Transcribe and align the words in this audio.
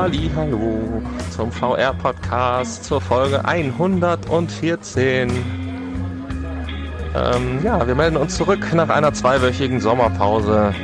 Ali, 0.00 0.30
hallo 0.34 1.02
zum 1.28 1.52
VR-Podcast 1.52 2.84
zur 2.84 3.02
Folge 3.02 3.44
114. 3.44 5.28
Ähm, 7.14 7.60
ja, 7.62 7.86
wir 7.86 7.94
melden 7.94 8.16
uns 8.16 8.34
zurück 8.34 8.66
nach 8.72 8.88
einer 8.88 9.12
zweiwöchigen 9.12 9.78
Sommerpause. 9.78 10.74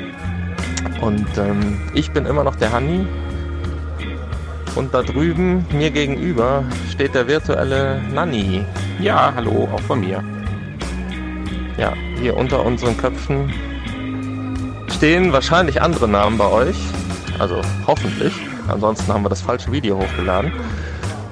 Und 1.00 1.26
ähm, 1.38 1.80
ich 1.94 2.10
bin 2.10 2.26
immer 2.26 2.44
noch 2.44 2.56
der 2.56 2.72
Hanni. 2.72 3.06
Und 4.74 4.92
da 4.92 5.02
drüben, 5.02 5.64
mir 5.72 5.90
gegenüber, 5.90 6.62
steht 6.90 7.14
der 7.14 7.26
virtuelle 7.26 8.02
Nanni. 8.12 8.66
Ja, 9.00 9.32
hallo, 9.34 9.66
auch 9.72 9.80
von 9.80 10.00
mir. 10.00 10.22
Ja, 11.78 11.94
hier 12.20 12.36
unter 12.36 12.62
unseren 12.66 12.98
Köpfen 12.98 13.50
stehen 14.94 15.32
wahrscheinlich 15.32 15.80
andere 15.80 16.06
Namen 16.06 16.36
bei 16.36 16.50
euch. 16.50 16.76
Also 17.38 17.62
hoffentlich. 17.86 18.45
Ansonsten 18.68 19.12
haben 19.12 19.24
wir 19.24 19.28
das 19.28 19.40
falsche 19.40 19.70
Video 19.72 19.98
hochgeladen. 19.98 20.52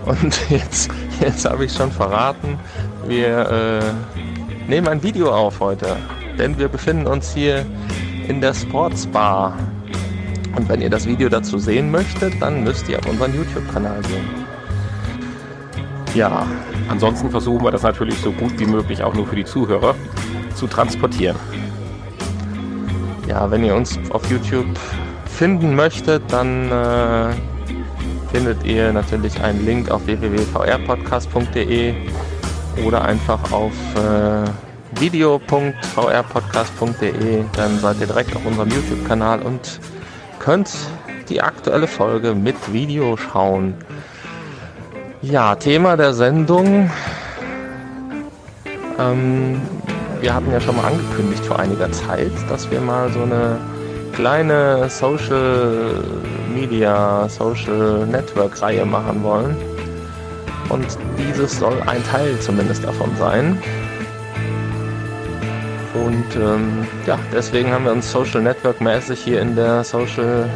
Und 0.04 0.38
jetzt, 0.50 0.90
jetzt 1.20 1.44
habe 1.48 1.64
ich 1.64 1.72
schon 1.72 1.90
verraten, 1.90 2.58
wir 3.06 3.48
äh, 3.50 4.68
nehmen 4.68 4.88
ein 4.88 5.02
Video 5.02 5.32
auf 5.32 5.60
heute. 5.60 5.96
Denn 6.38 6.58
wir 6.58 6.68
befinden 6.68 7.06
uns 7.06 7.32
hier 7.32 7.64
in 8.28 8.40
der 8.40 8.54
Sportsbar. 8.54 9.56
Und 10.56 10.68
wenn 10.68 10.80
ihr 10.80 10.90
das 10.90 11.06
Video 11.06 11.28
dazu 11.28 11.58
sehen 11.58 11.90
möchtet, 11.90 12.40
dann 12.40 12.64
müsst 12.64 12.88
ihr 12.88 12.98
auf 12.98 13.06
unseren 13.06 13.34
YouTube-Kanal 13.34 14.00
gehen. 14.02 14.44
Ja, 16.14 16.46
ansonsten 16.88 17.28
versuchen 17.30 17.64
wir 17.64 17.72
das 17.72 17.82
natürlich 17.82 18.16
so 18.18 18.30
gut 18.30 18.58
wie 18.60 18.66
möglich 18.66 19.02
auch 19.02 19.14
nur 19.14 19.26
für 19.26 19.34
die 19.34 19.44
Zuhörer 19.44 19.96
zu 20.54 20.68
transportieren. 20.68 21.36
Ja, 23.26 23.50
wenn 23.50 23.64
ihr 23.64 23.74
uns 23.74 23.98
auf 24.10 24.30
YouTube 24.30 24.66
finden 25.34 25.74
möchtet, 25.74 26.22
dann 26.32 26.70
äh, 26.70 27.30
findet 28.32 28.64
ihr 28.64 28.92
natürlich 28.92 29.42
einen 29.42 29.66
Link 29.66 29.90
auf 29.90 30.06
www.vrpodcast.de 30.06 31.94
oder 32.84 33.02
einfach 33.02 33.50
auf 33.52 33.72
äh, 33.96 34.44
video.vrpodcast.de. 35.00 37.42
Dann 37.56 37.80
seid 37.80 38.00
ihr 38.00 38.06
direkt 38.06 38.36
auf 38.36 38.46
unserem 38.46 38.70
YouTube-Kanal 38.70 39.42
und 39.42 39.80
könnt 40.38 40.70
die 41.28 41.42
aktuelle 41.42 41.88
Folge 41.88 42.34
mit 42.34 42.56
Video 42.72 43.16
schauen. 43.16 43.74
Ja, 45.22 45.56
Thema 45.56 45.96
der 45.96 46.14
Sendung. 46.14 46.90
Ähm, 48.98 49.60
wir 50.20 50.34
hatten 50.34 50.52
ja 50.52 50.60
schon 50.60 50.76
mal 50.76 50.84
angekündigt 50.84 51.44
vor 51.44 51.58
einiger 51.58 51.90
Zeit, 51.90 52.30
dass 52.48 52.70
wir 52.70 52.80
mal 52.80 53.10
so 53.12 53.22
eine 53.22 53.58
kleine 54.14 54.88
Social 54.88 56.02
Media, 56.54 57.28
Social 57.28 58.06
Network 58.06 58.60
Reihe 58.62 58.84
machen 58.84 59.22
wollen. 59.22 59.56
Und 60.68 60.86
dieses 61.18 61.58
soll 61.58 61.80
ein 61.86 62.02
Teil 62.04 62.38
zumindest 62.40 62.84
davon 62.84 63.10
sein. 63.18 63.58
Und 65.94 66.36
ähm, 66.36 66.86
ja, 67.06 67.18
deswegen 67.32 67.70
haben 67.70 67.84
wir 67.84 67.92
uns 67.92 68.10
Social 68.10 68.42
Network 68.42 68.80
mäßig 68.80 69.20
hier 69.20 69.40
in 69.40 69.54
der 69.54 69.84
Social 69.84 70.48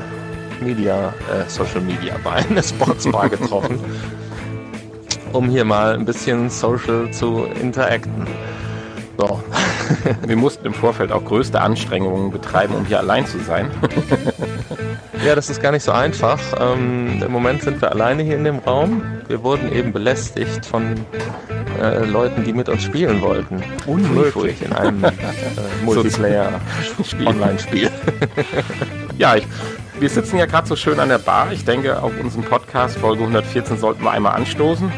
Media, 0.61 1.15
äh, 1.33 1.49
Social 1.49 1.81
Media 1.81 2.17
Bar, 2.25 2.41
in 2.49 2.57
der 2.57 2.63
Sportsbar 2.63 3.29
getroffen, 3.29 3.79
um 5.33 5.49
hier 5.49 5.65
mal 5.65 5.95
ein 5.95 6.05
bisschen 6.05 6.51
social 6.51 7.11
zu 7.13 7.45
interacten. 7.61 8.27
So. 9.17 9.41
Wir 10.27 10.37
mussten 10.37 10.67
im 10.67 10.75
Vorfeld 10.75 11.13
auch 11.13 11.25
größte 11.25 11.61
Anstrengungen 11.61 12.31
betreiben, 12.31 12.75
um 12.75 12.87
hier 12.87 12.99
allein 12.99 13.27
zu 13.27 13.39
sein. 13.39 13.71
ja, 15.25 15.35
das 15.35 15.51
ist 15.51 15.63
gar 15.63 15.73
nicht 15.73 15.83
so 15.83 15.93
einfach. 15.93 16.39
Ähm, 16.61 17.23
Im 17.23 17.33
Moment 17.33 17.63
sind 17.63 17.81
wir 17.81 17.91
alleine 17.91 18.23
hier 18.23 18.37
in 18.37 18.45
dem 18.45 18.59
Raum. 18.59 19.03
Wir 19.29 19.43
wurden 19.43 19.73
eben 19.73 19.93
belästigt 19.93 20.65
von 20.65 20.95
äh, 21.81 22.05
Leuten, 22.05 22.45
die 22.45 22.53
mit 22.53 22.69
uns 22.69 22.83
spielen 22.83 23.21
wollten. 23.23 23.63
Unmöglich 23.87 24.63
in 24.63 24.73
einem 24.73 25.05
äh, 25.05 25.13
Multiplayer-Online-Spiel. 25.85 27.91
ja, 29.17 29.37
ich, 29.37 29.47
wir 30.01 30.09
sitzen 30.09 30.39
ja 30.39 30.47
gerade 30.47 30.67
so 30.67 30.77
schön 30.77 31.01
an 31.01 31.09
der 31.09 31.19
Bar. 31.19 31.53
Ich 31.53 31.65
denke, 31.65 32.03
auf 32.03 32.13
unserem 32.21 32.45
Podcast 32.45 32.99
Folge 32.99 33.23
114 33.23 33.79
sollten 33.79 34.03
wir 34.03 34.11
einmal 34.11 34.35
anstoßen. 34.35 34.91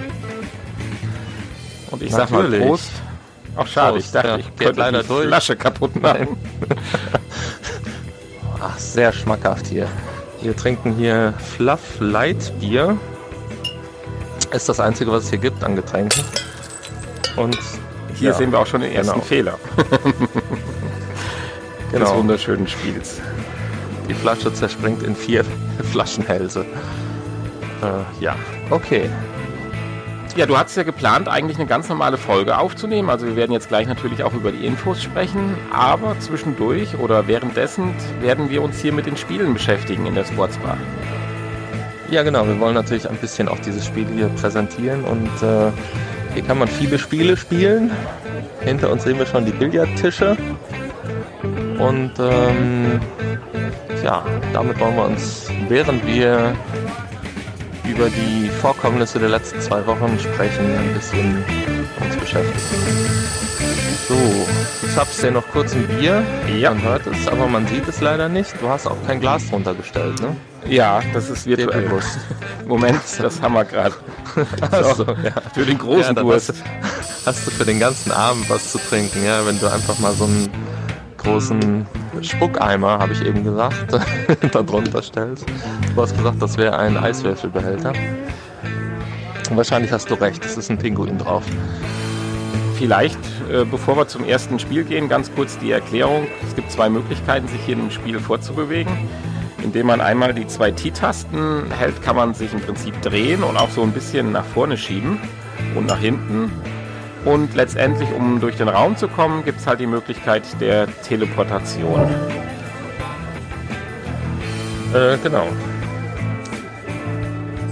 Und 1.91 2.03
ich 2.03 2.13
Natürlich. 2.13 2.13
sag 2.13 2.31
mal 2.31 2.61
Prost. 2.61 2.91
Ach 3.57 3.67
schade, 3.67 3.93
Prost, 3.95 4.07
ich 4.07 4.13
dachte, 4.13 4.29
ja, 4.29 4.37
ich 4.39 4.57
könnte 4.57 4.81
leider 4.81 5.03
die 5.03 5.09
durch. 5.09 5.27
Flasche 5.27 5.57
kaputt 5.57 6.01
machen. 6.01 6.37
Ach, 8.61 8.79
sehr 8.79 9.13
schmackhaft 9.13 9.67
hier. 9.67 9.89
Wir 10.43 10.57
trinken 10.57 10.95
hier 10.95 11.35
Fluff 11.57 11.81
Light 12.01 12.53
Bier. 12.61 12.97
Ist 14.53 14.69
das 14.69 14.81
einzige, 14.81 15.13
was 15.13 15.25
es 15.25 15.31
hier 15.31 15.39
gibt 15.39 15.63
an 15.65 15.77
Getränken. 15.77 16.25
Und 17.37 17.59
hier 18.15 18.31
ja, 18.31 18.35
sehen 18.35 18.53
wir 18.53 18.59
auch 18.59 18.67
schon 18.67 18.81
den 18.81 18.93
ersten 18.93 19.15
genau. 19.15 19.25
Fehler. 19.25 19.59
genau. 21.93 22.05
Des 22.05 22.15
wunderschönen 22.15 22.69
Spiels. 22.69 23.21
Die 24.09 24.15
Flasche 24.15 24.53
zerspringt 24.53 25.03
in 25.03 25.15
vier 25.15 25.45
Flaschenhälse. 25.93 26.67
Äh, 27.83 28.23
ja, 28.23 28.37
okay. 28.71 29.09
Ja, 30.37 30.47
du 30.47 30.57
hattest 30.57 30.77
ja 30.77 30.85
geplant, 30.85 31.29
eigentlich 31.29 31.59
eine 31.59 31.67
ganz 31.67 31.89
normale 31.89 32.17
Folge 32.17 32.57
aufzunehmen. 32.57 33.11
Also 33.11 33.27
wir 33.27 33.37
werden 33.37 33.53
jetzt 33.53 33.69
gleich 33.69 33.87
natürlich 33.87 34.23
auch 34.23 34.33
über 34.33 34.53
die 34.53 34.65
Infos 34.65 35.03
sprechen, 35.03 35.57
aber 35.73 36.19
zwischendurch 36.21 36.97
oder 36.99 37.27
währenddessen 37.27 37.95
werden 38.21 38.49
wir 38.49 38.63
uns 38.63 38.81
hier 38.81 38.93
mit 38.93 39.07
den 39.07 39.17
Spielen 39.17 39.53
beschäftigen 39.55 40.07
in 40.07 40.15
der 40.15 40.25
Sportsbar. 40.25 40.79
Ja, 42.11 42.23
genau. 42.23 42.47
Wir 42.47 42.59
wollen 42.59 42.75
natürlich 42.75 43.09
ein 43.09 43.17
bisschen 43.17 43.49
auch 43.49 43.59
dieses 43.59 43.85
Spiel 43.85 44.07
hier 44.15 44.29
präsentieren 44.29 45.05
und 45.05 45.43
äh, 45.43 45.73
hier 46.35 46.43
kann 46.43 46.59
man 46.59 46.69
viele 46.69 46.99
Spiele 46.99 47.37
spielen. 47.37 47.91
Hinter 48.61 48.91
uns 48.91 49.05
sehen 49.05 49.19
wir 49.19 49.27
schon 49.27 49.45
die 49.45 49.53
Billardtische 49.53 50.37
und 51.79 52.13
ähm, 52.19 53.01
ja, 54.05 54.25
damit 54.53 54.79
wollen 54.81 54.97
wir 54.97 55.05
uns, 55.05 55.51
während 55.69 56.07
wir 56.07 56.55
über 57.85 58.09
die 58.09 58.49
Vorkommnisse 58.49 59.19
der 59.19 59.29
letzten 59.29 59.61
zwei 59.61 59.87
Wochen 59.87 60.19
sprechen, 60.19 60.65
ein 60.77 60.95
bisschen 60.95 61.45
uns 62.01 62.17
beschäftigen. 62.17 62.61
So, 64.09 64.17
ich 64.87 64.97
hab's 64.97 65.19
dir 65.19 65.31
noch 65.31 65.47
kurz 65.53 65.73
ein 65.73 65.87
Bier. 65.87 66.23
Ja. 66.59 66.71
Man 66.71 66.83
hört 66.83 67.07
es, 67.07 67.29
aber 67.29 67.47
man 67.47 67.67
sieht 67.69 67.87
es 67.87 68.01
leider 68.01 68.29
nicht. 68.29 68.53
Du 68.61 68.69
hast 68.69 68.87
auch 68.87 68.97
kein 69.07 69.21
Glas 69.21 69.49
drunter 69.49 69.75
gestellt, 69.75 70.21
ne? 70.21 70.37
Ja, 70.69 71.01
das 71.13 71.31
ist 71.31 71.47
virtuell. 71.47 71.83
bewusst. 71.83 72.19
Moment, 72.67 73.01
das 73.19 73.41
haben 73.41 73.55
wir 73.55 73.65
gerade. 73.65 73.95
So, 74.97 75.05
ja. 75.05 75.33
Für 75.55 75.65
den 75.65 75.79
großen 75.79 76.17
ja, 76.17 76.23
Durst. 76.23 76.51
Hast, 76.51 77.27
hast 77.27 77.47
du 77.47 77.51
für 77.51 77.65
den 77.65 77.81
ganzen 77.81 78.13
Abend 78.13 78.49
was 78.51 78.73
zu 78.73 78.79
trinken, 78.79 79.25
ja? 79.25 79.47
Wenn 79.47 79.59
du 79.59 79.69
einfach 79.69 79.99
mal 79.99 80.13
so 80.13 80.25
einen 80.25 80.49
großen 81.17 81.87
Spuckeimer, 82.23 82.99
habe 82.99 83.13
ich 83.13 83.25
eben 83.25 83.45
gesagt, 83.45 83.99
darunter 84.53 85.03
stellst. 85.03 85.47
Du 85.95 86.03
hast 86.03 86.17
gesagt, 86.17 86.41
das 86.41 86.57
wäre 86.59 86.79
ein 86.79 86.97
Eiswürfelbehälter. 86.97 87.93
Wahrscheinlich 89.51 89.91
hast 89.91 90.11
du 90.11 90.15
recht, 90.15 90.45
es 90.45 90.57
ist 90.57 90.71
ein 90.71 90.79
Pinguin 90.79 91.19
drauf. 91.19 91.43
Vielleicht, 92.77 93.19
äh, 93.53 93.65
bevor 93.65 93.97
wir 93.97 94.09
zum 94.09 94.25
ersten 94.25 94.59
Spiel 94.59 94.85
gehen, 94.85 95.09
ganz 95.09 95.31
kurz 95.35 95.59
die 95.59 95.71
Erklärung. 95.71 96.27
Es 96.47 96.55
gibt 96.55 96.71
zwei 96.71 96.89
Möglichkeiten, 96.89 97.47
sich 97.49 97.61
hier 97.67 97.75
im 97.75 97.91
Spiel 97.91 98.19
vorzubewegen. 98.19 98.93
Indem 99.63 99.89
man 99.89 100.01
einmal 100.01 100.33
die 100.33 100.47
zwei 100.47 100.71
T-Tasten 100.71 101.71
hält, 101.71 102.01
kann 102.01 102.17
man 102.17 102.33
sich 102.33 102.53
im 102.55 102.61
Prinzip 102.61 103.01
drehen 103.03 103.43
und 103.43 103.59
auch 103.59 103.71
so 103.71 103.83
ein 103.83 103.93
bisschen 103.93 104.33
nach 104.33 104.47
vorne 104.47 104.79
schieben 104.79 105.19
und 105.75 105.87
nach 105.87 105.99
hinten. 105.99 106.51
Und 107.25 107.55
letztendlich, 107.55 108.09
um 108.13 108.41
durch 108.41 108.57
den 108.57 108.69
Raum 108.69 108.97
zu 108.97 109.07
kommen, 109.09 109.45
gibt 109.45 109.61
es 109.61 109.67
halt 109.67 109.81
die 109.81 109.87
Möglichkeit 109.87 110.43
der 110.61 110.87
Teleportation. 111.03 112.09
Äh, 114.95 115.19
genau. 115.23 115.47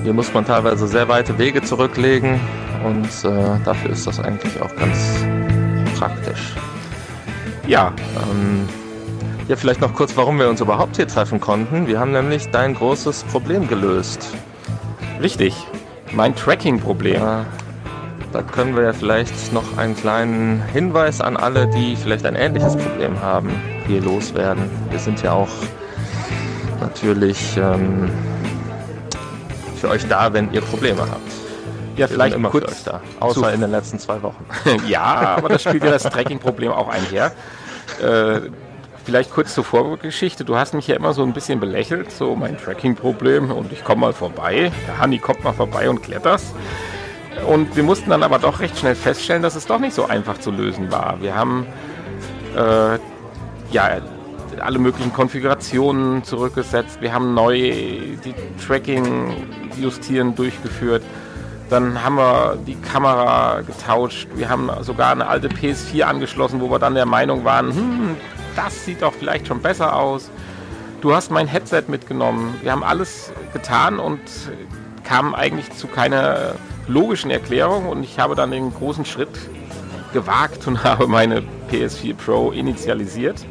Hier 0.02 0.12
muss 0.12 0.32
man 0.32 0.44
teilweise 0.44 0.86
sehr 0.86 1.08
weite 1.08 1.36
Wege 1.38 1.62
zurücklegen 1.62 2.38
und 2.84 3.06
äh, 3.24 3.58
dafür 3.64 3.90
ist 3.90 4.06
das 4.06 4.20
eigentlich 4.20 4.60
auch 4.60 4.74
ganz 4.76 5.24
praktisch. 5.98 6.54
Ja. 7.66 7.92
Ähm, 8.30 8.68
ja, 9.48 9.56
vielleicht 9.56 9.80
noch 9.80 9.94
kurz, 9.94 10.16
warum 10.16 10.38
wir 10.38 10.48
uns 10.48 10.60
überhaupt 10.60 10.96
hier 10.96 11.08
treffen 11.08 11.40
konnten. 11.40 11.86
Wir 11.86 11.98
haben 11.98 12.12
nämlich 12.12 12.50
dein 12.50 12.74
großes 12.74 13.24
Problem 13.24 13.66
gelöst. 13.66 14.28
Richtig. 15.20 15.54
Mein 16.12 16.34
Tracking-Problem. 16.36 17.20
Ja, 17.20 17.46
da 18.32 18.42
können 18.42 18.76
wir 18.76 18.82
ja 18.84 18.92
vielleicht 18.92 19.52
noch 19.52 19.78
einen 19.78 19.96
kleinen 19.96 20.62
Hinweis 20.72 21.20
an 21.20 21.36
alle, 21.36 21.66
die 21.68 21.96
vielleicht 21.96 22.26
ein 22.26 22.36
ähnliches 22.36 22.76
Problem 22.76 23.20
haben, 23.20 23.50
hier 23.86 24.02
loswerden. 24.02 24.70
Wir 24.90 24.98
sind 24.98 25.22
ja 25.22 25.32
auch 25.32 25.48
natürlich 26.80 27.56
ähm, 27.56 28.10
für 29.76 29.88
euch 29.88 30.06
da, 30.08 30.32
wenn 30.32 30.52
ihr 30.52 30.60
Probleme 30.60 31.00
habt. 31.00 31.32
Ja, 31.96 32.00
wir 32.00 32.08
vielleicht 32.08 32.36
immer 32.36 32.50
kurz 32.50 32.64
für 32.64 32.70
euch 32.70 32.84
da, 32.84 33.00
außer 33.20 33.52
in 33.52 33.60
den 33.60 33.70
letzten 33.70 33.98
zwei 33.98 34.22
Wochen. 34.22 34.44
ja, 34.88 35.36
aber 35.36 35.48
das 35.48 35.62
spielt 35.62 35.82
ja 35.82 35.90
das 35.90 36.04
Tracking-Problem 36.04 36.70
auch 36.70 36.88
einher. 36.88 37.32
Äh, 38.00 38.40
vielleicht 39.04 39.30
kurz 39.30 39.54
zur 39.54 39.64
Vorgeschichte. 39.64 40.44
Du 40.44 40.56
hast 40.56 40.74
mich 40.74 40.86
ja 40.86 40.94
immer 40.94 41.14
so 41.14 41.22
ein 41.22 41.32
bisschen 41.32 41.60
belächelt, 41.60 42.12
so 42.12 42.36
mein 42.36 42.58
Tracking-Problem 42.58 43.50
und 43.50 43.72
ich 43.72 43.82
komme 43.82 44.02
mal 44.02 44.12
vorbei. 44.12 44.70
Der 44.86 44.98
Hanni 44.98 45.18
kommt 45.18 45.42
mal 45.42 45.54
vorbei 45.54 45.88
und 45.88 46.02
kletterst. 46.02 46.54
Und 47.46 47.76
wir 47.76 47.82
mussten 47.82 48.10
dann 48.10 48.22
aber 48.22 48.38
doch 48.38 48.60
recht 48.60 48.78
schnell 48.78 48.94
feststellen, 48.94 49.42
dass 49.42 49.54
es 49.54 49.66
doch 49.66 49.78
nicht 49.78 49.94
so 49.94 50.06
einfach 50.06 50.38
zu 50.38 50.50
lösen 50.50 50.90
war. 50.90 51.16
Wir 51.20 51.34
haben 51.34 51.66
äh, 52.56 52.98
ja 53.70 54.00
alle 54.60 54.78
möglichen 54.78 55.12
Konfigurationen 55.12 56.24
zurückgesetzt. 56.24 57.00
Wir 57.00 57.12
haben 57.12 57.34
neu 57.34 57.54
die 57.54 58.34
Tracking-Justieren 58.66 60.34
durchgeführt. 60.34 61.02
Dann 61.70 62.02
haben 62.02 62.16
wir 62.16 62.58
die 62.66 62.76
Kamera 62.76 63.60
getauscht. 63.60 64.28
Wir 64.34 64.48
haben 64.48 64.70
sogar 64.80 65.12
eine 65.12 65.26
alte 65.26 65.48
PS4 65.48 66.02
angeschlossen, 66.02 66.60
wo 66.60 66.70
wir 66.70 66.78
dann 66.78 66.94
der 66.94 67.06
Meinung 67.06 67.44
waren, 67.44 67.74
hm, 67.74 68.16
das 68.56 68.84
sieht 68.84 69.02
doch 69.02 69.12
vielleicht 69.12 69.46
schon 69.46 69.60
besser 69.60 69.94
aus. 69.94 70.30
Du 71.00 71.14
hast 71.14 71.30
mein 71.30 71.46
Headset 71.46 71.84
mitgenommen. 71.88 72.58
Wir 72.62 72.72
haben 72.72 72.82
alles 72.82 73.32
getan 73.52 73.98
und 73.98 74.20
kamen 75.04 75.34
eigentlich 75.34 75.70
zu 75.72 75.86
keiner 75.86 76.54
logischen 76.88 77.30
Erklärung. 77.30 77.86
Und 77.88 78.02
ich 78.02 78.18
habe 78.18 78.34
dann 78.34 78.50
den 78.50 78.74
großen 78.74 79.04
Schritt 79.04 79.28
gewagt 80.12 80.66
und 80.66 80.82
habe 80.84 81.06
meine 81.06 81.42
PS4 81.70 82.14
Pro 82.14 82.50
initialisiert. 82.50 83.44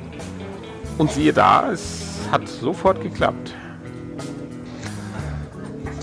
Und 0.97 1.11
siehe 1.11 1.31
da, 1.31 1.71
es 1.71 2.05
hat 2.31 2.47
sofort 2.49 3.01
geklappt. 3.01 3.53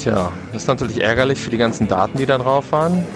Tja, 0.05 0.31
das 0.53 0.65
ist 0.65 0.69
natürlich 0.69 1.01
ärgerlich 1.01 1.41
für 1.41 1.49
die 1.49 1.57
ganzen 1.57 1.89
Daten, 1.89 2.19
die 2.19 2.27
da 2.27 2.37
drauf 2.37 2.73
waren. 2.73 3.07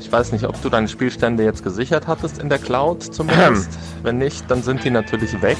Ich 0.00 0.10
weiß 0.10 0.32
nicht, 0.32 0.44
ob 0.44 0.60
du 0.60 0.70
deine 0.70 0.88
Spielstände 0.88 1.44
jetzt 1.44 1.62
gesichert 1.62 2.08
hattest 2.08 2.42
in 2.42 2.48
der 2.48 2.58
Cloud 2.58 3.00
zumindest. 3.14 3.70
Wenn 4.02 4.18
nicht, 4.18 4.50
dann 4.50 4.60
sind 4.60 4.82
die 4.82 4.90
natürlich 4.90 5.40
weg. 5.40 5.56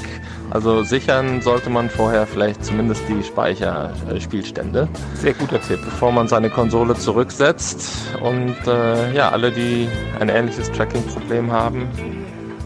Also 0.49 0.83
sichern 0.83 1.41
sollte 1.41 1.69
man 1.69 1.89
vorher 1.89 2.27
vielleicht 2.27 2.65
zumindest 2.65 3.01
die 3.07 3.23
Speicherspielstände. 3.23 4.89
Sehr 5.13 5.33
guter 5.35 5.61
Tipp. 5.61 5.79
Bevor 5.85 6.11
man 6.11 6.27
seine 6.27 6.49
Konsole 6.49 6.95
zurücksetzt. 6.95 7.87
Und 8.21 8.57
äh, 8.67 9.13
ja, 9.13 9.29
alle, 9.29 9.53
die 9.53 9.87
ein 10.19 10.27
ähnliches 10.27 10.69
Tracking-Problem 10.73 11.49
haben, 11.49 11.87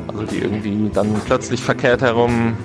also 0.08 0.24
die 0.24 0.40
irgendwie 0.40 0.90
dann 0.92 1.14
plötzlich 1.28 1.62
verkehrt 1.62 2.02
herum 2.02 2.58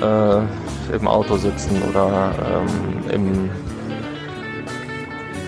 äh, 0.00 0.94
im 0.96 1.06
Auto 1.06 1.36
sitzen 1.36 1.82
oder 1.90 2.32
ähm, 2.40 3.10
im 3.12 3.50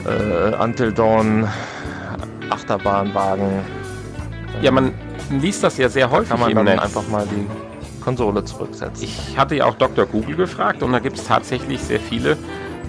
äh, 0.09 0.63
Until 0.63 0.93
Dawn 0.93 1.49
Achterbahnwagen. 2.51 3.61
Ja, 4.63 4.71
man 4.71 4.93
liest 5.31 5.63
das 5.63 5.77
ja 5.79 5.89
sehr 5.89 6.11
häufig 6.11 6.31
Kann 6.31 6.41
man 6.41 6.51
im 6.51 6.57
dann 6.57 6.65
Netz. 6.67 6.81
einfach 6.83 7.07
mal 7.09 7.27
die 7.31 7.47
Konsole 8.03 8.45
zurücksetzen. 8.45 9.05
Ich 9.05 9.37
hatte 9.37 9.57
ja 9.57 9.67
auch 9.67 9.75
Dr. 9.75 10.07
Google 10.07 10.37
gefragt 10.37 10.83
und 10.83 10.93
da 10.93 10.99
gibt 10.99 11.19
es 11.19 11.25
tatsächlich 11.25 11.81
sehr 11.83 12.01
viele, 12.01 12.37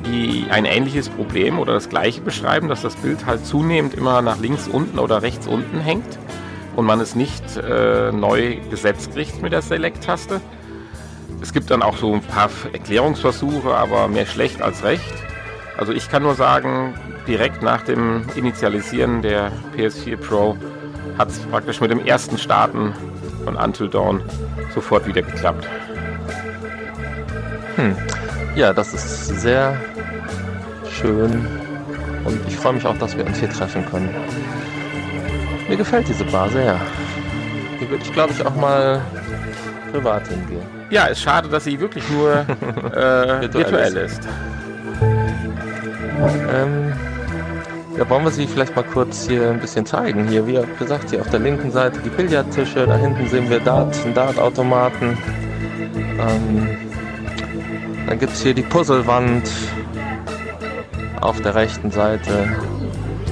die 0.05 0.45
ein 0.49 0.65
ähnliches 0.65 1.09
Problem 1.09 1.59
oder 1.59 1.73
das 1.73 1.89
gleiche 1.89 2.21
beschreiben, 2.21 2.69
dass 2.69 2.81
das 2.81 2.95
Bild 2.95 3.25
halt 3.25 3.45
zunehmend 3.45 3.93
immer 3.93 4.21
nach 4.21 4.39
links 4.39 4.67
unten 4.67 4.97
oder 4.97 5.21
rechts 5.21 5.45
unten 5.45 5.79
hängt 5.79 6.17
und 6.75 6.85
man 6.85 7.01
es 7.01 7.15
nicht 7.15 7.57
äh, 7.57 8.11
neu 8.13 8.57
gesetzt 8.69 9.13
kriegt 9.13 9.41
mit 9.41 9.51
der 9.51 9.61
Select-Taste. 9.61 10.39
Es 11.41 11.53
gibt 11.53 11.69
dann 11.69 11.81
auch 11.81 11.97
so 11.97 12.13
ein 12.13 12.21
paar 12.21 12.49
Erklärungsversuche, 12.71 13.75
aber 13.75 14.07
mehr 14.07 14.25
schlecht 14.25 14.61
als 14.61 14.83
recht. 14.83 15.03
Also 15.79 15.93
ich 15.93 16.09
kann 16.09 16.23
nur 16.23 16.35
sagen, 16.35 16.93
direkt 17.25 17.63
nach 17.63 17.83
dem 17.83 18.23
Initialisieren 18.35 19.21
der 19.21 19.49
PS4 19.77 20.17
Pro 20.17 20.57
hat 21.17 21.29
es 21.29 21.39
praktisch 21.39 21.79
mit 21.79 21.89
dem 21.89 22.05
ersten 22.05 22.37
Starten 22.37 22.93
von 23.45 23.55
Until 23.55 23.87
Dawn 23.87 24.21
sofort 24.75 25.07
wieder 25.07 25.21
geklappt. 25.21 25.65
Hm. 27.77 27.95
Ja, 28.57 28.73
das 28.73 28.93
ist 28.93 29.39
sehr 29.39 29.79
schön 30.91 31.47
und 32.25 32.45
ich 32.45 32.57
freue 32.57 32.73
mich 32.73 32.85
auch, 32.85 32.97
dass 32.97 33.15
wir 33.15 33.25
uns 33.25 33.37
hier 33.39 33.49
treffen 33.49 33.85
können. 33.85 34.13
Mir 35.69 35.77
gefällt 35.77 36.09
diese 36.09 36.25
Bar 36.25 36.49
sehr. 36.49 36.77
Hier 37.77 37.89
würde 37.89 38.03
ich, 38.03 38.11
glaube 38.11 38.33
ich, 38.33 38.45
auch 38.45 38.55
mal 38.55 39.01
privat 39.93 40.27
hingehen. 40.27 40.65
Ja, 40.89 41.05
ist 41.05 41.21
schade, 41.21 41.47
dass 41.47 41.63
sie 41.63 41.79
wirklich 41.79 42.03
nur 42.09 42.31
äh, 42.91 43.43
Virtuell 43.43 43.53
virtuell 43.53 43.95
ist. 43.95 44.27
Ähm, 46.19 46.93
ja, 47.97 48.09
wollen 48.09 48.23
wir 48.23 48.31
sie 48.31 48.47
vielleicht 48.47 48.75
mal 48.75 48.83
kurz 48.83 49.27
hier 49.27 49.49
ein 49.51 49.59
bisschen 49.59 49.85
zeigen. 49.85 50.27
Hier, 50.27 50.45
wie 50.47 50.59
gesagt, 50.77 51.09
hier 51.09 51.21
auf 51.21 51.29
der 51.29 51.39
linken 51.39 51.71
Seite 51.71 51.99
die 51.99 52.09
Billardtische, 52.09 52.85
da 52.85 52.95
hinten 52.95 53.27
sehen 53.27 53.49
wir 53.49 53.59
Dart, 53.59 53.95
Dartautomaten. 54.13 55.17
Ähm, 55.95 56.67
dann 58.07 58.19
gibt 58.19 58.33
es 58.33 58.41
hier 58.41 58.53
die 58.53 58.63
Puzzlewand 58.63 59.49
auf 61.21 61.41
der 61.41 61.55
rechten 61.55 61.91
Seite. 61.91 62.49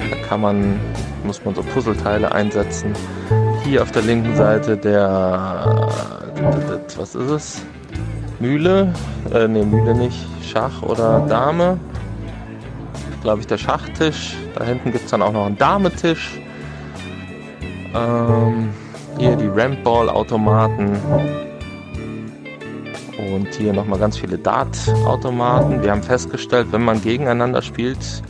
Da 0.10 0.28
kann 0.28 0.42
man, 0.42 0.80
muss 1.24 1.44
man 1.44 1.56
so 1.56 1.64
Puzzleteile 1.64 2.32
einsetzen. 2.32 2.94
Hier 3.64 3.82
auf 3.82 3.92
der 3.92 4.04
linken 4.04 4.36
Seite 4.36 4.78
der, 4.78 5.90
was 6.98 7.16
ist 7.16 7.30
es? 7.30 7.62
Mühle? 8.40 8.94
Äh, 9.34 9.48
ne, 9.48 9.66
Mühle 9.66 9.96
nicht. 9.96 10.26
Schach 10.42 10.82
oder 10.84 11.26
Dame 11.28 11.80
glaube 13.22 13.42
ich, 13.42 13.48
der 13.48 13.58
Schachtisch. 13.58 14.36
Da 14.56 14.64
hinten 14.64 14.92
gibt 14.92 15.06
es 15.06 15.12
dann 15.12 15.22
auch 15.22 15.32
noch 15.32 15.46
einen 15.46 15.58
Dametisch. 15.58 16.40
Ähm, 17.96 18.70
hier 19.18 19.36
die 19.36 19.48
Rampball-Automaten. 19.48 20.98
Und 23.18 23.54
hier 23.56 23.74
nochmal 23.74 24.00
ganz 24.00 24.18
viele 24.18 24.38
Dart-Automaten. 24.38 25.82
Wir 25.82 25.92
haben 25.92 26.04
festgestellt, 26.04 26.68
wenn 26.72 26.86
man 26.86 27.02
gegeneinander 27.02 27.62
spielt, 27.62 28.24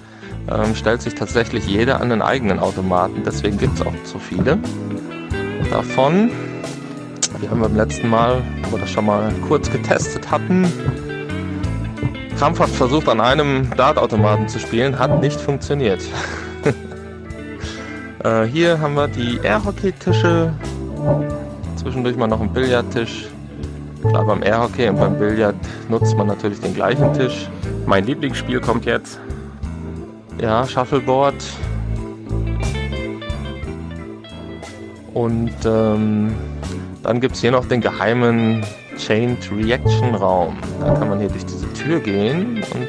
ähm, 0.49 0.75
stellt 0.75 1.01
sich 1.01 1.13
tatsächlich 1.13 1.67
jeder 1.67 1.97
an 2.01 2.11
einen 2.11 2.21
eigenen 2.21 2.59
Automaten. 2.59 3.23
Deswegen 3.25 3.57
gibt 3.57 3.75
es 3.75 3.85
auch 3.85 3.93
so 4.05 4.17
viele 4.17 4.57
davon. 5.69 6.31
Wir 7.39 7.51
haben 7.51 7.59
beim 7.59 7.75
letzten 7.75 8.09
Mal, 8.09 8.41
wo 8.63 8.77
wir 8.77 8.79
das 8.79 8.89
schon 8.89 9.05
mal 9.05 9.31
kurz 9.47 9.69
getestet 9.69 10.31
hatten, 10.31 10.65
krampfhaft 12.37 12.75
versucht, 12.75 13.09
an 13.09 13.19
einem 13.19 13.69
Dartautomaten 13.75 14.47
zu 14.47 14.59
spielen, 14.59 14.97
hat 14.97 15.21
nicht 15.21 15.39
funktioniert. 15.41 16.01
äh, 18.23 18.43
hier 18.43 18.79
haben 18.79 18.93
wir 18.93 19.07
die 19.07 19.39
Airhockey-Tische. 19.41 20.53
Zwischendurch 21.77 22.15
mal 22.15 22.27
noch 22.27 22.39
einen 22.39 22.53
Billardtisch. 22.53 23.27
Klar, 24.07 24.25
beim 24.25 24.43
Airhockey 24.43 24.87
und 24.89 24.99
beim 24.99 25.17
Billard 25.17 25.55
nutzt 25.89 26.15
man 26.15 26.27
natürlich 26.27 26.59
den 26.59 26.75
gleichen 26.75 27.11
Tisch. 27.13 27.49
Mein 27.87 28.05
Lieblingsspiel 28.05 28.59
kommt 28.61 28.85
jetzt. 28.85 29.19
Ja, 30.39 30.67
Shuffleboard. 30.67 31.35
Und 35.15 35.55
ähm, 35.65 36.35
dann 37.01 37.19
gibt 37.19 37.33
es 37.33 37.41
hier 37.41 37.51
noch 37.51 37.65
den 37.65 37.81
geheimen 37.81 38.63
Chained 38.97 39.51
Reaction 39.51 40.15
Raum. 40.15 40.57
Da 40.79 40.95
kann 40.95 41.09
man 41.09 41.19
hier 41.19 41.29
durch 41.29 41.45
diese 41.45 41.71
Tür 41.73 41.99
gehen 41.99 42.63
und 42.73 42.87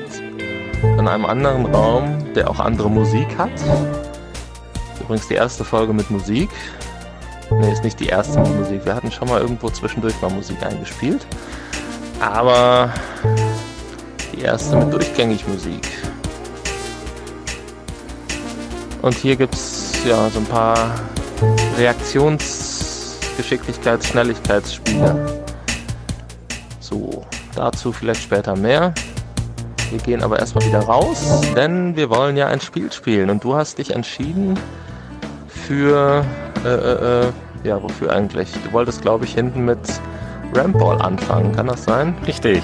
in 0.83 1.09
einem 1.09 1.25
anderen 1.25 1.67
Raum, 1.67 2.33
der 2.35 2.51
auch 2.51 2.59
andere 2.59 2.91
Musik 2.91 3.29
hat. 3.37 3.53
Übrigens 5.01 5.29
die 5.29 5.35
erste 5.35 5.65
Folge 5.65 5.93
mit 5.93 6.11
Musik. 6.11 6.51
Ne, 7.51 7.73
ist 7.73 7.85
nicht 7.85 7.99
die 8.01 8.07
erste 8.07 8.41
mit 8.41 8.57
Musik. 8.57 8.85
Wir 8.85 8.95
hatten 8.95 9.11
schon 9.11 9.29
mal 9.29 9.41
irgendwo 9.41 9.71
zwischendurch 9.71 10.21
mal 10.21 10.31
Musik 10.31 10.63
eingespielt. 10.63 11.27
Aber 12.21 12.93
die 14.33 14.43
erste 14.43 14.77
mit 14.77 14.93
durchgängig 14.93 15.49
Musik. 15.49 15.89
Und 19.03 19.15
hier 19.15 19.37
gibt 19.37 19.55
es 19.55 19.93
ja 20.07 20.29
so 20.31 20.41
ein 20.41 20.47
paar 20.47 20.91
Reaktionsgeschicklichkeits-, 21.79 24.09
Schnelligkeitsspiele. 24.09 25.45
So, 26.89 27.23
dazu 27.55 27.93
vielleicht 27.93 28.23
später 28.23 28.57
mehr. 28.57 28.95
Wir 29.91 29.99
gehen 29.99 30.23
aber 30.23 30.39
erstmal 30.39 30.65
wieder 30.65 30.81
raus, 30.81 31.43
denn 31.55 31.95
wir 31.97 32.09
wollen 32.09 32.37
ja 32.37 32.47
ein 32.47 32.61
Spiel 32.61 32.91
spielen. 32.91 33.29
Und 33.29 33.45
du 33.45 33.55
hast 33.55 33.77
dich 33.77 33.95
entschieden 33.95 34.59
für, 35.49 36.25
äh, 36.65 36.69
äh, 36.69 37.27
äh, 37.27 37.33
ja, 37.65 37.83
wofür 37.83 38.13
eigentlich? 38.13 38.51
Du 38.65 38.73
wolltest, 38.73 39.03
glaube 39.03 39.27
ich, 39.27 39.35
hinten 39.35 39.67
mit 39.67 39.79
Rampball 40.55 41.01
anfangen, 41.03 41.53
kann 41.55 41.67
das 41.67 41.85
sein? 41.85 42.15
Richtig. 42.27 42.63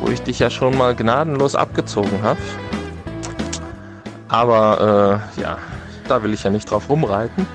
Wo 0.00 0.10
ich 0.10 0.22
dich 0.22 0.38
ja 0.38 0.48
schon 0.48 0.78
mal 0.78 0.94
gnadenlos 0.94 1.54
abgezogen 1.54 2.22
habe. 2.22 2.40
Aber, 4.28 5.20
äh, 5.36 5.42
ja, 5.42 5.58
da 6.08 6.22
will 6.22 6.32
ich 6.32 6.44
ja 6.44 6.50
nicht 6.50 6.70
drauf 6.70 6.88
rumreiten. 6.88 7.46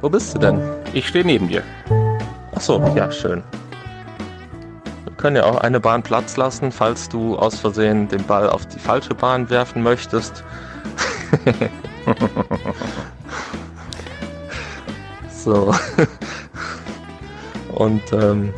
Wo 0.00 0.08
bist 0.08 0.34
du 0.34 0.40
denn? 0.40 0.60
Ich 0.92 1.06
stehe 1.06 1.24
neben 1.24 1.46
dir. 1.46 1.62
Ach 2.62 2.66
so, 2.66 2.80
ja, 2.94 3.10
schön. 3.10 3.42
Wir 5.02 5.12
können 5.16 5.34
ja 5.34 5.42
auch 5.42 5.56
eine 5.62 5.80
Bahn 5.80 6.04
Platz 6.04 6.36
lassen, 6.36 6.70
falls 6.70 7.08
du 7.08 7.36
aus 7.36 7.58
Versehen 7.58 8.06
den 8.06 8.22
Ball 8.22 8.48
auf 8.48 8.64
die 8.66 8.78
falsche 8.78 9.16
Bahn 9.16 9.50
werfen 9.50 9.82
möchtest. 9.82 10.44
so. 15.28 15.74
Und 17.74 18.12
ähm, 18.12 18.54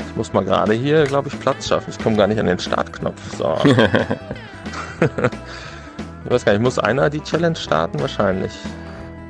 ich 0.00 0.16
muss 0.16 0.34
mal 0.34 0.44
gerade 0.44 0.74
hier, 0.74 1.04
glaube 1.04 1.28
ich, 1.28 1.40
Platz 1.40 1.68
schaffen. 1.68 1.88
Ich 1.88 1.98
komme 1.98 2.16
gar 2.16 2.26
nicht 2.26 2.40
an 2.40 2.44
den 2.44 2.58
Startknopf. 2.58 3.38
So. 3.38 3.56
ich 6.24 6.30
weiß 6.30 6.44
gar 6.44 6.52
nicht, 6.52 6.60
muss 6.60 6.78
einer 6.78 7.08
die 7.08 7.22
Challenge 7.22 7.56
starten? 7.56 7.98
Wahrscheinlich. 8.00 8.52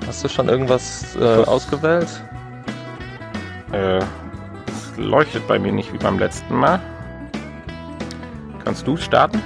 Hast 0.08 0.24
du 0.24 0.28
schon 0.30 0.48
irgendwas 0.48 1.14
äh, 1.16 1.44
ausgewählt? 1.44 2.08
Äh, 3.72 3.98
es 3.98 4.96
leuchtet 4.96 5.46
bei 5.46 5.58
mir 5.58 5.70
nicht 5.70 5.92
wie 5.92 5.98
beim 5.98 6.18
letzten 6.18 6.56
Mal. 6.56 6.80
Kannst 8.64 8.86
du 8.86 8.96
starten? 8.96 9.42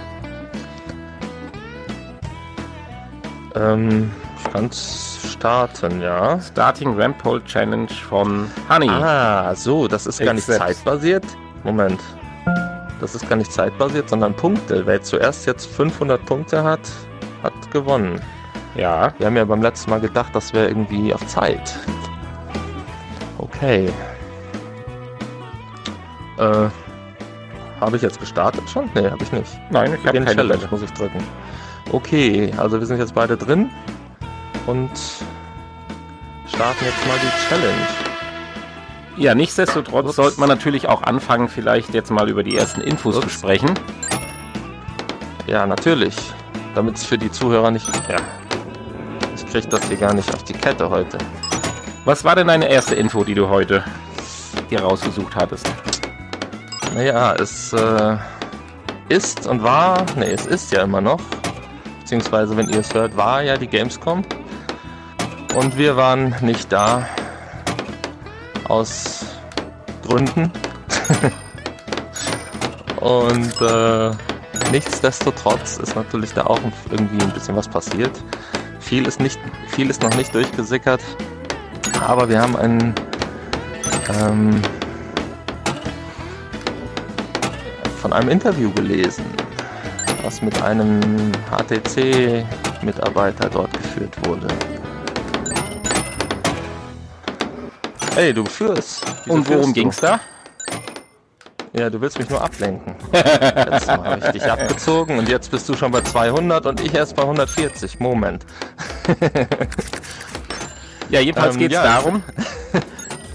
Ähm, 3.57 4.13
ich 4.39 4.53
kann 4.53 4.71
starten, 4.73 6.01
ja. 6.01 6.41
Starting 6.41 6.95
Rampole 6.97 7.45
Challenge 7.45 7.89
von 8.09 8.49
Honey. 8.69 8.89
Ah, 8.89 9.57
so, 9.57 9.89
das 9.89 10.07
ist 10.07 10.21
gar 10.21 10.33
nicht 10.33 10.49
Except. 10.49 10.65
zeitbasiert. 10.65 11.25
Moment. 11.65 11.99
Das 13.01 13.17
ist 13.17 13.29
gar 13.29 13.35
nicht 13.35 13.53
zeitbasiert, 13.53 14.09
sondern 14.09 14.33
Punkte. 14.33 14.87
Wer 14.87 15.03
zuerst 15.03 15.45
jetzt 15.45 15.67
500 15.67 16.25
Punkte 16.25 16.63
hat, 16.63 16.89
hat 17.43 17.53
gewonnen. 17.73 18.21
Ja, 18.75 19.13
Wir 19.19 19.27
haben 19.27 19.37
ja 19.37 19.45
beim 19.45 19.61
letzten 19.63 19.91
Mal 19.91 20.01
gedacht, 20.01 20.35
das 20.35 20.53
wäre 20.55 20.69
irgendwie 20.69 21.13
auf 21.13 21.27
Zeit. 21.27 21.75
Okay. 23.39 23.91
Äh, 26.39 26.69
habe 27.81 27.97
ich 27.97 28.03
jetzt 28.03 28.19
gestartet 28.21 28.69
schon? 28.71 28.89
Nee, 28.95 29.11
habe 29.11 29.23
ich 29.23 29.33
nicht. 29.33 29.51
nein, 29.71 29.93
ich 29.95 30.07
habe 30.07 30.19
keine 30.19 30.27
Challenge 30.35 30.55
Bälle. 30.59 30.69
muss 30.71 30.83
ich 30.83 30.93
drücken. 30.93 31.23
Okay, 31.91 32.53
also 32.57 32.79
wir 32.79 32.87
sind 32.87 32.99
jetzt 32.99 33.15
beide 33.15 33.37
drin 33.37 33.69
und 34.67 34.91
starten 36.47 36.85
jetzt 36.85 37.07
mal 37.07 37.19
die 37.21 37.49
Challenge. 37.49 37.87
Ja, 39.17 39.35
nichtsdestotrotz 39.35 40.07
Ups. 40.07 40.17
sollte 40.17 40.41
man 40.41 40.49
natürlich 40.49 40.89
auch 40.89 41.03
anfangen, 41.03 41.49
vielleicht 41.49 41.93
jetzt 41.93 42.11
mal 42.11 42.31
über 42.31 42.43
die 42.43 42.57
ersten 42.57 42.81
Infos 42.81 43.17
zu 43.17 43.23
Ups. 43.23 43.33
sprechen. 43.35 43.75
Ja, 45.47 45.67
natürlich. 45.67 46.17
Damit 46.75 46.97
es 46.97 47.05
für 47.05 47.19
die 47.19 47.31
Zuhörer 47.31 47.71
nicht. 47.71 47.87
Ja. 48.09 48.17
Ich 49.53 49.61
krieg 49.61 49.69
das 49.69 49.87
hier 49.87 49.99
gar 49.99 50.15
nicht 50.15 50.33
auf 50.33 50.45
die 50.45 50.55
Kette 50.55 50.89
heute. 50.89 51.19
Was 52.07 52.25
war 52.25 52.35
denn 52.35 52.47
deine 52.47 52.71
erste 52.71 52.95
Info, 52.95 53.23
die 53.23 53.35
du 53.35 53.51
heute 53.51 53.85
dir 54.71 54.81
rausgesucht 54.81 55.37
hattest? 55.37 55.71
Naja, 56.95 57.35
es 57.35 57.75
äh, 57.75 58.17
ist 59.11 59.47
und 59.47 59.63
war. 59.63 60.07
Ne, 60.17 60.31
es 60.33 60.47
ist 60.47 60.73
ja 60.73 60.81
immer 60.81 61.03
noch. 61.03 61.21
Beziehungsweise, 62.01 62.57
wenn 62.57 62.71
ihr 62.71 62.79
es 62.79 62.95
hört, 62.95 63.15
war 63.15 63.43
ja 63.43 63.59
die 63.59 63.67
Gamescom. 63.67 64.25
Und 65.55 65.77
wir 65.77 65.99
waren 65.99 66.35
nicht 66.41 66.73
da. 66.73 67.07
Aus 68.69 69.27
Gründen. 70.01 70.51
und 73.01 73.61
äh, 73.61 74.13
nichtsdestotrotz 74.71 75.77
ist 75.77 75.95
natürlich 75.95 76.33
da 76.33 76.47
auch 76.47 76.61
irgendwie 76.91 77.23
ein 77.23 77.33
bisschen 77.35 77.55
was 77.55 77.69
passiert. 77.69 78.19
Viel 78.93 79.07
ist, 79.07 79.21
nicht, 79.21 79.41
viel 79.69 79.89
ist 79.89 80.03
noch 80.03 80.15
nicht 80.17 80.35
durchgesickert. 80.35 81.01
Aber 82.07 82.29
wir 82.29 82.39
haben 82.39 82.55
einen 82.57 82.95
ähm, 84.21 84.61
von 88.03 88.13
einem 88.13 88.29
Interview 88.29 88.71
gelesen, 88.73 89.25
was 90.23 90.43
mit 90.43 90.63
einem 90.63 91.01
HTC-Mitarbeiter 91.51 93.49
dort 93.49 93.73
geführt 93.73 94.15
wurde. 94.27 94.49
Hey, 98.15 98.35
du 98.35 98.45
führst. 98.45 99.07
Wieso 99.25 99.33
Und 99.33 99.49
worum 99.49 99.63
führst 99.63 99.75
ging's 99.75 99.97
da? 99.97 100.21
Ja, 101.75 101.89
du 101.89 102.01
willst 102.01 102.19
mich 102.19 102.29
nur 102.29 102.43
ablenken. 102.43 102.95
Letztes 103.13 103.87
Mal 103.87 104.05
habe 104.05 104.21
ich 104.25 104.31
dich 104.33 104.45
abgezogen 104.45 105.19
und 105.19 105.29
jetzt 105.29 105.51
bist 105.51 105.69
du 105.69 105.75
schon 105.75 105.91
bei 105.91 106.03
200 106.03 106.67
und 106.67 106.81
ich 106.81 106.95
erst 106.95 107.17
bei 107.17 107.23
140. 107.23 107.99
Moment. 107.99 108.45
Ja, 111.09 111.21
jedenfalls 111.21 111.55
Ähm, 111.55 111.61
geht 111.61 111.73
es 111.73 111.77
ja, 111.77 111.85
darum, 111.85 112.23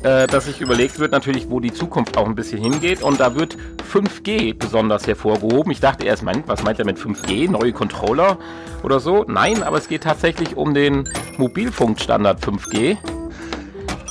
äh, 0.03 0.25
dass 0.27 0.46
sich 0.46 0.62
überlegt 0.62 0.98
wird 0.98 1.12
natürlich, 1.12 1.50
wo 1.50 1.60
die 1.60 1.72
Zukunft 1.72 2.17
auch 2.17 2.25
ein 2.25 2.34
bisschen 2.34 2.60
hingeht. 2.60 3.03
Und 3.03 3.20
da 3.20 3.36
wird 3.36 3.56
5G 3.94 4.58
besonders 4.58 5.06
hervorgehoben. 5.06 5.72
Ich 5.72 5.79
dachte 5.79 6.03
erst, 6.06 6.24
mein, 6.24 6.44
was 6.48 6.63
meint 6.63 6.79
er 6.79 6.86
mit 6.86 6.98
5G? 6.98 7.50
Neue 7.50 7.74
Controller 7.74 8.39
oder 8.84 9.00
so? 9.00 9.25
Nein, 9.27 9.62
aber 9.62 9.77
es 9.77 9.88
geht 9.88 10.03
tatsächlich 10.03 10.58
um 10.58 10.74
den 10.74 11.08
Mobilfunkstandard 11.38 12.44
5G. 12.44 12.98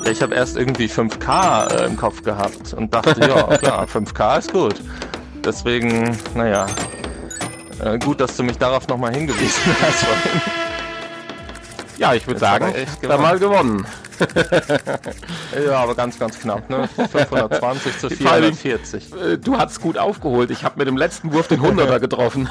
Ja, 0.07 0.13
ich 0.13 0.23
habe 0.23 0.35
erst 0.37 0.57
irgendwie 0.57 0.87
5K 0.87 1.67
äh, 1.83 1.87
im 1.87 1.97
Kopf 1.97 2.23
gehabt 2.23 2.73
und 2.75 2.95
dachte, 2.95 3.21
ja, 3.21 3.43
klar, 3.59 3.87
5K 3.87 4.39
ist 4.39 4.53
gut. 4.53 4.77
Deswegen, 5.45 6.17
naja, 6.35 6.67
äh, 7.85 7.99
gut, 7.99 8.21
dass 8.21 8.37
du 8.37 8.45
mich 8.45 8.57
darauf 8.57 8.87
nochmal 8.89 9.13
hingewiesen 9.15 9.63
hast. 9.83 10.07
Ja, 11.99 12.15
ich 12.15 12.27
würde 12.27 12.39
sagen, 12.41 12.73
echt 12.75 12.99
da 13.03 13.17
mal 13.19 13.39
gewonnen. 13.39 13.85
ja, 15.67 15.79
aber 15.79 15.95
ganz, 15.95 16.19
ganz 16.19 16.39
knapp, 16.39 16.71
ne? 16.71 16.89
520 17.11 17.99
zu 17.99 18.09
Vor 18.11 18.31
allem- 18.31 18.55
440. 18.55 19.13
Äh, 19.13 19.39
Du 19.39 19.59
hast 19.59 19.81
gut 19.81 19.99
aufgeholt. 19.99 20.51
Ich 20.51 20.63
habe 20.65 20.79
mit 20.79 20.87
dem 20.89 20.97
letzten 20.97 21.33
Wurf 21.33 21.49
den 21.49 21.61
100er 21.61 21.99
getroffen. 22.01 22.49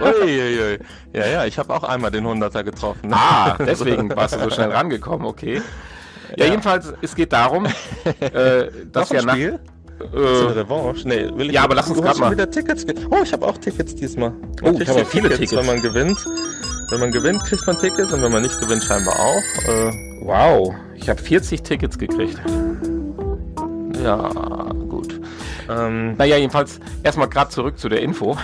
Uiuiui. 0.00 0.78
Ja, 1.12 1.26
ja, 1.26 1.44
ich 1.44 1.58
habe 1.58 1.74
auch 1.74 1.82
einmal 1.84 2.10
den 2.10 2.24
100er 2.26 2.62
getroffen. 2.62 3.12
Ah, 3.12 3.56
deswegen 3.58 4.14
warst 4.16 4.36
du 4.36 4.40
so 4.40 4.50
schnell 4.50 4.70
rangekommen, 4.70 5.26
okay. 5.26 5.60
Ja, 6.36 6.46
jedenfalls, 6.46 6.92
es 7.02 7.14
geht 7.14 7.32
darum, 7.32 7.66
äh, 8.20 8.66
dass 8.92 9.10
ja 9.10 9.20
ein 9.20 9.26
nach, 9.26 9.32
Spiel? 9.34 9.58
Äh, 10.12 10.16
Revanche? 10.18 11.08
Nee, 11.08 11.28
will 11.34 11.48
ich 11.48 11.52
Ja, 11.54 11.64
aber 11.64 11.74
lass 11.74 11.88
uns 11.88 11.98
schon 11.98 12.20
mal- 12.20 12.30
wieder 12.32 12.50
Tickets. 12.50 12.86
Oh, 13.10 13.18
ich 13.22 13.32
habe 13.32 13.46
auch 13.46 13.58
Tickets 13.58 13.94
diesmal. 13.94 14.30
Man 14.30 14.76
Oh, 14.76 14.78
ich 14.80 14.88
habe 14.88 15.04
viele 15.04 15.28
Tickets. 15.30 15.56
Wenn 15.56 15.66
man 15.66 15.82
gewinnt. 15.82 16.18
Wenn 16.90 17.00
man 17.00 17.10
gewinnt, 17.10 17.40
kriegt 17.44 17.66
man 17.66 17.76
Tickets 17.78 18.12
und 18.12 18.22
wenn 18.22 18.32
man 18.32 18.42
nicht 18.42 18.58
gewinnt, 18.60 18.82
scheinbar 18.84 19.14
auch. 19.18 19.68
Äh, 19.68 19.92
wow, 20.22 20.74
ich 20.94 21.08
habe 21.08 21.20
40 21.20 21.62
Tickets 21.62 21.98
gekriegt. 21.98 22.40
ja, 24.02 24.28
gut. 24.88 25.20
Ähm, 25.68 26.14
Naja, 26.16 26.36
jedenfalls 26.36 26.80
erstmal 27.02 27.28
gerade 27.28 27.50
zurück 27.50 27.78
zu 27.78 27.88
der 27.88 28.00
Info. 28.00 28.36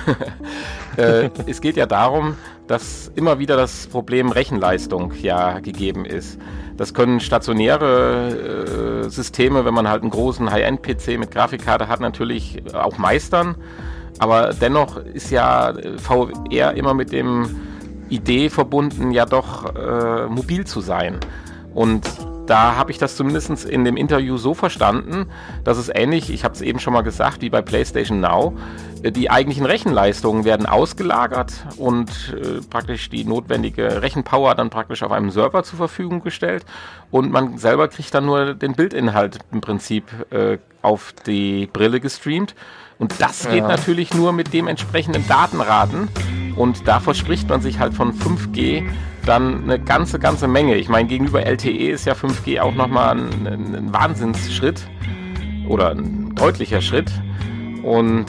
äh, 0.97 1.31
es 1.47 1.61
geht 1.61 1.77
ja 1.77 1.87
darum, 1.87 2.37
dass 2.67 3.11
immer 3.15 3.39
wieder 3.39 3.57
das 3.57 3.87
Problem 3.87 4.31
Rechenleistung 4.31 5.13
ja 5.23 5.61
gegeben 5.61 6.05
ist. 6.05 6.39
Das 6.77 6.93
können 6.93 7.21
stationäre 7.21 9.05
äh, 9.07 9.09
Systeme, 9.09 9.65
wenn 9.65 9.75
man 9.75 9.89
halt 9.89 10.03
einen 10.03 10.11
großen 10.11 10.51
High-End-PC 10.51 11.19
mit 11.19 11.31
Grafikkarte 11.31 11.89
hat, 11.89 12.01
natürlich 12.01 12.63
auch 12.75 12.99
meistern. 12.99 13.55
Aber 14.19 14.53
dennoch 14.53 14.97
ist 14.97 15.31
ja 15.31 15.71
äh, 15.71 15.99
VR 15.99 16.75
immer 16.75 16.95
mit 16.95 17.13
dem 17.13 17.61
Idee 18.09 18.51
verbunden, 18.51 19.13
ja 19.13 19.25
doch 19.27 19.75
äh, 19.75 20.27
mobil 20.27 20.67
zu 20.67 20.81
sein. 20.81 21.19
Und 21.75 22.09
da 22.47 22.77
habe 22.77 22.91
ich 22.91 22.99
das 22.99 23.17
zumindest 23.17 23.65
in 23.65 23.85
dem 23.85 23.97
Interview 23.97 24.37
so 24.37 24.55
verstanden, 24.55 25.27
dass 25.65 25.79
es 25.79 25.89
ähnlich, 25.89 26.31
ich 26.31 26.45
habe 26.45 26.55
es 26.55 26.61
eben 26.61 26.79
schon 26.79 26.93
mal 26.93 27.03
gesagt, 27.03 27.41
wie 27.43 27.51
bei 27.51 27.63
PlayStation 27.63 28.21
Now, 28.21 28.55
äh, 29.03 29.13
die 29.13 29.31
eigentlichen 29.31 29.67
Rechenleistungen 29.67 30.45
werden 30.45 30.67
ausgelagert 30.67 31.53
und 31.77 32.11
äh, 32.35 32.61
praktisch 32.69 33.09
die 33.11 33.25
notwendige 33.25 34.03
Rechenpower 34.03 34.55
dann 34.55 34.71
praktisch 34.71 35.03
auf 35.03 35.13
einem 35.13 35.31
Server 35.31 35.63
zur 35.63 35.79
Verfügung 35.79 36.23
gestellt 36.23 36.65
und 37.11 37.31
man 37.31 37.59
selber 37.59 37.89
kriegt 37.89 38.15
dann 38.15 38.27
nur 38.27 38.55
den 38.55 38.75
Bildinhalt 38.75 39.39
im 39.53 39.61
Prinzip 39.61 40.05
äh, 40.31 40.59
auf 40.83 41.15
die 41.27 41.67
Brille 41.73 42.01
gestreamt. 42.01 42.55
Und 42.99 43.15
das 43.21 43.49
geht 43.49 43.63
Ja. 43.63 43.69
natürlich 43.69 44.15
nur 44.15 44.33
mit 44.33 44.53
dem 44.53 44.67
entsprechenden 44.69 45.27
Datenraten. 45.27 46.09
Und 46.57 46.87
da 46.87 47.01
verspricht 47.01 47.49
man 47.49 47.61
sich 47.61 47.79
halt 47.79 47.95
von 47.95 48.13
5G 48.13 48.85
dann 49.27 49.65
eine 49.65 49.81
ganze, 49.81 50.19
ganze 50.19 50.47
Menge. 50.47 50.77
Ich 50.77 50.89
meine, 50.89 51.09
gegenüber 51.09 51.45
LTE 51.45 51.91
ist 51.91 52.05
ja 52.05 52.15
5G 52.15 52.61
auch 52.61 52.75
nochmal 52.75 53.17
ein, 53.17 53.47
ein, 53.47 53.75
ein 53.75 53.93
Wahnsinnsschritt 53.93 54.87
oder 55.69 55.91
ein 55.91 56.35
deutlicher 56.35 56.81
Schritt. 56.81 57.11
Und 57.83 58.27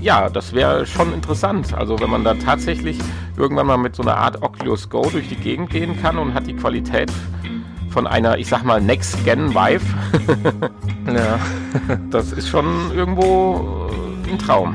ja, 0.00 0.28
das 0.28 0.52
wäre 0.52 0.86
schon 0.86 1.12
interessant. 1.12 1.74
Also 1.74 1.98
wenn 2.00 2.10
man 2.10 2.24
da 2.24 2.34
tatsächlich 2.34 2.98
irgendwann 3.36 3.66
mal 3.66 3.78
mit 3.78 3.96
so 3.96 4.02
einer 4.02 4.16
Art 4.16 4.42
Oculus 4.42 4.88
Go 4.90 5.08
durch 5.10 5.28
die 5.28 5.36
Gegend 5.36 5.70
gehen 5.70 6.00
kann 6.00 6.18
und 6.18 6.34
hat 6.34 6.46
die 6.46 6.54
Qualität 6.54 7.10
von 7.92 8.06
einer, 8.06 8.38
ich 8.38 8.48
sag 8.48 8.64
mal, 8.64 8.80
Next-Gen 8.80 9.54
Vive, 9.54 9.84
ja. 11.14 11.38
das 12.10 12.32
ist 12.32 12.48
schon 12.48 12.66
irgendwo 12.94 13.88
äh, 14.26 14.30
ein 14.32 14.38
Traum. 14.38 14.74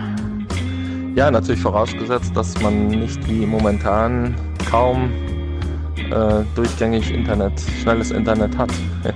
ja, 1.16 1.32
natürlich 1.32 1.62
vorausgesetzt, 1.62 2.36
dass 2.36 2.60
man 2.62 2.88
nicht 2.88 3.28
wie 3.28 3.46
momentan 3.46 4.36
kaum 4.70 5.10
äh, 6.12 6.44
durchgängig 6.56 7.12
Internet, 7.12 7.54
schnelles 7.82 8.12
Internet 8.12 8.56
hat. 8.58 8.70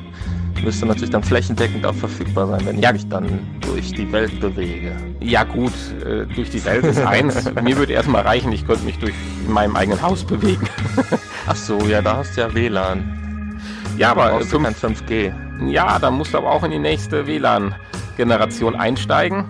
Müsste 0.63 0.85
natürlich 0.85 1.09
dann 1.09 1.23
flächendeckend 1.23 1.83
auch 1.87 1.95
verfügbar 1.95 2.45
sein, 2.47 2.61
wenn 2.65 2.75
ich 2.77 2.83
Ja. 2.83 2.93
mich 2.93 3.07
dann 3.09 3.39
durch 3.61 3.93
die 3.93 4.11
Welt 4.11 4.39
bewege. 4.39 4.91
Ja 5.19 5.43
gut, 5.43 5.73
äh, 6.05 6.25
durch 6.35 6.51
die 6.51 6.63
Welt 6.65 6.83
ist 6.85 6.99
eins. 7.03 7.49
Mir 7.63 7.77
würde 7.77 7.93
erstmal 7.93 8.21
reichen, 8.23 8.51
ich 8.51 8.65
könnte 8.67 8.85
mich 8.85 8.99
durch 8.99 9.13
in 9.47 9.51
meinem 9.53 9.75
eigenen 9.75 9.99
Haus 10.01 10.23
bewegen. 10.23 10.67
Ach 11.47 11.55
so, 11.55 11.79
ja, 11.87 12.01
da 12.03 12.17
hast 12.17 12.37
du 12.37 12.41
ja 12.41 12.53
WLAN. 12.53 13.17
Ja, 13.97 14.11
aber 14.11 14.29
brauchst 14.29 14.51
du 14.51 14.59
fünf, 14.59 14.81
kein 14.81 14.95
5G. 14.95 15.69
ja, 15.69 15.99
da 15.99 16.11
musst 16.11 16.33
du 16.33 16.37
aber 16.37 16.51
auch 16.51 16.63
in 16.63 16.71
die 16.71 16.79
nächste 16.79 17.27
WLAN-Generation 17.27 18.75
einsteigen. 18.75 19.45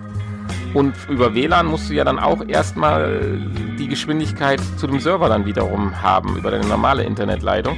Und 0.74 0.94
über 1.08 1.34
WLAN 1.34 1.66
musst 1.66 1.90
du 1.90 1.94
ja 1.94 2.04
dann 2.04 2.18
auch 2.18 2.46
erstmal 2.46 3.38
die 3.78 3.88
Geschwindigkeit 3.88 4.60
zu 4.76 4.86
dem 4.86 5.00
Server 5.00 5.28
dann 5.28 5.44
wiederum 5.44 6.02
haben, 6.02 6.36
über 6.36 6.50
deine 6.50 6.66
normale 6.66 7.04
Internetleitung. 7.04 7.76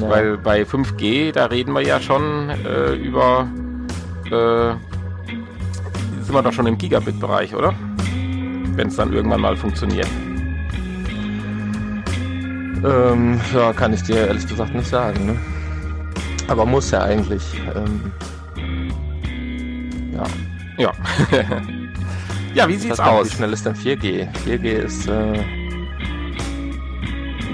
Ja. 0.00 0.10
Weil 0.10 0.36
bei 0.36 0.62
5G, 0.62 1.32
da 1.32 1.46
reden 1.46 1.72
wir 1.72 1.82
ja 1.82 2.00
schon 2.00 2.50
äh, 2.50 2.94
über, 2.94 3.48
äh, 4.26 4.74
sind 6.22 6.34
wir 6.34 6.42
doch 6.42 6.52
schon 6.52 6.66
im 6.66 6.76
Gigabit-Bereich, 6.76 7.54
oder? 7.54 7.72
Wenn 8.74 8.88
es 8.88 8.96
dann 8.96 9.12
irgendwann 9.12 9.40
mal 9.40 9.56
funktioniert. 9.56 10.08
Ähm, 12.84 13.40
ja, 13.54 13.72
kann 13.72 13.92
ich 13.92 14.02
dir 14.02 14.26
ehrlich 14.26 14.46
gesagt 14.46 14.74
nicht 14.74 14.88
sagen. 14.88 15.26
Ne? 15.26 15.36
Aber 16.48 16.66
muss 16.66 16.90
ja 16.90 17.02
eigentlich. 17.02 17.42
Ähm, 17.74 18.12
ja. 20.12 20.24
Ja. 20.78 20.92
ja, 22.54 22.68
wie 22.68 22.76
sieht's 22.76 22.98
nicht, 22.98 23.00
aus? 23.00 23.30
Wie 23.30 23.36
schnell 23.36 23.52
ist 23.52 23.64
denn 23.64 23.74
4G? 23.74 24.28
4G 24.46 24.64
ist. 24.64 25.08
Äh, 25.08 25.42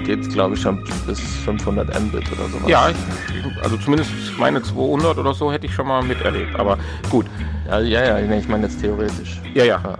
geht, 0.03 0.29
glaube 0.33 0.55
ich, 0.55 0.61
schon 0.61 0.83
bis 1.07 1.19
500 1.45 1.87
Mbit 2.01 2.31
oder 2.31 2.49
sowas. 2.49 2.67
Ja, 2.67 2.89
ich, 2.89 2.95
also 3.63 3.77
zumindest 3.77 4.11
meine 4.37 4.61
200 4.61 5.17
oder 5.17 5.33
so 5.33 5.51
hätte 5.51 5.65
ich 5.65 5.73
schon 5.73 5.87
mal 5.87 6.03
miterlebt. 6.03 6.55
Aber 6.57 6.77
gut. 7.09 7.25
Ja, 7.67 7.79
ja, 7.79 8.19
ja 8.19 8.37
ich 8.37 8.47
meine 8.47 8.67
jetzt 8.67 8.81
theoretisch. 8.81 9.39
Ja, 9.53 9.63
ja. 9.63 9.81
Ja. 9.81 9.97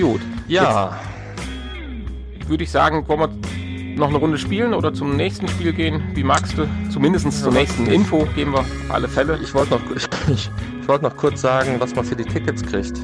Gut. 0.00 0.20
Ja, 0.48 0.98
Würde 2.46 2.64
ich 2.64 2.70
sagen, 2.70 3.06
wollen 3.08 3.20
wir 3.20 3.28
noch 3.96 4.08
eine 4.08 4.18
Runde 4.18 4.38
spielen 4.38 4.74
oder 4.74 4.92
zum 4.92 5.16
nächsten 5.16 5.48
Spiel 5.48 5.72
gehen? 5.72 6.02
Wie 6.14 6.24
magst 6.24 6.58
du? 6.58 6.66
Zumindest 6.90 7.30
zur 7.32 7.52
Ja, 7.52 7.60
nächsten 7.60 7.86
Info 7.86 8.26
geben 8.34 8.52
wir 8.52 8.60
auf 8.60 8.66
alle 8.88 9.08
Fälle. 9.08 9.38
ich 9.42 9.54
wollte 9.54 9.74
noch, 9.74 9.80
ich, 9.96 10.04
ich, 10.32 10.50
ich 10.80 10.88
wollte 10.88 11.04
noch 11.04 11.16
kurz 11.16 11.40
sagen, 11.40 11.76
was 11.78 11.94
man 11.94 12.04
für 12.04 12.16
die 12.16 12.24
Tickets 12.24 12.62
kriegt. 12.62 12.98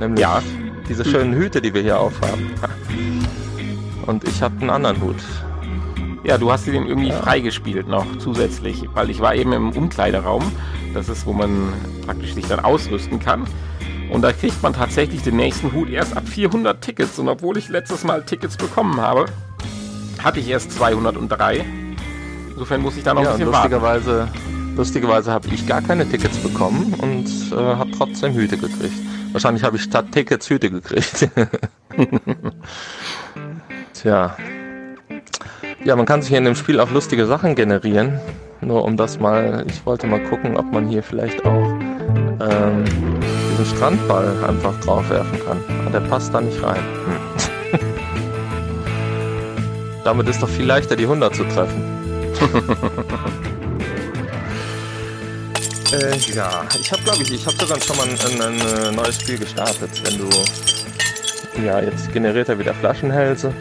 Nämlich 0.00 0.20
Ja. 0.20 0.42
diese 0.88 1.04
schönen 1.04 1.34
Hüte, 1.34 1.60
die 1.60 1.74
wir 1.74 1.82
hier 1.82 1.98
aufhaben. 1.98 2.50
Und 4.06 4.24
ich 4.26 4.40
habe 4.42 4.54
einen 4.60 4.70
anderen 4.70 5.00
Hut. 5.00 5.16
Ja, 6.22 6.38
du 6.38 6.50
hast 6.50 6.64
sie 6.64 6.72
den 6.72 6.86
irgendwie 6.86 7.12
freigespielt 7.12 7.88
noch 7.88 8.04
zusätzlich, 8.18 8.84
weil 8.94 9.10
ich 9.10 9.20
war 9.20 9.34
eben 9.34 9.52
im 9.52 9.70
Umkleideraum. 9.72 10.42
Das 10.94 11.08
ist, 11.08 11.26
wo 11.26 11.32
man 11.32 11.72
praktisch 12.04 12.34
sich 12.34 12.46
dann 12.46 12.60
ausrüsten 12.60 13.18
kann. 13.20 13.44
Und 14.10 14.22
da 14.22 14.32
kriegt 14.32 14.62
man 14.62 14.72
tatsächlich 14.72 15.22
den 15.22 15.36
nächsten 15.36 15.72
Hut 15.72 15.90
erst 15.90 16.16
ab 16.16 16.28
400 16.28 16.80
Tickets. 16.80 17.18
Und 17.18 17.28
obwohl 17.28 17.56
ich 17.58 17.68
letztes 17.68 18.04
Mal 18.04 18.22
Tickets 18.22 18.56
bekommen 18.56 19.00
habe, 19.00 19.26
hatte 20.22 20.40
ich 20.40 20.48
erst 20.48 20.72
203. 20.72 21.64
Insofern 22.50 22.80
muss 22.80 22.96
ich 22.96 23.02
da 23.02 23.14
noch 23.14 23.22
Ja, 23.22 23.32
ein 23.32 23.38
bisschen 23.38 23.52
warten. 23.52 23.72
lustigerweise, 23.72 24.28
lustigerweise 24.76 25.32
habe 25.32 25.48
ich 25.48 25.66
gar 25.66 25.82
keine 25.82 26.08
Tickets 26.08 26.38
bekommen 26.38 26.94
und 26.98 27.26
äh, 27.52 27.56
habe 27.56 27.90
trotzdem 27.90 28.32
Hüte 28.34 28.56
gekriegt. 28.56 28.94
Wahrscheinlich 29.32 29.62
habe 29.64 29.76
ich 29.76 29.82
statt 29.82 30.06
Tickets 30.12 30.48
Hüte 30.48 30.70
gekriegt. 30.70 31.28
Tja. 33.92 34.36
Ja, 35.84 35.96
man 35.96 36.06
kann 36.06 36.22
sich 36.22 36.30
hier 36.30 36.38
in 36.38 36.44
dem 36.44 36.54
Spiel 36.56 36.80
auch 36.80 36.90
lustige 36.90 37.26
Sachen 37.26 37.54
generieren. 37.54 38.18
Nur 38.60 38.84
um 38.84 38.96
das 38.96 39.20
mal, 39.20 39.64
ich 39.68 39.84
wollte 39.84 40.06
mal 40.06 40.20
gucken, 40.24 40.56
ob 40.56 40.72
man 40.72 40.88
hier 40.88 41.02
vielleicht 41.02 41.44
auch 41.44 41.74
ähm, 42.40 42.84
diesen 43.56 43.76
Strandball 43.76 44.44
einfach 44.44 44.78
draufwerfen 44.80 45.44
kann. 45.44 45.58
Aber 45.80 45.90
der 45.90 46.00
passt 46.08 46.32
da 46.34 46.40
nicht 46.40 46.62
rein. 46.62 46.80
Hm. 46.80 47.80
Damit 50.04 50.28
ist 50.28 50.42
doch 50.42 50.48
viel 50.48 50.66
leichter, 50.66 50.94
die 50.96 51.04
100 51.04 51.34
zu 51.34 51.44
treffen. 51.44 51.82
Äh, 55.92 56.16
ja, 56.34 56.64
ich 56.80 56.90
habe 56.90 57.02
glaube 57.02 57.22
ich, 57.22 57.32
ich 57.32 57.46
habe 57.46 57.56
sogar 57.58 57.80
schon 57.80 57.96
mal 57.96 58.08
ein, 58.08 58.18
ein, 58.18 58.42
ein 58.42 58.58
äh, 58.60 58.90
neues 58.90 59.20
Spiel 59.20 59.38
gestartet. 59.38 59.90
Wenn 60.04 60.18
du, 60.18 60.28
ja, 61.64 61.80
jetzt 61.80 62.12
generiert 62.12 62.48
er 62.48 62.58
wieder 62.58 62.74
Flaschenhälse. 62.74 63.54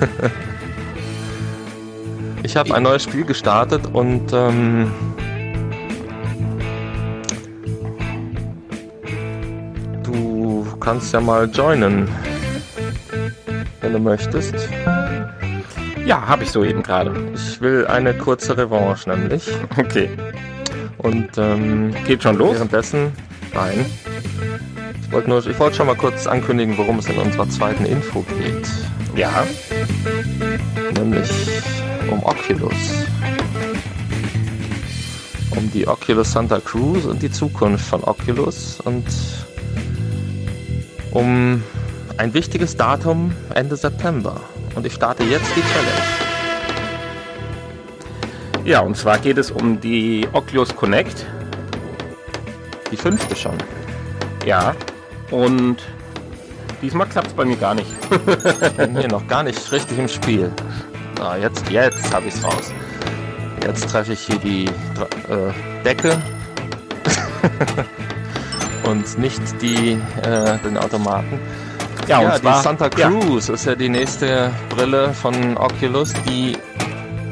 ich 2.44 2.56
habe 2.56 2.72
ein 2.72 2.84
neues 2.84 3.02
Spiel 3.02 3.24
gestartet 3.24 3.82
und 3.92 4.32
ähm, 4.32 4.92
kannst 10.82 11.12
ja 11.12 11.20
mal 11.20 11.48
joinen, 11.48 12.08
wenn 13.80 13.92
du 13.92 14.00
möchtest. 14.00 14.54
Ja, 16.04 16.26
habe 16.26 16.42
ich 16.42 16.50
so 16.50 16.64
eben 16.64 16.82
gerade. 16.82 17.14
Ich 17.34 17.60
will 17.60 17.86
eine 17.86 18.12
kurze 18.14 18.58
Revanche 18.58 19.08
nämlich. 19.08 19.48
Okay. 19.78 20.10
Und 20.98 21.30
ähm, 21.36 21.94
Geht 22.04 22.24
schon 22.24 22.36
los? 22.36 22.54
währenddessen, 22.54 23.12
nein. 23.54 23.86
Ich 25.00 25.12
wollte 25.12 25.28
nur, 25.30 25.46
ich 25.46 25.58
wollte 25.58 25.76
schon 25.76 25.86
mal 25.86 25.96
kurz 25.96 26.26
ankündigen, 26.26 26.76
worum 26.76 26.98
es 26.98 27.08
in 27.08 27.18
unserer 27.18 27.48
zweiten 27.48 27.84
Info 27.84 28.24
geht. 28.38 28.68
Ja. 29.14 29.46
Nämlich 30.94 31.30
um 32.10 32.22
Oculus. 32.24 33.06
Um 35.56 35.70
die 35.70 35.86
Oculus 35.86 36.32
Santa 36.32 36.58
Cruz 36.58 37.04
und 37.04 37.22
die 37.22 37.30
Zukunft 37.30 37.86
von 37.86 38.02
Oculus 38.02 38.80
und 38.80 39.04
um 41.12 41.62
ein 42.16 42.34
wichtiges 42.34 42.76
Datum 42.76 43.32
Ende 43.54 43.76
September. 43.76 44.40
Und 44.74 44.86
ich 44.86 44.94
starte 44.94 45.22
jetzt 45.24 45.46
die 45.56 45.60
Challenge. 45.60 46.32
Ja, 48.64 48.80
und 48.80 48.96
zwar 48.96 49.18
geht 49.18 49.38
es 49.38 49.50
um 49.50 49.80
die 49.80 50.26
Oculus 50.32 50.74
Connect. 50.74 51.26
Die 52.90 52.96
fünfte 52.96 53.34
schon. 53.34 53.56
Ja. 54.46 54.74
Und 55.30 55.78
diesmal 56.80 57.08
klappt 57.08 57.28
es 57.28 57.32
bei 57.34 57.44
mir 57.44 57.56
gar 57.56 57.74
nicht. 57.74 57.90
bin 58.76 58.96
hier 58.96 59.08
noch 59.08 59.26
gar 59.26 59.42
nicht 59.42 59.72
richtig 59.72 59.98
im 59.98 60.08
Spiel. 60.08 60.50
Ah, 61.20 61.36
jetzt, 61.36 61.68
jetzt 61.70 62.14
habe 62.14 62.28
ich 62.28 62.34
es 62.34 62.44
raus. 62.44 62.72
Jetzt 63.64 63.88
treffe 63.88 64.12
ich 64.12 64.20
hier 64.20 64.38
die 64.38 64.66
äh, 64.66 65.82
Decke 65.84 66.20
und 68.84 69.18
nicht 69.18 69.40
die, 69.60 69.98
äh, 70.22 70.58
den 70.58 70.76
Automaten. 70.76 71.38
Ja, 72.08 72.18
und 72.18 72.24
Ja, 72.24 72.40
zwar, 72.40 72.56
die 72.56 72.62
Santa 72.62 72.90
ja, 72.96 73.08
Cruz 73.08 73.48
ist 73.48 73.66
ja 73.66 73.74
die 73.74 73.88
nächste 73.88 74.50
Brille 74.70 75.12
von 75.12 75.56
Oculus, 75.56 76.12
die, 76.28 76.56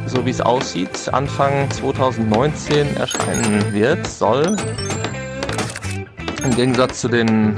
so 0.07 0.25
wie 0.25 0.31
es 0.31 0.41
aussieht, 0.41 1.09
Anfang 1.13 1.71
2019 1.71 2.97
erscheinen 2.97 3.73
wird, 3.73 4.07
soll. 4.07 4.57
Im 6.45 6.57
Gegensatz 6.57 7.01
zu 7.01 7.09
den 7.09 7.57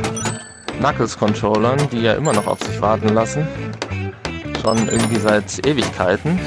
Knuckles-Controllern, 0.79 1.79
die 1.91 2.03
ja 2.03 2.15
immer 2.15 2.33
noch 2.33 2.47
auf 2.47 2.61
sich 2.61 2.81
warten 2.81 3.09
lassen. 3.09 3.47
Schon 4.63 4.89
irgendwie 4.89 5.19
seit 5.19 5.67
Ewigkeiten. 5.67 6.39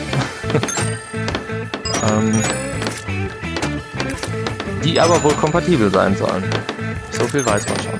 ähm, 2.10 2.42
die 4.84 5.00
aber 5.00 5.22
wohl 5.24 5.34
kompatibel 5.34 5.90
sein 5.92 6.16
sollen. 6.16 6.44
So 7.18 7.26
viel 7.28 7.46
weiß 7.46 7.66
man 7.70 7.80
schon. 7.80 8.00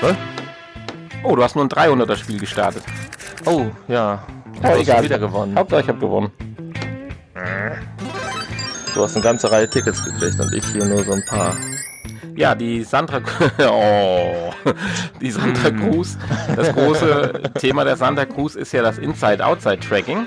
Hä? 0.00 0.16
Oh, 1.22 1.36
du 1.36 1.42
hast 1.44 1.54
nur 1.54 1.64
ein 1.64 1.68
300er 1.68 2.16
Spiel 2.16 2.40
gestartet. 2.40 2.82
Oh, 3.44 3.66
ja. 3.88 4.22
Du 4.60 4.68
Oh, 4.68 4.76
egal. 4.76 5.02
wieder 5.04 5.18
gewonnen. 5.18 5.56
Hauptsache, 5.56 5.82
ich 5.82 5.88
habe 5.88 5.98
gewonnen. 5.98 6.30
Du 8.94 9.02
hast 9.02 9.14
eine 9.14 9.22
ganze 9.22 9.50
Reihe 9.50 9.70
Tickets 9.70 10.04
gekriegt 10.04 10.40
und 10.40 10.52
ich 10.52 10.64
hier 10.66 10.84
nur 10.84 11.04
so 11.04 11.12
ein 11.12 11.24
paar. 11.24 11.54
Ja, 12.34 12.54
die 12.54 12.82
Sandra, 12.82 13.20
oh, 13.70 14.52
die 15.20 15.30
Santa 15.30 15.70
Cruz. 15.70 16.18
Das 16.56 16.72
große 16.72 17.32
Thema 17.58 17.84
der 17.84 17.96
Santa 17.96 18.24
Cruz 18.24 18.56
ist 18.56 18.72
ja 18.72 18.82
das 18.82 18.98
Inside-Outside-Tracking. 18.98 20.26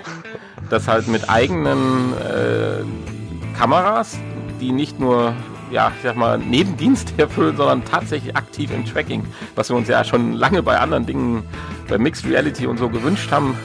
Das 0.69 0.87
halt 0.87 1.07
mit 1.07 1.29
eigenen 1.29 2.13
äh, 2.13 3.57
Kameras, 3.57 4.17
die 4.63 4.71
nicht 4.71 4.99
nur, 4.99 5.33
ja, 5.71 5.91
ich 5.95 6.03
sag 6.03 6.15
mal, 6.15 6.37
Nebendienst 6.37 7.13
erfüllen, 7.17 7.57
sondern 7.57 7.83
tatsächlich 7.83 8.35
aktiv 8.35 8.71
im 8.73 8.85
Tracking. 8.85 9.25
Was 9.55 9.69
wir 9.69 9.75
uns 9.75 9.87
ja 9.87 10.03
schon 10.03 10.33
lange 10.33 10.63
bei 10.63 10.79
anderen 10.79 11.05
Dingen, 11.05 11.43
bei 11.89 11.97
Mixed 11.97 12.25
Reality 12.25 12.65
und 12.65 12.77
so 12.77 12.89
gewünscht 12.89 13.31
haben. 13.31 13.55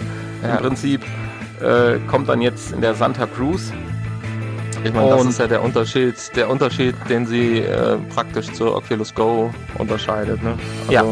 Ja. 0.42 0.56
Im 0.56 0.58
Prinzip 0.58 1.02
äh, 1.60 1.98
kommt 2.08 2.28
dann 2.28 2.40
jetzt 2.40 2.72
in 2.72 2.80
der 2.80 2.94
Santa 2.94 3.26
Cruz. 3.26 3.72
Ich 4.84 4.92
meine, 4.92 5.10
das 5.10 5.24
ist 5.24 5.40
ja 5.40 5.48
der 5.48 5.62
Unterschied, 5.62 6.14
der 6.36 6.48
Unterschied, 6.48 6.94
den 7.08 7.26
sie 7.26 7.58
äh, 7.58 7.96
praktisch 8.14 8.52
zur 8.52 8.76
Oculus 8.76 9.12
Go 9.14 9.52
unterscheidet. 9.76 10.42
Ne? 10.42 10.54
Also, 10.86 10.92
Ja. 10.92 11.04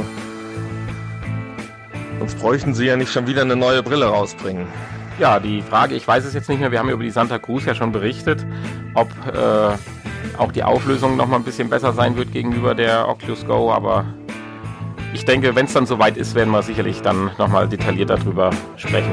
Sonst 2.20 2.38
bräuchten 2.38 2.74
sie 2.74 2.86
ja 2.86 2.96
nicht 2.96 3.12
schon 3.12 3.26
wieder 3.26 3.42
eine 3.42 3.56
neue 3.56 3.82
Brille 3.82 4.06
rausbringen. 4.06 4.66
Ja, 5.18 5.40
die 5.40 5.62
Frage, 5.62 5.94
ich 5.94 6.06
weiß 6.06 6.26
es 6.26 6.34
jetzt 6.34 6.48
nicht 6.48 6.60
mehr, 6.60 6.70
wir 6.70 6.78
haben 6.78 6.90
über 6.90 7.02
die 7.02 7.10
Santa 7.10 7.38
Cruz 7.38 7.64
ja 7.64 7.74
schon 7.74 7.90
berichtet, 7.90 8.44
ob 8.94 9.08
äh, 9.26 10.38
auch 10.38 10.52
die 10.52 10.62
Auflösung 10.62 11.16
noch 11.16 11.26
mal 11.26 11.36
ein 11.36 11.44
bisschen 11.44 11.70
besser 11.70 11.94
sein 11.94 12.16
wird 12.16 12.32
gegenüber 12.32 12.74
der 12.74 13.08
Oculus 13.08 13.46
Go, 13.46 13.72
aber 13.72 14.04
ich 15.14 15.24
denke, 15.24 15.54
wenn 15.54 15.64
es 15.64 15.72
dann 15.72 15.86
soweit 15.86 16.18
ist, 16.18 16.34
werden 16.34 16.50
wir 16.50 16.62
sicherlich 16.62 17.00
dann 17.00 17.30
nochmal 17.38 17.66
detailliert 17.66 18.10
darüber 18.10 18.50
sprechen. 18.76 19.10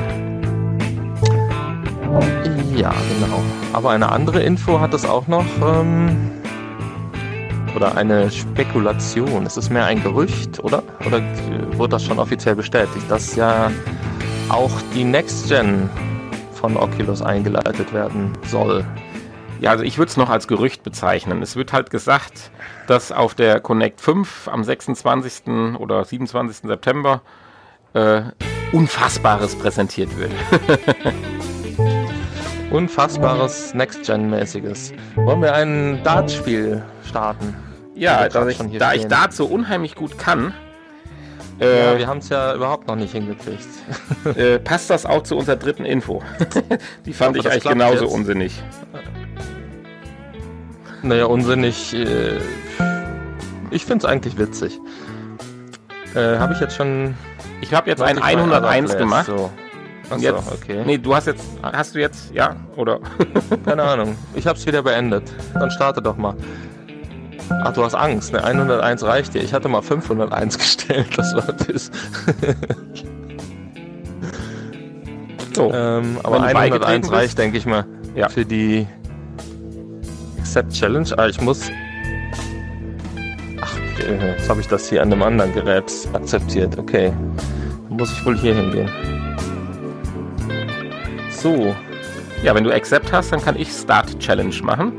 Ja, 2.76 2.94
genau. 3.14 3.42
Aber 3.72 3.92
eine 3.92 4.12
andere 4.12 4.44
Info 4.44 4.82
hat 4.82 4.94
es 4.94 5.06
auch 5.06 5.28
noch. 5.28 5.46
Ähm, 5.64 6.32
oder 7.76 7.96
eine 7.96 8.30
Spekulation. 8.30 9.46
Es 9.46 9.56
ist 9.56 9.70
mehr 9.70 9.86
ein 9.86 10.04
Gerücht, 10.04 10.62
oder? 10.62 10.84
Oder 11.06 11.22
wurde 11.78 11.92
das 11.92 12.04
schon 12.04 12.20
offiziell 12.20 12.56
bestätigt, 12.56 13.06
dass 13.10 13.36
ja 13.36 13.72
auch 14.54 14.72
die 14.94 15.04
Next 15.04 15.50
Gen 15.50 15.90
von 16.54 16.78
Oculus 16.78 17.22
eingeleitet 17.22 17.92
werden 17.92 18.34
soll? 18.46 18.86
Ja, 19.60 19.72
also 19.72 19.84
ich 19.84 19.98
würde 19.98 20.10
es 20.10 20.18
noch 20.18 20.30
als 20.30 20.48
Gerücht 20.48 20.84
bezeichnen. 20.84 21.42
Es 21.42 21.56
wird 21.56 21.74
halt 21.74 21.90
gesagt, 21.90 22.52
dass 22.86 23.12
auf 23.12 23.34
der 23.34 23.60
Connect 23.60 24.00
5 24.00 24.48
am 24.50 24.64
26. 24.64 25.48
oder 25.80 26.06
27. 26.06 26.68
September 26.68 27.22
äh, 27.94 28.22
Unfassbares 28.72 29.56
präsentiert 29.56 30.10
wird. 30.18 30.32
Unfassbares 32.72 33.74
Next-Gen-mäßiges. 33.74 34.94
Wollen 35.16 35.42
wir 35.42 35.54
ein 35.54 36.02
Dartspiel 36.04 36.84
starten? 37.08 37.56
Ja, 37.96 38.28
da 38.30 38.48
ich, 38.48 38.60
da 38.78 38.94
ich 38.94 39.08
Dart 39.08 39.34
so 39.34 39.46
unheimlich 39.46 39.96
gut 39.96 40.18
kann, 40.18 40.54
äh, 41.64 41.92
ja, 41.94 41.98
wir 41.98 42.08
haben 42.08 42.20
es 42.20 42.30
ja 42.30 42.54
überhaupt 42.56 42.88
noch 42.88 42.96
nicht 42.96 43.12
hingekriegt. 43.12 43.68
Äh, 44.36 44.58
passt 44.58 44.90
das 44.90 45.06
auch 45.06 45.24
zu 45.24 45.36
unserer 45.36 45.58
dritten 45.58 45.84
Info? 45.84 46.24
Die 47.06 47.14
fand 47.14 47.36
ich, 47.36 47.46
ich 47.46 47.52
eigentlich 47.52 47.64
genauso 47.64 48.06
jetzt. 48.06 48.14
unsinnig. 48.14 48.64
Naja, 51.02 51.26
unsinnig. 51.26 51.94
Äh, 51.94 52.38
ich 53.70 53.86
finde 53.86 54.06
es 54.06 54.12
eigentlich 54.12 54.38
witzig. 54.38 54.80
Äh, 56.16 56.38
habe 56.38 56.54
ich 56.54 56.62
jetzt 56.62 56.76
schon. 56.76 57.16
Ich 57.62 57.74
habe 57.74 57.90
jetzt 57.90 58.02
ein 58.02 58.18
101 58.18 58.98
gemacht. 58.98 59.26
So. 59.26 59.52
Achso, 60.10 60.22
jetzt, 60.22 60.52
okay. 60.52 60.84
Nee, 60.86 60.98
du 60.98 61.16
hast 61.16 61.28
jetzt, 61.28 61.44
hast 61.62 61.96
du 61.96 62.00
jetzt, 62.00 62.34
ja, 62.34 62.56
oder? 62.76 63.00
Keine 63.66 63.84
Ahnung. 63.84 64.16
Ich 64.36 64.48
habe 64.48 64.58
es 64.58 64.66
wieder 64.66 64.84
beendet. 64.84 65.32
Dann 65.54 65.72
starte 65.72 66.02
doch 66.02 66.18
mal. 66.18 66.36
Ach, 67.50 67.74
du 67.74 67.84
hast 67.84 67.96
Angst, 67.96 68.34
ne? 68.34 68.44
101 68.44 69.04
reicht 69.04 69.34
dir. 69.34 69.42
Ich 69.42 69.54
hatte 69.54 69.70
mal 69.70 69.82
501 69.82 70.58
gestellt, 70.60 71.08
das 71.18 71.34
war 71.36 71.54
das. 71.54 71.92
so, 75.54 75.72
ähm, 75.74 76.18
aber 76.24 76.42
101 76.42 77.12
reicht, 77.12 77.38
denke 77.38 77.58
ich 77.58 77.66
mal, 77.66 77.86
ja. 78.16 78.30
für 78.30 78.46
die 78.46 78.88
Accept 80.40 80.74
Challenge. 80.74 81.08
Ah, 81.18 81.28
ich 81.28 81.42
muss. 81.42 81.72
Ach, 83.62 83.78
jetzt 83.98 84.50
habe 84.50 84.62
ich 84.62 84.68
das 84.68 84.90
hier 84.90 85.02
an 85.02 85.12
einem 85.12 85.24
anderen 85.24 85.54
Gerät 85.54 85.92
akzeptiert. 86.14 86.78
Okay. 86.78 87.12
Dann 87.90 87.98
muss 87.98 88.12
ich 88.12 88.26
wohl 88.26 88.38
hier 88.38 88.56
hingehen. 88.56 88.90
So. 91.30 91.76
Ja, 92.44 92.54
wenn 92.54 92.64
du 92.64 92.72
Accept 92.72 93.12
hast, 93.12 93.32
dann 93.32 93.42
kann 93.42 93.56
ich 93.58 93.70
Start 93.70 94.20
Challenge 94.20 94.56
machen. 94.64 94.94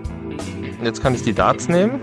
Jetzt 0.82 1.02
kann 1.02 1.14
ich 1.14 1.22
die 1.22 1.32
Darts 1.32 1.68
nehmen. 1.68 2.00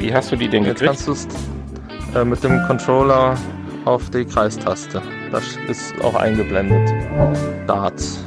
Wie 0.00 0.14
hast 0.14 0.32
du 0.32 0.36
die 0.36 0.48
denn 0.48 0.64
gekriegt? 0.64 0.80
Jetzt 0.80 1.06
kannst 1.06 1.06
du 1.06 1.12
es 1.12 2.16
äh, 2.16 2.24
mit 2.24 2.42
dem 2.42 2.58
Controller 2.66 3.36
auf 3.84 4.08
die 4.08 4.24
Kreistaste. 4.24 5.02
Das 5.30 5.44
ist 5.68 5.94
auch 6.02 6.14
eingeblendet. 6.14 6.88
Darts. 7.66 8.24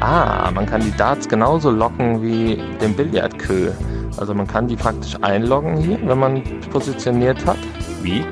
Ah, 0.00 0.50
man 0.52 0.66
kann 0.66 0.80
die 0.80 0.94
Darts 0.96 1.28
genauso 1.28 1.70
locken 1.70 2.20
wie 2.22 2.60
den 2.80 2.94
Billardkö. 2.94 3.70
Also 4.16 4.34
man 4.34 4.48
kann 4.48 4.66
die 4.66 4.74
praktisch 4.74 5.16
einloggen 5.22 5.76
hier, 5.76 5.98
wenn 6.04 6.18
man 6.18 6.42
positioniert 6.72 7.46
hat. 7.46 7.58
Wie? 8.02 8.24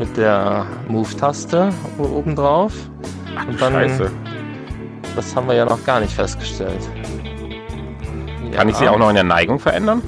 Mit 0.00 0.16
der 0.16 0.66
Move-Taste 0.88 1.70
oben 1.96 2.34
drauf. 2.34 2.72
Ach, 3.36 3.46
Und 3.46 3.60
dann, 3.60 3.72
Scheiße. 3.74 4.10
Das 5.14 5.36
haben 5.36 5.46
wir 5.46 5.54
ja 5.54 5.64
noch 5.64 5.84
gar 5.84 6.00
nicht 6.00 6.12
festgestellt. 6.12 6.88
Kann 8.52 8.68
ich 8.68 8.76
sie 8.76 8.88
auch 8.88 8.98
noch 8.98 9.08
in 9.08 9.14
der 9.14 9.24
Neigung 9.24 9.58
verändern? 9.58 10.02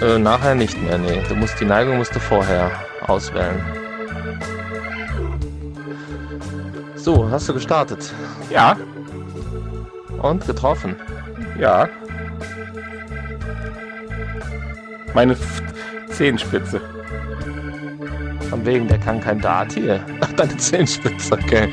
Äh, 0.00 0.18
nachher 0.18 0.54
nicht 0.54 0.80
mehr, 0.80 0.98
nee. 0.98 1.22
Du 1.28 1.34
musst 1.34 1.58
die 1.60 1.64
Neigung 1.64 1.96
musst 1.96 2.14
du 2.14 2.20
vorher 2.20 2.70
auswählen. 3.06 3.60
So, 6.94 7.28
hast 7.30 7.48
du 7.48 7.54
gestartet? 7.54 8.12
Ja. 8.50 8.76
Und 10.22 10.46
getroffen? 10.46 10.94
Ja. 11.58 11.88
Meine 15.14 15.36
Zehenspitze. 16.10 16.80
Von 18.50 18.64
wegen, 18.64 18.88
der 18.88 18.98
kann 18.98 19.20
kein 19.20 19.40
Dart 19.40 19.72
hier. 19.72 20.00
Ach, 20.20 20.32
deine 20.32 20.56
Zehenspitze, 20.56 21.34
okay. 21.34 21.72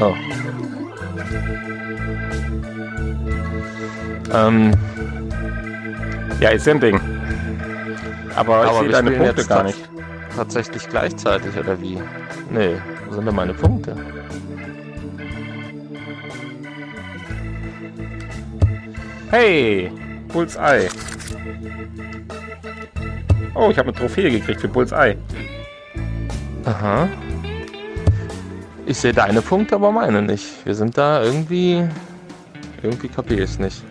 Oh. 0.00 0.14
Ähm, 4.32 4.72
ja, 6.40 6.50
ist 6.50 6.66
ja 6.66 6.74
ein 6.74 6.80
Ding. 6.80 7.00
Aber, 8.36 8.56
Aber 8.56 8.72
ich 8.72 8.78
sehe 8.78 8.88
deine 8.90 9.10
Punkte 9.10 9.44
gar 9.46 9.64
nicht. 9.64 9.88
Tatsächlich 10.36 10.88
gleichzeitig, 10.88 11.56
oder 11.58 11.80
wie? 11.80 12.00
Nee, 12.50 12.76
wo 13.06 13.14
sind 13.14 13.26
denn 13.26 13.34
meine 13.34 13.54
Punkte? 13.54 13.96
Hey, 19.30 19.90
Bullseye. 20.28 20.88
Oh, 23.54 23.68
ich 23.70 23.78
habe 23.78 23.88
eine 23.88 23.98
Trophäe 23.98 24.30
gekriegt 24.30 24.60
für 24.60 24.68
Bullseye. 24.68 25.16
Aha. 26.64 27.08
Ich 28.86 28.96
sehe 28.96 29.12
deine 29.12 29.42
Punkte, 29.42 29.74
aber 29.74 29.90
meine 29.90 30.22
nicht. 30.22 30.64
Wir 30.64 30.74
sind 30.74 30.96
da 30.96 31.22
irgendwie... 31.22 31.86
Irgendwie 32.82 33.08
kapiere 33.08 33.42
ich 33.42 33.50
es 33.50 33.58
nicht. 33.58 33.82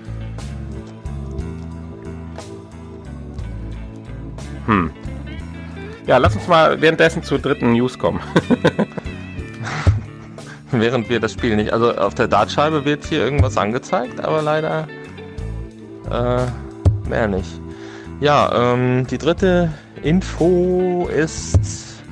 Hm. 4.67 4.91
Ja, 6.05 6.17
lass 6.17 6.35
uns 6.35 6.47
mal 6.47 6.79
währenddessen 6.79 7.23
zur 7.23 7.39
dritten 7.39 7.73
News 7.73 7.97
kommen. 7.97 8.19
Während 10.71 11.09
wir 11.09 11.19
das 11.19 11.33
Spiel 11.33 11.55
nicht. 11.55 11.73
Also 11.73 11.95
auf 11.95 12.13
der 12.13 12.27
Dartscheibe 12.27 12.85
wird 12.85 13.05
hier 13.05 13.19
irgendwas 13.19 13.57
angezeigt, 13.57 14.19
aber 14.19 14.41
leider 14.41 14.87
äh, 16.11 16.45
mehr 17.09 17.27
nicht. 17.27 17.59
Ja, 18.19 18.73
ähm, 18.73 19.07
die 19.07 19.17
dritte 19.17 19.71
Info 20.03 21.09
ist. 21.13 22.03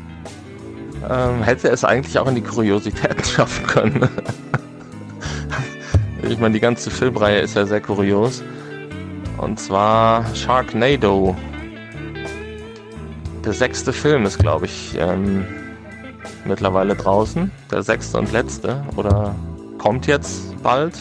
Ähm, 1.10 1.44
hätte 1.44 1.70
es 1.70 1.84
eigentlich 1.84 2.18
auch 2.18 2.28
in 2.28 2.36
die 2.36 2.42
Kuriositäten 2.42 3.24
schaffen 3.36 3.68
können. 3.68 4.10
ich 6.28 6.40
meine, 6.40 6.54
die 6.54 6.60
ganze 6.60 6.90
Filmreihe 6.90 7.40
ist 7.40 7.56
ja 7.56 7.66
sehr 7.66 7.82
kurios. 7.82 8.44
Und 9.38 9.60
zwar 9.60 10.26
Sharknado 10.34 11.36
der 13.46 13.54
sechste 13.54 13.94
Film 13.94 14.26
ist, 14.26 14.40
glaube 14.40 14.66
ich, 14.66 14.96
ähm, 14.98 15.46
mittlerweile 16.46 16.96
draußen. 16.96 17.52
Der 17.72 17.84
sechste 17.84 18.18
und 18.18 18.32
letzte. 18.32 18.84
Oder 18.96 19.36
kommt 19.78 20.08
jetzt 20.08 20.62
bald. 20.64 20.98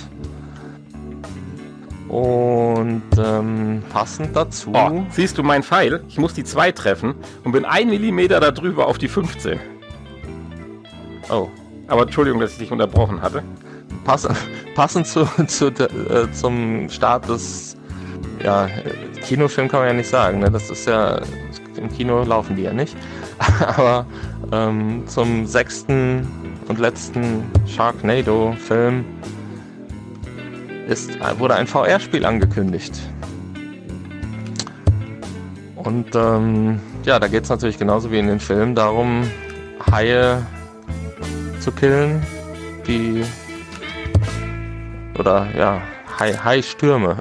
Und 2.08 3.02
ähm, 3.18 3.82
passend 3.90 4.36
dazu. 4.36 4.72
Oh, 4.74 5.04
siehst 5.10 5.38
du 5.38 5.42
meinen 5.42 5.62
Pfeil? 5.62 6.04
Ich 6.06 6.18
muss 6.18 6.34
die 6.34 6.44
2 6.44 6.72
treffen 6.72 7.14
und 7.42 7.52
bin 7.52 7.64
ein 7.64 7.88
Millimeter 7.88 8.38
darüber 8.40 8.86
auf 8.86 8.98
die 8.98 9.08
15. 9.08 9.58
Oh. 11.30 11.48
Aber 11.88 12.02
Entschuldigung, 12.02 12.40
dass 12.40 12.52
ich 12.52 12.58
dich 12.58 12.72
unterbrochen 12.72 13.20
hatte. 13.20 13.42
Pass, 14.04 14.28
passend 14.74 15.06
zu, 15.06 15.26
zu, 15.46 15.68
äh, 15.68 16.30
zum 16.32 16.88
Start 16.90 17.28
des 17.28 17.76
ja, 18.42 18.68
Kinofilm 19.22 19.68
kann 19.68 19.80
man 19.80 19.88
ja 19.88 19.94
nicht 19.94 20.08
sagen. 20.08 20.40
Ne? 20.40 20.50
Das 20.50 20.70
ist 20.70 20.86
ja 20.86 21.20
im 21.78 21.90
Kino 21.90 22.22
laufen 22.22 22.56
die 22.56 22.62
ja 22.62 22.72
nicht. 22.72 22.96
Aber 23.76 24.06
ähm, 24.52 25.04
zum 25.06 25.46
sechsten 25.46 26.26
und 26.68 26.78
letzten 26.78 27.44
Sharknado-Film 27.66 29.04
ist, 30.88 31.10
wurde 31.38 31.54
ein 31.54 31.66
VR-Spiel 31.66 32.24
angekündigt. 32.24 33.00
Und 35.76 36.14
ähm, 36.14 36.80
ja, 37.04 37.18
da 37.18 37.28
geht 37.28 37.44
es 37.44 37.50
natürlich 37.50 37.78
genauso 37.78 38.10
wie 38.10 38.18
in 38.18 38.26
den 38.26 38.40
Filmen 38.40 38.74
darum, 38.74 39.30
Haie 39.90 40.44
zu 41.60 41.70
killen, 41.72 42.22
die 42.86 43.24
oder 45.18 45.46
ja, 45.56 45.82
Hai-Stürme. 46.18 47.16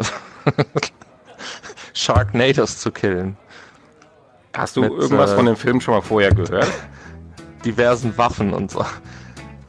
Sharknados 1.93 2.79
zu 2.79 2.91
killen. 2.91 3.37
Hast 4.55 4.75
du 4.75 4.81
mit, 4.81 4.91
irgendwas 4.91 5.31
äh, 5.31 5.35
von 5.35 5.45
dem 5.45 5.55
Film 5.55 5.81
schon 5.81 5.95
mal 5.95 6.01
vorher 6.01 6.31
gehört? 6.31 6.67
Diversen 7.65 8.17
Waffen 8.17 8.53
und 8.53 8.69
so. 8.69 8.85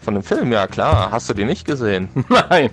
Von 0.01 0.15
dem 0.15 0.23
Film, 0.23 0.53
ja 0.53 0.67
klar. 0.67 1.11
Hast 1.11 1.31
du 1.31 1.35
die 1.35 1.45
nicht 1.45 1.65
gesehen? 1.67 2.09
Nein. 2.29 2.71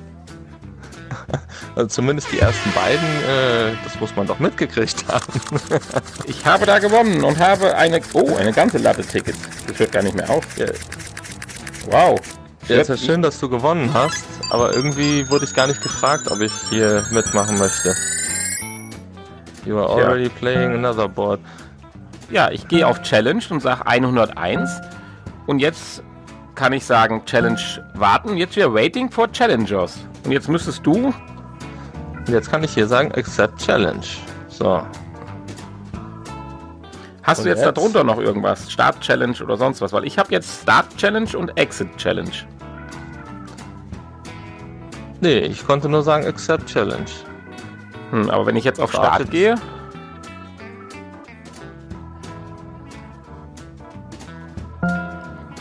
also 1.76 1.88
zumindest 1.88 2.32
die 2.32 2.39
ersten 2.39 2.71
beiden, 2.74 3.08
äh, 3.08 3.76
das 3.84 4.00
muss 4.00 4.15
man 4.15 4.28
doch 4.28 4.39
mitgekriegt 4.39 5.06
haben. 5.08 5.34
ich 6.26 6.45
habe 6.45 6.65
da 6.65 6.80
gewonnen 6.80 7.24
und 7.24 7.39
habe 7.39 7.76
eine, 7.76 8.02
oh, 8.13 8.36
eine 8.36 8.52
ganze 8.52 8.78
Latte 8.78 9.04
Tickets. 9.04 9.39
Das 9.67 9.80
hört 9.80 9.91
gar 9.91 10.04
nicht 10.04 10.15
mehr 10.15 10.30
auf. 10.30 10.43
Wow. 11.89 12.19
Ja, 12.67 12.82
ist 12.82 12.89
ja 12.89 12.97
schön, 12.97 13.21
dass 13.21 13.39
du 13.39 13.50
gewonnen 13.50 13.93
hast, 13.93 14.26
aber 14.50 14.74
irgendwie 14.74 15.30
wurde 15.30 15.45
ich 15.45 15.54
gar 15.54 15.67
nicht 15.67 15.82
gefragt, 15.82 16.30
ob 16.30 16.39
ich 16.39 16.54
hier 16.69 17.06
mitmachen 17.12 17.58
möchte. 17.58 17.95
You 19.65 19.78
are 19.78 19.89
already 19.89 20.24
ja. 20.24 20.30
playing 20.30 20.74
another 20.74 21.08
board. 21.08 21.39
Ja, 22.32 22.50
ich 22.50 22.67
gehe 22.67 22.88
auf 22.88 23.02
Challenge 23.02 23.44
und 23.50 23.62
sage 23.62 23.86
101 23.86 24.82
und 25.48 25.60
jetzt 25.60 26.02
kann 26.56 26.72
ich 26.74 26.86
sagen 26.86 27.26
Challenge 27.26 27.60
warten. 27.94 28.38
Jetzt 28.38 28.56
wieder 28.56 28.74
Waiting 28.74 29.12
for 29.12 29.32
Challengers. 29.32 30.00
Und 30.24 30.32
jetzt 30.32 30.48
müsstest 30.48 30.86
du. 30.86 31.13
Jetzt 32.28 32.50
kann 32.50 32.63
ich 32.63 32.74
hier 32.74 32.88
sagen 32.88 33.12
Accept 33.13 33.58
Challenge. 33.58 34.06
So. 34.48 34.82
Hast 37.24 37.39
und 37.39 37.46
du 37.46 37.50
jetzt, 37.50 37.63
jetzt 37.63 37.78
darunter 37.78 38.04
noch 38.04 38.17
irgendwas? 38.17 38.72
Start 38.72 39.02
Challenge 39.02 39.36
oder 39.44 39.58
sonst 39.58 39.82
was? 39.82 39.91
Weil 39.91 40.06
ich 40.06 40.17
habe 40.17 40.32
jetzt 40.32 40.62
Start 40.62 40.96
Challenge 40.98 41.38
und 41.38 41.58
Exit 41.58 41.98
Challenge. 41.98 42.32
Nee, 45.20 45.39
ich 45.39 45.65
konnte 45.65 45.89
nur 45.89 46.04
sagen 46.04 46.26
Accept 46.26 46.67
Challenge. 46.67 47.06
Hm, 48.12 48.30
aber 48.30 48.46
wenn 48.46 48.56
ich 48.56 48.63
jetzt 48.63 48.80
auf 48.80 48.91
Start, 48.91 49.15
Start 49.15 49.32
gehe. 49.32 49.56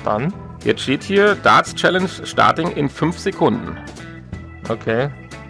Dann? 0.05 0.33
Jetzt 0.65 0.83
steht 0.83 1.03
hier 1.03 1.35
Darts 1.37 1.75
Challenge 1.75 2.09
starting 2.25 2.71
in 2.73 2.89
5 2.89 3.19
Sekunden. 3.19 3.79
Okay. 4.69 5.09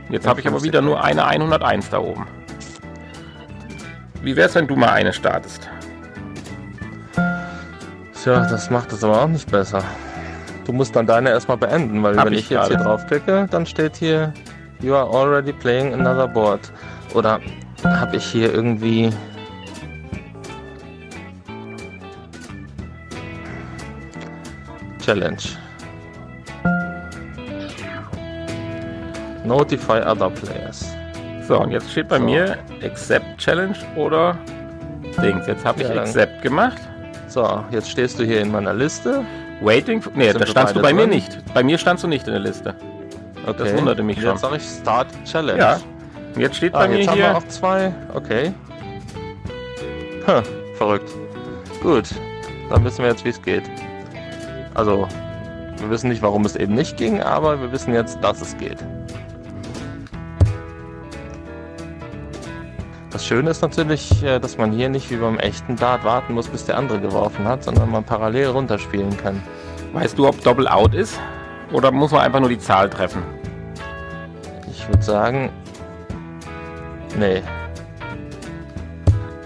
Jetzt 0.08 0.26
habe 0.26 0.40
ich 0.40 0.46
aber 0.46 0.62
wieder 0.62 0.82
nur 0.82 1.02
eine 1.02 1.24
101 1.24 1.90
da 1.90 1.98
oben. 1.98 2.26
Wie 4.22 4.36
wäre 4.36 4.48
es, 4.48 4.54
wenn 4.54 4.66
du 4.66 4.76
mal 4.76 4.90
eine 4.90 5.12
startest? 5.12 5.68
Tja, 8.22 8.46
das 8.46 8.70
macht 8.70 8.92
es 8.92 9.02
aber 9.02 9.22
auch 9.22 9.28
nicht 9.28 9.50
besser. 9.50 9.82
Du 10.66 10.72
musst 10.72 10.94
dann 10.94 11.06
deine 11.06 11.30
erstmal 11.30 11.56
beenden, 11.56 12.02
weil 12.02 12.16
Hab 12.16 12.26
wenn 12.26 12.34
ich, 12.34 12.40
ich 12.40 12.50
jetzt 12.50 12.68
hier 12.68 12.76
drauf 12.76 13.06
klicke, 13.06 13.46
dann 13.50 13.66
steht 13.66 13.96
hier 13.96 14.32
You 14.82 14.94
are 14.94 15.08
already 15.08 15.52
playing 15.52 15.92
another 15.92 16.28
board. 16.28 16.72
Oder 17.14 17.40
habe 17.84 18.16
ich 18.16 18.24
hier 18.24 18.52
irgendwie 18.52 19.10
Challenge. 25.10 25.42
Notify 29.44 30.00
other 30.02 30.30
players. 30.30 30.86
So, 31.48 31.60
und 31.60 31.72
jetzt 31.72 31.90
steht 31.90 32.06
bei 32.06 32.18
so. 32.18 32.24
mir 32.24 32.58
Accept 32.84 33.38
Challenge 33.38 33.74
oder 33.96 34.38
Dings. 35.20 35.48
Jetzt 35.48 35.64
habe 35.64 35.82
ich 35.82 35.88
ja, 35.88 36.02
Accept 36.02 36.42
gemacht. 36.42 36.80
So, 37.26 37.64
jetzt 37.72 37.90
stehst 37.90 38.20
du 38.20 38.24
hier 38.24 38.40
in 38.40 38.52
meiner 38.52 38.72
Liste. 38.72 39.24
Waiting. 39.60 40.00
For, 40.00 40.12
nee, 40.14 40.32
da 40.32 40.46
standst 40.46 40.76
du 40.76 40.80
bei 40.80 40.92
drin? 40.92 40.96
mir 40.98 41.06
nicht. 41.08 41.40
Bei 41.54 41.64
mir 41.64 41.76
standst 41.76 42.04
du 42.04 42.08
nicht 42.08 42.28
in 42.28 42.32
der 42.32 42.42
Liste. 42.42 42.76
Okay. 43.46 43.54
Das 43.58 43.76
wunderte 43.76 44.04
mich 44.04 44.20
schon. 44.20 44.30
Jetzt 44.30 44.42
sage 44.42 44.58
ich 44.58 44.62
Start 44.62 45.08
Challenge. 45.24 45.58
Ja. 45.58 45.80
Jetzt 46.36 46.54
steht 46.54 46.72
ah, 46.72 46.78
bei 46.78 46.88
mir 46.88 46.98
jetzt 46.98 47.12
hier. 47.14 47.30
Haben 47.30 47.34
wir 47.34 47.38
auch 47.38 47.48
zwei. 47.48 47.92
Okay. 48.14 48.52
Hm, 50.26 50.42
verrückt. 50.76 51.10
Gut. 51.82 52.04
Dann 52.68 52.84
wissen 52.84 53.02
wir 53.02 53.10
jetzt, 53.10 53.24
wie 53.24 53.30
es 53.30 53.42
geht. 53.42 53.64
Also, 54.74 55.08
wir 55.78 55.90
wissen 55.90 56.08
nicht, 56.08 56.22
warum 56.22 56.44
es 56.44 56.56
eben 56.56 56.74
nicht 56.74 56.96
ging, 56.96 57.20
aber 57.20 57.60
wir 57.60 57.72
wissen 57.72 57.94
jetzt, 57.94 58.18
dass 58.22 58.40
es 58.40 58.56
geht. 58.56 58.78
Das 63.10 63.26
Schöne 63.26 63.50
ist 63.50 63.60
natürlich, 63.60 64.22
äh, 64.22 64.38
dass 64.38 64.56
man 64.56 64.72
hier 64.72 64.88
nicht 64.88 65.10
wie 65.10 65.16
beim 65.16 65.38
echten 65.38 65.76
Dart 65.76 66.04
warten 66.04 66.34
muss, 66.34 66.48
bis 66.48 66.64
der 66.64 66.78
andere 66.78 67.00
geworfen 67.00 67.46
hat, 67.46 67.64
sondern 67.64 67.90
man 67.90 68.04
parallel 68.04 68.48
runterspielen 68.48 69.16
kann. 69.16 69.42
Weißt 69.92 70.16
du, 70.16 70.28
ob 70.28 70.40
Double 70.42 70.68
Out 70.68 70.94
ist? 70.94 71.18
Oder 71.72 71.90
muss 71.90 72.12
man 72.12 72.20
einfach 72.20 72.40
nur 72.40 72.48
die 72.48 72.58
Zahl 72.58 72.88
treffen? 72.88 73.22
Ich 74.70 74.86
würde 74.88 75.02
sagen. 75.02 75.50
Nee. 77.18 77.42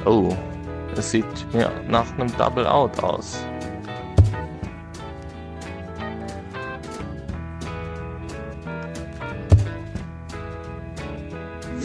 Oh. 0.04 0.34
Es 0.96 1.10
sieht 1.10 1.24
ja 1.52 1.70
nach 1.88 2.06
einem 2.12 2.34
Double 2.36 2.66
Out 2.66 3.02
aus. 3.02 3.44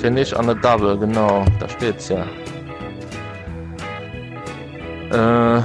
Finish 0.02 0.34
on 0.34 0.50
a 0.50 0.54
Double, 0.54 0.98
genau, 0.98 1.44
da 1.60 1.68
steht's 1.68 2.08
ja. 2.08 2.26
Äh. 5.12 5.62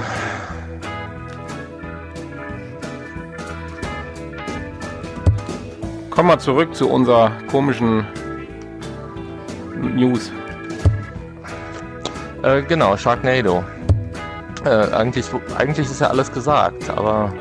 Kommen 6.09 6.29
wir 6.29 6.39
zurück 6.39 6.75
zu 6.75 6.89
unserer 6.89 7.31
komischen 7.49 8.05
News. 9.95 10.31
Äh, 12.43 12.61
genau, 12.63 12.97
Sharknado. 12.97 13.63
Äh, 14.65 14.91
eigentlich, 14.93 15.25
eigentlich 15.57 15.87
ist 15.89 16.01
ja 16.01 16.07
alles 16.07 16.31
gesagt, 16.31 16.89
aber. 16.89 17.33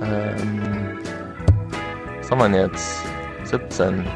Ähm, 0.00 0.98
was 2.20 2.30
wir 2.30 2.48
denn 2.48 2.54
jetzt? 2.54 3.01
17. 3.52 4.06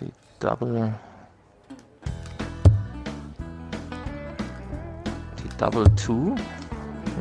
Die 0.00 0.12
Double. 0.40 0.92
Die 5.38 5.58
Double 5.58 5.84
2? 5.94 6.12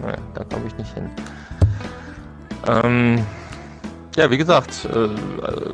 Naja, 0.01 0.17
da 0.33 0.43
komme 0.45 0.65
ich 0.65 0.75
nicht 0.77 0.93
hin. 0.95 1.11
Ähm, 2.67 3.23
ja, 4.15 4.31
wie 4.31 4.37
gesagt, 4.39 4.85
äh, 4.85 5.09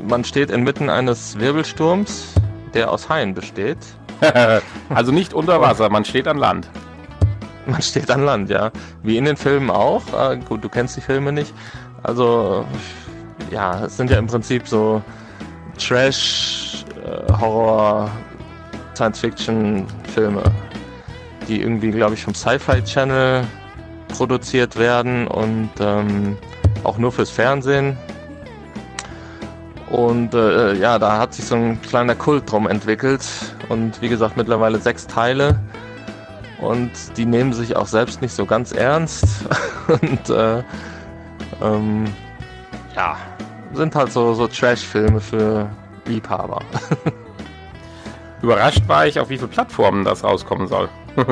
man 0.06 0.26
steht 0.26 0.52
inmitten 0.52 0.90
eines 0.90 1.40
Wirbelsturms, 1.40 2.34
der 2.74 2.92
aus 2.92 3.08
Haien 3.08 3.34
besteht. 3.34 3.78
also 4.90 5.14
nicht 5.14 5.34
unter 5.34 5.62
Wasser, 5.62 5.90
man 5.90 6.04
steht 6.04 6.28
an 6.28 6.38
Land. 6.38 6.70
Man 7.66 7.82
steht 7.82 8.10
an 8.10 8.26
Land, 8.26 8.50
ja. 8.50 8.72
Wie 9.04 9.18
in 9.18 9.26
den 9.26 9.38
Filmen 9.38 9.70
auch. 9.70 10.02
Äh, 10.14 10.38
gut, 10.38 10.64
du 10.64 10.70
kennst 10.70 10.98
die 10.98 11.02
Filme 11.02 11.32
nicht. 11.32 11.54
Also, 12.04 12.66
ja, 13.52 13.86
es 13.86 13.98
sind 13.98 14.10
ja 14.10 14.18
im 14.18 14.28
Prinzip 14.28 14.68
so 14.68 15.02
Trash, 15.78 16.86
äh, 17.06 17.32
Horror, 17.34 18.10
Science-Fiction-Filme, 18.96 20.44
die 21.48 21.62
irgendwie, 21.62 21.92
glaube 21.92 22.16
ich, 22.16 22.24
vom 22.24 22.34
Sci-Fi 22.34 22.84
Channel 22.84 23.44
produziert 24.10 24.78
werden 24.78 25.28
und 25.28 25.70
ähm, 25.80 26.38
auch 26.84 26.98
nur 26.98 27.12
fürs 27.12 27.30
Fernsehen. 27.30 27.98
Und 29.90 30.34
äh, 30.34 30.74
ja, 30.76 30.98
da 31.00 31.18
hat 31.18 31.34
sich 31.34 31.46
so 31.46 31.56
ein 31.56 31.82
kleiner 31.82 32.16
Kult 32.16 32.50
drum 32.50 32.68
entwickelt. 32.68 33.22
Und 33.70 34.02
wie 34.02 34.08
gesagt, 34.08 34.38
mittlerweile 34.38 34.80
sechs 34.80 35.06
Teile 35.06 35.60
und 36.62 36.92
die 37.18 37.26
nehmen 37.26 37.54
sich 37.54 37.76
auch 37.76 37.88
selbst 37.88 38.22
nicht 38.22 38.34
so 38.34 38.46
ganz 38.46 38.72
ernst 38.72 39.26
und 39.88 40.30
äh, 40.30 40.64
ähm, 41.62 42.06
ja, 42.96 43.18
sind 43.74 43.96
halt 43.96 44.12
so, 44.12 44.34
so 44.34 44.48
Trash-Filme 44.48 45.20
für 45.20 45.70
Liebhaber. 46.06 46.62
Überrascht 48.42 48.88
war 48.88 49.06
ich, 49.06 49.20
auf 49.20 49.30
wie 49.30 49.38
viele 49.38 49.50
Plattformen 49.50 50.04
das 50.04 50.24
rauskommen 50.24 50.68
soll. 50.68 50.90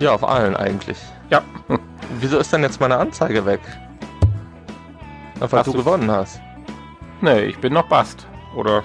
ja, 0.00 0.12
auf 0.12 0.24
allen 0.24 0.56
eigentlich. 0.56 0.98
Ja. 1.30 1.42
Wieso 2.20 2.38
ist 2.38 2.52
denn 2.52 2.62
jetzt 2.62 2.80
meine 2.80 2.96
Anzeige 2.96 3.44
weg? 3.44 3.60
Weil 5.38 5.62
du, 5.62 5.72
du 5.72 5.78
gewonnen 5.78 6.10
hast. 6.10 6.40
Nee, 7.20 7.42
ich 7.42 7.58
bin 7.58 7.74
noch 7.74 7.86
Bast. 7.88 8.26
Oder 8.56 8.82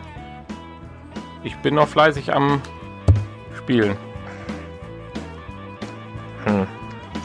ich 1.43 1.55
bin 1.57 1.75
noch 1.75 1.87
fleißig 1.87 2.33
am 2.33 2.61
Spielen. 3.57 3.95
Hm. 6.45 6.67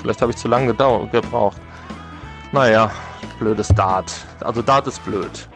Vielleicht 0.00 0.22
habe 0.22 0.33
ich 0.33 0.38
zu 0.38 0.48
lange 0.48 0.74
gebraucht. 0.74 1.57
Naja, 2.52 2.90
blödes 3.38 3.68
Dart. 3.68 4.12
Also 4.40 4.62
Dart 4.62 4.87
ist 4.87 5.04
blöd. 5.04 5.48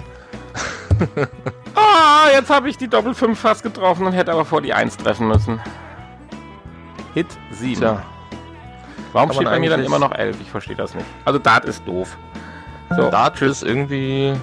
ah, 1.75 2.29
jetzt 2.33 2.51
habe 2.51 2.69
ich 2.69 2.77
die 2.77 2.89
Doppel 2.89 3.15
5 3.15 3.39
fast 3.39 3.63
getroffen 3.63 4.07
und 4.07 4.13
hätte 4.13 4.33
aber 4.33 4.45
vor 4.45 4.61
die 4.61 4.73
1 4.73 4.97
treffen 4.99 5.29
müssen. 5.29 5.61
Hit 7.15 7.27
7. 7.51 7.81
Tja. 7.81 8.03
Warum 9.13 9.33
steht 9.33 9.45
bei 9.45 9.59
mir 9.59 9.71
dann 9.71 9.85
immer 9.85 9.99
noch 9.99 10.13
11? 10.13 10.41
Ich 10.41 10.51
verstehe 10.51 10.77
das 10.77 10.95
nicht. 10.95 11.07
Also 11.25 11.39
Dart 11.39 11.65
ist 11.65 11.87
doof. 11.87 12.17
So, 12.97 13.11
Dart 13.11 13.41
ist 13.43 13.63
irgendwie... 13.63 14.35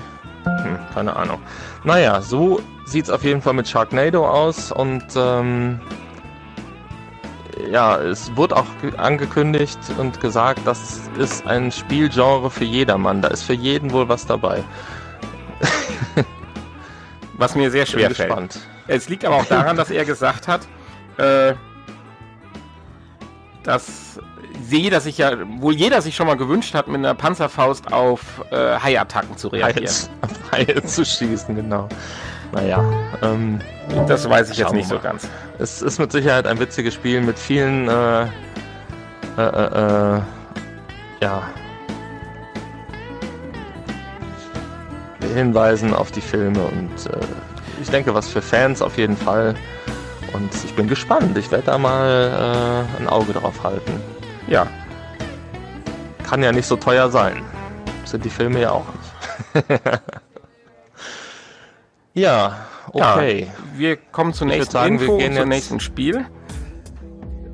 Hm, 0.43 0.79
keine 0.93 1.15
Ahnung. 1.15 1.39
Naja, 1.83 2.21
so 2.21 2.61
sieht 2.85 3.05
es 3.05 3.09
auf 3.09 3.23
jeden 3.23 3.41
Fall 3.41 3.53
mit 3.53 3.67
Sharknado 3.67 4.27
aus 4.27 4.71
und 4.71 5.05
ähm, 5.15 5.79
ja, 7.67 7.97
es 7.97 8.35
wurde 8.35 8.55
auch 8.55 8.67
angekündigt 8.97 9.79
und 9.97 10.19
gesagt, 10.21 10.61
das 10.65 11.01
ist 11.17 11.45
ein 11.45 11.71
Spielgenre 11.71 12.49
für 12.49 12.63
jedermann. 12.63 13.21
Da 13.21 13.29
ist 13.29 13.43
für 13.43 13.53
jeden 13.53 13.91
wohl 13.91 14.07
was 14.07 14.25
dabei. 14.25 14.63
was 17.37 17.55
mir 17.55 17.69
sehr 17.71 17.85
schwer 17.85 18.11
fällt. 18.11 18.29
Gespannt. 18.29 18.59
Es 18.87 19.09
liegt 19.09 19.25
aber 19.25 19.35
auch 19.35 19.45
daran, 19.45 19.77
dass 19.77 19.91
er 19.91 20.05
gesagt 20.05 20.47
hat, 20.47 20.61
äh, 21.17 21.53
dass 23.63 24.19
jeder 24.67 24.99
sich 25.01 25.17
ja, 25.17 25.33
wohl 25.59 25.73
jeder 25.73 26.01
sich 26.01 26.15
schon 26.15 26.27
mal 26.27 26.37
gewünscht 26.37 26.73
hat, 26.73 26.87
mit 26.87 26.97
einer 26.97 27.13
Panzerfaust 27.13 27.91
auf 27.93 28.21
äh, 28.51 28.79
Haiattacken 28.79 29.37
zu 29.37 29.49
reagieren. 29.49 29.93
Auf 30.21 30.31
Haie 30.51 30.83
zu 30.83 31.05
schießen, 31.05 31.55
genau. 31.55 31.87
Naja, 32.51 32.83
ähm, 33.21 33.59
das 34.07 34.27
weiß 34.27 34.49
ich 34.49 34.57
jetzt 34.57 34.73
nicht 34.73 34.89
so 34.89 34.99
ganz. 34.99 35.29
Es 35.59 35.81
ist 35.81 35.99
mit 35.99 36.11
Sicherheit 36.11 36.47
ein 36.47 36.57
witziges 36.57 36.93
Spiel 36.93 37.19
mit 37.19 37.37
vielen, 37.37 37.89
äh, 37.89 38.23
äh, 38.23 38.27
äh, 39.37 40.17
äh 40.17 40.21
ja, 41.21 41.43
Hinweisen 45.33 45.93
auf 45.93 46.11
die 46.11 46.21
Filme 46.21 46.61
und 46.63 47.05
äh, 47.07 47.19
ich 47.81 47.89
denke, 47.89 48.13
was 48.13 48.29
für 48.29 48.41
Fans 48.41 48.81
auf 48.81 48.97
jeden 48.97 49.17
Fall. 49.17 49.53
Und 50.33 50.53
ich 50.63 50.73
bin 50.75 50.87
gespannt. 50.87 51.37
Ich 51.37 51.51
werde 51.51 51.65
da 51.65 51.77
mal 51.77 52.87
äh, 52.97 53.01
ein 53.01 53.09
Auge 53.09 53.33
drauf 53.33 53.63
halten. 53.63 54.01
Ja. 54.47 54.67
Kann 56.23 56.43
ja 56.43 56.51
nicht 56.51 56.67
so 56.67 56.75
teuer 56.75 57.09
sein. 57.09 57.43
Sind 58.05 58.23
die 58.25 58.29
Filme 58.29 58.61
ja 58.61 58.71
auch 58.71 58.85
nicht. 59.55 59.79
ja, 62.13 62.57
okay. 62.93 63.41
Ja, 63.41 63.47
wir 63.79 63.97
kommen 63.97 64.33
zur 64.33 64.47
nächsten 64.47 64.71
sagen, 64.71 64.99
Info 64.99 65.17
wir 65.17 65.27
gehen 65.27 65.35
zum 65.37 65.49
nächsten 65.49 65.79
Spiel. 65.79 66.25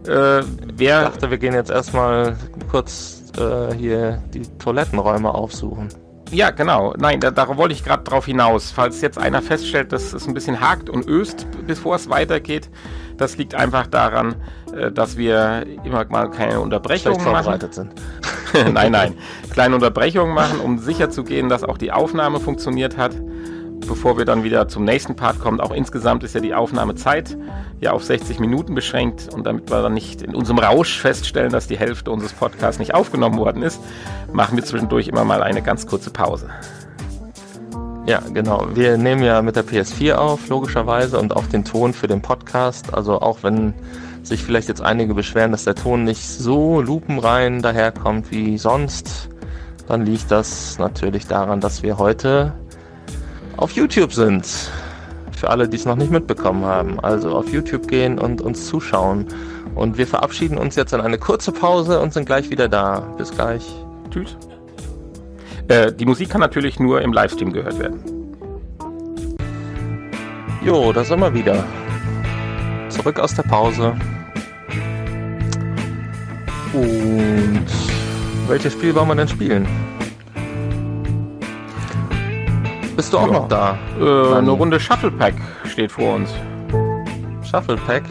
Äh, 0.07 0.43
wer 0.75 1.03
ich 1.03 1.09
dachte, 1.09 1.31
wir 1.31 1.37
gehen 1.37 1.53
jetzt 1.53 1.71
erstmal 1.71 2.37
kurz 2.69 3.23
äh, 3.37 3.73
hier 3.73 4.21
die 4.33 4.43
Toilettenräume 4.59 5.33
aufsuchen. 5.33 5.89
Ja, 6.31 6.49
genau. 6.51 6.93
Nein, 6.97 7.19
da, 7.19 7.31
darauf 7.31 7.57
wollte 7.57 7.73
ich 7.73 7.83
gerade 7.83 8.03
drauf 8.03 8.25
hinaus. 8.25 8.71
Falls 8.71 9.01
jetzt 9.01 9.17
einer 9.17 9.41
feststellt, 9.41 9.91
dass 9.91 10.13
es 10.13 10.27
ein 10.27 10.33
bisschen 10.33 10.59
hakt 10.59 10.89
und 10.89 11.07
öst, 11.07 11.47
bevor 11.65 11.95
es 11.95 12.09
weitergeht, 12.09 12.69
das 13.17 13.37
liegt 13.37 13.55
einfach 13.55 13.87
daran, 13.87 14.35
äh, 14.75 14.91
dass 14.91 15.17
wir 15.17 15.65
immer 15.83 16.05
mal 16.05 16.29
keine 16.29 16.59
Unterbrechungen 16.59 17.23
machen. 17.23 17.59
Sind. 17.71 17.93
nein, 18.73 18.91
nein. 18.91 19.13
Kleine 19.51 19.75
Unterbrechungen 19.75 20.33
machen, 20.33 20.59
um 20.59 20.79
sicher 20.79 21.09
zu 21.09 21.23
gehen, 21.23 21.49
dass 21.49 21.63
auch 21.63 21.77
die 21.77 21.91
Aufnahme 21.91 22.39
funktioniert 22.39 22.97
hat 22.97 23.15
bevor 23.87 24.17
wir 24.17 24.25
dann 24.25 24.43
wieder 24.43 24.67
zum 24.67 24.83
nächsten 24.85 25.15
Part 25.15 25.39
kommen. 25.39 25.59
Auch 25.59 25.71
insgesamt 25.71 26.23
ist 26.23 26.35
ja 26.35 26.41
die 26.41 26.53
Aufnahmezeit 26.53 27.37
ja 27.79 27.91
auf 27.91 28.03
60 28.03 28.39
Minuten 28.39 28.75
beschränkt 28.75 29.33
und 29.33 29.45
damit 29.45 29.69
wir 29.69 29.81
dann 29.81 29.93
nicht 29.93 30.21
in 30.21 30.35
unserem 30.35 30.59
Rausch 30.59 30.99
feststellen, 30.99 31.51
dass 31.51 31.67
die 31.67 31.77
Hälfte 31.77 32.11
unseres 32.11 32.33
Podcasts 32.33 32.79
nicht 32.79 32.93
aufgenommen 32.93 33.37
worden 33.37 33.63
ist, 33.63 33.79
machen 34.31 34.57
wir 34.57 34.63
zwischendurch 34.63 35.07
immer 35.07 35.23
mal 35.23 35.43
eine 35.43 35.61
ganz 35.61 35.87
kurze 35.87 36.09
Pause. 36.09 36.49
Ja, 38.07 38.21
genau. 38.33 38.67
Wir 38.75 38.97
nehmen 38.97 39.23
ja 39.23 39.41
mit 39.41 39.55
der 39.55 39.65
PS4 39.65 40.13
auf, 40.13 40.47
logischerweise, 40.47 41.19
und 41.19 41.35
auch 41.35 41.47
den 41.47 41.65
Ton 41.65 41.91
für 41.91 42.07
den 42.07 42.21
Podcast. 42.21 42.93
Also 42.93 43.19
auch 43.19 43.41
wenn 43.41 43.73
sich 44.21 44.43
vielleicht 44.43 44.67
jetzt 44.67 44.81
einige 44.81 45.15
beschweren, 45.15 45.51
dass 45.51 45.63
der 45.63 45.73
Ton 45.73 46.03
nicht 46.03 46.27
so 46.27 46.81
lupenrein 46.81 47.63
daherkommt 47.63 48.31
wie 48.31 48.59
sonst, 48.59 49.29
dann 49.87 50.05
liegt 50.05 50.29
das 50.29 50.77
natürlich 50.77 51.27
daran, 51.27 51.61
dass 51.61 51.81
wir 51.81 51.97
heute 51.97 52.53
auf 53.57 53.71
YouTube 53.71 54.13
sind. 54.13 54.45
Für 55.37 55.49
alle, 55.49 55.67
die 55.67 55.77
es 55.77 55.85
noch 55.85 55.95
nicht 55.95 56.11
mitbekommen 56.11 56.65
haben. 56.65 56.99
Also 56.99 57.35
auf 57.35 57.51
YouTube 57.51 57.87
gehen 57.87 58.19
und 58.19 58.41
uns 58.41 58.67
zuschauen. 58.67 59.27
Und 59.75 59.97
wir 59.97 60.07
verabschieden 60.07 60.57
uns 60.57 60.75
jetzt 60.75 60.93
in 60.93 61.01
eine 61.01 61.17
kurze 61.17 61.51
Pause 61.51 61.99
und 61.99 62.13
sind 62.13 62.25
gleich 62.25 62.49
wieder 62.49 62.69
da. 62.69 62.99
Bis 63.17 63.31
gleich. 63.31 63.63
Tschüss. 64.09 64.37
Äh, 65.67 65.91
die 65.91 66.05
Musik 66.05 66.29
kann 66.29 66.41
natürlich 66.41 66.79
nur 66.79 67.01
im 67.01 67.11
Livestream 67.11 67.51
gehört 67.51 67.79
werden. 67.79 67.99
Jo, 70.63 70.93
da 70.93 71.03
sind 71.03 71.19
wir 71.19 71.33
wieder. 71.33 71.63
Zurück 72.89 73.19
aus 73.19 73.35
der 73.35 73.43
Pause. 73.43 73.93
Und 76.73 77.65
welches 78.47 78.73
Spiel 78.73 78.95
wollen 78.95 79.07
wir 79.07 79.15
denn 79.15 79.27
spielen? 79.27 79.67
Bist 82.95 83.11
du 83.11 83.17
auch 83.17 83.27
ja. 83.27 83.33
noch 83.33 83.47
da? 83.47 83.77
Äh, 83.99 84.37
eine 84.37 84.51
Runde 84.51 84.79
Shuffle 84.79 85.11
Pack 85.11 85.33
steht 85.65 85.91
vor 85.91 86.15
uns. 86.15 86.29
Shuffle 87.43 87.75
Pack. 87.75 88.03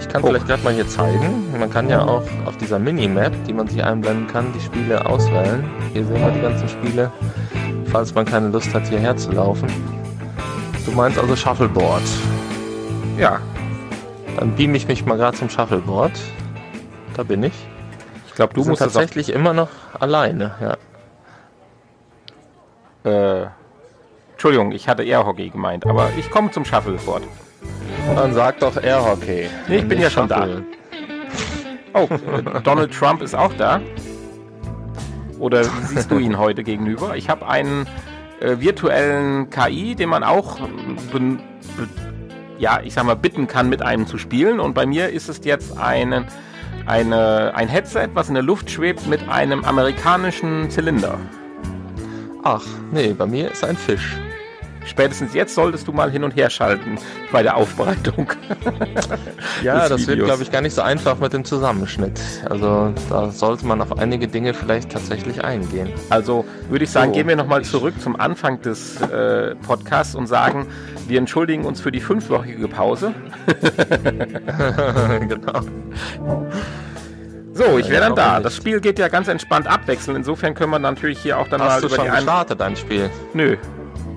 Ich 0.00 0.08
kann 0.08 0.22
oh. 0.22 0.26
vielleicht 0.26 0.46
gerade 0.46 0.62
mal 0.62 0.74
hier 0.74 0.86
zeigen. 0.86 1.50
Man 1.58 1.70
kann 1.70 1.88
ja 1.88 2.02
auch 2.02 2.22
auf 2.44 2.56
dieser 2.58 2.78
Minimap, 2.78 3.32
die 3.46 3.52
man 3.52 3.68
sich 3.68 3.82
einblenden 3.82 4.26
kann, 4.26 4.52
die 4.52 4.60
Spiele 4.60 5.04
auswählen. 5.06 5.64
Hier 5.92 6.04
sehen 6.04 6.20
wir 6.20 6.30
die 6.30 6.40
ganzen 6.40 6.68
Spiele, 6.68 7.10
falls 7.86 8.14
man 8.14 8.26
keine 8.26 8.48
Lust 8.48 8.72
hat, 8.74 8.86
hierher 8.86 9.16
zu 9.16 9.32
laufen. 9.32 9.68
Du 10.84 10.92
meinst 10.92 11.18
also 11.18 11.34
Shuffleboard? 11.34 12.02
Ja. 13.18 13.40
Dann 14.38 14.54
beam 14.54 14.74
ich 14.74 14.86
mich 14.88 15.04
mal 15.06 15.16
gerade 15.16 15.36
zum 15.36 15.50
Shuffleboard. 15.50 16.12
Da 17.14 17.22
bin 17.22 17.42
ich. 17.42 17.54
Ich 18.26 18.34
glaube, 18.34 18.54
du 18.54 18.64
musst 18.64 18.80
tatsächlich 18.80 19.30
immer 19.30 19.52
noch 19.52 19.70
alleine, 19.98 20.54
ja. 23.04 23.42
Äh, 23.42 23.48
Entschuldigung, 24.38 24.70
ich 24.70 24.86
hatte 24.86 25.02
Airhockey 25.02 25.50
gemeint, 25.50 25.84
aber 25.84 26.10
ich 26.16 26.30
komme 26.30 26.52
zum 26.52 26.64
Shuffleboard. 26.64 27.24
Dann 28.14 28.32
sag 28.32 28.60
doch 28.60 28.80
Airhockey. 28.80 29.50
Nee, 29.66 29.78
ich 29.78 29.88
bin 29.88 30.00
ja 30.00 30.08
schon 30.08 30.28
Shuffle. 30.28 30.64
da. 31.92 32.00
Oh, 32.00 32.08
äh, 32.08 32.60
Donald 32.62 32.94
Trump 32.94 33.20
ist 33.20 33.34
auch 33.34 33.52
da. 33.54 33.80
Oder 35.40 35.64
siehst 35.64 36.12
du 36.12 36.20
ihn 36.20 36.38
heute 36.38 36.62
gegenüber? 36.62 37.16
Ich 37.16 37.28
habe 37.28 37.48
einen 37.48 37.88
äh, 38.38 38.60
virtuellen 38.60 39.50
KI, 39.50 39.96
den 39.96 40.08
man 40.08 40.22
auch 40.22 40.60
ja, 42.60 42.78
ich 42.84 42.94
sag 42.94 43.06
mal, 43.06 43.16
bitten 43.16 43.48
kann, 43.48 43.68
mit 43.68 43.82
einem 43.82 44.06
zu 44.06 44.18
spielen. 44.18 44.60
Und 44.60 44.72
bei 44.72 44.86
mir 44.86 45.08
ist 45.08 45.28
es 45.28 45.40
jetzt 45.42 45.76
einen, 45.80 46.26
eine, 46.86 47.56
ein 47.56 47.66
Headset, 47.66 48.10
was 48.14 48.28
in 48.28 48.34
der 48.34 48.44
Luft 48.44 48.70
schwebt 48.70 49.04
mit 49.08 49.28
einem 49.28 49.64
amerikanischen 49.64 50.70
Zylinder. 50.70 51.18
Ach, 52.44 52.62
nee, 52.92 53.12
bei 53.18 53.26
mir 53.26 53.50
ist 53.50 53.64
ein 53.64 53.76
Fisch. 53.76 54.16
Spätestens 54.88 55.34
jetzt 55.34 55.54
solltest 55.54 55.86
du 55.86 55.92
mal 55.92 56.10
hin 56.10 56.24
und 56.24 56.34
her 56.34 56.48
schalten 56.48 56.98
bei 57.30 57.42
der 57.42 57.56
Aufbereitung. 57.56 58.32
ja, 59.62 59.86
das 59.86 60.00
Videos. 60.00 60.06
wird, 60.06 60.24
glaube 60.24 60.42
ich, 60.42 60.50
gar 60.50 60.62
nicht 60.62 60.74
so 60.74 60.80
einfach 60.80 61.18
mit 61.18 61.34
dem 61.34 61.44
Zusammenschnitt. 61.44 62.18
Also 62.48 62.94
da 63.10 63.30
sollte 63.30 63.66
man 63.66 63.82
auf 63.82 63.98
einige 63.98 64.28
Dinge 64.28 64.54
vielleicht 64.54 64.90
tatsächlich 64.90 65.44
eingehen. 65.44 65.90
Also 66.08 66.46
würde 66.70 66.84
ich 66.84 66.90
sagen, 66.90 67.12
so, 67.12 67.16
gehen 67.18 67.28
wir 67.28 67.36
nochmal 67.36 67.64
zurück 67.64 68.00
zum 68.00 68.18
Anfang 68.18 68.62
des 68.62 68.98
äh, 69.02 69.54
Podcasts 69.56 70.14
und 70.14 70.26
sagen, 70.26 70.66
wir 71.06 71.18
entschuldigen 71.18 71.66
uns 71.66 71.82
für 71.82 71.92
die 71.92 72.00
fünfwöchige 72.00 72.66
Pause. 72.68 73.12
genau. 75.28 75.60
So, 77.52 77.76
ich 77.76 77.90
wäre 77.90 78.02
dann 78.06 78.14
da. 78.14 78.40
Das 78.40 78.56
Spiel 78.56 78.80
geht 78.80 78.98
ja 78.98 79.08
ganz 79.08 79.28
entspannt 79.28 79.66
abwechseln. 79.66 80.16
Insofern 80.16 80.54
können 80.54 80.70
wir 80.70 80.78
natürlich 80.78 81.18
hier 81.18 81.38
auch 81.38 81.48
dann 81.48 81.60
Hast 81.60 81.68
mal 81.68 81.80
du 81.80 81.86
über 81.88 81.96
schon 81.96 82.04
die 82.06 82.10
gestartet, 82.12 82.62
ein 82.62 82.76
Spiel? 82.76 83.10
Nö, 83.34 83.56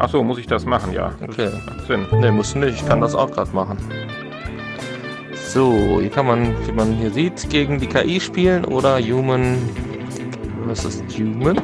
Ach 0.04 0.10
so, 0.10 0.24
muss 0.24 0.40
ich 0.40 0.48
das 0.48 0.66
machen, 0.66 0.94
ja. 0.94 1.12
Okay. 1.22 1.52
Sinn. 1.88 2.08
Ne, 2.12 2.32
muss 2.32 2.56
nicht. 2.56 2.82
Ich 2.82 2.88
kann 2.88 3.02
das 3.02 3.14
auch 3.14 3.30
gerade 3.30 3.52
machen. 3.54 3.78
So, 5.36 6.00
hier 6.02 6.10
kann 6.10 6.26
man, 6.26 6.56
wie 6.66 6.72
man 6.72 6.94
hier 6.94 7.12
sieht, 7.12 7.48
gegen 7.52 7.80
die 7.80 7.86
KI 7.86 8.20
spielen 8.20 8.66
oder 8.66 8.98
Human 8.98 9.60
Was 10.66 10.86
ist 10.86 11.04
Human. 11.16 11.56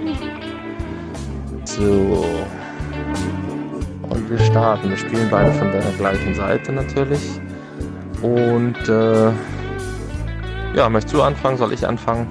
So. 1.63 2.27
Und 4.07 4.29
wir 4.29 4.37
starten. 4.37 4.91
Wir 4.91 4.97
spielen 4.97 5.27
beide 5.31 5.51
von 5.53 5.71
der 5.71 5.81
gleichen 5.97 6.35
Seite 6.35 6.71
natürlich. 6.73 7.41
Und 8.21 8.87
äh, 8.87 9.31
ja, 10.75 10.87
möchtest 10.89 11.15
du 11.15 11.23
anfangen? 11.23 11.57
Soll 11.57 11.73
ich 11.73 11.87
anfangen? 11.87 12.27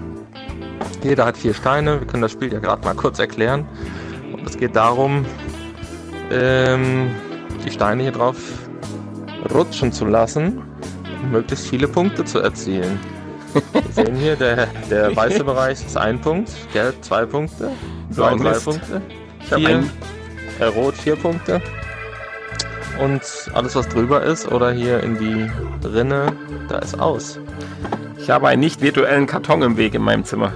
Jeder 1.03 1.27
hat 1.27 1.37
vier 1.37 1.53
Steine. 1.53 1.99
Wir 1.99 2.07
können 2.07 2.23
das 2.23 2.31
Spiel 2.31 2.53
ja 2.53 2.61
gerade 2.61 2.85
mal 2.85 2.95
kurz 2.95 3.19
erklären. 3.19 3.67
Und 4.33 4.47
es 4.47 4.57
geht 4.57 4.77
darum, 4.77 5.27
ähm, 6.31 7.11
die 7.65 7.71
Steine 7.71 8.03
hier 8.03 8.13
drauf 8.13 8.37
rutschen 9.53 9.93
zu 9.93 10.07
lassen, 10.07 10.63
um 11.23 11.31
möglichst 11.31 11.69
viele 11.69 11.89
Punkte 11.89 12.25
zu 12.25 12.41
erzielen. 12.41 12.99
Wir 13.73 14.05
sehen 14.05 14.17
hier, 14.17 14.37
der, 14.37 14.67
der 14.91 15.17
weiße 15.17 15.45
Bereich 15.45 15.85
ist 15.85 15.97
ein 15.97 16.21
Punkt, 16.21 16.51
gelb 16.73 16.95
zwei 17.03 17.25
Punkte, 17.25 17.71
blau 18.11 18.37
drei 18.37 18.59
Punkte, 18.59 19.01
vier, 19.41 19.85
äh, 20.59 20.65
rot 20.65 20.95
vier 20.95 21.17
Punkte. 21.17 21.63
Und 23.01 23.23
alles, 23.53 23.77
was 23.77 23.89
drüber 23.89 24.23
ist 24.23 24.51
oder 24.51 24.73
hier 24.73 25.03
in 25.03 25.19
die 25.19 25.51
Rinne, 25.87 26.33
da 26.69 26.79
ist 26.79 26.99
aus. 26.99 27.39
Ich 28.19 28.31
habe 28.31 28.49
einen 28.49 28.61
nicht 28.61 28.81
virtuellen 28.81 29.27
Karton 29.27 29.63
im 29.63 29.77
Weg 29.77 29.95
in 29.95 30.03
meinem 30.03 30.25
Zimmer. 30.25 30.53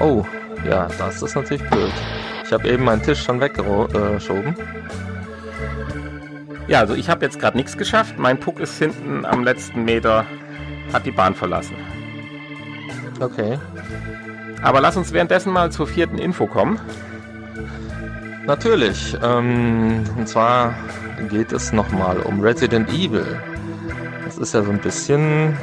Oh, 0.00 0.24
ja, 0.66 0.88
das 0.98 1.22
ist 1.22 1.36
natürlich 1.36 1.62
blöd. 1.68 1.92
Ich 2.54 2.60
habe 2.60 2.72
eben 2.72 2.84
meinen 2.84 3.02
Tisch 3.02 3.20
schon 3.20 3.40
weggeschoben. 3.40 4.54
Ja, 6.68 6.78
also 6.78 6.94
ich 6.94 7.10
habe 7.10 7.24
jetzt 7.24 7.40
gerade 7.40 7.56
nichts 7.56 7.76
geschafft. 7.76 8.16
Mein 8.16 8.38
Puck 8.38 8.60
ist 8.60 8.78
hinten 8.78 9.24
am 9.24 9.42
letzten 9.42 9.84
Meter 9.84 10.24
hat 10.92 11.04
die 11.04 11.10
Bahn 11.10 11.34
verlassen. 11.34 11.74
Okay. 13.18 13.58
Aber 14.62 14.80
lass 14.80 14.96
uns 14.96 15.12
währenddessen 15.12 15.52
mal 15.52 15.72
zur 15.72 15.88
vierten 15.88 16.16
Info 16.16 16.46
kommen. 16.46 16.78
Natürlich. 18.46 19.16
Ähm, 19.20 20.04
und 20.16 20.28
zwar 20.28 20.76
geht 21.28 21.50
es 21.50 21.72
nochmal 21.72 22.20
um 22.20 22.40
Resident 22.40 22.88
Evil. 22.90 23.36
Das 24.24 24.38
ist 24.38 24.54
ja 24.54 24.62
so 24.62 24.70
ein 24.70 24.78
bisschen 24.78 25.58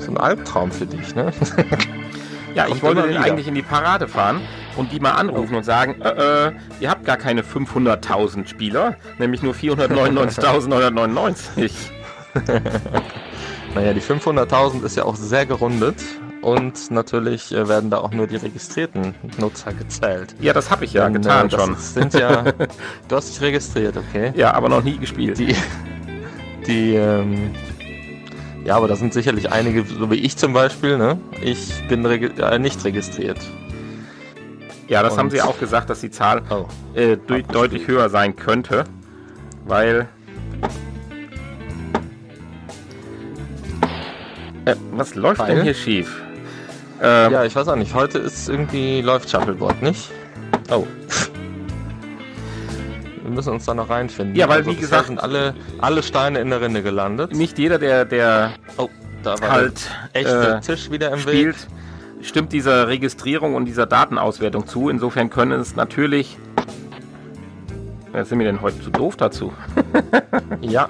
so 0.00 0.10
ein 0.10 0.18
Albtraum 0.18 0.70
für 0.70 0.84
dich, 0.84 1.14
ne? 1.14 1.32
Ja, 2.54 2.68
ich 2.68 2.82
wollte 2.82 3.02
den 3.02 3.10
wieder. 3.10 3.20
eigentlich 3.20 3.48
in 3.48 3.54
die 3.54 3.62
Parade 3.62 4.08
fahren 4.08 4.40
und 4.76 4.92
die 4.92 5.00
mal 5.00 5.12
anrufen 5.12 5.56
und 5.56 5.64
sagen, 5.64 6.00
äh, 6.00 6.48
äh, 6.48 6.52
ihr 6.80 6.90
habt 6.90 7.04
gar 7.04 7.16
keine 7.16 7.42
500.000 7.42 8.46
Spieler, 8.46 8.94
nämlich 9.18 9.42
nur 9.42 9.54
499.999. 9.54 11.72
Naja, 13.76 13.92
die 13.92 14.00
500.000 14.00 14.84
ist 14.84 14.96
ja 14.96 15.04
auch 15.04 15.16
sehr 15.16 15.44
gerundet 15.44 15.96
und 16.40 16.90
natürlich 16.90 17.52
äh, 17.52 17.68
werden 17.68 17.90
da 17.90 17.98
auch 17.98 18.10
nur 18.10 18.26
die 18.26 18.36
registrierten 18.36 19.14
Nutzer 19.36 19.74
gezählt. 19.74 20.34
Ja, 20.40 20.54
das 20.54 20.70
habe 20.70 20.86
ich 20.86 20.94
ja 20.94 21.04
Denn, 21.04 21.20
getan 21.20 21.46
äh, 21.46 21.48
das 21.50 21.62
schon. 21.62 21.76
Sind 21.76 22.14
ja, 22.14 22.42
du 23.08 23.16
hast 23.16 23.28
dich 23.28 23.40
registriert, 23.42 23.98
okay? 23.98 24.32
Ja, 24.34 24.54
aber 24.54 24.70
noch 24.70 24.82
nie 24.82 24.96
gespielt. 24.96 25.38
Die, 25.38 25.54
die, 26.66 26.94
ähm, 26.94 27.50
ja, 28.64 28.76
aber 28.76 28.88
da 28.88 28.96
sind 28.96 29.12
sicherlich 29.12 29.52
einige, 29.52 29.84
so 29.84 30.10
wie 30.10 30.20
ich 30.20 30.38
zum 30.38 30.54
Beispiel, 30.54 30.96
ne? 30.96 31.20
Ich 31.42 31.86
bin 31.88 32.06
regi 32.06 32.30
äh, 32.40 32.58
nicht 32.58 32.82
registriert. 32.82 33.38
Ja, 34.88 35.02
das 35.02 35.12
Und- 35.14 35.18
haben 35.18 35.30
sie 35.30 35.42
auch 35.42 35.58
gesagt, 35.58 35.90
dass 35.90 36.00
die 36.00 36.10
Zahl 36.10 36.42
Oh. 36.50 36.66
äh, 36.94 37.16
deutlich 37.16 37.86
höher 37.88 38.08
sein 38.08 38.36
könnte, 38.36 38.84
weil... 39.64 40.08
Äh, 44.64 44.74
was 44.92 45.14
läuft 45.14 45.40
Weil? 45.40 45.54
denn 45.56 45.64
hier 45.64 45.74
schief? 45.74 46.20
Ähm, 47.02 47.32
Ja, 47.32 47.44
ich 47.44 47.54
weiß 47.54 47.68
auch 47.68 47.76
nicht. 47.76 47.94
Heute 47.94 48.18
ist 48.18 48.48
irgendwie 48.48 49.00
läuft 49.00 49.30
Shuffleboard, 49.30 49.80
nicht? 49.82 50.10
Oh. 50.70 50.86
Wir 53.22 53.30
müssen 53.30 53.50
uns 53.52 53.64
da 53.64 53.74
noch 53.74 53.90
reinfinden. 53.90 54.34
Ja, 54.36 54.48
weil, 54.48 54.62
wie 54.66 54.70
bisher 54.70 54.80
gesagt- 54.82 55.06
sind 55.08 55.20
alle, 55.20 55.54
alle 55.78 56.02
Steine 56.02 56.38
in 56.40 56.50
der 56.50 56.60
Rinde 56.60 56.82
gelandet. 56.82 57.32
Nicht 57.34 57.58
jeder, 57.58 57.78
der, 57.78 58.04
der 58.04 58.52
Oh, 58.76 58.88
da 59.24 59.40
war 59.40 59.50
halt 59.50 59.80
der 60.14 60.20
echte 60.22 60.48
äh, 60.56 60.60
Tisch 60.60 60.90
wieder 60.90 61.10
im 61.12 61.24
Weg. 61.26 61.54
Stimmt 62.22 62.52
dieser 62.52 62.88
Registrierung 62.88 63.54
und 63.54 63.66
dieser 63.66 63.86
Datenauswertung 63.86 64.66
zu. 64.66 64.88
Insofern 64.88 65.30
können 65.30 65.60
es 65.60 65.76
natürlich. 65.76 66.38
Wer 68.12 68.24
sind 68.24 68.38
wir 68.38 68.46
denn 68.46 68.62
heute 68.62 68.80
zu 68.80 68.90
doof 68.90 69.16
dazu? 69.16 69.52
Ja. 70.60 70.88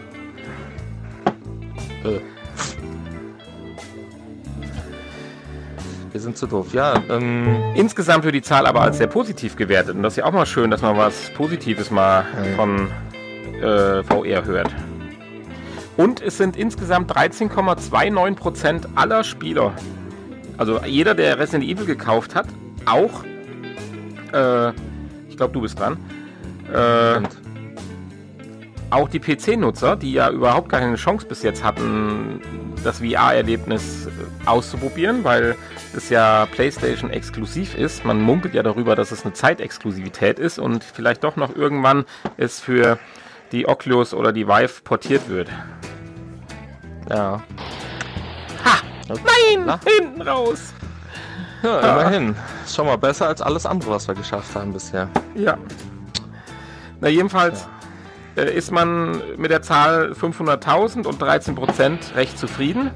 Äh. 2.05 2.21
Wir 6.13 6.21
sind 6.21 6.37
zu 6.39 6.47
doof. 6.47 6.73
Ja, 6.73 6.95
ähm, 7.11 7.47
Insgesamt 7.75 8.25
wird 8.25 8.35
die 8.35 8.43
Zahl 8.43 8.67
aber 8.67 8.81
als 8.83 8.99
sehr 8.99 9.07
positiv 9.07 9.57
gewertet. 9.57 9.95
Und 9.97 10.03
das 10.03 10.15
ist 10.15 10.17
ja 10.19 10.25
auch 10.25 10.33
mal 10.33 10.47
schön, 10.47 10.71
dass 10.71 10.81
man 10.83 10.97
was 10.97 11.31
Positives 11.35 11.91
mal 11.91 12.25
Ja. 12.51 12.57
von 12.57 12.89
äh, 13.61 14.03
VR 14.05 14.45
hört. 14.45 14.75
Und 15.97 16.23
es 16.23 16.39
sind 16.39 16.57
insgesamt 16.57 17.13
13,29% 17.13 18.85
aller 18.95 19.25
Spieler. 19.25 19.73
Also 20.59 20.81
jeder, 20.85 21.15
der 21.15 21.39
Resident 21.39 21.65
Evil 21.65 21.87
gekauft 21.87 22.35
hat, 22.35 22.47
auch, 22.87 23.25
äh, 24.33 24.71
ich 25.29 25.37
glaube, 25.37 25.53
du 25.53 25.61
bist 25.61 25.79
dran, 25.79 25.99
äh, 26.73 27.21
auch 28.91 29.09
die 29.09 29.19
PC-Nutzer, 29.19 29.97
die 29.97 30.13
ja 30.13 30.31
überhaupt 30.31 30.69
gar 30.69 30.81
keine 30.81 30.97
Chance 30.97 31.27
bis 31.27 31.43
jetzt 31.43 31.65
hatten, 31.65 32.41
das 32.85 33.01
VR-Erlebnis 33.01 34.07
äh, 34.07 34.11
auszuprobieren, 34.49 35.25
weil 35.25 35.57
es 35.95 36.09
ja 36.09 36.47
PlayStation 36.47 37.11
exklusiv 37.11 37.77
ist. 37.77 38.05
Man 38.05 38.21
munkelt 38.21 38.55
ja 38.55 38.63
darüber, 38.63 38.95
dass 38.95 39.11
es 39.11 39.25
eine 39.25 39.35
Zeitexklusivität 39.35 40.39
ist 40.39 40.59
und 40.59 40.85
vielleicht 40.85 41.25
doch 41.25 41.37
noch 41.37 41.55
irgendwann 41.55 42.05
es 42.37 42.61
für 42.61 42.99
die 43.53 43.69
Oculus 43.69 44.15
oder 44.15 44.33
die 44.33 44.47
Vive 44.47 44.83
portiert 44.83 45.29
wird. 45.29 45.49
ja. 47.11 47.43
Nein! 49.09 49.65
Na? 49.67 49.81
Hinten 49.85 50.23
raus! 50.23 50.75
Ja, 51.63 51.81
immerhin. 51.81 52.37
Ist 52.65 52.77
schon 52.77 52.87
mal 52.87 52.99
besser 52.99 53.29
als 53.29 53.41
alles 53.41 53.67
andere, 53.67 53.91
was 53.91 54.07
wir 54.07 54.15
geschafft 54.15 54.55
haben 54.55 54.73
bisher. 54.73 55.09
Ja. 55.35 55.57
Na, 57.01 57.09
jedenfalls 57.09 57.67
äh, 58.37 58.55
ist 58.55 58.71
man 58.71 59.21
mit 59.37 59.51
der 59.51 59.63
Zahl 59.63 60.13
500.000 60.13 61.07
und 61.07 61.21
13% 61.21 62.15
recht 62.15 62.39
zufrieden. 62.39 62.91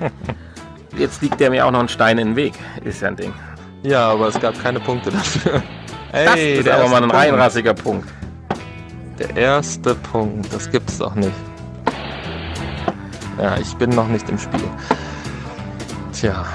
Jetzt 0.96 1.20
liegt 1.22 1.40
der 1.40 1.50
mir 1.50 1.66
auch 1.66 1.70
noch 1.70 1.80
ein 1.80 1.88
Stein 1.88 2.18
in 2.18 2.28
den 2.28 2.36
Weg. 2.36 2.54
Ist 2.84 3.02
ja 3.02 3.08
ein 3.08 3.16
Ding. 3.16 3.34
Ja, 3.82 4.08
aber 4.10 4.28
es 4.28 4.40
gab 4.40 4.60
keine 4.62 4.80
Punkte 4.80 5.10
dafür. 5.10 5.62
Das 6.12 6.36
Ey, 6.36 6.58
ist 6.58 6.66
der 6.66 6.78
aber 6.78 6.88
mal 6.88 7.02
ein 7.02 7.10
reinrassiger 7.10 7.74
Punkt. 7.74 8.08
Der 9.18 9.36
erste 9.36 9.94
Punkt, 9.96 10.50
das 10.50 10.70
gibt's 10.70 10.96
doch 10.96 11.14
nicht. 11.14 11.34
Ja, 13.38 13.58
ich 13.58 13.74
bin 13.74 13.90
noch 13.90 14.08
nicht 14.08 14.26
im 14.30 14.38
Spiel. 14.38 14.70
Tja. 16.18 16.46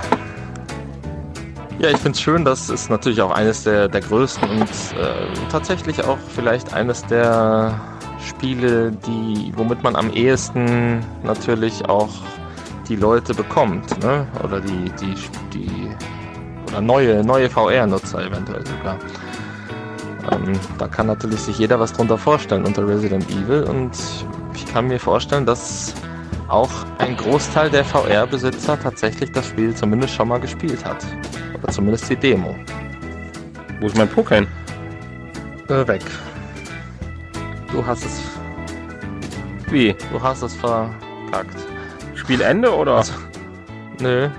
Ja, 1.77 1.89
ich 1.89 1.97
find's 1.97 2.19
schön, 2.19 2.43
das 2.43 2.69
ist 2.69 2.89
natürlich 2.89 3.21
auch 3.21 3.29
eines 3.29 3.63
der, 3.63 3.87
der 3.87 4.01
größten 4.01 4.49
und 4.49 4.61
äh, 4.61 5.49
tatsächlich 5.51 6.03
auch 6.03 6.17
vielleicht 6.33 6.73
eines 6.73 7.05
der 7.05 7.79
Spiele, 8.27 8.91
die, 8.91 9.53
womit 9.55 9.83
man 9.83 9.95
am 9.95 10.11
ehesten 10.13 11.05
natürlich 11.23 11.87
auch 11.87 12.09
die 12.89 12.95
Leute 12.95 13.35
bekommt, 13.35 14.01
ne? 14.03 14.25
Oder 14.43 14.61
die, 14.61 14.91
die, 14.99 15.15
die 15.53 15.91
oder 16.67 16.81
neue, 16.81 17.23
neue 17.23 17.47
VR-Nutzer 17.47 18.25
eventuell 18.25 18.65
sogar. 18.65 18.97
Ähm, 20.31 20.53
da 20.79 20.87
kann 20.87 21.05
natürlich 21.05 21.39
sich 21.39 21.59
jeder 21.59 21.79
was 21.79 21.93
drunter 21.93 22.17
vorstellen 22.17 22.65
unter 22.65 22.87
Resident 22.87 23.29
Evil 23.29 23.63
und 23.63 23.91
ich 24.55 24.65
kann 24.65 24.87
mir 24.87 24.99
vorstellen, 24.99 25.45
dass 25.45 25.93
auch 26.51 26.69
ein 26.97 27.15
Großteil 27.15 27.69
der 27.69 27.85
VR-Besitzer 27.85 28.79
tatsächlich 28.79 29.31
das 29.31 29.47
Spiel 29.47 29.73
zumindest 29.73 30.13
schon 30.13 30.27
mal 30.27 30.39
gespielt 30.39 30.83
hat. 30.83 31.05
Oder 31.57 31.71
zumindest 31.71 32.09
die 32.09 32.15
Demo. 32.15 32.55
Wo 33.79 33.87
ist 33.87 33.97
mein 33.97 34.09
hin? 34.09 34.47
Äh, 35.69 35.87
weg. 35.87 36.01
Du 37.71 37.85
hast 37.85 38.05
es, 38.05 38.21
Wie? 39.69 39.95
du 40.11 40.21
hast 40.21 40.41
es 40.41 40.53
verkackt. 40.55 41.55
Spielende 42.15 42.73
oder, 42.75 42.97
Also, 42.97 43.13
Nö, 44.01 44.29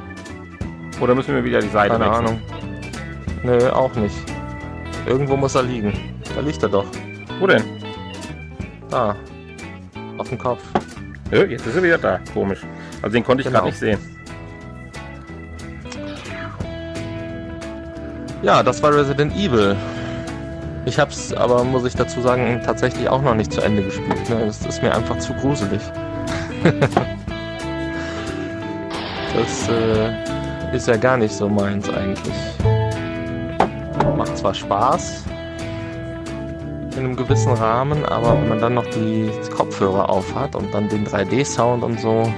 oder 1.01 1.15
müssen 1.15 1.35
wir 1.35 1.43
wieder 1.43 1.61
die 1.61 1.69
Seite 1.69 1.95
keine 1.99 2.05
wechseln? 2.05 2.27
Ahnung. 2.27 2.43
Nö, 3.43 3.71
auch 3.71 3.95
nicht. 3.97 4.17
Irgendwo 5.07 5.37
muss 5.37 5.55
er 5.55 5.63
liegen. 5.65 5.93
Da 6.35 6.41
liegt 6.41 6.63
er 6.63 6.69
doch. 6.69 6.87
Wo 7.41 7.47
denn? 7.47 7.65
Da. 8.89 9.17
Auf 10.19 10.29
dem 10.29 10.39
Kopf. 10.39 10.63
Ja, 11.33 11.45
jetzt 11.45 11.67
ist 11.67 11.75
er 11.75 11.83
wieder 11.83 11.97
da. 11.99 12.21
Komisch. 12.35 12.61
Also 13.01 13.15
den 13.15 13.25
konnte 13.25 13.41
ich 13.41 13.47
Genau. 13.47 13.61
gerade 13.61 13.71
nicht 13.71 13.79
sehen. 13.79 13.99
Ja, 18.43 18.63
das 18.63 18.83
war 18.83 18.95
Resident 18.95 19.35
Evil. 19.35 19.75
Ich 20.85 20.99
hab's 20.99 21.33
aber, 21.33 21.65
muss 21.65 21.87
ich 21.87 21.95
dazu 21.95 22.21
sagen, 22.21 22.61
tatsächlich 22.65 23.09
auch 23.09 23.23
noch 23.23 23.35
nicht 23.35 23.51
zu 23.53 23.63
Ende 23.63 23.83
gespielt. 23.83 24.29
Ne? 24.29 24.45
Das 24.47 24.67
ist 24.67 24.83
mir 24.83 24.95
einfach 24.95 25.19
zu 25.21 25.33
gruselig. 25.35 25.81
das 29.35 29.69
äh, 29.69 30.77
ist 30.77 30.87
ja 30.89 30.97
gar 30.97 31.17
nicht 31.17 31.33
so 31.33 31.49
meins 31.49 31.89
eigentlich. 31.89 32.35
Macht 34.17 34.37
zwar 34.37 34.53
Spaß 34.53 35.25
in 36.97 37.05
einem 37.05 37.17
gewissen 37.17 37.53
Rahmen, 37.53 38.05
aber 38.05 38.35
wenn 38.35 38.49
man 38.49 38.61
dann 38.61 38.75
noch 38.75 38.87
die 38.87 39.31
Kopfhörer 39.55 40.11
aufhat 40.11 40.55
und 40.55 40.73
dann 40.73 40.89
den 40.89 41.07
3D-Sound 41.07 41.83
und 41.83 42.01
so, 42.01 42.33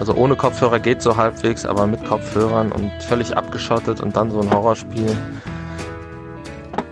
also 0.00 0.14
ohne 0.14 0.36
Kopfhörer 0.36 0.78
geht 0.78 1.02
so 1.02 1.16
halbwegs, 1.16 1.66
aber 1.66 1.86
mit 1.86 2.04
Kopfhörern 2.04 2.72
und 2.72 2.90
völlig 3.02 3.36
abgeschottet 3.36 4.00
und 4.00 4.16
dann 4.16 4.30
so 4.30 4.40
ein 4.40 4.50
Horrorspiel. 4.50 5.16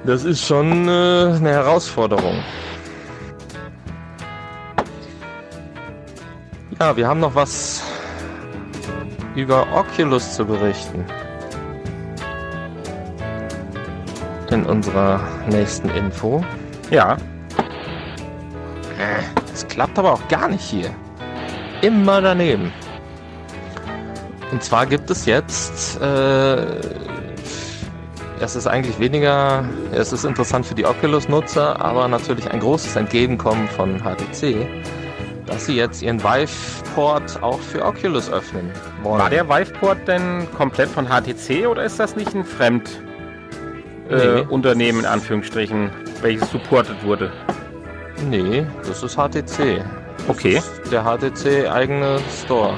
Das 0.04 0.24
ist 0.24 0.44
schon 0.44 0.88
äh, 0.88 1.34
eine 1.36 1.50
Herausforderung. 1.50 2.38
Ja, 6.78 6.96
wir 6.96 7.08
haben 7.08 7.20
noch 7.20 7.34
was 7.34 7.82
über 9.34 9.66
Oculus 9.74 10.34
zu 10.34 10.44
berichten. 10.44 11.04
In 14.50 14.64
unserer 14.64 15.20
nächsten 15.48 15.88
Info. 15.90 16.44
Ja, 16.90 17.16
Es 19.52 19.66
klappt 19.68 19.98
aber 19.98 20.12
auch 20.12 20.28
gar 20.28 20.48
nicht 20.48 20.62
hier. 20.62 20.90
Immer 21.82 22.20
daneben. 22.20 22.72
Und 24.52 24.62
zwar 24.62 24.86
gibt 24.86 25.10
es 25.10 25.26
jetzt, 25.26 26.00
äh, 26.00 26.56
es 28.40 28.54
ist 28.56 28.66
eigentlich 28.66 28.98
weniger, 29.00 29.64
es 29.92 30.12
ist 30.12 30.24
interessant 30.24 30.64
für 30.66 30.74
die 30.74 30.84
Oculus-Nutzer, 30.86 31.80
aber 31.82 32.06
natürlich 32.08 32.50
ein 32.50 32.60
großes 32.60 32.96
Entgegenkommen 32.96 33.68
von 33.68 34.00
HTC. 34.02 34.66
dass 35.46 35.66
sie 35.66 35.76
jetzt 35.76 36.02
ihren 36.02 36.20
Vive-Port 36.24 37.40
auch 37.40 37.60
für 37.60 37.84
Oculus 37.84 38.28
öffnen 38.32 38.68
wollen. 39.04 39.20
War 39.20 39.30
der 39.30 39.48
Vive-Port 39.48 39.98
denn 40.08 40.48
komplett 40.56 40.88
von 40.88 41.06
HTC 41.06 41.68
oder 41.68 41.84
ist 41.84 42.00
das 42.00 42.16
nicht 42.16 42.34
ein 42.34 42.44
Fremdunternehmen, 42.44 43.06
Nee. 44.10 44.88
in 44.98 45.06
Anführungsstrichen, 45.06 45.90
welches 46.22 46.50
supportet 46.50 46.96
wurde? 47.04 47.32
Nee, 48.28 48.66
das 48.86 49.02
ist 49.02 49.16
HTC. 49.16 49.78
Das 49.78 50.28
Okay. 50.28 50.56
ist 50.56 50.90
der 50.90 51.04
HTC-eigene 51.04 52.18
Store. 52.44 52.74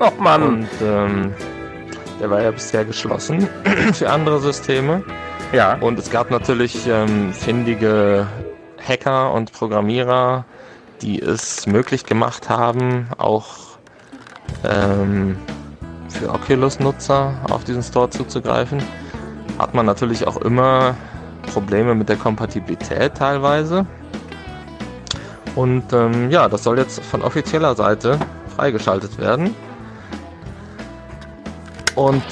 Och 0.00 0.18
Mann, 0.18 0.42
Und 0.42 0.68
ähm, 0.82 1.32
der 2.20 2.30
war 2.30 2.42
ja 2.42 2.50
bisher 2.50 2.84
geschlossen 2.84 3.48
für 3.92 4.10
andere 4.10 4.40
Systeme. 4.40 5.04
ja. 5.52 5.74
Und 5.80 5.98
es 5.98 6.10
gab 6.10 6.30
natürlich 6.30 6.86
ähm, 6.88 7.32
findige 7.32 8.26
Hacker 8.86 9.32
und 9.32 9.52
Programmierer, 9.52 10.44
die 11.02 11.20
es 11.20 11.66
möglich 11.66 12.04
gemacht 12.04 12.48
haben, 12.48 13.06
auch 13.18 13.46
ähm, 14.64 15.36
für 16.08 16.30
Oculus-Nutzer 16.30 17.34
auf 17.50 17.64
diesen 17.64 17.82
Store 17.82 18.10
zuzugreifen. 18.10 18.82
Hat 19.58 19.74
man 19.74 19.86
natürlich 19.86 20.26
auch 20.26 20.38
immer 20.38 20.96
Probleme 21.42 21.94
mit 21.94 22.08
der 22.08 22.16
Kompatibilität 22.16 23.14
teilweise. 23.16 23.86
Und 25.54 25.92
ähm, 25.92 26.30
ja, 26.30 26.48
das 26.48 26.64
soll 26.64 26.78
jetzt 26.78 27.02
von 27.04 27.22
offizieller 27.22 27.74
Seite 27.74 28.18
freigeschaltet 28.56 29.18
werden. 29.18 29.54
Und 31.94 32.24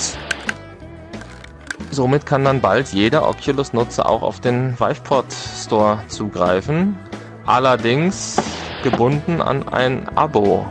somit 1.90 2.24
kann 2.24 2.44
dann 2.44 2.60
bald 2.60 2.88
jeder 2.88 3.28
Oculus-Nutzer 3.28 4.08
auch 4.08 4.22
auf 4.22 4.40
den 4.40 4.78
Viveport 4.78 5.32
Store 5.32 5.98
zugreifen. 6.08 6.98
Allerdings 7.44 8.40
gebunden 8.82 9.42
an 9.42 9.68
ein 9.68 10.08
Abo. 10.16 10.66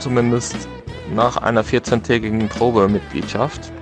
Zumindest 0.00 0.56
nach 1.14 1.36
einer 1.36 1.62
14-tägigen 1.62 2.48
Probemitgliedschaft. 2.48 3.73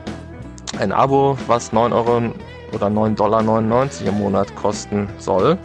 Ein 0.78 0.92
Abo, 0.92 1.36
was 1.46 1.72
9 1.72 1.92
Euro 1.92 2.22
oder 2.72 2.86
9,99 2.86 3.14
Dollar 3.16 3.40
im 4.08 4.14
Monat 4.18 4.54
kosten 4.56 5.08
soll. 5.18 5.58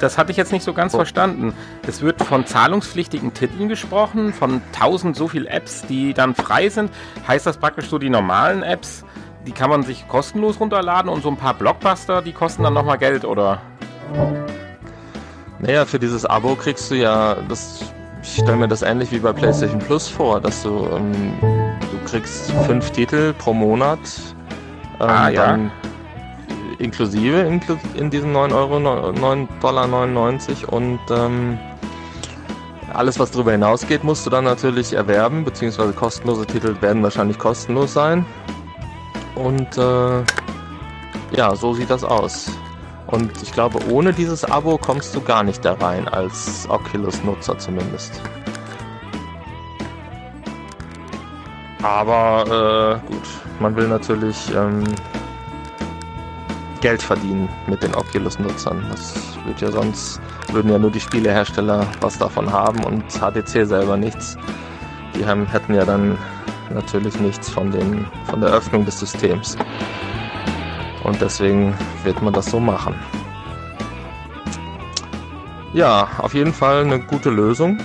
Das 0.00 0.18
hatte 0.18 0.32
ich 0.32 0.36
jetzt 0.36 0.52
nicht 0.52 0.64
so 0.64 0.72
ganz 0.72 0.94
Oh. 0.94 0.98
verstanden. 0.98 1.54
Es 1.86 2.02
wird 2.02 2.20
von 2.22 2.44
zahlungspflichtigen 2.44 3.32
Titeln 3.32 3.68
gesprochen, 3.68 4.32
von 4.32 4.60
1000 4.72 5.14
so 5.16 5.28
viel 5.28 5.46
Apps, 5.46 5.82
die 5.88 6.12
dann 6.12 6.34
frei 6.34 6.68
sind. 6.68 6.90
Heißt 7.28 7.46
das 7.46 7.58
praktisch 7.58 7.88
so, 7.88 7.98
die 7.98 8.10
normalen 8.10 8.62
Apps, 8.64 9.04
die 9.46 9.52
kann 9.52 9.70
man 9.70 9.84
sich 9.84 10.08
kostenlos 10.08 10.58
runterladen 10.58 11.08
und 11.10 11.22
so 11.22 11.28
ein 11.28 11.36
paar 11.36 11.54
Blockbuster, 11.54 12.20
die 12.20 12.32
kosten 12.32 12.64
dann 12.64 12.74
nochmal 12.74 12.98
Geld, 12.98 13.24
oder? 13.24 13.60
Naja, 15.60 15.84
für 15.84 15.98
dieses 15.98 16.24
Abo 16.26 16.56
kriegst 16.56 16.90
du 16.90 16.96
ja, 16.96 17.36
das, 17.48 17.84
ich 18.22 18.34
stelle 18.34 18.56
mir 18.56 18.68
das 18.68 18.82
ähnlich 18.82 19.12
wie 19.12 19.18
bei 19.18 19.32
PlayStation 19.32 19.78
Plus 19.78 20.08
vor, 20.08 20.40
dass 20.40 20.62
du, 20.62 20.88
ähm, 20.96 21.12
du 21.40 22.10
kriegst 22.10 22.50
fünf 22.66 22.90
Titel 22.90 23.34
pro 23.34 23.52
Monat, 23.52 23.98
ähm, 25.00 25.08
Ah, 25.08 25.28
ja. 25.28 25.46
dann 25.46 25.70
inklusive 26.78 27.40
inklu 27.40 27.76
in 27.94 28.10
diesen 28.10 28.32
9 28.32 28.52
Euro, 28.52 28.76
9,99 28.76 29.50
Dollar 29.60 30.72
und 30.72 31.00
ähm, 31.10 31.58
alles, 32.92 33.18
was 33.18 33.30
darüber 33.30 33.52
hinausgeht, 33.52 34.02
musst 34.02 34.26
du 34.26 34.30
dann 34.30 34.44
natürlich 34.44 34.92
erwerben, 34.92 35.44
beziehungsweise 35.44 35.92
kostenlose 35.92 36.46
Titel 36.46 36.74
werden 36.80 37.02
wahrscheinlich 37.02 37.38
kostenlos 37.38 37.92
sein. 37.92 38.24
Und 39.36 39.78
äh, 39.78 40.22
ja, 41.36 41.54
so 41.54 41.72
sieht 41.74 41.90
das 41.90 42.02
aus. 42.02 42.50
Und 43.06 43.30
ich 43.42 43.52
glaube, 43.52 43.78
ohne 43.90 44.12
dieses 44.12 44.44
Abo 44.44 44.76
kommst 44.78 45.14
du 45.14 45.20
gar 45.20 45.42
nicht 45.42 45.64
da 45.64 45.74
rein, 45.74 46.08
als 46.08 46.68
Oculus-Nutzer 46.68 47.58
zumindest. 47.58 48.20
Aber 51.82 53.00
äh, 53.06 53.06
gut, 53.12 53.26
man 53.60 53.76
will 53.76 53.88
natürlich 53.88 54.52
ähm, 54.54 54.82
Geld 56.80 57.02
verdienen 57.02 57.48
mit 57.66 57.82
den 57.82 57.94
Oculus-Nutzern. 57.94 58.82
Das 58.90 59.14
wird 59.44 59.60
ja 59.60 59.70
sonst, 59.70 60.20
würden 60.50 60.70
ja 60.70 60.78
nur 60.78 60.90
die 60.90 61.00
Spielehersteller 61.00 61.86
was 62.00 62.18
davon 62.18 62.50
haben 62.50 62.82
und 62.84 63.04
HTC 63.12 63.66
selber 63.66 63.96
nichts. 63.96 64.36
Die 65.14 65.26
haben, 65.26 65.46
hätten 65.46 65.74
ja 65.74 65.84
dann 65.84 66.16
natürlich 66.72 67.18
nichts 67.20 67.50
von, 67.50 67.70
den, 67.70 68.06
von 68.26 68.40
der 68.40 68.50
Öffnung 68.50 68.84
des 68.84 68.98
Systems. 68.98 69.56
Und 71.04 71.20
deswegen 71.20 71.74
wird 72.04 72.22
man 72.22 72.32
das 72.32 72.46
so 72.46 72.60
machen. 72.60 72.94
Ja, 75.72 76.08
auf 76.18 76.34
jeden 76.34 76.52
Fall 76.52 76.84
eine 76.84 77.00
gute 77.00 77.30
Lösung 77.30 77.78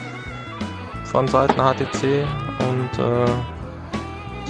von 1.03 1.27
Seiten 1.27 1.61
HTC 1.61 2.25
und 2.59 2.99
äh, 2.99 3.54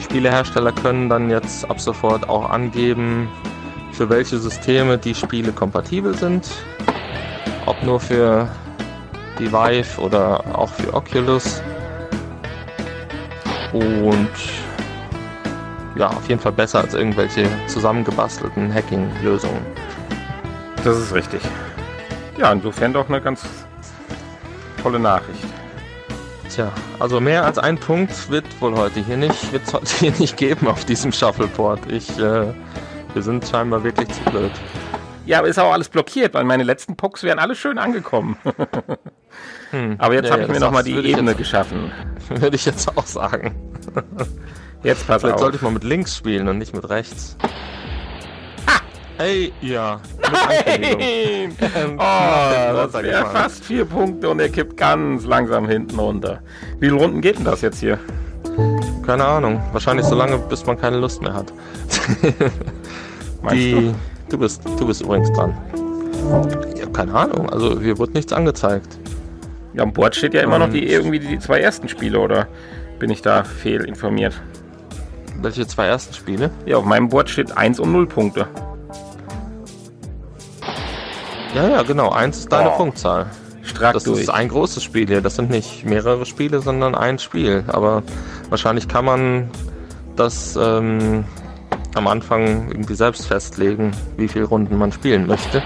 Spielehersteller 0.06 0.72
können 0.72 1.10
dann 1.10 1.30
jetzt 1.30 1.70
ab 1.70 1.82
sofort 1.82 2.30
auch 2.30 2.50
angeben, 2.50 3.28
für 3.92 4.10
welche 4.10 4.38
Systeme 4.38 4.98
die 4.98 5.16
Spiele 5.16 5.52
kompatibel 5.52 6.16
sind. 6.16 6.48
Ob 7.66 7.82
nur 7.84 8.00
für 8.00 8.48
die 9.40 9.52
Vive 9.52 10.00
oder 10.00 10.44
auch 10.54 10.70
für 10.70 10.94
Oculus. 10.94 11.62
Und 13.74 14.30
ja, 15.96 16.08
auf 16.08 16.30
jeden 16.30 16.40
Fall 16.40 16.52
besser 16.52 16.82
als 16.82 16.94
irgendwelche 16.94 17.50
zusammengebastelten 17.68 18.74
Hacking-Lösungen. 18.74 19.66
Das 20.84 20.98
ist 20.98 21.14
richtig. 21.16 21.42
Ja, 22.38 22.52
insofern 22.52 22.94
doch 22.94 23.10
eine 23.10 23.20
ganz 23.22 23.44
tolle 24.84 25.00
Nachricht. 25.00 25.55
Tja, 26.56 26.72
also 27.00 27.20
mehr 27.20 27.44
als 27.44 27.58
ein 27.58 27.78
Punkt 27.78 28.30
wird 28.30 28.46
wohl 28.62 28.78
heute 28.78 29.02
hier 29.04 29.18
nicht, 29.18 29.52
wird 29.52 29.74
heute 29.74 29.94
hier 30.00 30.12
nicht 30.20 30.38
geben 30.38 30.68
auf 30.68 30.86
diesem 30.86 31.12
Shuffleboard. 31.12 31.92
Ich, 31.92 32.10
äh, 32.18 32.46
wir 33.14 33.22
sind 33.22 33.46
scheinbar 33.46 33.84
wirklich 33.84 34.08
zu 34.10 34.22
blöd. 34.32 34.52
Ja, 35.26 35.40
aber 35.40 35.48
ist 35.50 35.60
auch 35.60 35.74
alles 35.74 35.90
blockiert, 35.90 36.34
weil 36.34 36.46
meine 36.46 36.64
letzten 36.64 36.96
Pucks 36.96 37.24
wären 37.24 37.40
alle 37.40 37.56
schön 37.56 37.78
angekommen. 37.78 38.38
Hm. 39.72 39.96
Aber 39.98 40.14
jetzt 40.14 40.26
Ja, 40.28 40.32
habe 40.32 40.44
ja, 40.44 40.48
ich 40.48 40.54
mir 40.54 40.60
nochmal 40.62 40.84
die 40.84 40.96
Ebene 40.96 41.32
jetzt- 41.32 41.40
geschaffen. 41.40 41.92
Würde 42.30 42.56
ich 42.56 42.66
jetzt 42.66 42.96
auch 42.98 43.06
sagen. 43.06 43.54
Jetzt 44.84 45.06
pass 45.08 45.22
Vielleicht 45.22 45.36
auf. 45.36 45.42
sollte 45.42 45.58
ich 45.58 45.62
mal 45.64 45.72
mit 45.72 45.84
links 45.84 46.16
spielen 46.16 46.48
und 46.48 46.60
nicht 46.60 46.74
mit 46.74 46.88
rechts. 46.88 47.36
Hey, 49.18 49.54
ja. 49.62 50.00
Nein! 50.22 51.56
Oh, 51.98 52.88
das 52.88 52.94
wäre 52.94 53.26
fast 53.28 53.64
vier 53.64 53.86
Punkte 53.86 54.30
und 54.30 54.40
er 54.40 54.50
kippt 54.50 54.76
ganz 54.76 55.26
langsam 55.26 55.68
hinten 55.68 55.98
runter. 55.98 56.42
Wie 56.80 56.88
viele 56.90 57.00
Runden 57.00 57.22
geht 57.22 57.38
denn 57.38 57.46
das 57.46 57.62
jetzt 57.62 57.80
hier? 57.80 57.98
Keine 59.06 59.24
Ahnung. 59.24 59.62
Wahrscheinlich 59.72 60.06
so 60.06 60.16
lange, 60.16 60.38
bis 60.38 60.66
man 60.66 60.78
keine 60.78 60.98
Lust 60.98 61.22
mehr 61.22 61.34
hat. 61.34 61.54
Meinst 63.42 63.58
Die, 63.58 63.94
du? 64.30 64.38
bist, 64.38 64.62
du 64.66 64.86
bist 64.88 65.02
übrigens 65.02 65.32
dran. 65.34 65.56
Ich 66.76 66.82
habe 66.82 66.92
keine 66.92 67.14
Ahnung. 67.14 67.50
Also 67.50 67.80
hier 67.80 67.98
wird 67.98 68.14
nichts 68.14 68.34
angezeigt. 68.34 68.98
Ja, 69.74 69.84
am 69.84 69.94
Board 69.94 70.16
steht 70.16 70.34
ja 70.34 70.42
immer 70.42 70.60
noch 70.60 70.70
die 70.70 70.86
irgendwie 70.88 71.20
die 71.20 71.40
zwei 71.40 71.60
ersten 71.60 71.88
Spiele, 71.88 72.20
oder 72.20 72.48
bin 73.00 73.10
ich 73.10 73.22
da 73.22 73.44
fehlinformiert? 73.44 74.34
Welche 75.42 75.68
zwei 75.68 75.86
ersten 75.88 76.14
Spiele? 76.14 76.50
Ja, 76.66 76.78
auf 76.78 76.86
meinem 76.86 77.10
Board 77.10 77.30
steht 77.30 77.56
1 77.56 77.80
und 77.80 77.92
0 77.92 78.08
Punkte. 78.08 78.48
Ja, 81.56 81.70
ja, 81.70 81.82
genau. 81.84 82.10
Eins 82.10 82.40
ist 82.40 82.52
deine 82.52 82.72
Oh. 82.74 82.78
Punktzahl. 82.78 83.28
Strack 83.64 83.94
Das 83.94 84.04
durch. 84.04 84.22
ist 84.22 84.30
ein 84.30 84.50
großes 84.50 84.84
Spiel 84.84 85.08
hier. 85.08 85.22
Das 85.22 85.36
sind 85.38 85.50
nicht 85.50 85.86
mehrere 85.86 86.26
Spiele, 86.26 86.60
sondern 86.60 86.94
ein 86.96 87.18
Spiel. 87.18 87.64
Aber 87.68 88.04
wahrscheinlich 88.50 88.88
kann 88.88 89.06
man 89.06 89.50
das 90.16 90.56
ähm, 90.62 91.24
am 91.96 92.08
Anfang 92.08 92.70
irgendwie 92.70 92.94
selbst 92.96 93.26
festlegen, 93.28 93.92
wie 94.18 94.28
viele 94.28 94.46
Runden 94.46 94.78
man 94.78 94.92
spielen 94.92 95.28
möchte. 95.28 95.64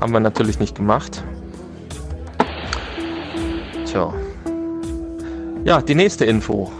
Haben 0.00 0.12
wir 0.12 0.20
natürlich 0.20 0.58
nicht 0.58 0.74
gemacht. 0.74 1.22
Tja. 3.86 4.12
Ja, 5.64 5.80
die 5.80 5.94
nächste 5.94 6.24
Info. 6.24 6.70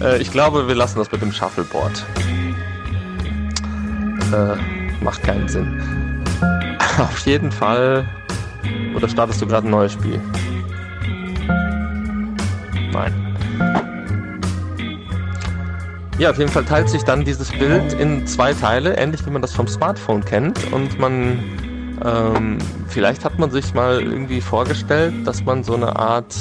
Äh, 0.00 0.20
ich 0.20 0.30
glaube, 0.30 0.68
wir 0.68 0.74
lassen 0.74 0.98
das 0.98 1.10
mit 1.12 1.22
dem 1.22 1.32
Shuffleboard. 1.32 2.04
Äh, 4.32 4.56
macht 5.02 5.22
keinen 5.22 5.48
Sinn. 5.48 5.80
Auf 6.98 7.18
jeden 7.26 7.52
Fall. 7.52 8.08
Oder 8.94 9.08
startest 9.08 9.40
du 9.42 9.46
gerade 9.46 9.68
ein 9.68 9.70
neues 9.70 9.92
Spiel? 9.92 10.20
Nein. 12.92 13.23
Ja, 16.18 16.30
auf 16.30 16.38
jeden 16.38 16.50
Fall 16.50 16.64
teilt 16.64 16.88
sich 16.88 17.02
dann 17.02 17.24
dieses 17.24 17.50
Bild 17.50 17.92
in 17.94 18.24
zwei 18.26 18.52
Teile, 18.54 18.96
ähnlich 18.96 19.26
wie 19.26 19.30
man 19.30 19.42
das 19.42 19.52
vom 19.52 19.66
Smartphone 19.66 20.24
kennt. 20.24 20.72
Und 20.72 20.96
man, 21.00 21.42
ähm, 22.04 22.58
vielleicht 22.86 23.24
hat 23.24 23.36
man 23.38 23.50
sich 23.50 23.74
mal 23.74 24.00
irgendwie 24.00 24.40
vorgestellt, 24.40 25.12
dass 25.26 25.44
man 25.44 25.64
so 25.64 25.74
eine 25.74 25.96
Art 25.96 26.36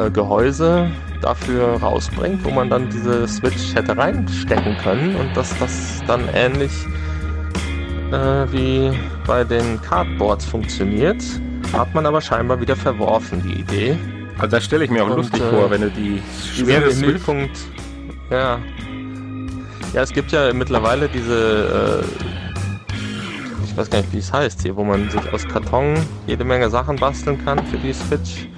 äh, 0.00 0.10
Gehäuse 0.10 0.90
dafür 1.20 1.80
rausbringt, 1.80 2.44
wo 2.44 2.50
man 2.50 2.70
dann 2.70 2.90
diese 2.90 3.28
Switch 3.28 3.72
hätte 3.72 3.96
reinstecken 3.96 4.76
können 4.78 5.14
und 5.14 5.36
dass 5.36 5.56
das 5.60 6.02
dann 6.08 6.28
ähnlich 6.34 6.72
äh, 8.10 8.52
wie 8.52 8.90
bei 9.28 9.44
den 9.44 9.80
Cardboards 9.82 10.44
funktioniert. 10.44 11.22
Hat 11.72 11.94
man 11.94 12.04
aber 12.04 12.20
scheinbar 12.20 12.60
wieder 12.60 12.74
verworfen, 12.74 13.40
die 13.44 13.60
Idee. 13.60 13.96
Also 14.38 14.56
das 14.56 14.64
stelle 14.64 14.84
ich 14.84 14.90
mir 14.90 15.04
auch 15.04 15.10
und, 15.10 15.18
lustig 15.18 15.40
äh, 15.40 15.50
vor, 15.50 15.70
wenn 15.70 15.82
du 15.82 15.90
die 15.90 16.20
schwere 16.52 16.92
Menüpunkt 16.94 17.56
ja. 18.30 18.60
Ja, 19.92 20.02
es 20.02 20.12
gibt 20.12 20.32
ja 20.32 20.52
mittlerweile 20.52 21.08
diese, 21.08 22.02
äh, 22.02 22.94
ich 23.64 23.76
weiß 23.76 23.90
gar 23.90 23.98
nicht, 23.98 24.12
wie 24.12 24.18
es 24.18 24.32
heißt 24.32 24.62
hier, 24.62 24.74
wo 24.74 24.84
man 24.84 25.10
sich 25.10 25.32
aus 25.32 25.46
Karton 25.46 25.94
jede 26.26 26.44
Menge 26.44 26.70
Sachen 26.70 26.96
basteln 26.96 27.44
kann 27.44 27.64
für 27.66 27.76
die 27.78 27.92
Switch. 27.92 28.48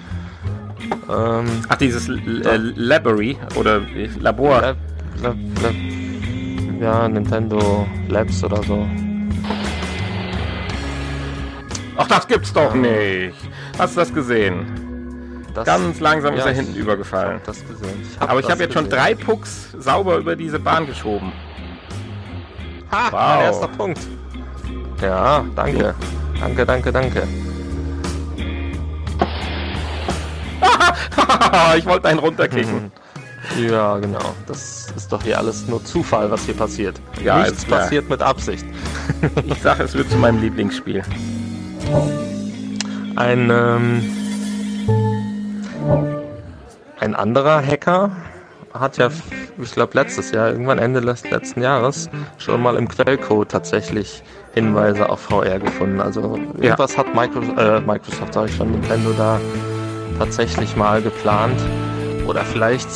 Ähm, 1.10 1.46
Ach, 1.68 1.76
dieses 1.76 2.08
äh, 2.08 2.56
Library 2.56 3.36
oder 3.56 3.80
Labor. 4.20 4.60
Lab, 4.60 4.76
Lab, 5.22 5.36
Lab, 5.62 5.74
ja, 6.80 7.08
Nintendo 7.08 7.86
Labs 8.08 8.44
oder 8.44 8.62
so. 8.62 8.86
Ach, 11.96 12.06
das 12.08 12.26
gibt's 12.26 12.52
doch 12.52 12.74
nicht. 12.74 13.34
Hast 13.78 13.96
du 13.96 14.00
das 14.00 14.12
gesehen? 14.12 14.93
Das, 15.54 15.64
Ganz 15.64 16.00
langsam 16.00 16.34
ja, 16.34 16.40
ist 16.40 16.46
er 16.46 16.52
hinten 16.52 16.74
übergefallen. 16.74 17.40
Gesehen. 17.46 18.02
Ich 18.02 18.18
hab 18.18 18.28
Aber 18.30 18.40
ich 18.40 18.50
habe 18.50 18.64
jetzt 18.64 18.74
schon 18.74 18.88
drei 18.88 19.14
Pucks 19.14 19.70
sauber 19.78 20.16
über 20.16 20.34
diese 20.34 20.58
Bahn 20.58 20.84
geschoben. 20.86 21.32
Ha, 22.90 23.04
wow. 23.04 23.12
mein 23.12 23.40
erster 23.40 23.68
Punkt. 23.68 24.00
Ja, 25.00 25.44
danke. 25.54 25.94
Danke, 26.40 26.66
danke, 26.66 26.92
danke. 26.92 27.28
ich 31.78 31.86
wollte 31.86 32.08
einen 32.08 32.18
runterkicken. 32.18 32.90
Ja, 33.60 33.98
genau. 33.98 34.34
Das 34.46 34.92
ist 34.96 35.12
doch 35.12 35.22
hier 35.22 35.38
alles 35.38 35.68
nur 35.68 35.84
Zufall, 35.84 36.30
was 36.30 36.44
hier 36.46 36.54
passiert. 36.54 37.00
Ja, 37.22 37.42
Nichts 37.42 37.64
passiert 37.64 38.08
mit 38.08 38.22
Absicht. 38.22 38.64
ich 39.44 39.62
sage, 39.62 39.84
es 39.84 39.94
wird 39.94 40.10
zu 40.10 40.16
meinem 40.16 40.40
Lieblingsspiel. 40.40 41.02
Ein 43.16 43.50
ähm, 43.50 44.23
ein 47.00 47.14
anderer 47.14 47.64
Hacker 47.64 48.10
hat 48.72 48.98
ja, 48.98 49.08
ich 49.58 49.72
glaube 49.72 49.92
letztes 49.94 50.32
Jahr, 50.32 50.50
irgendwann 50.50 50.78
Ende 50.78 51.00
des 51.00 51.28
letzten 51.30 51.62
Jahres, 51.62 52.10
schon 52.38 52.60
mal 52.60 52.76
im 52.76 52.88
Quellcode 52.88 53.48
tatsächlich 53.48 54.22
Hinweise 54.54 55.08
auf 55.08 55.20
VR 55.20 55.60
gefunden. 55.60 56.00
Also 56.00 56.38
irgendwas 56.54 56.92
ja. 56.92 56.98
hat 56.98 57.14
Microsoft, 57.14 57.58
äh, 57.58 57.80
Microsoft, 57.80 58.34
sage 58.34 58.48
ich 58.48 58.56
schon, 58.56 58.72
Nintendo 58.72 59.12
da 59.16 59.40
tatsächlich 60.18 60.74
mal 60.76 61.02
geplant. 61.02 61.60
Oder 62.26 62.42
vielleicht 62.44 62.88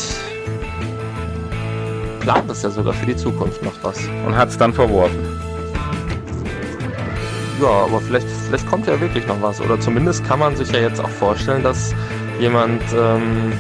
plant 2.21 2.51
es 2.51 2.63
ja 2.63 2.71
sogar 2.71 2.95
für 2.95 3.07
die 3.07 3.17
Zukunft 3.17 3.63
noch 3.63 3.75
was. 3.83 4.01
Und 4.27 4.37
hat 4.37 4.49
es 4.49 4.59
dann 4.59 4.73
verworfen. 4.73 5.19
Ja, 7.61 7.69
aber 7.69 8.01
vielleicht, 8.01 8.29
vielleicht 8.29 8.69
kommt 8.69 8.87
ja 8.87 9.01
wirklich 9.01 9.27
noch 9.27 9.41
was. 9.43 9.61
Oder 9.61 9.79
zumindest 9.81 10.25
kann 10.25 10.39
man 10.39 10.57
sich 10.57 10.71
ja 10.73 10.81
jetzt 10.81 11.01
auch 11.01 11.09
vorstellen, 11.09 11.63
dass 11.63 11.95
jemand 12.39 12.83
ähm, 12.95 13.53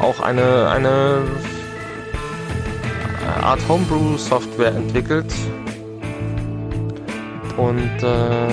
auch 0.00 0.20
eine, 0.20 0.68
eine 0.68 1.22
Art 3.42 3.60
Homebrew-Software 3.68 4.74
entwickelt. 4.74 5.32
Und 7.56 8.02
äh, 8.02 8.52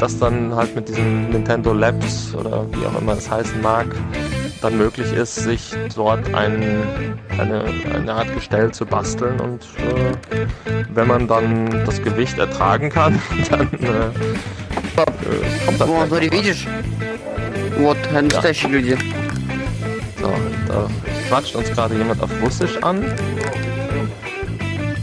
das 0.00 0.18
dann 0.18 0.54
halt 0.54 0.74
mit 0.74 0.88
diesen 0.88 1.30
Nintendo 1.30 1.72
Labs 1.72 2.34
oder 2.34 2.64
wie 2.72 2.86
auch 2.86 3.00
immer 3.00 3.12
es 3.12 3.30
heißen 3.30 3.60
mag, 3.60 3.86
dann 4.62 4.78
möglich 4.78 5.12
ist, 5.12 5.34
sich 5.36 5.74
dort 5.94 6.34
ein, 6.34 6.62
eine, 7.38 7.64
eine 7.94 8.12
Art 8.12 8.32
Gestell 8.34 8.70
zu 8.72 8.86
basteln. 8.86 9.40
Und 9.40 9.62
äh, 9.78 10.46
wenn 10.94 11.06
man 11.06 11.26
dann 11.26 11.84
das 11.84 12.02
Gewicht 12.02 12.38
ertragen 12.38 12.90
kann, 12.90 13.20
dann 13.50 13.68
äh, 13.72 14.67
kommt 15.65 15.81
das. 15.81 15.87
Вот, 15.87 16.21
видишь? 16.21 16.67
Вот, 17.77 17.97
настоящие 18.11 18.71
люди. 18.71 18.97
So, 20.21 20.31
da 20.67 20.89
quatscht 21.29 21.55
uns 21.55 21.69
gerade 21.71 21.95
jemand 21.95 22.21
auf 22.21 22.29
Russisch 22.41 22.77
an. 22.81 23.01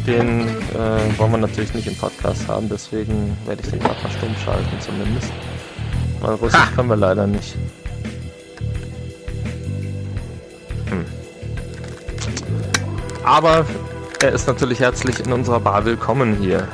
Den 0.07 0.49
äh, 0.49 1.19
wollen 1.19 1.33
wir 1.33 1.39
natürlich 1.39 1.75
nicht 1.75 1.87
im 1.87 1.97
Podcast 1.97 2.49
haben, 2.49 2.69
deswegen 2.69 3.37
werde 3.47 3.63
ich 3.63 3.71
den 3.71 3.81
gerade 3.81 4.03
mal 4.03 4.11
stumm 4.11 4.35
schalten 4.45 4.81
zumindest. 4.81 5.33
Weil 6.21 6.35
Russisch 6.35 6.59
ha! 6.59 6.69
können 6.75 6.89
wir 6.89 6.97
leider 6.97 7.27
nicht. 7.27 7.55
Hm. 10.89 11.05
Aber 13.25 13.67
er 14.23 14.33
ist 14.33 14.47
natürlich 14.47 14.81
herzlich 14.81 15.21
in 15.21 15.33
unserer 15.33 15.61
Bar 15.61 15.85
willkommen 15.85 16.37
hier. 16.41 16.67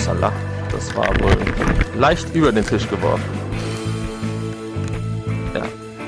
Upsala, 0.00 0.32
das 0.72 0.96
war 0.96 1.08
wohl 1.20 1.36
leicht 1.98 2.34
über 2.34 2.50
den 2.50 2.64
Tisch 2.64 2.88
geworfen. 2.88 3.22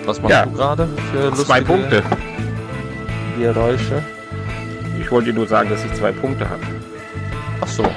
Was 0.07 0.21
machst 0.21 0.31
ja. 0.35 0.47
du 0.47 0.53
gerade 0.53 0.89
für 1.13 1.33
Zwei 1.35 1.61
Punkte. 1.61 2.03
Geräusche? 3.39 4.03
Ich 4.99 5.11
wollte 5.11 5.33
nur 5.35 5.47
sagen, 5.47 5.69
dass 5.69 5.85
ich 5.85 5.93
zwei 5.93 6.11
Punkte 6.11 6.49
habe. 6.49 6.63
Ach 7.61 7.69
so, 7.69 7.83
ja. 7.83 7.91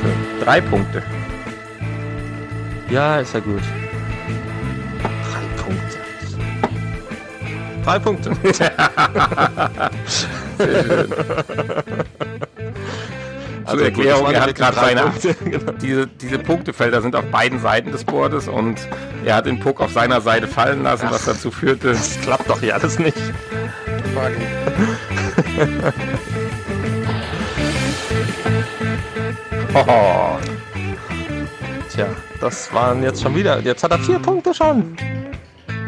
Schön. 0.00 0.12
Drei 0.40 0.60
Punkte. 0.60 1.02
Ja, 2.88 3.18
ist 3.18 3.34
ja 3.34 3.40
gut. 3.40 3.62
Drei 5.32 5.42
Punkte. 5.62 5.98
Drei 7.84 7.98
Punkte. 7.98 8.30
Sehr 10.58 10.84
schön. 10.84 11.14
Also 13.64 13.78
Zur 13.78 13.86
Erklärung, 13.86 14.30
er 14.30 14.42
hat 14.42 14.54
gerade 14.54 14.76
seine, 14.76 15.12
genau. 15.44 15.72
diese, 15.72 16.06
diese 16.06 16.38
Punktefelder 16.38 17.00
sind 17.02 17.16
auf 17.16 17.24
beiden 17.26 17.60
Seiten 17.60 17.92
des 17.92 18.04
Boards 18.04 18.48
und 18.48 18.76
er 19.24 19.36
hat 19.36 19.46
den 19.46 19.58
Puck 19.60 19.80
auf 19.80 19.92
seiner 19.92 20.20
Seite 20.20 20.46
fallen 20.46 20.82
lassen, 20.82 21.06
Ach, 21.08 21.12
was 21.12 21.24
dazu 21.24 21.50
führte. 21.50 21.88
Das 21.88 22.20
klappt 22.20 22.48
doch 22.50 22.60
hier 22.60 22.74
alles 22.74 22.98
nicht. 22.98 23.16
Oh. 29.76 30.38
Tja, 31.90 32.06
das 32.40 32.72
waren 32.72 33.02
jetzt 33.02 33.20
schon 33.20 33.34
wieder. 33.34 33.58
Jetzt 33.58 33.82
hat 33.82 33.90
er 33.90 33.98
vier 33.98 34.20
Punkte 34.20 34.54
schon. 34.54 34.96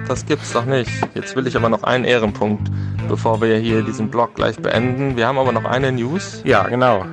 Das 0.08 0.26
gibt's 0.26 0.52
doch 0.52 0.64
nicht. 0.64 0.90
Jetzt 1.14 1.36
will 1.36 1.46
ich 1.46 1.56
aber 1.56 1.68
noch 1.68 1.84
einen 1.84 2.04
Ehrenpunkt, 2.04 2.68
bevor 3.08 3.40
wir 3.40 3.58
hier 3.58 3.82
diesen 3.82 4.10
Blog 4.10 4.34
gleich 4.34 4.56
beenden. 4.56 5.16
Wir 5.16 5.28
haben 5.28 5.38
aber 5.38 5.52
noch 5.52 5.64
eine 5.64 5.92
News. 5.92 6.42
Ja, 6.44 6.64
genau. 6.64 7.06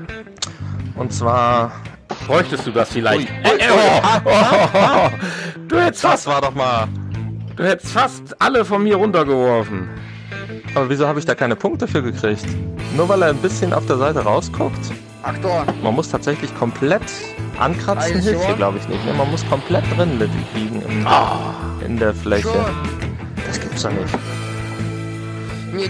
Und 0.96 1.12
zwar 1.14 1.72
bräuchtest 2.28 2.68
du 2.68 2.72
das 2.72 2.90
vielleicht. 2.90 3.30
Ui, 3.30 3.52
ui, 3.52 3.60
ui, 4.26 4.40
du 5.68 5.80
hättest 5.80 6.02
fast, 6.02 6.28
war 6.28 6.42
doch 6.42 6.54
mal. 6.54 6.88
Du 7.56 7.64
hättest 7.64 7.92
fast 7.92 8.42
alle 8.42 8.66
von 8.66 8.84
mir 8.84 8.96
runtergeworfen. 8.96 9.90
Aber 10.76 10.90
wieso 10.90 11.08
habe 11.08 11.20
ich 11.20 11.26
da 11.26 11.36
keine 11.36 11.56
Punkte 11.56 11.88
für 11.88 12.02
gekriegt? 12.02 12.46
Nur 12.96 13.08
weil 13.10 13.22
er 13.22 13.30
ein 13.30 13.38
bisschen 13.38 13.74
auf 13.74 13.86
der 13.86 13.98
Seite 13.98 14.22
rausguckt? 14.22 14.92
Aktor. 15.22 15.66
Man 15.82 15.94
muss 15.96 16.10
tatsächlich 16.10 16.54
komplett 16.58 17.02
ankratzen, 17.60 18.20
hilft 18.20 18.40
sure? 18.40 18.46
hier 18.48 18.56
glaube 18.56 18.78
ich 18.80 18.88
nicht. 18.88 19.06
Ne? 19.06 19.14
Man 19.14 19.30
muss 19.32 19.48
komplett 19.48 19.84
drin 19.96 20.20
liegen 20.54 20.82
in, 20.82 21.06
oh. 21.06 21.86
in 21.86 21.98
der 21.98 22.14
Fläche. 22.14 22.48
Sure. 22.48 22.72
Das 23.48 23.60
gibt's 23.60 23.84
doch 23.84 23.92
nicht. 23.92 24.14
Nee. 25.74 25.90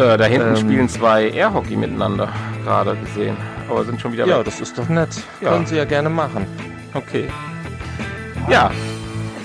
Äh, 0.00 0.16
da 0.16 0.24
hinten 0.24 0.48
ähm, 0.48 0.56
spielen 0.56 0.88
zwei 0.88 1.30
Airhockey 1.30 1.76
miteinander, 1.76 2.28
gerade 2.64 2.96
gesehen. 2.96 3.36
Aber 3.68 3.84
sind 3.84 4.00
schon 4.00 4.12
wieder 4.12 4.26
Ja, 4.26 4.38
weg. 4.38 4.44
das 4.46 4.60
ist 4.60 4.78
doch 4.78 4.88
nett. 4.88 5.08
Ja. 5.40 5.50
Können 5.52 5.66
Sie 5.66 5.76
ja 5.76 5.84
gerne 5.84 6.08
machen. 6.08 6.46
Okay. 6.94 7.28
Ja, 8.48 8.70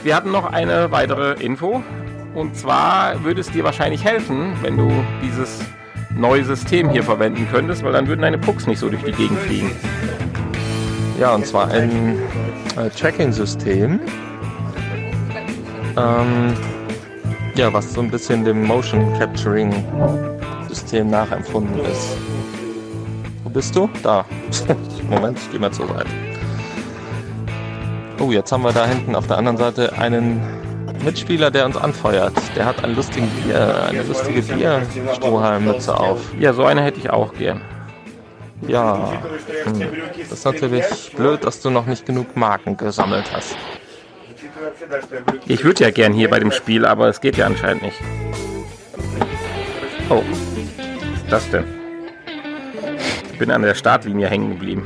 wir 0.03 0.15
hatten 0.15 0.31
noch 0.31 0.51
eine 0.51 0.91
weitere 0.91 1.33
Info. 1.43 1.83
Und 2.33 2.55
zwar 2.55 3.23
würde 3.23 3.41
es 3.41 3.51
dir 3.51 3.63
wahrscheinlich 3.63 4.05
helfen, 4.05 4.53
wenn 4.61 4.77
du 4.77 4.89
dieses 5.23 5.59
neue 6.15 6.43
System 6.45 6.89
hier 6.89 7.03
verwenden 7.03 7.47
könntest, 7.51 7.83
weil 7.83 7.91
dann 7.93 8.07
würden 8.07 8.21
deine 8.21 8.37
Pucks 8.37 8.67
nicht 8.67 8.79
so 8.79 8.89
durch 8.89 9.03
die 9.03 9.11
Gegend 9.11 9.39
fliegen. 9.39 9.71
Ja, 11.19 11.35
und 11.35 11.45
zwar 11.45 11.69
ein 11.71 12.17
äh, 12.77 12.89
Tracking-System. 12.89 13.99
Ähm, 15.97 16.53
ja, 17.55 17.73
was 17.73 17.93
so 17.93 18.01
ein 18.01 18.09
bisschen 18.09 18.45
dem 18.45 18.63
Motion 18.65 19.13
Capturing-System 19.19 21.09
nachempfunden 21.09 21.79
ist. 21.85 22.17
Bist 23.53 23.75
du? 23.75 23.89
Da. 24.01 24.25
Moment, 25.09 25.37
ich 25.37 25.51
gehe 25.51 25.59
mal 25.59 25.71
zur 25.71 25.87
Seite. 25.87 26.07
Oh, 28.19 28.31
jetzt 28.31 28.51
haben 28.51 28.63
wir 28.63 28.71
da 28.71 28.85
hinten 28.85 29.15
auf 29.15 29.27
der 29.27 29.37
anderen 29.37 29.57
Seite 29.57 29.97
einen 29.97 30.41
Mitspieler, 31.03 31.51
der 31.51 31.65
uns 31.65 31.75
anfeuert. 31.75 32.33
Der 32.55 32.65
hat 32.65 32.83
einen 32.83 32.95
lustigen 32.95 33.27
Bier, 33.29 33.85
eine 33.89 34.03
lustige 34.03 34.41
Bierstrohhalmmütze 34.41 35.97
auf. 35.97 36.19
Ja, 36.39 36.53
so 36.53 36.63
eine 36.63 36.83
hätte 36.83 36.99
ich 36.99 37.09
auch 37.09 37.33
gern. 37.33 37.61
Ja, 38.67 39.11
hm. 39.63 39.79
das 40.19 40.31
ist 40.31 40.45
natürlich 40.45 40.85
blöd, 41.15 41.43
dass 41.43 41.61
du 41.61 41.71
noch 41.71 41.87
nicht 41.87 42.05
genug 42.05 42.35
Marken 42.37 42.77
gesammelt 42.77 43.33
hast. 43.33 43.55
Ich 45.47 45.63
würde 45.63 45.83
ja 45.83 45.89
gern 45.89 46.13
hier 46.13 46.29
bei 46.29 46.39
dem 46.39 46.51
Spiel, 46.51 46.85
aber 46.85 47.07
es 47.07 47.21
geht 47.21 47.37
ja 47.37 47.47
anscheinend 47.47 47.83
nicht. 47.83 47.97
Oh, 50.09 50.21
was 50.29 51.23
ist 51.23 51.31
das 51.31 51.49
denn? 51.49 51.80
Ich 53.41 53.47
bin 53.47 53.55
an 53.55 53.63
der 53.63 53.73
Startlinie 53.73 54.27
hängen 54.27 54.51
geblieben. 54.51 54.85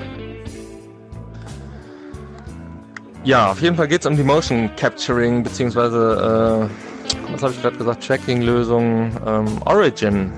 Ja, 3.26 3.52
auf 3.52 3.60
jeden 3.60 3.76
Fall 3.76 3.90
geht 3.90 4.00
es 4.00 4.06
um 4.08 4.16
die 4.16 4.24
Motion 4.24 4.70
Capturing, 4.78 5.44
beziehungsweise, 5.44 6.70
äh, 6.72 7.34
was 7.34 7.44
habe 7.44 7.52
ich 7.52 7.62
gerade 7.62 7.76
gesagt, 7.76 8.08
Tracking-Lösung 8.08 9.12
ähm, 9.28 9.62
Origin. 9.66 10.32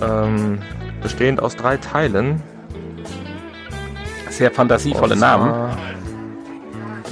Ähm, 0.00 0.60
bestehend 1.02 1.42
aus 1.42 1.56
drei 1.56 1.78
Teilen. 1.78 2.40
Sehr 4.30 4.52
fantasievolle 4.52 5.14
Und 5.14 5.18
Namen. 5.20 5.50
zwar- 5.50 5.78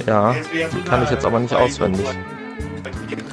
Ja, 0.07 0.35
die 0.71 0.81
kann 0.89 1.03
ich 1.03 1.09
jetzt 1.09 1.25
aber 1.25 1.41
nicht 1.41 1.53
auswendig. 1.53 2.05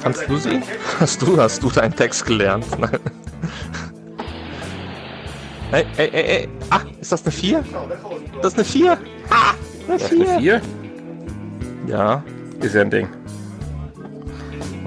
Kannst 0.03 0.27
du 0.27 0.35
sie? 0.35 0.59
Hast 0.99 1.21
du, 1.21 1.39
hast 1.39 1.63
du 1.63 1.69
deinen 1.69 1.95
Text 1.95 2.25
gelernt? 2.25 2.65
Nein. 5.71 5.85
Hey, 5.95 6.09
hey, 6.11 6.11
hey, 6.11 6.23
hey. 6.27 6.49
Ah, 6.69 6.81
ist 6.99 7.11
das 7.13 7.23
eine 7.23 7.31
4? 7.31 7.63
Das 8.41 8.53
ist 8.53 8.59
eine 8.59 8.65
4? 8.65 8.91
Ah, 9.29 9.53
eine 9.87 9.97
Das 9.97 10.11
ist 10.11 10.19
eine 10.19 10.39
4. 10.39 10.61
Ja. 11.87 12.23
Ist 12.59 12.75
ja 12.75 12.81
ein 12.81 12.89
Ding. 12.91 13.07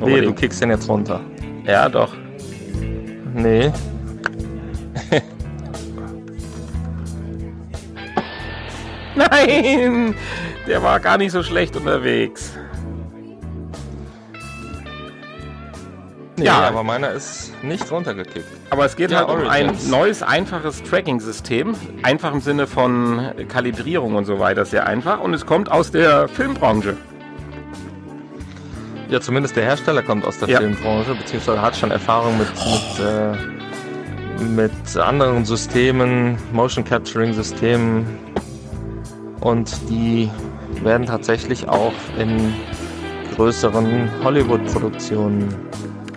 Oh, 0.01 0.07
Nee, 0.07 0.21
du 0.21 0.35
kickst 0.35 0.61
den 0.61 0.71
jetzt 0.71 0.87
runter. 0.89 1.21
Ja, 1.65 1.89
doch. 1.89 2.13
Nee. 3.35 3.73
Nein! 9.17 10.15
Der 10.67 10.83
war 10.83 11.01
gar 11.01 11.17
nicht 11.17 11.33
so 11.33 11.43
schlecht 11.43 11.77
unterwegs. 11.77 12.53
Nee, 16.37 16.47
Ja. 16.47 16.67
aber 16.69 16.83
meiner 16.83 17.13
ist 17.13 17.53
nicht 17.63 17.89
runtergekickt. 17.93 18.47
Aber 18.71 18.85
es 18.85 18.97
geht 18.97 19.13
Ja, 19.13 19.19
halt 19.19 19.29
um 19.29 19.49
ein 19.49 19.67
Origins. 19.69 19.89
neues, 19.89 20.23
einfaches 20.23 20.83
Tracking-System. 20.83 21.75
Einfach 22.03 22.33
im 22.33 22.41
Sinne 22.41 22.67
von 22.67 23.21
Kalibrierung 23.49 24.17
und 24.17 24.25
so 24.25 24.41
weiter, 24.41 24.65
sehr 24.65 24.87
einfach. 24.87 25.21
Und 25.21 25.33
es 25.35 25.47
kommt 25.47 25.71
aus 25.71 25.93
der 25.93 26.27
Filmbranche. 26.27 26.97
Ja, 29.11 29.21
zumindest 29.21 29.55
der 29.55 29.65
Hersteller 29.65 30.03
kommt 30.03 30.25
aus 30.27 30.39
der 30.39 30.49
Ja. 30.49 30.59
Filmbranche, 30.59 31.15
beziehungsweise 31.15 31.63
hat 31.63 31.77
schon 31.77 31.91
Erfahrung 31.93 32.37
mit, 32.37 32.49
mit, 32.49 33.07
äh, 33.07 34.45
mit 34.45 34.97
anderen 34.97 35.45
Systemen, 35.45 36.37
Motion 36.53 36.85
Capturing 36.85 37.33
Systemen. 37.33 38.07
Und 39.41 39.71
die 39.89 40.29
werden 40.83 41.07
tatsächlich 41.07 41.69
auch 41.69 41.93
in 42.19 42.55
größeren 43.37 44.09
Hollywood-Produktionen 44.25 45.55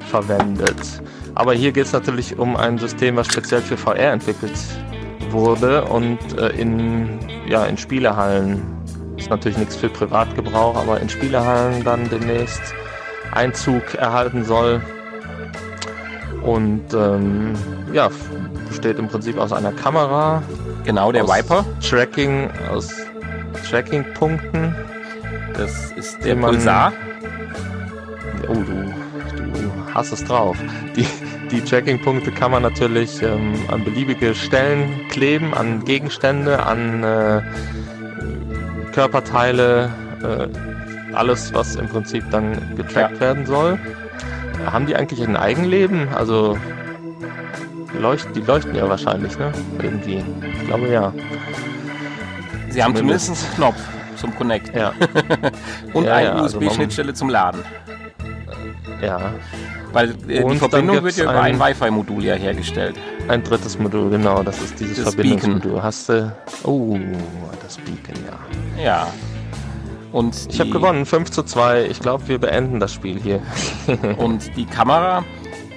verwendet. 0.08 1.02
Aber 1.36 1.54
hier 1.54 1.72
geht 1.72 1.86
es 1.86 1.94
natürlich 1.94 2.38
um 2.38 2.56
ein 2.56 2.78
System, 2.78 3.16
was 3.16 3.28
speziell 3.28 3.62
für 3.62 3.78
VR 3.78 4.12
entwickelt 4.12 4.58
wurde 5.30 5.84
und 5.86 6.20
äh, 6.38 6.50
in, 6.50 7.20
ja, 7.48 7.66
in 7.66 7.78
Spielehallen 7.78 8.62
ist 9.18 9.30
natürlich 9.30 9.58
nichts 9.58 9.76
für 9.76 9.90
Privatgebrauch, 9.90 10.76
aber 10.76 11.00
in 11.00 11.10
Spielehallen 11.10 11.84
dann 11.84 12.10
demnächst 12.10 12.62
Einzug 13.32 13.94
erhalten 13.96 14.44
soll. 14.44 14.82
Und 16.44 16.94
ähm, 16.94 17.54
ja, 17.92 18.10
besteht 18.70 19.00
im 19.00 19.08
Prinzip 19.10 19.38
aus 19.38 19.52
einer 19.52 19.74
Kamera, 19.74 20.42
Genau, 20.88 21.12
der 21.12 21.28
Viper. 21.28 21.66
Tracking, 21.82 22.50
aus 22.72 22.94
Tracking-Punkten. 23.70 24.74
Das 25.54 25.92
ist 25.92 26.24
der 26.24 26.36
Pulsar. 26.36 26.94
Oh, 28.48 28.54
du 28.54 28.87
hast 29.98 30.12
es 30.14 30.24
drauf. 30.24 30.56
Die, 30.96 31.06
die 31.52 31.60
Tracking-Punkte 31.62 32.32
kann 32.32 32.52
man 32.52 32.62
natürlich 32.64 33.22
ähm, 33.24 33.56
an 33.68 33.84
beliebige 33.84 34.34
Stellen 34.36 35.08
kleben, 35.10 35.54
an 35.54 35.84
Gegenstände, 35.84 36.66
an 36.66 37.04
äh, 37.04 37.42
Körperteile, 38.94 39.92
äh, 40.24 40.48
alles, 41.16 41.54
was 41.54 41.76
im 41.76 41.88
Prinzip 41.90 42.24
dann 42.32 42.76
getrackt 42.76 43.16
Ja. 43.16 43.20
werden 43.20 43.46
soll. 43.46 43.80
Haben 44.66 44.86
die 44.86 44.96
eigentlich 44.96 45.22
ein 45.28 45.36
Eigenleben? 45.36 46.10
Also 46.14 46.58
leuchten, 48.00 48.34
die 48.34 48.42
leuchten 48.42 48.76
ja 48.76 48.88
wahrscheinlich, 48.90 49.38
ne? 49.40 49.52
Irgendwie. 49.82 50.24
Ich 50.62 50.68
glaube 50.68 50.88
ja. 50.90 51.14
Sie 52.70 52.84
haben 52.84 52.96
Zumindest- 52.96 53.30
einen 53.30 53.56
Knopf 53.56 53.78
zum 54.18 54.36
Connect. 54.36 54.76
Ja, 54.76 54.94
Und 55.94 56.06
Ja, 56.06 56.14
eine 56.16 56.28
ja, 56.28 56.34
also 56.36 56.58
USB-Schnittstelle 56.60 57.14
zum 57.14 57.30
Laden. 57.30 57.62
ja. 59.02 59.34
Weil 59.94 60.12
äh, 60.28 60.44
die 60.44 60.58
Verbindung 60.58 61.04
wird 61.04 61.18
ja 61.18 61.24
über 61.26 61.42
ein- 61.42 61.60
ein 61.60 61.60
Wi-Fi-Modul 61.60 62.24
ja 62.24 62.36
hergestellt. 62.36 62.96
Ein 63.28 63.44
drittes 63.44 63.80
Modul, 63.80 64.10
genau, 64.10 64.44
das 64.44 64.62
ist 64.62 64.80
dieses 64.80 65.06
Das 65.06 65.16
Verbindungsmodul. 65.16 65.82
Hast 65.82 66.10
du. 66.10 66.36
Oh, 66.64 66.98
das 67.64 67.78
Beacon, 67.78 68.16
ja. 68.78 68.84
Ja. 68.84 69.08
Und 70.12 70.48
Ich 70.50 70.60
habe 70.60 70.70
gewonnen, 70.70 71.06
5 71.06 71.32
zu 71.32 71.44
2. 71.44 71.86
Ich 71.86 72.00
glaube, 72.00 72.28
wir 72.28 72.40
beenden 72.40 72.80
das 72.80 72.94
Spiel 72.94 73.20
hier. 73.20 73.42
Und 74.18 74.56
die 74.56 74.66
Kamera 74.66 75.24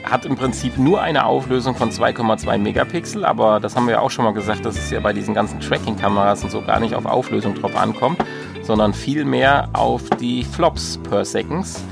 hat 0.05 0.25
im 0.25 0.35
Prinzip 0.37 0.79
nur 0.79 1.01
eine 1.03 1.27
Auflösung 1.27 1.75
von 1.75 1.91
2,2 1.91 2.57
Megapixel, 2.59 3.25
aber 3.25 3.61
das 3.61 3.77
haben 3.77 3.87
wir 3.87 3.95
ja 3.95 4.01
auch 4.01 4.11
schon 4.11 4.25
mal 4.25 4.33
gesagt, 4.33 4.65
dass 4.65 4.77
es 4.79 4.91
ja 4.91 4.99
bei 5.01 5.13
diesen 5.13 5.35
ganzen 5.35 5.61
Tracking-Kameras 5.61 6.43
und 6.43 6.51
so 6.51 6.63
gar 6.63 6.81
nicht 6.81 6.95
auf 6.95 7.05
Auflösung 7.07 7.55
drauf 7.55 7.77
ankommt, 7.77 8.19
sondern 8.63 8.95
vielmehr 8.95 9.69
auf 9.75 10.03
die 10.21 10.43
Flops 10.45 10.99
per 11.09 11.25
Seconds. 11.25 11.83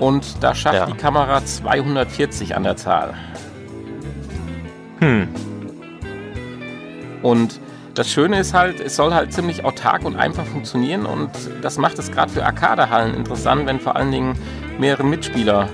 Und 0.00 0.42
da 0.42 0.54
schafft 0.54 0.76
Ja. 0.76 0.86
die 0.86 0.94
Kamera 0.94 1.44
240 1.44 2.56
an 2.56 2.64
der 2.64 2.76
Zahl. 2.76 3.14
Hm. 4.98 5.28
Und 7.22 7.60
das 7.94 8.10
Schöne 8.10 8.38
ist 8.40 8.54
halt, 8.54 8.80
es 8.80 8.96
soll 8.96 9.12
halt 9.12 9.32
ziemlich 9.32 9.64
autark 9.64 10.04
und 10.04 10.16
einfach 10.16 10.44
funktionieren 10.46 11.04
und 11.04 11.30
das 11.60 11.76
macht 11.76 11.98
es 11.98 12.10
gerade 12.10 12.32
für 12.32 12.44
Arcade-Hallen 12.44 13.14
interessant, 13.14 13.66
wenn 13.66 13.78
vor 13.78 13.96
allen 13.96 14.10
Dingen 14.10 14.38
mehrere 14.78 15.04
Mitspieler 15.04 15.68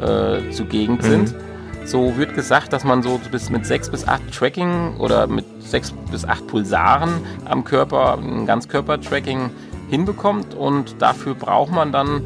äh, 0.00 0.50
zugegen 0.50 1.00
sind. 1.00 1.34
So 1.84 2.16
wird 2.16 2.34
gesagt, 2.34 2.72
dass 2.72 2.84
man 2.84 3.02
so 3.02 3.18
bis 3.30 3.48
mit 3.48 3.64
6 3.64 3.90
bis 3.90 4.06
8 4.06 4.32
Tracking 4.32 4.96
oder 4.98 5.26
mit 5.26 5.44
6 5.60 5.92
bis 6.10 6.24
8 6.24 6.46
Pulsaren 6.46 7.20
am 7.44 7.64
Körper 7.64 8.18
ein 8.18 8.44
Ganzkörper-Tracking 8.46 9.50
hinbekommt 9.88 10.54
und 10.54 11.00
dafür 11.00 11.34
braucht 11.34 11.72
man 11.72 11.90
dann 11.92 12.22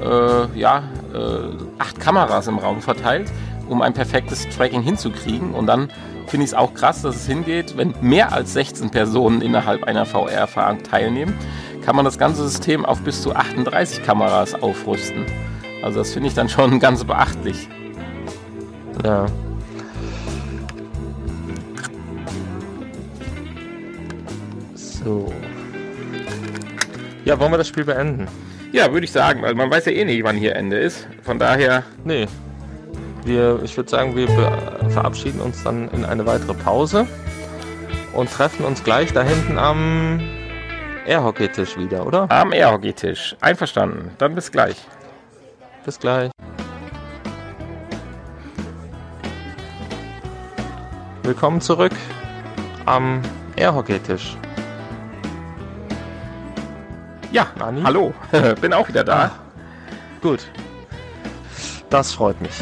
äh, 0.00 0.58
ja, 0.58 0.82
äh, 1.12 1.78
acht 1.78 2.00
Kameras 2.00 2.46
im 2.46 2.58
Raum 2.58 2.80
verteilt, 2.80 3.30
um 3.68 3.82
ein 3.82 3.94
perfektes 3.94 4.48
Tracking 4.48 4.82
hinzukriegen. 4.82 5.52
Und 5.52 5.66
dann 5.66 5.88
finde 6.26 6.44
ich 6.44 6.50
es 6.50 6.54
auch 6.54 6.74
krass, 6.74 7.02
dass 7.02 7.16
es 7.16 7.26
hingeht, 7.26 7.76
wenn 7.76 7.94
mehr 8.00 8.32
als 8.32 8.52
16 8.54 8.90
Personen 8.90 9.40
innerhalb 9.40 9.84
einer 9.84 10.06
VR-Erfahrung 10.06 10.82
teilnehmen, 10.82 11.34
kann 11.84 11.96
man 11.96 12.04
das 12.04 12.18
ganze 12.18 12.48
System 12.48 12.84
auf 12.84 13.00
bis 13.02 13.22
zu 13.22 13.34
38 13.34 14.02
Kameras 14.02 14.54
aufrüsten. 14.54 15.26
Also 15.82 15.98
das 15.98 16.12
finde 16.12 16.28
ich 16.28 16.34
dann 16.34 16.48
schon 16.48 16.78
ganz 16.80 17.04
beachtlich. 17.04 17.68
Ja. 19.04 19.26
So. 24.74 25.30
Ja, 27.26 27.38
wollen 27.38 27.52
wir 27.52 27.58
das 27.58 27.68
Spiel 27.68 27.84
beenden? 27.84 28.28
Ja, 28.74 28.92
würde 28.92 29.04
ich 29.04 29.12
sagen, 29.12 29.40
weil 29.40 29.54
man 29.54 29.70
weiß 29.70 29.84
ja 29.84 29.92
eh 29.92 30.04
nicht, 30.04 30.24
wann 30.24 30.36
hier 30.36 30.56
Ende 30.56 30.76
ist. 30.76 31.06
Von 31.22 31.38
daher. 31.38 31.84
Nee. 32.02 32.26
Wir, 33.24 33.60
ich 33.62 33.76
würde 33.76 33.88
sagen, 33.88 34.16
wir 34.16 34.28
verabschieden 34.90 35.40
uns 35.40 35.62
dann 35.62 35.88
in 35.90 36.04
eine 36.04 36.26
weitere 36.26 36.54
Pause 36.54 37.06
und 38.14 38.32
treffen 38.32 38.64
uns 38.66 38.82
gleich 38.82 39.12
da 39.12 39.22
hinten 39.22 39.58
am 39.58 40.20
Airhockey-Tisch 41.06 41.78
wieder, 41.78 42.04
oder? 42.04 42.28
Am 42.32 42.52
Airhockey-Tisch. 42.52 43.36
Einverstanden. 43.40 44.10
Dann 44.18 44.34
bis 44.34 44.50
gleich. 44.50 44.84
Bis 45.84 46.00
gleich. 46.00 46.32
Willkommen 51.22 51.60
zurück 51.60 51.92
am 52.86 53.22
Airhockey-Tisch. 53.54 54.36
Ja, 57.34 57.48
Nani? 57.58 57.82
hallo, 57.82 58.14
bin 58.60 58.72
auch 58.72 58.86
wieder 58.86 59.02
da. 59.02 59.24
Ah, 59.24 59.30
gut. 60.22 60.46
Das 61.90 62.12
freut 62.12 62.40
mich. 62.40 62.52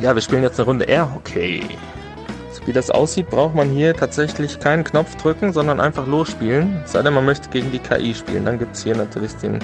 Ja, 0.00 0.12
wir 0.12 0.20
spielen 0.20 0.42
jetzt 0.42 0.58
eine 0.58 0.66
Runde 0.66 0.86
Airhockey. 0.86 1.78
So 2.50 2.66
wie 2.66 2.72
das 2.72 2.90
aussieht, 2.90 3.30
braucht 3.30 3.54
man 3.54 3.70
hier 3.70 3.94
tatsächlich 3.94 4.58
keinen 4.58 4.82
Knopf 4.82 5.14
drücken, 5.18 5.52
sondern 5.52 5.78
einfach 5.80 6.08
losspielen. 6.08 6.82
Sei 6.84 7.00
denn, 7.02 7.14
man 7.14 7.24
möchte 7.24 7.48
gegen 7.48 7.70
die 7.70 7.78
KI 7.78 8.12
spielen. 8.12 8.44
Dann 8.44 8.58
gibt 8.58 8.74
es 8.74 8.82
hier 8.82 8.96
natürlich 8.96 9.36
den 9.36 9.60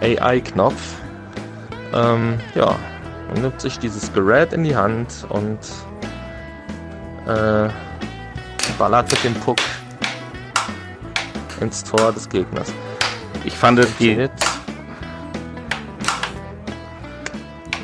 AI-Knopf. 0.00 0.96
Ähm, 1.94 2.40
ja, 2.56 2.74
man 3.32 3.42
nimmt 3.42 3.60
sich 3.60 3.78
dieses 3.78 4.12
Gerät 4.12 4.54
in 4.54 4.64
die 4.64 4.74
Hand 4.74 5.24
und 5.28 5.60
äh, 7.28 7.68
ballert 8.76 9.08
mit 9.12 9.22
dem 9.22 9.34
Puck 9.34 9.58
ins 11.60 11.84
Tor 11.84 12.10
des 12.12 12.28
Gegners. 12.28 12.72
Ich 13.46 13.56
fand 13.56 13.80
die. 14.00 14.28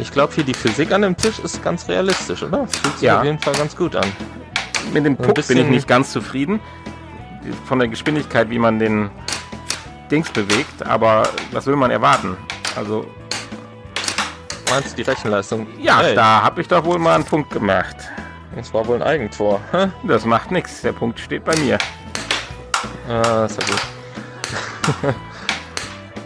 Ich 0.00 0.10
glaube 0.10 0.34
hier 0.34 0.42
die 0.42 0.54
Physik 0.54 0.90
an 0.90 1.02
dem 1.02 1.16
Tisch 1.16 1.38
ist 1.38 1.62
ganz 1.62 1.88
realistisch, 1.88 2.42
oder? 2.42 2.66
Das 2.66 2.76
fühlt 2.76 2.98
sich 2.98 3.02
ja. 3.02 3.18
auf 3.20 3.24
jeden 3.24 3.38
Fall 3.38 3.54
ganz 3.54 3.76
gut 3.76 3.94
an. 3.94 4.12
Mit 4.92 5.06
dem 5.06 5.16
Puck 5.16 5.46
bin 5.46 5.58
ich 5.58 5.68
nicht 5.68 5.86
ganz 5.86 6.10
zufrieden. 6.10 6.58
Von 7.66 7.78
der 7.78 7.86
Geschwindigkeit, 7.86 8.50
wie 8.50 8.58
man 8.58 8.80
den 8.80 9.10
Dings 10.10 10.30
bewegt, 10.30 10.84
aber 10.84 11.28
was 11.52 11.66
will 11.66 11.76
man 11.76 11.92
erwarten? 11.92 12.36
Also. 12.74 13.06
Meinst 14.68 14.92
du 14.92 14.96
die 14.96 15.02
Rechenleistung? 15.02 15.68
Ja, 15.78 16.00
hey. 16.00 16.16
da 16.16 16.42
habe 16.42 16.60
ich 16.60 16.68
doch 16.68 16.84
wohl 16.84 16.98
mal 16.98 17.14
einen 17.14 17.24
Punkt 17.24 17.50
gemacht. 17.50 17.96
Das 18.56 18.74
war 18.74 18.86
wohl 18.86 18.96
ein 18.96 19.02
Eigentor. 19.02 19.60
Hä? 19.70 19.88
Das 20.02 20.24
macht 20.24 20.50
nichts. 20.50 20.82
Der 20.82 20.92
Punkt 20.92 21.20
steht 21.20 21.44
bei 21.44 21.56
mir. 21.56 21.78
Ah, 23.08 23.44
ist 23.44 23.60
ja 23.60 23.66
gut. 23.68 25.14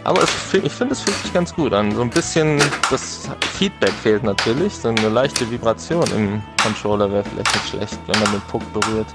Aber 0.07 0.23
es, 0.23 0.29
ich 0.53 0.71
finde, 0.71 0.93
es 0.93 1.01
fühlt 1.01 1.17
sich 1.17 1.33
ganz 1.33 1.53
gut 1.53 1.73
an. 1.73 1.93
So 1.93 2.01
ein 2.01 2.09
bisschen 2.09 2.63
das 2.89 3.29
Feedback 3.57 3.91
fehlt 3.91 4.23
natürlich. 4.23 4.73
So 4.73 4.87
eine 4.87 5.09
leichte 5.09 5.51
Vibration 5.51 6.05
im 6.15 6.41
Controller 6.63 7.11
wäre 7.11 7.25
vielleicht 7.25 7.53
nicht 7.53 7.67
schlecht, 7.67 7.99
wenn 8.07 8.17
man 8.21 8.31
den 8.31 8.41
Puck 8.49 8.61
berührt. 8.71 9.07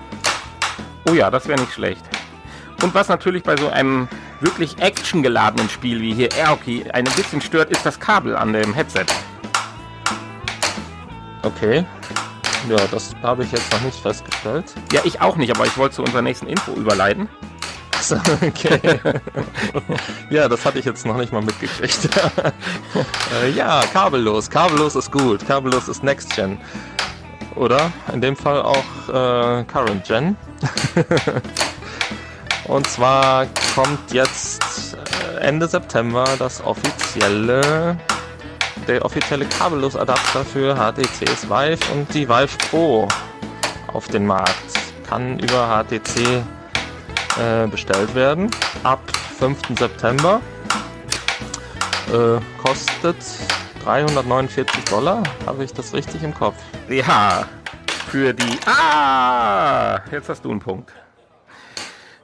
Oh 1.09 1.15
ja, 1.15 1.31
das 1.31 1.49
wäre 1.49 1.59
nicht 1.59 1.73
schlecht. 1.73 2.05
Und 2.83 2.95
was 2.95 3.09
natürlich 3.09 3.43
bei 3.43 3.57
so 3.57 3.71
einem 3.71 4.07
wirklich 4.41 4.79
actiongeladenen 4.81 5.71
Spiel 5.71 5.99
wie 6.03 6.13
hier 6.13 6.31
Airhockey 6.31 6.85
ein 6.93 7.05
bisschen 7.05 7.41
stört, 7.41 7.71
ist 7.71 7.87
das 7.87 7.99
Kabel 7.99 8.37
an 8.37 8.53
dem 8.53 8.75
Headset. 8.75 9.07
Okay. 11.43 11.87
Ja, 12.69 12.77
das 12.91 13.15
habe 13.23 13.45
ich 13.45 13.53
jetzt 13.53 13.73
noch 13.73 13.81
nicht 13.81 13.99
festgestellt. 13.99 14.67
Ja, 14.93 15.01
ich 15.05 15.23
auch 15.23 15.37
nicht, 15.37 15.57
aber 15.57 15.65
ich 15.65 15.79
wollte 15.79 15.97
zu 15.97 16.03
unserer 16.03 16.21
nächsten 16.21 16.49
Info 16.49 16.73
überleiten. 16.73 17.31
Achso, 18.03 18.17
okay. 18.45 18.81
ja, 20.31 20.49
das 20.49 20.67
hatte 20.67 20.81
ich 20.81 20.85
jetzt 20.85 21.07
noch 21.07 21.17
nicht 21.17 21.33
mal 21.33 21.41
mitgekriegt. 21.41 22.09
äh, 23.45 23.51
ja, 23.51 23.81
kabellos. 23.93 24.51
Kabellos 24.51 24.97
ist 24.97 25.13
gut. 25.13 25.47
Kabellos 25.47 25.87
ist 25.87 26.03
Next 26.03 26.35
Gen. 26.35 26.59
Oder? 27.55 27.93
In 28.13 28.21
dem 28.21 28.35
Fall 28.35 28.61
auch 28.61 29.09
äh, 29.09 29.63
Current 29.65 30.05
Gen. 30.05 30.37
Und 32.65 32.89
zwar 32.89 33.47
kommt 33.77 34.13
jetzt 34.13 34.97
äh, 35.39 35.39
Ende 35.39 35.69
September 35.69 36.25
das 36.41 36.61
offizielle 36.65 37.97
der 38.89 39.05
offizielle 39.05 39.45
Kabellos-Adapter 39.45 40.45
für 40.45 40.75
HTCs 40.75 41.49
Vive 41.49 41.79
und 41.93 42.13
die 42.13 42.29
Vive 42.29 42.59
Pro 42.69 43.07
auf 43.93 44.09
den 44.09 44.27
Markt. 44.27 44.57
Kann 45.09 45.39
über 45.39 45.69
HTC 45.69 46.43
äh, 47.39 47.67
bestellt 47.67 48.15
werden. 48.15 48.51
Ab 48.83 49.01
5. 49.39 49.79
September. 49.79 50.41
Äh, 52.13 52.41
kostet 52.63 53.17
349 53.85 54.85
Dollar. 54.85 55.23
Habe 55.47 55.65
ich 55.65 55.73
das 55.73 55.95
richtig 55.95 56.23
im 56.23 56.35
Kopf? 56.35 56.57
Ja, 56.89 57.47
für 58.09 58.33
die... 58.33 58.59
Ah, 58.67 60.01
jetzt 60.11 60.29
hast 60.29 60.45
du 60.45 60.51
einen 60.51 60.61
Punkt. 60.61 60.93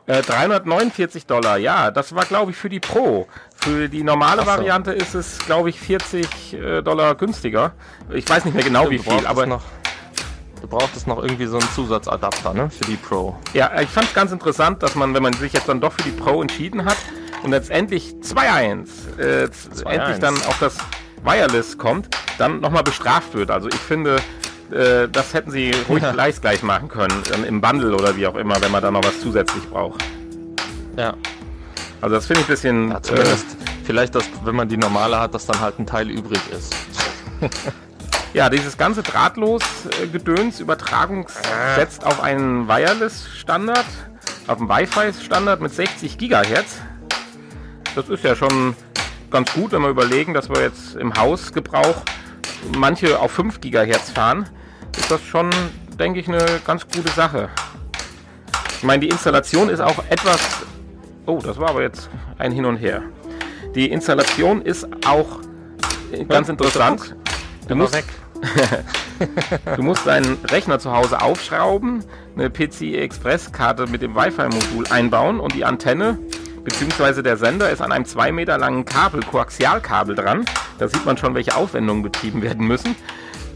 Äh, 0.07 0.23
349 0.23 1.27
Dollar, 1.27 1.59
ja, 1.59 1.91
das 1.91 2.15
war 2.15 2.25
glaube 2.25 2.51
ich 2.51 2.57
für 2.57 2.71
die 2.71 2.81
Pro. 2.81 3.27
Für 3.57 3.91
die 3.91 4.03
normale 4.03 4.41
so. 4.41 4.47
Variante 4.47 4.93
ist 4.93 5.15
es 5.15 5.39
glaube 5.41 5.69
ich 5.69 5.79
40 5.79 6.55
äh, 6.55 6.83
Dollar 6.83 7.15
günstiger. 7.15 7.73
Ich 8.13 8.29
weiß 8.29 8.47
nicht 8.47 8.55
mehr 8.55 8.65
genau 8.65 8.89
wie 8.89 8.99
viel, 8.99 9.27
aber... 9.27 9.47
Noch 9.47 9.63
Du 10.61 10.67
brauchtest 10.67 11.07
noch 11.07 11.23
irgendwie 11.23 11.47
so 11.47 11.59
einen 11.59 11.69
Zusatzadapter, 11.75 12.53
ne? 12.53 12.69
Für 12.71 12.85
die 12.85 12.97
Pro. 12.97 13.37
Ja, 13.55 13.81
ich 13.81 13.89
fand 13.89 14.09
es 14.09 14.15
ganz 14.15 14.33
interessant, 14.33 14.83
dass 14.83 14.95
man, 14.95 15.15
wenn 15.15 15.23
man 15.23 15.33
sich 15.35 15.53
jetzt 15.53 15.69
dann 15.69 15.81
doch 15.81 15.93
für 15.93 16.03
die 16.03 16.11
Pro 16.11 16.43
entschieden 16.43 16.85
hat 16.85 16.97
und 17.43 17.51
letztendlich 17.53 18.15
2.1 18.23 19.19
äh, 19.19 19.49
endlich 19.85 20.19
dann 20.19 20.35
auch 20.49 20.59
das 20.59 20.77
Wireless 21.23 21.79
kommt, 21.79 22.09
dann 22.39 22.61
nochmal 22.61 22.83
bestraft 22.83 23.35
wird. 23.35 23.51
Also 23.51 23.69
ich 23.69 23.77
finde, 23.77 24.17
äh, 24.73 25.09
das 25.09 25.33
hätten 25.35 25.51
sie 25.51 25.73
ruhig 25.89 26.03
ja. 26.03 26.13
gleich 26.13 26.41
gleich 26.41 26.63
machen 26.63 26.89
können, 26.89 27.23
im 27.47 27.61
Bundle 27.61 27.95
oder 27.95 28.17
wie 28.17 28.27
auch 28.27 28.37
immer, 28.37 28.61
wenn 28.61 28.73
man 28.73 28.83
da 28.83 28.91
noch 28.91 29.05
was 29.05 29.21
zusätzlich 29.21 29.69
braucht. 29.69 30.05
Ja. 30.97 31.15
Also 32.01 32.15
das 32.17 32.27
finde 32.27 32.41
ich 32.41 32.47
ein 32.47 32.51
bisschen. 32.51 32.91
Ja, 32.91 33.03
zumindest 33.03 33.47
äh, 33.47 33.85
vielleicht, 33.85 34.15
dass, 34.15 34.25
wenn 34.45 34.55
man 34.55 34.69
die 34.69 34.77
normale 34.77 35.19
hat, 35.19 35.35
dass 35.35 35.47
dann 35.47 35.61
halt 35.61 35.79
ein 35.79 35.87
Teil 35.87 36.11
übrig 36.11 36.41
ist. 36.51 36.75
Ja, 38.35 38.51
dieses 38.51 38.77
ganze 38.77 39.03
Drahtlos-Gedöns, 39.03 40.61
Übertragung 40.61 41.27
setzt 41.75 42.05
auf 42.05 42.23
einen 42.23 42.69
Wireless-Standard, 42.69 43.87
auf 44.47 44.59
einen 44.61 44.69
Wi-Fi-Standard 44.69 45.61
mit 45.61 45.73
60 45.73 46.19
Gigahertz. 46.19 46.77
Das 47.95 48.09
ist 48.11 48.23
ja 48.23 48.37
schon 48.37 48.77
ganz 49.31 49.53
gut, 49.55 49.73
wenn 49.73 49.83
wir 49.83 49.89
überlegen, 49.89 50.35
dass 50.35 50.51
wir 50.51 50.61
jetzt 50.61 50.95
im 50.97 51.15
Hausgebrauch 51.15 52.03
manche 52.77 53.19
auf 53.19 53.33
5 53.33 53.61
Gigahertz 53.61 54.11
fahren. 54.11 54.49
Ist 54.97 55.11
das 55.11 55.23
schon, 55.23 55.51
denke 55.99 56.21
ich, 56.21 56.29
eine 56.29 56.45
ganz 56.67 56.85
gute 56.85 57.11
Sache. 57.13 57.49
Ich 58.77 58.85
meine, 58.85 59.01
die 59.01 59.09
Installation 59.09 59.71
ist 59.71 59.81
auch 59.81 60.05
etwas... 60.11 60.39
Oh, 61.27 61.41
das 61.43 61.59
war 61.59 61.71
aber 61.71 61.83
jetzt 61.83 62.11
ein 62.37 62.53
Hin 62.53 62.67
und 62.67 62.77
Her. 62.77 63.03
Die 63.75 63.91
Installation 63.91 64.63
ist 64.63 64.87
auch 65.07 65.41
ganz 66.29 66.49
interessant. 66.49 67.17
Du 67.69 67.75
musst, 67.77 67.95
weg. 67.95 68.05
du 69.77 69.83
musst 69.83 70.07
deinen 70.07 70.39
Rechner 70.51 70.79
zu 70.79 70.93
Hause 70.93 71.21
aufschrauben, 71.21 72.03
eine 72.35 72.51
PCI 72.51 72.97
Express 72.97 73.53
Karte 73.53 73.87
mit 73.87 74.03
dem 74.03 74.15
Wi-Fi-Modul 74.15 74.87
einbauen 74.89 75.39
und 75.39 75.55
die 75.55 75.65
Antenne 75.65 76.19
bzw. 76.65 77.23
der 77.23 77.37
Sender 77.37 77.71
ist 77.71 77.83
an 77.83 77.93
einem 77.93 78.07
2 78.07 78.33
Meter 78.33 78.57
langen 78.59 78.85
Kabel, 78.85 79.23
Koaxialkabel 79.23 80.17
dran. 80.17 80.45
Da 80.79 80.89
sieht 80.89 81.05
man 81.05 81.19
schon, 81.19 81.35
welche 81.35 81.57
Aufwendungen 81.57 82.03
betrieben 82.03 82.43
werden 82.43 82.67
müssen. 82.67 82.97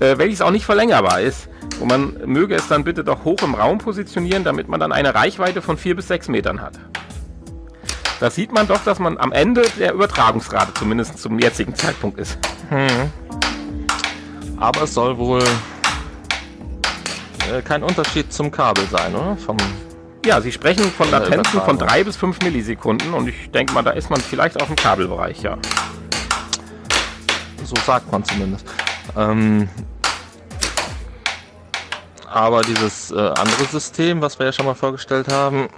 Äh, 0.03 0.19
welches 0.19 0.41
auch 0.41 0.51
nicht 0.51 0.65
verlängerbar 0.65 1.21
ist. 1.21 1.49
Und 1.79 1.89
man 1.89 2.17
möge 2.27 2.57
es 2.57 2.67
dann 2.67 2.83
bitte 2.83 3.05
doch 3.05 3.25
hoch 3.25 3.41
im 3.43 3.55
Raum 3.55 3.79
positionieren, 3.79 4.43
damit 4.43 4.69
man 4.69 4.81
dann 4.81 4.91
eine 4.91 5.15
Reichweite 5.15 5.63
von 5.63 5.77
4 5.77 5.97
bis 5.97 6.09
6 6.09 6.29
Metern 6.29 6.61
hat. 6.61 6.75
Da 8.19 8.31
sieht 8.31 8.53
man 8.53 8.67
doch, 8.67 8.83
dass 8.85 8.99
man 8.99 9.19
am 9.19 9.33
Ende 9.33 9.63
der 9.79 9.95
Übertragungsrate 9.95 10.75
zumindest 10.75 11.19
zum 11.19 11.39
jetzigen 11.39 11.75
Zeitpunkt 11.75 12.19
ist. 12.19 12.37
Hm. 12.69 13.11
Aber 14.63 14.83
es 14.83 14.95
soll 14.95 15.19
wohl 15.19 15.43
äh, 17.51 17.63
kein 17.63 17.83
Unterschied 17.83 18.33
zum 18.33 18.53
Kabel 18.53 18.87
sein, 18.87 19.13
oder? 19.13 19.37
Vom, 19.37 19.57
Ja, 20.25 20.41
Sie 20.41 20.53
sprechen 20.53 20.85
von 20.85 21.11
der 21.11 21.19
Latenzen 21.19 21.61
von 21.61 21.75
Übertragung. 21.75 21.89
3 21.89 22.05
bis 22.05 22.17
5 22.17 22.41
Millisekunden 22.43 23.13
und 23.13 23.27
ich 23.27 23.51
denke 23.51 23.73
mal, 23.73 23.83
da 23.83 23.91
ist 23.91 24.09
man 24.09 24.21
vielleicht 24.21 24.63
auch 24.63 24.69
im 24.69 24.77
Kabelbereich, 24.77 25.43
ja. 25.43 25.59
so 27.65 27.75
sagt 27.85 28.13
man 28.13 28.25
zumindest. 28.25 28.65
Ähm, 29.17 29.69
aber 32.29 32.63
dieses 32.63 33.11
äh, 33.11 33.17
andere 33.17 33.65
System, 33.65 34.23
was 34.23 34.39
wir 34.39 34.47
ja 34.47 34.53
schon 34.53 34.67
mal 34.67 34.75
vorgestellt 34.75 35.27
haben, 35.27 35.71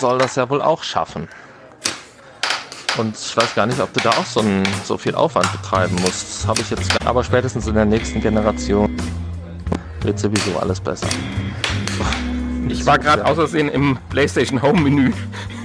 soll 0.00 0.18
das 0.18 0.34
ja 0.34 0.50
wohl 0.50 0.62
auch 0.62 0.82
schaffen. 0.82 1.28
Und 2.98 3.16
ich 3.16 3.36
weiß 3.36 3.54
gar 3.54 3.66
nicht, 3.66 3.78
ob 3.80 3.92
du 3.92 4.00
da 4.00 4.10
auch 4.10 4.24
so, 4.24 4.40
ein, 4.40 4.62
so 4.84 4.96
viel 4.96 5.14
Aufwand 5.14 5.50
betreiben 5.52 5.94
musst. 6.00 6.40
Das 6.40 6.46
habe 6.46 6.60
ich 6.62 6.70
jetzt. 6.70 7.06
Aber 7.06 7.22
spätestens 7.22 7.66
in 7.66 7.74
der 7.74 7.84
nächsten 7.84 8.20
Generation 8.20 8.96
wird 10.02 10.18
sowieso 10.18 10.58
alles 10.58 10.80
besser. 10.80 11.06
Ich 12.68 12.84
war 12.86 12.98
gerade 12.98 13.24
außersehen 13.24 13.68
im 13.68 13.98
PlayStation 14.08 14.60
Home 14.62 14.80
Menü. 14.80 15.12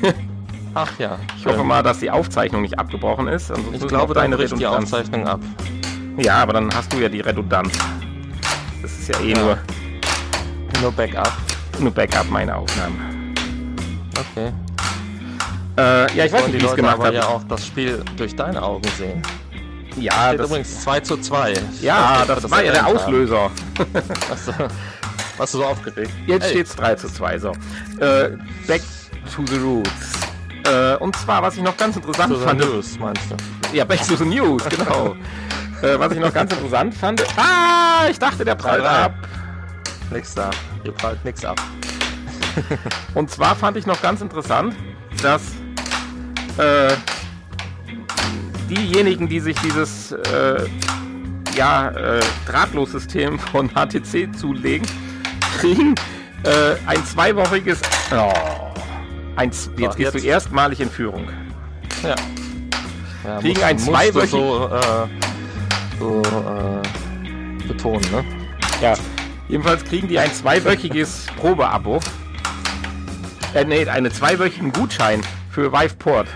Ach 0.74 0.92
ja. 1.00 1.18
Ich 1.38 1.46
hoffe 1.46 1.60
ähm, 1.62 1.68
mal, 1.68 1.84
dass 1.84 2.00
die 2.00 2.10
Aufzeichnung 2.12 2.62
nicht 2.62 2.78
abgebrochen 2.80 3.28
ist. 3.28 3.50
Ansonsten 3.52 3.76
Ich 3.76 3.88
glaube, 3.88 4.14
deine 4.14 4.36
bricht 4.38 4.52
die 4.58 4.64
Redundanz. 4.64 4.94
Aufzeichnung 4.94 5.28
ab. 5.28 5.40
Ja, 6.18 6.36
aber 6.42 6.54
dann 6.54 6.74
hast 6.74 6.92
du 6.94 6.98
ja 6.98 7.10
die 7.10 7.22
Redundanz. 7.22 7.78
Das 8.82 8.92
ist 8.92 9.08
ja 9.10 9.20
eh 9.22 9.32
Ja. 9.32 9.40
nur, 9.40 9.58
Nur 10.82 10.92
Backup. 10.92 11.32
nur 11.80 11.92
Backup, 11.92 12.30
meine 12.30 12.56
Aufnahmen. 12.56 13.34
Okay. 14.36 14.52
Äh, 15.82 16.16
ja, 16.16 16.26
ich 16.26 16.32
weiß 16.32 16.48
nicht, 16.48 16.56
die 16.56 16.62
wie 16.62 16.66
ich 16.66 16.70
es 16.70 16.76
gemacht 16.76 17.00
habe. 17.00 17.16
ja 17.16 17.26
auch 17.26 17.44
das 17.46 17.66
Spiel 17.66 18.04
durch 18.16 18.36
deine 18.36 18.62
Augen 18.62 18.88
sehen. 18.98 19.22
Ja, 19.98 20.28
Steht 20.28 20.40
das, 20.40 20.48
übrigens 20.48 20.82
2 20.82 21.00
zu 21.00 21.18
2. 21.18 21.52
Ich 21.52 21.58
weiß 21.58 21.82
ja, 21.82 22.24
das 22.26 22.44
wir 22.44 22.52
war 22.52 22.64
ja 22.64 22.72
der. 22.72 22.88
Auslöser. 22.88 23.50
Achso. 24.32 24.54
Warst 25.38 25.54
du 25.54 25.58
so 25.58 25.66
aufgeregt? 25.66 26.12
Jetzt 26.28 26.46
Ey, 26.46 26.50
steht's 26.52 26.76
3 26.76 26.96
zu 26.96 27.08
2. 27.08 27.40
So. 27.40 27.52
Äh, 28.00 28.38
back 28.68 28.82
to 29.36 29.44
the 29.48 29.58
roots. 29.58 30.12
Äh, 30.66 30.98
und 30.98 31.16
zwar, 31.16 31.42
was 31.42 31.56
ich 31.58 31.64
noch 31.64 31.76
ganz 31.76 31.96
interessant 31.96 32.32
zu 32.32 32.40
the 32.40 32.46
fand. 32.46 32.60
News, 32.60 33.00
meinst 33.00 33.24
du? 33.32 33.76
Ja, 33.76 33.84
back 33.84 34.08
to 34.08 34.16
the 34.16 34.26
news, 34.26 34.64
genau. 34.70 35.16
äh, 35.82 35.98
was 35.98 36.14
ich 36.14 36.20
noch 36.20 36.34
ganz 36.34 36.54
interessant 36.54 36.94
fand. 36.94 37.24
Ah, 37.38 38.08
ich 38.10 38.20
dachte, 38.20 38.46
der 38.46 38.56
prallt 38.56 38.86
ab. 38.86 39.14
Nix 40.12 40.36
da. 40.36 40.52
Ihr 40.84 40.92
prallt 40.92 41.24
nix 41.26 41.44
ab. 41.44 41.60
Und 43.16 43.32
zwar 43.32 43.56
fand 43.56 43.78
ich 43.78 43.88
noch 43.88 44.02
ganz 44.02 44.22
interessant, 44.22 44.76
dass 45.24 45.42
äh, 46.58 46.94
diejenigen, 48.70 49.28
die 49.28 49.40
sich 49.40 49.56
dieses 49.60 50.12
äh, 50.12 50.66
ja, 51.56 51.90
äh, 51.90 52.20
Drahtlossystem 52.48 53.38
von 53.40 53.70
HTC 53.70 54.30
zulegen, 54.38 54.88
kriegen 55.60 55.96
äh, 56.44 56.76
ein 56.88 57.04
zweiwöchiges. 57.06 57.82
Oh, 58.12 58.32
ein, 59.36 59.50
jetzt 59.50 59.66
So, 59.78 59.90
gehst 59.98 60.14
du 60.16 60.20
erstmalig 60.20 60.80
in 60.80 60.90
Führung. 60.90 61.28
Ja. 62.04 62.16
ja 63.26 63.40
Kriegen 63.40 63.54
musst- 63.60 63.64
ein 63.66 63.76
musst 63.76 63.88
du 63.88 63.92
zweiwöchig- 63.94 64.30
so, 64.30 64.70
äh, 64.72 65.08
so 66.00 66.22
äh, 66.22 67.68
betonen, 67.68 68.02
ne? 68.12 68.24
Ja. 68.82 68.94
Jedenfalls 69.50 69.84
kriegen 69.84 70.08
die 70.08 70.18
ein 70.18 70.34
zweiwöchiges 70.34 71.26
Probeabo. 71.38 72.00
Äh, 73.54 73.66
nee, 73.66 73.86
einen 73.88 74.12
zweiwöchigen 74.12 74.72
Gutschein 74.72 75.22
für 75.52 75.72
Viveport. 75.72 76.28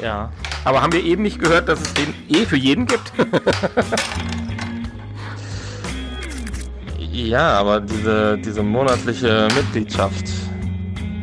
Ja. 0.00 0.30
Aber 0.64 0.82
haben 0.82 0.92
wir 0.92 1.02
eben 1.02 1.22
nicht 1.22 1.38
gehört, 1.38 1.68
dass 1.68 1.80
es 1.80 1.94
den 1.94 2.14
eh 2.28 2.44
für 2.44 2.56
jeden 2.56 2.86
gibt? 2.86 3.12
Ja, 7.16 7.58
aber 7.58 7.80
diese, 7.80 8.36
diese 8.36 8.62
monatliche 8.62 9.48
Mitgliedschaft. 9.56 10.26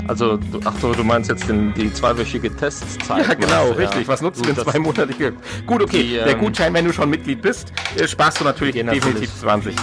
Also, 0.07 0.37
du, 0.37 0.59
ach 0.65 0.73
so, 0.81 0.91
du 0.91 1.03
meinst 1.03 1.29
jetzt 1.29 1.47
den, 1.47 1.71
die 1.75 1.93
zweiwöchige 1.93 2.53
Testzeit. 2.55 3.27
Ja, 3.27 3.33
genau, 3.35 3.67
du, 3.67 3.77
richtig. 3.77 4.07
Was 4.07 4.21
nutzt 4.21 4.43
Gut, 4.43 4.57
denn 4.57 4.63
zwei 4.65 4.79
monatliche? 4.79 5.33
Gut, 5.67 5.83
okay, 5.83 6.01
Die, 6.01 6.13
der 6.13 6.29
ähm, 6.29 6.39
Gutschein, 6.39 6.73
wenn 6.73 6.85
du 6.85 6.93
schon 6.93 7.11
Mitglied 7.11 7.43
bist, 7.43 7.71
äh, 7.95 8.07
sparst 8.07 8.39
du 8.39 8.43
natürlich 8.43 8.73
definitiv 8.73 9.03
natürlich. 9.03 9.35
20. 9.35 9.75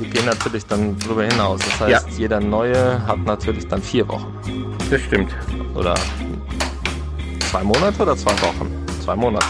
Die 0.00 0.08
gehen 0.08 0.24
natürlich 0.24 0.64
dann 0.66 0.96
drüber 1.00 1.24
hinaus. 1.24 1.60
Das 1.60 1.80
heißt, 1.80 2.10
jeder 2.16 2.38
neue 2.38 3.04
hat 3.04 3.24
natürlich 3.24 3.66
dann 3.66 3.82
vier 3.82 4.06
Wochen. 4.08 4.32
Das 4.88 5.00
stimmt. 5.00 5.34
Oder 5.74 5.94
zwei 7.50 7.62
Monate 7.62 8.02
oder 8.02 8.16
zwei 8.16 8.32
Wochen? 8.42 8.86
Zwei 9.02 9.16
Monate. 9.16 9.46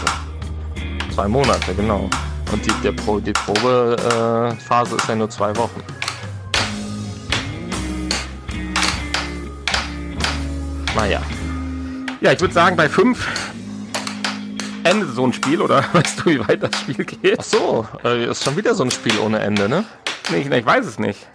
Zwei 1.13 1.27
Monate, 1.27 1.73
genau. 1.75 2.09
Und 2.51 2.65
die, 2.65 2.71
der 2.83 2.91
Pro, 2.93 3.19
die 3.19 3.33
Probephase 3.33 4.95
äh, 4.95 4.97
ist 4.97 5.09
ja 5.09 5.15
nur 5.15 5.29
zwei 5.29 5.55
Wochen. 5.57 5.81
Naja, 10.95 11.21
Ja, 12.21 12.31
ich 12.31 12.41
würde 12.41 12.53
sagen, 12.53 12.75
bei 12.75 12.89
5 12.89 13.27
endet 14.83 15.09
so 15.13 15.25
ein 15.27 15.33
Spiel, 15.33 15.61
oder 15.61 15.83
weißt 15.93 16.21
du, 16.21 16.25
wie 16.25 16.47
weit 16.47 16.63
das 16.63 16.79
Spiel 16.79 17.05
geht? 17.05 17.37
ach 17.39 17.43
so, 17.43 17.87
äh, 18.03 18.25
ist 18.25 18.43
schon 18.43 18.57
wieder 18.57 18.73
so 18.73 18.83
ein 18.83 18.89
Spiel 18.91 19.17
ohne 19.19 19.39
Ende, 19.39 19.69
ne? 19.69 19.83
Nee, 20.31 20.37
ich, 20.39 20.49
ich 20.49 20.65
weiß 20.65 20.85
es 20.85 20.97
nicht. 20.97 21.27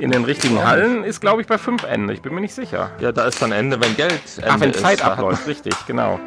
In 0.00 0.10
den 0.10 0.24
richtigen 0.24 0.64
Hallen 0.66 1.04
ist, 1.04 1.20
glaube 1.20 1.42
ich, 1.42 1.46
bei 1.46 1.58
5 1.58 1.84
Ende. 1.84 2.14
Ich 2.14 2.22
bin 2.22 2.34
mir 2.34 2.40
nicht 2.40 2.54
sicher. 2.54 2.90
Ja, 3.00 3.12
da 3.12 3.24
ist 3.26 3.40
dann 3.42 3.52
Ende, 3.52 3.78
wenn 3.82 3.94
Geld 3.96 4.12
Ende 4.38 4.48
Ach, 4.50 4.58
wenn 4.60 4.70
ist. 4.70 4.80
Zeit 4.80 5.02
abläuft, 5.04 5.46
richtig, 5.46 5.74
genau. 5.86 6.18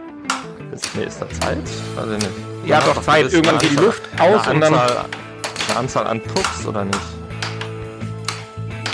Ist, 0.71 0.95
nee, 0.95 1.05
ist 1.05 1.19
da 1.19 1.27
Zeit? 1.41 1.57
Weiß 1.95 2.05
ich 2.05 2.17
nicht. 2.23 2.29
Ja, 2.67 2.81
doch, 2.81 3.01
Zeit. 3.01 3.33
Irgendwann 3.33 3.57
geht 3.57 3.71
die 3.71 3.75
Luft 3.77 4.03
aus 4.19 4.45
und 4.47 4.61
dann- 4.61 4.73
Anzahl, 4.75 5.05
Eine 5.69 5.79
Anzahl 5.79 6.05
an 6.05 6.21
Pucks, 6.21 6.67
oder 6.67 6.85
nicht? 6.85 6.99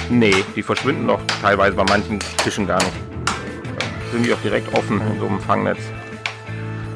Nee, 0.09 0.45
die 0.55 0.63
verschwinden 0.63 1.07
doch 1.07 1.19
teilweise 1.41 1.75
bei 1.75 1.84
manchen 1.84 2.19
Tischen 2.41 2.65
gar 2.65 2.80
nicht. 2.80 2.93
Sind 4.13 4.25
die 4.25 4.34
auch 4.34 4.41
direkt 4.41 4.73
offen 4.73 5.01
in 5.01 5.19
so 5.19 5.27
einem 5.27 5.41
Fangnetz. 5.41 5.80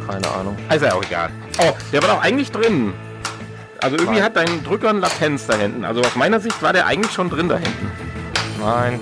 Keine 0.07 0.27
Ahnung. 0.29 0.57
Also 0.69 0.85
ja 0.85 0.93
auch 0.93 1.03
egal. 1.03 1.29
Oh, 1.59 1.73
der 1.91 2.01
war 2.01 2.09
doch 2.15 2.23
eigentlich 2.23 2.49
drin. 2.51 2.93
Also 3.83 3.97
irgendwie 3.97 4.19
Nein. 4.19 4.23
hat 4.23 4.35
dein 4.37 4.63
Drücker 4.63 4.89
eine 4.89 4.99
Latenz 4.99 5.45
da 5.45 5.55
hinten. 5.57 5.83
Also 5.83 5.99
aus 5.99 6.15
meiner 6.15 6.39
Sicht 6.39 6.63
war 6.63 6.71
der 6.71 6.87
eigentlich 6.87 7.11
schon 7.11 7.29
drin 7.29 7.49
da 7.49 7.57
hinten. 7.57 7.91
Nein. 8.61 8.99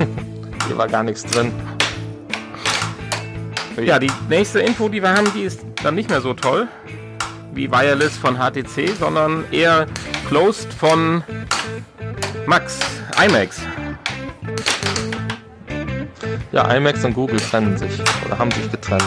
Hier 0.66 0.76
war 0.76 0.88
gar 0.88 1.04
nichts 1.04 1.22
drin. 1.22 1.52
Ja, 3.76 4.00
die 4.00 4.10
nächste 4.28 4.58
Info, 4.58 4.88
die 4.88 5.00
wir 5.00 5.10
haben, 5.10 5.32
die 5.32 5.42
ist 5.42 5.60
dann 5.80 5.94
nicht 5.94 6.10
mehr 6.10 6.20
so 6.20 6.34
toll 6.34 6.66
wie 7.52 7.70
Wireless 7.70 8.16
von 8.16 8.36
HTC, 8.36 8.96
sondern 8.98 9.44
eher 9.52 9.86
Closed 10.28 10.74
von 10.74 11.22
Max, 12.46 12.80
IMAX. 13.24 13.60
Ja, 16.50 16.70
IMAX 16.74 17.04
und 17.04 17.14
Google 17.14 17.38
trennen 17.38 17.78
sich 17.78 17.92
oder 18.26 18.38
haben 18.38 18.50
sich 18.50 18.70
getrennt. 18.72 19.04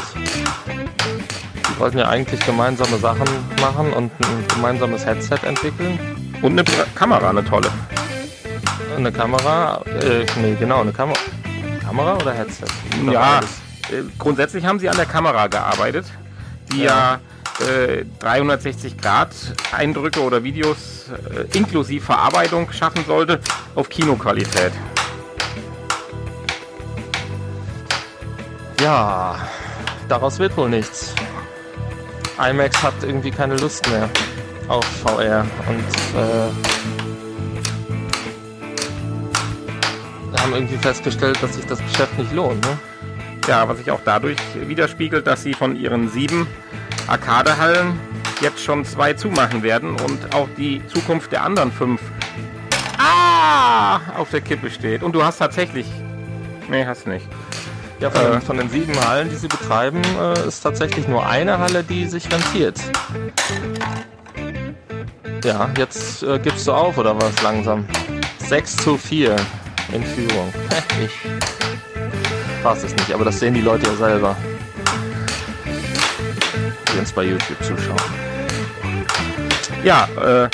Wollten 1.79 1.97
ja 1.97 2.09
eigentlich 2.09 2.45
gemeinsame 2.45 2.97
Sachen 2.97 3.25
machen 3.61 3.93
und 3.93 4.11
ein 4.19 4.47
gemeinsames 4.53 5.05
Headset 5.05 5.39
entwickeln. 5.43 5.97
Und 6.41 6.51
eine 6.51 6.63
Kamera, 6.93 7.29
eine 7.29 7.43
tolle. 7.43 7.69
Eine 8.97 9.11
Kamera, 9.13 9.81
äh, 9.85 10.25
nee, 10.41 10.55
genau, 10.59 10.81
eine 10.81 10.91
Kamera. 10.91 11.17
Kamera 11.81 12.15
oder 12.17 12.33
Headset? 12.33 12.65
Oder 13.01 13.13
Ja, 13.13 13.39
äh, 13.39 14.03
grundsätzlich 14.17 14.65
haben 14.65 14.79
sie 14.79 14.89
an 14.89 14.97
der 14.97 15.05
Kamera 15.05 15.47
gearbeitet, 15.47 16.05
die 16.71 16.83
ja, 16.83 17.21
äh, 17.61 18.03
360 18.19 18.97
Grad 18.97 19.29
Eindrücke 19.71 20.21
oder 20.21 20.43
Videos 20.43 21.05
äh, 21.09 21.57
inklusive 21.57 22.05
Verarbeitung 22.05 22.69
schaffen 22.73 23.05
sollte 23.05 23.39
auf 23.75 23.87
Kinoqualität. 23.87 24.73
Ja, 28.81 29.37
daraus 30.07 30.39
wird 30.39 30.55
wohl 30.57 30.69
nichts. 30.69 31.13
IMAX 32.39 32.81
hat 32.81 32.93
irgendwie 33.03 33.31
keine 33.31 33.57
Lust 33.57 33.89
mehr 33.89 34.09
auf 34.67 34.85
VR 34.85 35.45
und 35.67 35.83
äh, 36.17 36.49
haben 40.39 40.53
irgendwie 40.53 40.77
festgestellt, 40.77 41.37
dass 41.41 41.55
sich 41.55 41.65
das 41.65 41.79
Geschäft 41.79 42.17
nicht 42.17 42.31
lohnt. 42.31 42.63
Ne? 42.65 42.77
Ja, 43.47 43.67
was 43.67 43.79
sich 43.79 43.91
auch 43.91 44.01
dadurch 44.05 44.37
widerspiegelt, 44.55 45.27
dass 45.27 45.43
sie 45.43 45.53
von 45.53 45.75
ihren 45.75 46.09
sieben 46.09 46.47
Arcadehallen 47.07 47.99
jetzt 48.41 48.63
schon 48.63 48.85
zwei 48.85 49.13
zumachen 49.13 49.63
werden 49.63 49.91
und 49.91 50.33
auch 50.33 50.47
die 50.57 50.85
Zukunft 50.87 51.31
der 51.31 51.43
anderen 51.43 51.71
fünf 51.71 52.01
ah, 52.97 53.99
auf 54.15 54.29
der 54.29 54.41
Kippe 54.41 54.69
steht. 54.69 55.03
Und 55.03 55.13
du 55.13 55.23
hast 55.23 55.39
tatsächlich. 55.39 55.87
Nee, 56.69 56.85
hast 56.85 57.07
nicht. 57.07 57.27
Ja, 57.99 58.09
von, 58.09 58.21
Äh. 58.21 58.31
den, 58.31 58.41
von 58.41 58.57
den 58.57 58.69
sieben 58.69 59.07
Hallen, 59.07 59.29
die 59.29 59.35
sie 59.35 59.47
betreiben, 59.47 60.01
äh, 60.19 60.47
ist 60.47 60.61
tatsächlich 60.61 61.07
nur 61.07 61.25
eine 61.27 61.59
Halle, 61.59 61.83
die 61.83 62.05
sich 62.07 62.31
rentiert. 62.31 62.79
Ja, 65.43 65.69
jetzt 65.77 66.23
äh, 66.23 66.39
gibst 66.39 66.67
du 66.67 66.71
auf 66.73 66.97
oder 66.97 67.15
was 67.19 67.41
langsam? 67.41 67.85
6 68.39 68.77
zu 68.77 68.97
4 68.97 69.35
in 69.93 70.03
Führung. 70.03 70.53
ich 71.03 71.11
fass 72.63 72.83
es 72.83 72.93
nicht, 72.95 73.11
aber 73.13 73.25
das 73.25 73.39
sehen 73.39 73.53
die 73.53 73.61
Leute 73.61 73.85
ja 73.87 73.95
selber. 73.95 74.35
Die 76.93 76.99
uns 76.99 77.11
bei 77.11 77.23
YouTube 77.23 77.61
zuschauen. 77.63 77.97
Ja, 79.83 80.07
äh, 80.21 80.49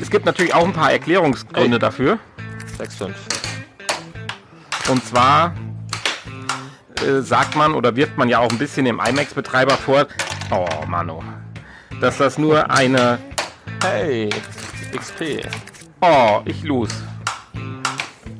es 0.00 0.10
gibt 0.10 0.24
natürlich 0.26 0.54
auch 0.54 0.64
ein 0.64 0.72
paar 0.72 0.92
Erklärungsgründe 0.92 1.76
Ey. 1.76 1.80
dafür. 1.80 2.18
6,5. 2.78 3.10
Und 4.88 5.04
zwar 5.06 5.52
äh, 7.02 7.20
sagt 7.22 7.56
man 7.56 7.74
oder 7.74 7.96
wirft 7.96 8.16
man 8.18 8.28
ja 8.28 8.38
auch 8.38 8.50
ein 8.50 8.58
bisschen 8.58 8.84
dem 8.84 9.00
IMAX-Betreiber 9.00 9.72
vor, 9.76 10.06
oh 10.50 10.66
Mano, 10.86 11.22
dass 12.00 12.18
das 12.18 12.38
nur 12.38 12.70
eine, 12.70 13.18
Hey, 13.82 14.28
XP. 14.96 15.46
oh, 16.02 16.40
ich 16.44 16.62
lose. 16.62 16.94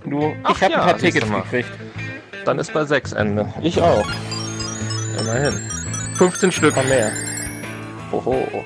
Du, 0.04 0.34
Ach 0.44 0.56
ich 0.56 0.62
habe 0.62 0.72
ja, 0.72 0.80
ein 0.80 0.86
paar 0.86 0.98
Tickets 0.98 1.26
gekriegt. 1.30 1.68
Dann 2.44 2.58
ist 2.58 2.72
bei 2.72 2.84
6 2.84 3.12
Ende. 3.12 3.52
Ich 3.62 3.80
auch. 3.80 4.06
Immerhin. 5.18 5.52
15 6.16 6.52
Stück. 6.52 6.76
Ein 6.76 6.88
mehr. 6.88 7.12
Hoho. 8.10 8.64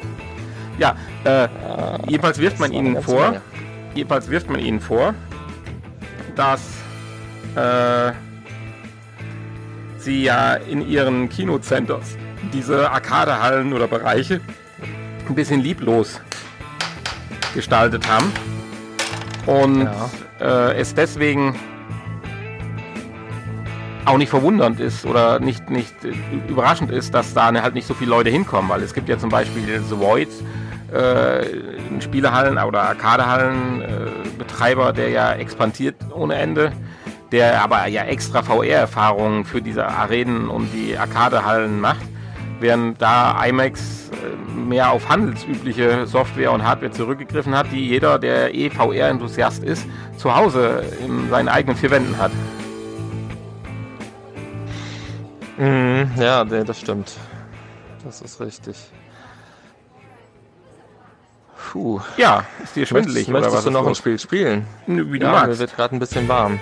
Ja, 0.79 0.97
äh, 1.25 1.29
Ah, 1.29 1.99
jedenfalls 2.09 2.39
wirft 2.39 2.59
man 2.61 2.73
ihnen 2.73 3.01
vor, 3.03 3.31
Menge. 3.31 3.43
jedenfalls 3.95 4.29
wirft 4.31 4.49
man 4.49 4.61
ihnen 4.61 4.81
vor, 4.81 5.15
dass 6.35 6.61
äh, 7.57 8.13
sie 10.05 10.23
ja 10.23 10.55
in 10.55 10.87
ihren 10.87 11.29
Kinocenters. 11.29 12.17
Diese 12.53 12.91
Arcadehallen 12.91 13.73
oder 13.73 13.89
Bereiche 13.89 14.41
ein 15.29 15.35
bisschen 15.35 15.61
lieblos 15.61 16.21
gestaltet 17.55 18.07
haben. 18.09 18.31
Und 19.47 19.89
äh, 20.41 20.75
es 20.77 20.95
deswegen 20.95 21.55
auch 24.05 24.19
nicht 24.19 24.29
verwundernd 24.29 24.81
ist 24.81 25.07
oder 25.07 25.41
nicht, 25.41 25.71
nicht 25.71 26.05
äh, 26.05 26.13
überraschend 26.49 26.91
ist, 26.91 27.15
dass 27.15 27.33
da 27.35 27.53
halt 27.53 27.75
nicht 27.75 27.87
so 27.87 27.95
viele 27.95 28.11
Leute 28.11 28.31
hinkommen, 28.31 28.71
weil 28.71 28.83
es 28.83 28.93
gibt 28.93 29.09
ja 29.09 29.19
zum 29.19 29.31
Beispiel 29.31 29.81
The 29.89 29.99
Void, 29.99 30.29
äh, 30.93 31.47
ein 31.91 32.01
Spielehallen 32.01 32.59
oder 32.59 32.83
Arcadehallen 32.83 33.83
äh, 33.83 33.87
Betreiber, 34.39 34.93
der 34.93 35.09
ja 35.09 35.33
expandiert 35.33 35.97
ohne 36.15 36.35
Ende, 36.35 36.73
der 37.35 37.61
aber 37.61 37.89
ja 37.89 38.05
extra 38.05 38.45
VR-Erfahrungen 38.45 39.45
für 39.45 39.61
diese 39.61 39.85
Arenen 39.89 40.49
und 40.49 40.73
die 40.73 40.97
Arcadehallen 40.97 41.81
macht, 41.81 42.07
während 42.61 43.03
da 43.03 43.45
IMAX 43.45 44.11
äh, 44.13 44.57
mehr 44.57 44.93
auf 44.93 45.09
handelsübliche 45.09 46.07
Software 46.07 46.53
und 46.53 46.63
Hardware 46.63 46.93
zurückgegriffen 46.93 47.57
hat, 47.57 47.67
die 47.73 47.89
jeder, 47.89 48.21
der 48.21 48.55
eh 48.55 48.71
VR-Enthusiast 48.71 49.65
ist, 49.65 49.85
zu 50.17 50.33
Hause 50.33 50.85
in 51.05 51.29
seinen 51.29 51.49
eigenen 51.49 51.77
vier 51.77 51.91
Wänden 51.91 52.17
hat. 52.19 52.31
Mhm, 55.59 56.13
ja, 56.17 56.45
nee, 56.45 56.63
das 56.63 56.79
stimmt. 56.79 57.15
Das 58.05 58.21
ist 58.21 58.41
richtig. 58.41 58.77
Puh. 61.73 62.01
Ja, 62.17 62.45
ist 62.63 62.77
dir 62.77 62.87
schwindelig 62.87 63.27
Möchtest, 63.27 63.53
möchtest 63.53 63.53
oder 63.53 63.61
du 63.63 63.67
was? 63.67 63.73
noch 63.73 63.81
ist 63.81 63.87
ein 63.87 63.89
los? 63.89 63.99
Spiel 63.99 64.19
spielen? 64.21 64.67
Wie 64.87 65.19
du 65.19 65.27
ja, 65.27 65.33
mir 65.33 65.47
magst. 65.47 65.59
wird 65.59 65.75
gerade 65.75 65.97
ein 65.97 65.99
bisschen 65.99 66.29
warm. 66.29 66.61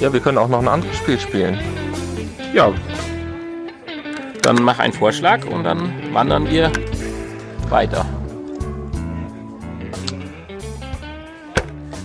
Ja, 0.00 0.12
wir 0.12 0.20
können 0.20 0.38
auch 0.38 0.48
noch 0.48 0.60
ein 0.60 0.68
anderes 0.68 0.96
Spiel 0.96 1.18
spielen. 1.18 1.58
Ja. 2.52 2.72
Dann 4.42 4.62
mach 4.62 4.78
einen 4.78 4.92
Vorschlag 4.92 5.44
und 5.46 5.64
dann 5.64 5.92
wandern 6.12 6.48
wir 6.48 6.70
weiter. 7.68 8.04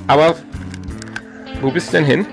Aber 0.08 0.36
wo 1.62 1.72
bist 1.72 1.89
du 1.89 1.98
denn 1.98 2.06
hin? 2.06 2.26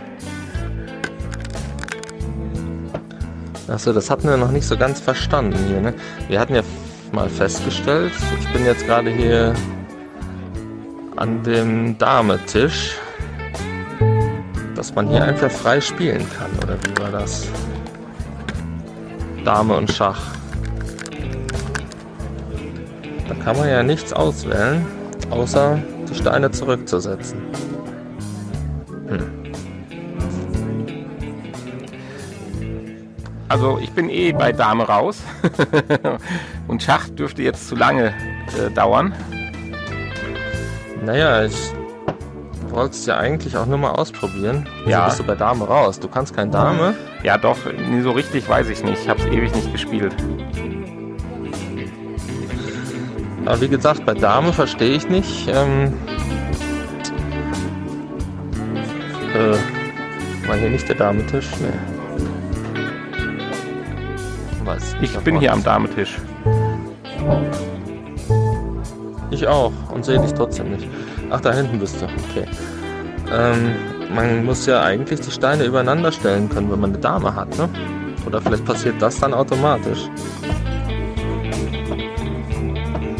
Achso, 3.68 3.92
das 3.92 4.10
hatten 4.10 4.28
wir 4.28 4.36
noch 4.36 4.50
nicht 4.50 4.66
so 4.66 4.76
ganz 4.76 4.98
verstanden 4.98 5.58
hier. 5.68 5.80
Ne? 5.80 5.94
Wir 6.28 6.40
hatten 6.40 6.54
ja 6.54 6.62
mal 7.12 7.28
festgestellt, 7.28 8.12
ich 8.40 8.48
bin 8.52 8.64
jetzt 8.64 8.86
gerade 8.86 9.10
hier 9.10 9.54
an 11.16 11.42
dem 11.42 11.98
Dame-Tisch, 11.98 12.96
dass 14.78 14.94
man 14.94 15.08
hier 15.08 15.24
einfach 15.24 15.50
frei 15.50 15.80
spielen 15.80 16.24
kann. 16.38 16.50
Oder 16.62 16.76
wie 16.84 17.02
war 17.02 17.10
das? 17.10 17.48
Dame 19.44 19.76
und 19.76 19.90
Schach. 19.90 20.20
Da 23.26 23.34
kann 23.34 23.56
man 23.56 23.68
ja 23.68 23.82
nichts 23.82 24.12
auswählen, 24.12 24.86
außer 25.30 25.82
die 26.08 26.14
Steine 26.14 26.52
zurückzusetzen. 26.52 27.42
Also 33.48 33.78
ich 33.82 33.90
bin 33.90 34.08
eh 34.10 34.30
bei 34.30 34.52
Dame 34.52 34.84
raus. 34.84 35.22
und 36.68 36.84
Schach 36.84 37.08
dürfte 37.08 37.42
jetzt 37.42 37.66
zu 37.66 37.74
lange 37.74 38.14
äh, 38.56 38.70
dauern. 38.72 39.12
Naja, 41.04 41.44
ich 41.44 41.72
wollte 42.78 42.94
es 42.94 43.06
ja 43.06 43.16
eigentlich 43.16 43.56
auch 43.56 43.66
nur 43.66 43.76
mal 43.78 43.90
ausprobieren. 43.90 44.64
Wieso 44.84 44.90
Ja. 44.90 45.06
bist 45.06 45.18
du 45.18 45.24
bei 45.24 45.34
Dame 45.34 45.64
raus? 45.66 45.98
Du 45.98 46.06
kannst 46.06 46.34
kein 46.34 46.50
Dame? 46.52 46.94
Ja 47.24 47.36
doch, 47.36 47.56
nie 47.90 48.00
so 48.02 48.12
richtig 48.12 48.48
weiß 48.48 48.68
ich 48.68 48.84
nicht. 48.84 49.02
Ich 49.02 49.08
habe 49.08 49.20
es 49.20 49.26
ewig 49.26 49.52
nicht 49.52 49.72
gespielt. 49.72 50.14
Aber 53.44 53.60
wie 53.60 53.68
gesagt, 53.68 54.06
bei 54.06 54.14
Dame 54.14 54.52
verstehe 54.52 54.94
ich 54.94 55.08
nicht. 55.08 55.48
Ähm, 55.48 55.92
äh, 59.34 59.56
war 60.48 60.56
hier 60.56 60.70
nicht 60.70 60.88
der 60.88 60.96
Damentisch? 60.96 61.48
Nee. 61.60 61.66
Weiß 64.64 64.94
Ich 65.00 65.18
bin 65.18 65.40
hier 65.40 65.52
am 65.52 65.64
Dametisch. 65.64 66.18
Ich 69.30 69.48
auch 69.48 69.72
und 69.92 70.04
sehe 70.04 70.20
dich 70.20 70.32
trotzdem 70.32 70.70
nicht. 70.70 70.86
Ach, 71.30 71.40
da 71.40 71.52
hinten 71.52 71.78
bist 71.78 72.00
du. 72.00 72.06
Okay. 72.06 72.46
Ähm, 73.30 73.74
man 74.14 74.44
muss 74.44 74.66
ja 74.66 74.82
eigentlich 74.82 75.20
die 75.20 75.30
Steine 75.30 75.64
übereinander 75.64 76.10
stellen 76.10 76.48
können, 76.48 76.70
wenn 76.70 76.80
man 76.80 76.90
eine 76.90 76.98
Dame 76.98 77.34
hat, 77.34 77.56
ne? 77.58 77.68
Oder 78.26 78.40
vielleicht 78.40 78.64
passiert 78.64 79.00
das 79.00 79.20
dann 79.20 79.34
automatisch. 79.34 80.08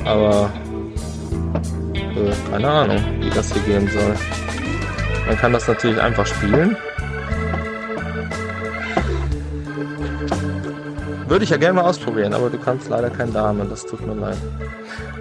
Aber 0.05 0.51
äh, 1.95 2.51
keine 2.51 2.69
Ahnung, 2.69 2.99
wie 3.21 3.31
das 3.31 3.53
hier 3.53 3.63
gehen 3.63 3.89
soll. 3.89 4.15
Man 5.27 5.37
kann 5.37 5.53
das 5.53 5.69
natürlich 5.69 6.01
einfach 6.01 6.27
spielen. 6.27 6.77
Würde 11.27 11.45
ich 11.45 11.51
ja 11.51 11.59
gerne 11.59 11.75
mal 11.75 11.85
ausprobieren, 11.85 12.33
aber 12.33 12.49
du 12.49 12.57
kannst 12.57 12.89
leider 12.89 13.11
kein 13.11 13.35
Dame, 13.35 13.67
das 13.67 13.85
tut 13.85 14.07
mir 14.07 14.15
leid. 14.15 14.39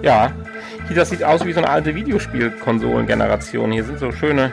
Ja, 0.00 0.32
hier, 0.88 0.96
das 0.96 1.10
sieht 1.10 1.22
aus 1.24 1.44
wie 1.44 1.52
so 1.52 1.60
eine 1.60 1.68
alte 1.70 1.94
Videospielkonsolengeneration. 1.94 3.70
Hier 3.72 3.84
sind 3.84 3.98
so 3.98 4.10
schöne. 4.12 4.52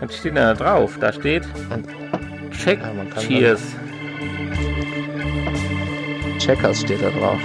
Was 0.00 0.16
steht 0.16 0.36
denn 0.36 0.42
da 0.42 0.54
drauf? 0.54 0.96
Da 1.00 1.12
steht 1.12 1.44
Check 2.52 2.80
Ja, 2.80 3.20
Cheers. 3.20 3.60
Checkers 6.38 6.80
steht 6.80 7.02
da 7.02 7.10
drauf. 7.10 7.40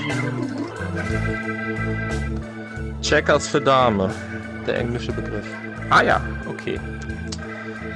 Checkers 3.01 3.47
für 3.47 3.61
Dame, 3.61 4.09
der 4.65 4.79
englische 4.79 5.11
Begriff. 5.13 5.45
Ah 5.89 6.01
ja, 6.03 6.21
okay. 6.49 6.79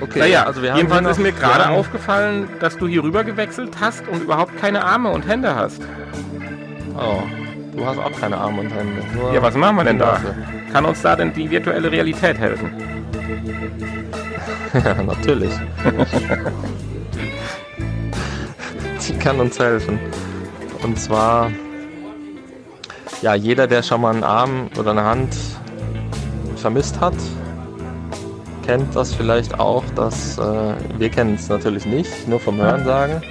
Okay, 0.01 0.19
Naja, 0.19 0.45
also 0.45 0.61
wir 0.63 0.71
haben 0.71 0.77
jedenfalls 0.77 1.01
hier 1.03 1.11
ist 1.11 1.17
noch- 1.17 1.25
mir 1.25 1.31
gerade 1.33 1.65
haben- 1.65 1.75
aufgefallen, 1.75 2.47
dass 2.59 2.77
du 2.77 2.87
hier 2.87 3.03
rüber 3.03 3.23
gewechselt 3.23 3.75
hast 3.79 4.07
und 4.07 4.23
überhaupt 4.23 4.57
keine 4.59 4.83
Arme 4.83 5.09
und 5.09 5.27
Hände 5.27 5.55
hast. 5.55 5.81
Oh, 6.97 7.21
du 7.75 7.85
hast 7.85 7.97
auch 7.97 8.11
keine 8.19 8.37
Arme 8.37 8.61
und 8.61 8.69
Hände. 8.73 9.03
Nur 9.15 9.33
Ja, 9.33 9.41
was 9.41 9.55
machen 9.55 9.75
wir 9.77 9.83
denn 9.83 9.99
da? 9.99 10.19
Kann 10.71 10.85
uns 10.85 11.01
da 11.01 11.15
denn 11.15 11.33
die 11.33 11.49
virtuelle 11.49 11.91
Realität 11.91 12.37
helfen? 12.37 12.71
Ja, 14.73 15.03
natürlich. 15.03 15.51
Sie 18.99 19.13
kann 19.15 19.37
uns 19.41 19.59
helfen. 19.59 19.99
Und 20.81 20.97
zwar, 20.97 21.51
ja, 23.21 23.35
jeder, 23.35 23.67
der 23.67 23.83
schon 23.83 23.99
mal 23.99 24.13
einen 24.13 24.23
Arm 24.23 24.69
oder 24.79 24.91
eine 24.91 25.03
Hand 25.03 25.35
vermisst 26.55 27.01
hat, 27.01 27.15
kennt 28.65 28.95
das 28.95 29.13
vielleicht 29.13 29.59
auch, 29.59 29.83
dass 29.95 30.37
äh, 30.37 30.73
wir 30.97 31.09
kennen 31.09 31.35
es 31.35 31.49
natürlich 31.49 31.85
nicht, 31.85 32.27
nur 32.27 32.39
vom 32.39 32.57
Hören 32.57 32.85
sagen. 32.85 33.21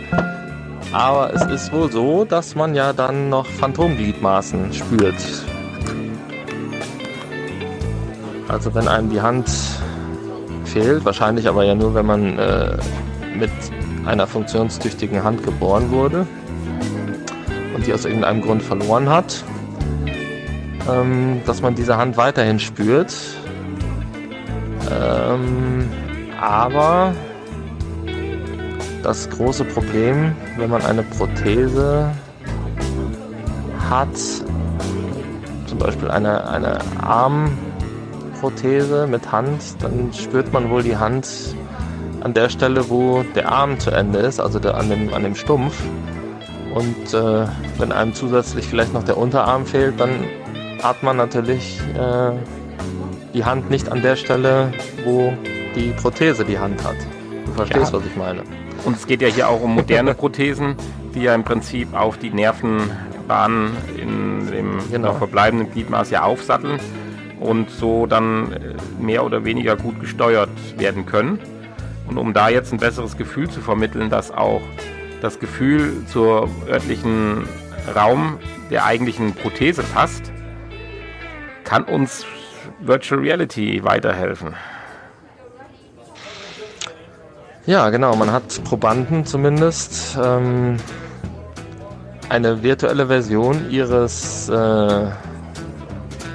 Aber 0.93 1.33
es 1.33 1.43
ist 1.43 1.73
wohl 1.73 1.91
so, 1.91 2.25
dass 2.25 2.55
man 2.55 2.75
ja 2.75 2.93
dann 2.93 3.29
noch 3.29 3.47
Phantomgliedmaßen 3.47 4.73
spürt. 4.73 5.15
Also 8.49 8.75
wenn 8.75 8.89
einem 8.89 9.11
die 9.11 9.21
Hand 9.21 9.49
fehlt, 10.65 11.05
wahrscheinlich 11.05 11.49
aber 11.49 11.65
ja 11.65 11.77
nur, 11.77 11.95
wenn 11.95 12.07
man 12.07 12.39
äh, 12.39 12.77
mit 13.37 13.51
einer 14.05 14.27
funktionstüchtigen 14.27 15.23
Hand 15.23 15.45
geboren 15.45 15.91
wurde 15.91 16.27
und 17.75 17.87
die 17.87 17.93
aus 17.93 18.05
irgendeinem 18.05 18.41
Grund 18.43 18.63
verloren 18.63 19.09
hat, 19.09 19.45
ähm, 20.91 21.41
dass 21.47 21.63
man 21.63 21.77
diese 21.77 21.97
Hand 21.97 22.17
weiterhin 22.17 22.59
spürt. 22.59 23.15
Ähm, 24.91 25.89
aber 26.41 27.13
das 29.03 29.29
große 29.31 29.65
Problem, 29.65 30.35
wenn 30.57 30.71
man 30.71 30.83
eine 30.83 31.03
Prothese 31.03 32.11
hat, 33.89 34.17
zum 35.67 35.79
Beispiel 35.79 36.11
eine, 36.11 36.49
eine 36.49 36.79
Prothese 38.41 39.07
mit 39.07 39.31
Hand, 39.31 39.61
dann 39.83 40.13
spürt 40.13 40.53
man 40.53 40.71
wohl 40.71 40.83
die 40.83 40.97
Hand 40.97 41.29
an 42.23 42.35
der 42.35 42.49
Stelle, 42.49 42.89
wo 42.89 43.23
der 43.35 43.51
Arm 43.51 43.79
zu 43.79 43.91
Ende 43.91 44.19
ist, 44.19 44.41
also 44.41 44.59
der, 44.59 44.77
an, 44.77 44.89
dem, 44.91 45.13
an 45.13 45.23
dem 45.23 45.35
Stumpf. 45.35 45.77
Und 46.75 47.15
äh, 47.15 47.47
wenn 47.79 47.93
einem 47.93 48.15
zusätzlich 48.15 48.67
vielleicht 48.67 48.93
noch 48.95 49.03
der 49.03 49.17
Unterarm 49.19 49.67
fehlt, 49.67 49.99
dann 49.99 50.11
hat 50.83 51.03
man 51.03 51.17
natürlich 51.17 51.81
äh, 51.99 52.33
die 53.35 53.45
Hand 53.45 53.71
nicht 53.71 53.91
an 53.91 54.03
der 54.03 54.17
Stelle, 54.17 54.73
wo 55.05 55.33
die 55.75 55.91
Prothese 56.01 56.45
die 56.45 56.59
Hand 56.59 56.83
hat. 56.85 56.97
Du 57.47 57.53
verstehst, 57.53 57.93
Ja. 57.93 57.99
was 57.99 58.07
ich 58.07 58.17
meine. 58.17 58.43
Und 58.85 58.97
es 58.97 59.07
geht 59.07 59.23
ja 59.23 59.29
hier 59.29 59.49
auch 59.49 59.61
um 59.61 59.75
moderne 59.75 60.15
Prothesen, 60.15 60.77
die 61.15 61.23
ja 61.23 61.35
im 61.35 61.45
Prinzip 61.45 61.95
auf 61.95 62.19
die 62.19 62.31
Nervenbahnen 62.31 63.77
in 63.97 64.51
dem 64.51 64.79
Genau. 64.91 65.09
noch 65.09 65.19
verbleibenden 65.19 65.71
Gliedmaß 65.71 66.11
ja 66.11 66.23
aufsatteln 66.23 66.81
und 67.41 67.71
so 67.71 68.07
dann 68.07 68.53
äh, 68.53 68.75
mehr 69.03 69.25
oder 69.25 69.45
weniger 69.45 69.77
gut 69.77 70.01
gesteuert 70.01 70.51
werden 70.79 71.07
können. 71.07 71.39
Und 72.07 72.19
um 72.19 72.33
da 72.33 72.49
jetzt 72.49 72.73
ein 72.73 72.79
besseres 72.79 73.17
Gefühl 73.17 73.49
zu 73.49 73.61
vermitteln, 73.61 74.11
dass 74.11 74.31
auch 74.31 74.63
das 75.21 75.39
Gefühl 75.39 76.05
zur 76.07 76.49
örtlichen 76.69 77.45
Raum 77.95 78.39
der 78.71 78.85
eigentlichen 78.85 79.35
Prothese 79.35 79.83
passt, 79.83 80.33
kann 81.65 81.85
uns 81.85 82.25
Virtual 82.81 83.21
Reality 83.21 83.85
weiterhelfen. 83.85 84.55
Ja, 87.67 87.91
genau. 87.91 88.17
Man 88.17 88.33
hat 88.33 88.63
Probanden 88.65 89.25
zumindest 89.25 90.19
ähm, 90.23 90.77
eine 92.29 92.63
virtuelle 92.63 93.07
Version 93.07 93.71
ihres 93.71 94.49
äh, 94.49 95.05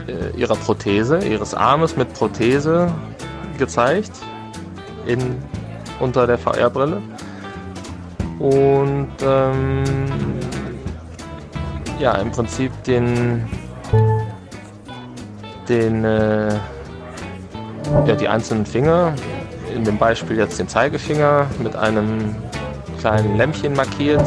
äh, 0.08 0.30
ihrer 0.38 0.56
Prothese, 0.56 1.20
ihres 1.20 1.54
Armes 1.54 1.98
mit 1.98 2.14
Prothese 2.14 2.92
gezeigt 3.58 4.12
in 5.06 5.20
unter 6.00 6.28
der 6.28 6.38
VR-Brille 6.38 7.02
und 8.40 9.10
ähm, 9.26 9.84
ja 12.00 12.14
im 12.16 12.32
Prinzip 12.32 12.72
den 12.84 13.48
den 15.68 16.04
äh, 16.04 16.54
ja, 18.06 18.16
die 18.16 18.28
einzelnen 18.28 18.66
Finger 18.66 19.14
in 19.76 19.84
dem 19.84 19.98
Beispiel 19.98 20.38
jetzt 20.38 20.58
den 20.58 20.68
Zeigefinger 20.68 21.48
mit 21.62 21.76
einem 21.76 22.36
kleinen 23.00 23.38
Lämpchen 23.38 23.74
markiert. 23.74 24.26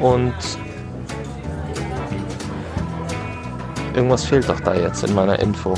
Und 0.00 0.34
irgendwas 3.94 4.24
fehlt 4.24 4.48
doch 4.48 4.60
da 4.60 4.74
jetzt 4.74 5.04
in 5.04 5.14
meiner 5.14 5.38
Info. 5.38 5.74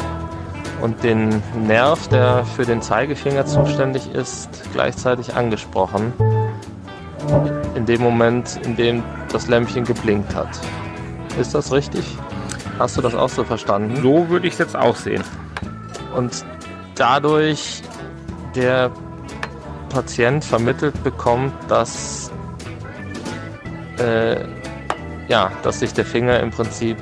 Und 0.81 1.03
den 1.05 1.43
Nerv, 1.67 2.09
der 2.09 2.45
für 2.57 2.65
den 2.65 2.81
Zeigefinger 2.81 3.45
zuständig 3.45 4.13
ist, 4.15 4.49
gleichzeitig 4.73 5.35
angesprochen. 5.35 6.13
In 7.75 7.85
dem 7.85 8.01
Moment, 8.01 8.59
in 8.65 8.77
dem 8.77 9.03
das 9.31 9.47
Lämpchen 9.47 9.85
geblinkt 9.85 10.35
hat. 10.35 10.49
Ist 11.39 11.55
das 11.55 11.71
richtig? 11.71 12.17
Hast 12.79 12.97
du 12.97 13.03
das 13.03 13.15
auch 13.15 13.29
so 13.29 13.45
verstanden? 13.45 14.01
So 14.03 14.31
würde 14.31 14.47
ich 14.47 14.55
es 14.55 14.59
jetzt 14.59 14.75
auch 14.75 14.97
sehen. 14.97 15.23
und 16.17 16.45
dadurch 17.01 17.83
der 18.55 18.91
Patient 19.89 20.45
vermittelt 20.45 21.03
bekommt, 21.03 21.55
dass 21.69 22.31
äh, 23.99 24.45
ja, 25.29 25.51
dass 25.63 25.81
sich 25.81 25.95
der 25.95 26.05
Finger 26.05 26.41
im 26.41 26.51
Prinzip 26.51 26.99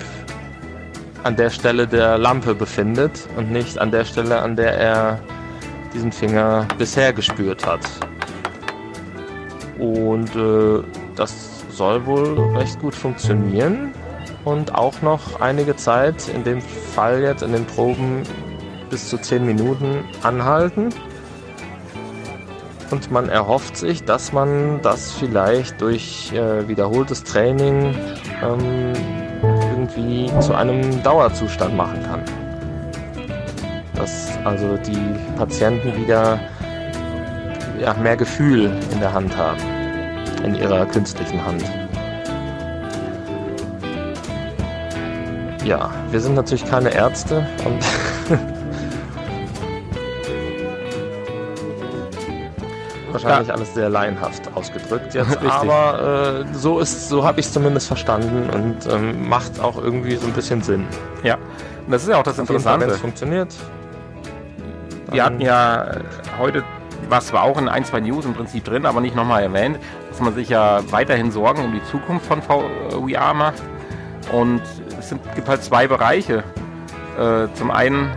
an 1.24 1.34
der 1.34 1.50
Stelle 1.50 1.86
der 1.86 2.16
Lampe 2.16 2.54
befindet 2.54 3.28
und 3.36 3.50
nicht 3.50 3.78
an 3.78 3.90
der 3.90 4.04
Stelle, 4.04 4.40
an 4.40 4.54
der 4.54 4.78
er 4.78 5.18
diesen 5.92 6.12
Finger 6.12 6.66
bisher 6.78 7.12
gespürt 7.12 7.66
hat. 7.66 7.80
Und 9.78 10.34
äh, 10.36 10.82
das 11.16 11.64
soll 11.70 12.06
wohl 12.06 12.56
recht 12.56 12.78
gut 12.80 12.94
funktionieren 12.94 13.92
und 14.44 14.74
auch 14.74 15.02
noch 15.02 15.40
einige 15.40 15.74
Zeit, 15.76 16.28
in 16.28 16.44
dem 16.44 16.60
Fall 16.60 17.22
jetzt 17.22 17.42
in 17.42 17.52
den 17.52 17.64
Proben 17.64 18.22
bis 18.90 19.08
zu 19.08 19.18
10 19.18 19.44
Minuten 19.44 20.04
anhalten. 20.22 20.90
Und 22.90 23.10
man 23.10 23.28
erhofft 23.28 23.76
sich, 23.76 24.04
dass 24.04 24.32
man 24.32 24.80
das 24.82 25.12
vielleicht 25.12 25.80
durch 25.80 26.32
äh, 26.32 26.66
wiederholtes 26.68 27.22
Training 27.22 27.94
ähm, 28.42 28.92
irgendwie 29.42 30.30
zu 30.40 30.54
einem 30.54 31.02
Dauerzustand 31.02 31.76
machen 31.76 32.02
kann. 32.02 32.22
Dass 33.94 34.38
also 34.44 34.76
die 34.78 34.98
Patienten 35.36 35.96
wieder 35.96 36.40
ja, 37.78 37.94
mehr 37.94 38.16
Gefühl 38.16 38.72
in 38.90 39.00
der 39.00 39.12
Hand 39.12 39.36
haben, 39.36 39.60
in 40.44 40.54
ihrer 40.54 40.86
künstlichen 40.86 41.44
Hand. 41.44 41.64
Ja, 45.64 45.90
wir 46.10 46.20
sind 46.20 46.34
natürlich 46.34 46.64
keine 46.64 46.94
Ärzte 46.94 47.46
und 47.64 47.84
wahrscheinlich 53.28 53.52
alles 53.52 53.74
sehr 53.74 53.88
laienhaft 53.88 54.54
ausgedrückt 54.54 55.14
jetzt, 55.14 55.38
aber 55.48 56.44
äh, 56.50 56.54
so 56.54 56.80
ist, 56.80 57.08
so 57.08 57.24
habe 57.24 57.40
ich 57.40 57.46
es 57.46 57.52
zumindest 57.52 57.86
verstanden 57.86 58.50
und 58.50 58.92
ähm, 58.92 59.28
macht 59.28 59.60
auch 59.60 59.76
irgendwie 59.82 60.16
so 60.16 60.26
ein 60.26 60.32
bisschen 60.32 60.62
Sinn. 60.62 60.86
Ja, 61.22 61.34
und 61.34 61.92
das 61.92 62.02
ist 62.02 62.08
ja 62.08 62.16
auch 62.16 62.22
das 62.22 62.36
Fall, 62.36 62.48
wenn 62.48 62.56
Interessante. 62.56 62.86
es 62.86 62.98
funktioniert. 62.98 63.54
Wir 65.10 65.24
hatten 65.24 65.40
ja 65.40 65.84
äh, 65.84 66.00
heute, 66.38 66.62
war 67.08 67.20
zwar 67.20 67.44
auch 67.44 67.58
in 67.58 67.68
ein, 67.68 67.84
zwei 67.84 68.00
News 68.00 68.24
im 68.24 68.34
Prinzip 68.34 68.64
drin, 68.64 68.84
aber 68.84 69.00
nicht 69.00 69.16
nochmal 69.16 69.42
erwähnt, 69.42 69.78
dass 70.10 70.20
man 70.20 70.34
sich 70.34 70.50
ja 70.50 70.80
weiterhin 70.90 71.30
Sorgen 71.30 71.64
um 71.64 71.72
die 71.72 71.82
Zukunft 71.84 72.26
von 72.26 72.42
VR 72.42 73.34
macht. 73.34 73.62
Und 74.32 74.60
es 74.98 75.08
sind, 75.08 75.22
gibt 75.34 75.48
halt 75.48 75.62
zwei 75.62 75.86
Bereiche. 75.88 76.44
Äh, 77.18 77.48
zum 77.54 77.70
einen 77.70 78.10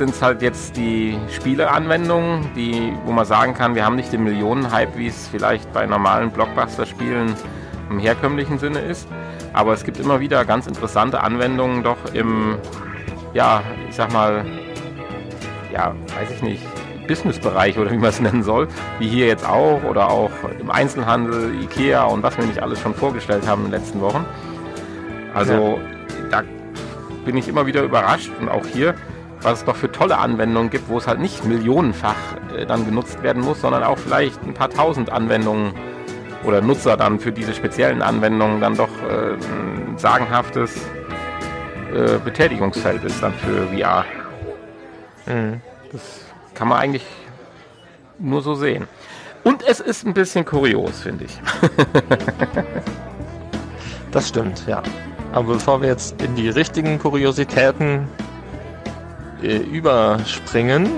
sind 0.00 0.10
es 0.14 0.22
halt 0.22 0.40
jetzt 0.40 0.78
die 0.78 1.18
Spieleanwendungen, 1.30 2.54
die, 2.56 2.90
wo 3.04 3.12
man 3.12 3.26
sagen 3.26 3.52
kann, 3.52 3.74
wir 3.74 3.84
haben 3.84 3.96
nicht 3.96 4.10
den 4.10 4.24
Millionenhype, 4.24 4.96
wie 4.96 5.08
es 5.08 5.28
vielleicht 5.28 5.70
bei 5.74 5.84
normalen 5.84 6.30
Blockbuster-Spielen 6.30 7.34
im 7.90 7.98
herkömmlichen 7.98 8.58
Sinne 8.58 8.78
ist. 8.78 9.06
Aber 9.52 9.74
es 9.74 9.84
gibt 9.84 10.00
immer 10.00 10.18
wieder 10.18 10.46
ganz 10.46 10.66
interessante 10.66 11.20
Anwendungen 11.22 11.82
doch 11.82 11.98
im, 12.14 12.56
ja, 13.34 13.62
ich 13.90 13.96
sag 13.96 14.10
mal, 14.10 14.46
ja, 15.70 15.94
weiß 16.18 16.30
ich 16.34 16.42
nicht, 16.42 16.62
Businessbereich 17.06 17.78
oder 17.78 17.90
wie 17.90 17.98
man 17.98 18.08
es 18.08 18.20
nennen 18.22 18.42
soll, 18.42 18.68
wie 19.00 19.08
hier 19.08 19.26
jetzt 19.26 19.46
auch 19.46 19.84
oder 19.84 20.08
auch 20.08 20.30
im 20.58 20.70
Einzelhandel, 20.70 21.54
Ikea 21.62 22.04
und 22.04 22.22
was 22.22 22.38
wir 22.38 22.46
nicht 22.46 22.62
alles 22.62 22.80
schon 22.80 22.94
vorgestellt 22.94 23.46
haben 23.46 23.66
in 23.66 23.70
den 23.70 23.78
letzten 23.78 24.00
Wochen. 24.00 24.24
Also 25.34 25.78
da 26.30 26.42
bin 27.26 27.36
ich 27.36 27.48
immer 27.48 27.66
wieder 27.66 27.82
überrascht 27.82 28.30
und 28.40 28.48
auch 28.48 28.64
hier, 28.64 28.94
was 29.42 29.60
es 29.60 29.64
doch 29.64 29.76
für 29.76 29.90
tolle 29.90 30.18
Anwendungen 30.18 30.70
gibt, 30.70 30.88
wo 30.88 30.98
es 30.98 31.06
halt 31.06 31.20
nicht 31.20 31.44
millionenfach 31.44 32.16
äh, 32.56 32.66
dann 32.66 32.84
genutzt 32.84 33.22
werden 33.22 33.42
muss, 33.42 33.60
sondern 33.60 33.82
auch 33.82 33.98
vielleicht 33.98 34.42
ein 34.42 34.54
paar 34.54 34.70
tausend 34.70 35.10
Anwendungen 35.10 35.74
oder 36.44 36.60
Nutzer 36.60 36.96
dann 36.96 37.20
für 37.20 37.32
diese 37.32 37.54
speziellen 37.54 38.02
Anwendungen 38.02 38.60
dann 38.60 38.76
doch 38.76 38.90
äh, 39.08 39.34
ein 39.34 39.98
sagenhaftes 39.98 40.76
äh, 41.94 42.18
Betätigungsfeld 42.24 43.04
ist 43.04 43.22
dann 43.22 43.34
für 43.34 43.66
VR. 43.68 44.04
Mhm. 45.26 45.60
Kann 46.54 46.68
man 46.68 46.78
eigentlich 46.78 47.04
nur 48.18 48.42
so 48.42 48.54
sehen. 48.54 48.86
Und 49.42 49.62
es 49.66 49.80
ist 49.80 50.06
ein 50.06 50.14
bisschen 50.14 50.44
kurios, 50.44 51.00
finde 51.00 51.24
ich. 51.24 51.40
Das 54.12 54.28
stimmt, 54.28 54.66
ja. 54.66 54.82
Aber 55.32 55.54
bevor 55.54 55.82
wir 55.82 55.88
jetzt 55.88 56.20
in 56.20 56.34
die 56.34 56.48
richtigen 56.48 56.98
Kuriositäten 56.98 58.08
äh, 59.42 59.56
überspringen, 59.58 60.88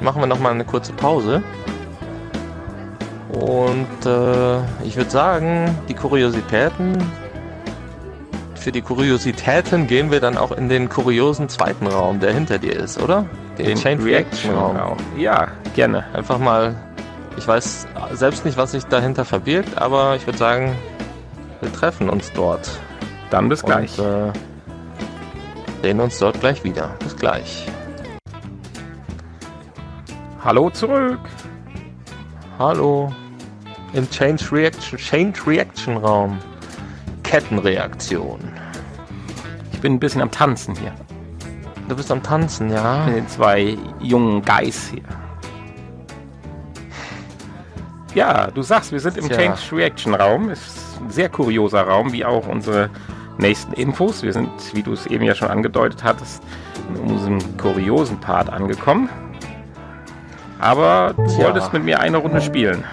machen 0.00 0.20
wir 0.20 0.26
noch 0.26 0.38
mal 0.38 0.52
eine 0.52 0.64
kurze 0.64 0.92
Pause. 0.92 1.42
Und 3.32 4.06
äh, 4.06 4.58
ich 4.84 4.96
würde 4.96 5.10
sagen, 5.10 5.76
die 5.88 5.94
Kuriositäten, 5.94 6.96
für 8.54 8.72
die 8.72 8.82
Kuriositäten 8.82 9.86
gehen 9.86 10.10
wir 10.10 10.20
dann 10.20 10.36
auch 10.38 10.52
in 10.52 10.68
den 10.68 10.88
kuriosen 10.88 11.48
zweiten 11.48 11.86
Raum, 11.86 12.20
der 12.20 12.32
hinter 12.32 12.58
dir 12.58 12.74
ist, 12.74 13.00
oder? 13.00 13.26
Den, 13.58 13.76
Chain 13.76 14.00
Reaction 14.00 14.54
Raum. 14.54 14.76
Raum. 14.76 14.96
Ja, 15.16 15.48
gerne. 15.74 16.04
Einfach 16.14 16.38
mal, 16.38 16.74
ich 17.36 17.46
weiß 17.46 17.86
selbst 18.12 18.44
nicht, 18.44 18.56
was 18.56 18.72
sich 18.72 18.84
dahinter 18.84 19.24
verbirgt, 19.24 19.76
aber 19.80 20.16
ich 20.16 20.26
würde 20.26 20.38
sagen, 20.38 20.74
wir 21.60 21.72
treffen 21.72 22.08
uns 22.08 22.32
dort. 22.32 22.70
Dann 23.30 23.48
bis 23.48 23.62
gleich. 23.62 23.98
Und 23.98 24.06
äh, 24.06 24.32
sehen 25.86 26.00
uns 26.00 26.18
dort 26.18 26.40
gleich 26.40 26.64
wieder. 26.64 26.96
Bis 26.98 27.14
gleich. 27.14 27.64
Hallo 30.42 30.68
zurück. 30.68 31.20
Hallo. 32.58 33.14
Im 33.92 34.10
Change 34.10 34.50
Reaction, 34.50 34.98
Change 34.98 35.38
Reaction 35.46 35.96
Raum. 35.98 36.38
Kettenreaktion. 37.22 38.40
Ich 39.70 39.80
bin 39.80 39.92
ein 39.92 40.00
bisschen 40.00 40.22
am 40.22 40.30
Tanzen 40.32 40.74
hier. 40.74 40.92
Du 41.88 41.94
bist 41.94 42.10
am 42.10 42.20
Tanzen, 42.20 42.68
ja. 42.68 43.06
Mit 43.06 43.18
den 43.18 43.28
zwei 43.28 43.78
jungen 44.00 44.42
Guys 44.42 44.88
hier. 44.88 45.04
Ja, 48.12 48.48
du 48.48 48.62
sagst, 48.62 48.90
wir 48.90 48.98
sind 48.98 49.18
im 49.18 49.28
Tja. 49.28 49.36
Change 49.36 49.76
Reaction 49.76 50.14
Raum. 50.16 50.50
Ist 50.50 51.00
ein 51.00 51.10
sehr 51.10 51.28
kurioser 51.28 51.82
Raum, 51.82 52.12
wie 52.12 52.24
auch 52.24 52.48
unsere 52.48 52.90
nächsten 53.38 53.72
Infos. 53.74 54.22
Wir 54.22 54.32
sind, 54.32 54.48
wie 54.74 54.82
du 54.82 54.92
es 54.92 55.06
eben 55.06 55.24
ja 55.24 55.34
schon 55.34 55.48
angedeutet 55.48 56.02
hattest, 56.04 56.42
in 56.94 57.00
unserem 57.00 57.56
kuriosen 57.56 58.18
Part 58.20 58.50
angekommen. 58.52 59.08
Aber 60.58 61.14
du 61.16 61.26
Tja. 61.26 61.44
wolltest 61.46 61.72
mit 61.72 61.84
mir 61.84 62.00
eine 62.00 62.16
Runde 62.16 62.40
spielen. 62.40 62.84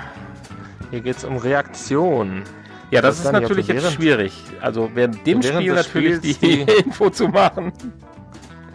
Hier 0.92 1.02
geht's 1.02 1.24
um 1.24 1.38
Reaktion. 1.38 2.44
Ja, 2.92 3.02
das 3.02 3.18
Das 3.18 3.26
ist 3.28 3.32
natürlich 3.32 3.68
jetzt 3.68 3.82
während- 3.84 3.96
schwierig. 3.96 4.44
Also 4.62 4.90
während 4.94 5.26
dem 5.26 5.42
während 5.44 5.62
Spiel 5.62 5.74
natürlich 5.74 6.16
Spiels 6.18 6.40
die, 6.40 6.66
die- 6.66 6.72
Info 6.86 7.10
zu 7.10 7.28
machen. 7.30 7.72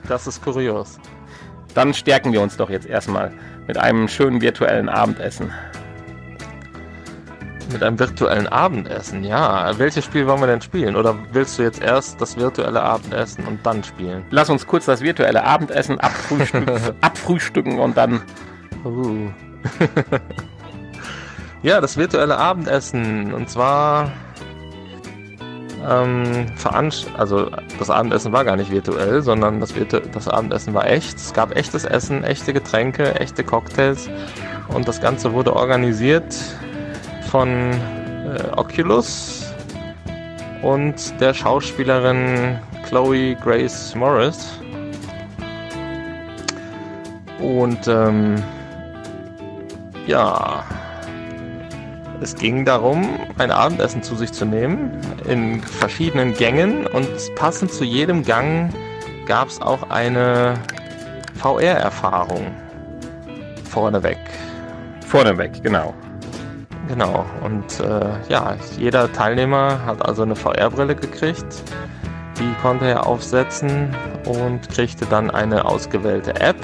Das 0.09 0.27
ist 0.27 0.43
kurios. 0.43 0.99
Dann 1.75 1.93
stärken 1.95 2.33
wir 2.33 2.41
uns 2.41 2.57
doch 2.57 2.71
jetzt 2.71 2.87
erstmal 2.87 3.31
mit 3.67 3.77
einem 3.77 4.09
schönen 4.09 4.41
virtuellen 4.41 4.89
Abendessen. 4.89 5.53
Mit 7.71 7.83
einem 7.83 7.99
virtuellen 7.99 8.47
Abendessen, 8.47 9.25
ja. 9.25 9.79
Welches 9.79 10.05
Spiel 10.05 10.27
wollen 10.27 10.41
wir 10.41 10.47
denn 10.47 10.63
spielen? 10.63 10.97
Oder 10.97 11.15
willst 11.33 11.59
du 11.59 11.63
jetzt 11.63 11.83
erst 11.83 12.21
das 12.21 12.37
virtuelle 12.37 12.83
Abendessen 12.83 13.45
und 13.47 13.65
dann 13.65 13.85
spielen? 13.85 14.25
Lass 14.31 14.49
uns 14.49 14.67
kurz 14.67 14.87
das 14.87 15.03
virtuelle 15.03 15.45
Abendessen 15.45 16.01
abfrühstücken, 16.01 16.81
abfrühstücken 17.03 17.79
und 17.79 17.97
dann. 17.97 18.23
Uh. 18.85 19.29
ja, 21.63 21.81
das 21.81 21.99
virtuelle 21.99 22.39
Abendessen. 22.39 23.35
Und 23.35 23.51
zwar 23.51 24.11
ähm, 25.87 26.47
veranst 26.57 27.09
also 27.17 27.51
das 27.79 27.91
Abendessen 27.91 28.33
war 28.33 28.45
gar 28.45 28.57
nicht 28.57 28.71
virtuell, 28.71 29.23
sondern 29.23 29.61
das, 29.61 29.75
virtu 29.75 30.01
das 30.13 30.29
Abendessen 30.29 30.75
war 30.75 30.87
echt. 30.87 31.19
Es 31.19 31.33
gab 31.33 31.57
echtes 31.57 31.85
Essen, 31.85 32.25
echte 32.25 32.53
Getränke, 32.53 33.15
echte 33.21 33.45
Cocktails 33.45 34.09
und 34.69 34.89
das 34.89 35.01
Ganze 35.01 35.33
wurde 35.33 35.55
organisiert 35.55 36.35
von 37.31 37.49
äh, 37.49 38.43
Oculus 38.57 39.53
und 40.63 41.21
der 41.21 41.35
Schauspielerin 41.35 42.59
Chloe 42.89 43.35
Grace 43.37 43.95
Morris. 43.95 44.59
Und 47.41 47.87
ähm, 47.87 48.43
ja, 50.07 50.65
es 52.21 52.35
ging 52.35 52.65
darum, 52.65 53.21
ein 53.39 53.51
Abendessen 53.51 54.03
zu 54.03 54.17
sich 54.17 54.33
zu 54.33 54.45
nehmen 54.45 54.91
in 55.29 55.61
verschiedenen 55.61 56.35
Gängen 56.35 56.87
und 56.87 57.09
passend 57.37 57.73
zu 57.73 57.85
jedem 57.85 58.25
Gang 58.25 58.73
gab 59.27 59.49
es 59.49 59.61
auch 59.61 59.89
eine 59.91 60.55
VR-Erfahrung 61.37 62.47
vorneweg. 63.71 64.19
Vorneweg, 65.07 65.63
genau. 65.63 65.95
Genau, 66.89 67.27
und 67.45 67.81
äh, 67.81 68.31
ja, 68.31 68.57
jeder 68.79 69.13
Teilnehmer 69.13 69.85
hat 69.85 70.05
also 70.07 70.23
eine 70.23 70.35
VR-Brille 70.35 70.95
gekriegt. 70.95 71.63
Die 72.39 72.63
konnte 72.63 72.87
er 72.87 73.07
aufsetzen 73.07 73.95
und 74.25 74.69
kriegte 74.71 75.05
dann 75.07 75.31
eine 75.31 75.67
ausgewählte 75.67 76.41
App 76.41 76.57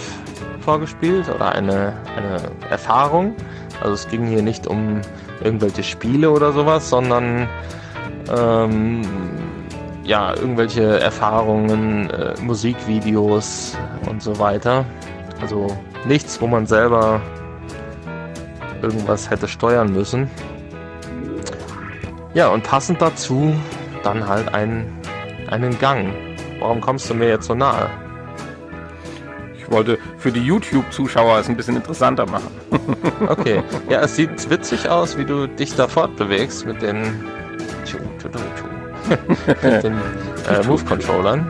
vorgespielt 0.60 1.28
oder 1.28 1.52
eine, 1.52 1.92
eine 2.16 2.40
Erfahrung. 2.70 3.34
Also 3.82 3.94
es 3.94 4.09
ging 4.09 4.26
hier 4.26 4.42
nicht 4.42 4.66
um 4.66 5.02
irgendwelche 5.42 5.82
Spiele 5.82 6.30
oder 6.30 6.52
sowas, 6.52 6.88
sondern 6.88 7.46
ähm, 8.34 9.02
ja, 10.05 10.34
irgendwelche 10.34 11.01
Erfahrungen, 11.01 12.09
äh, 12.10 12.34
Musikvideos 12.40 13.76
und 14.09 14.22
so 14.22 14.38
weiter. 14.38 14.86
Also 15.42 15.66
nichts, 16.06 16.40
wo 16.40 16.46
man 16.46 16.66
selber 16.66 17.20
irgendwas 18.85 19.31
hätte 19.31 19.48
steuern 19.48 19.93
müssen. 19.93 20.31
Ja, 22.35 22.48
und 22.48 22.65
passend 22.65 23.01
dazu 23.01 23.55
dann 24.02 24.28
halt 24.28 24.52
ein, 24.55 24.86
einen 25.48 25.78
Gang. 25.78 26.15
Warum 26.61 26.81
kommst 26.81 27.09
du 27.11 27.15
mir 27.15 27.28
jetzt 27.28 27.47
so 27.47 27.55
nahe? 27.55 27.90
Ich 29.56 29.70
wollte 29.70 29.98
für 30.19 30.31
die 30.31 30.40
YouTube-Zuschauer 30.40 31.39
es 31.39 31.48
ein 31.48 31.56
bisschen 31.56 31.77
interessanter 31.77 32.27
machen. 32.27 32.51
Okay. 33.28 33.62
Ja, 33.89 34.02
es 34.02 34.16
sieht 34.16 34.51
witzig 34.51 34.89
aus, 34.89 35.16
wie 35.16 35.24
du 35.24 35.47
dich 35.47 35.74
da 35.77 35.89
fortbewegst 35.89 36.66
mit 36.66 36.82
den, 36.82 37.02
mit 39.62 39.82
den 39.82 39.94
äh, 40.48 40.66
Move-Controllern. 40.66 41.47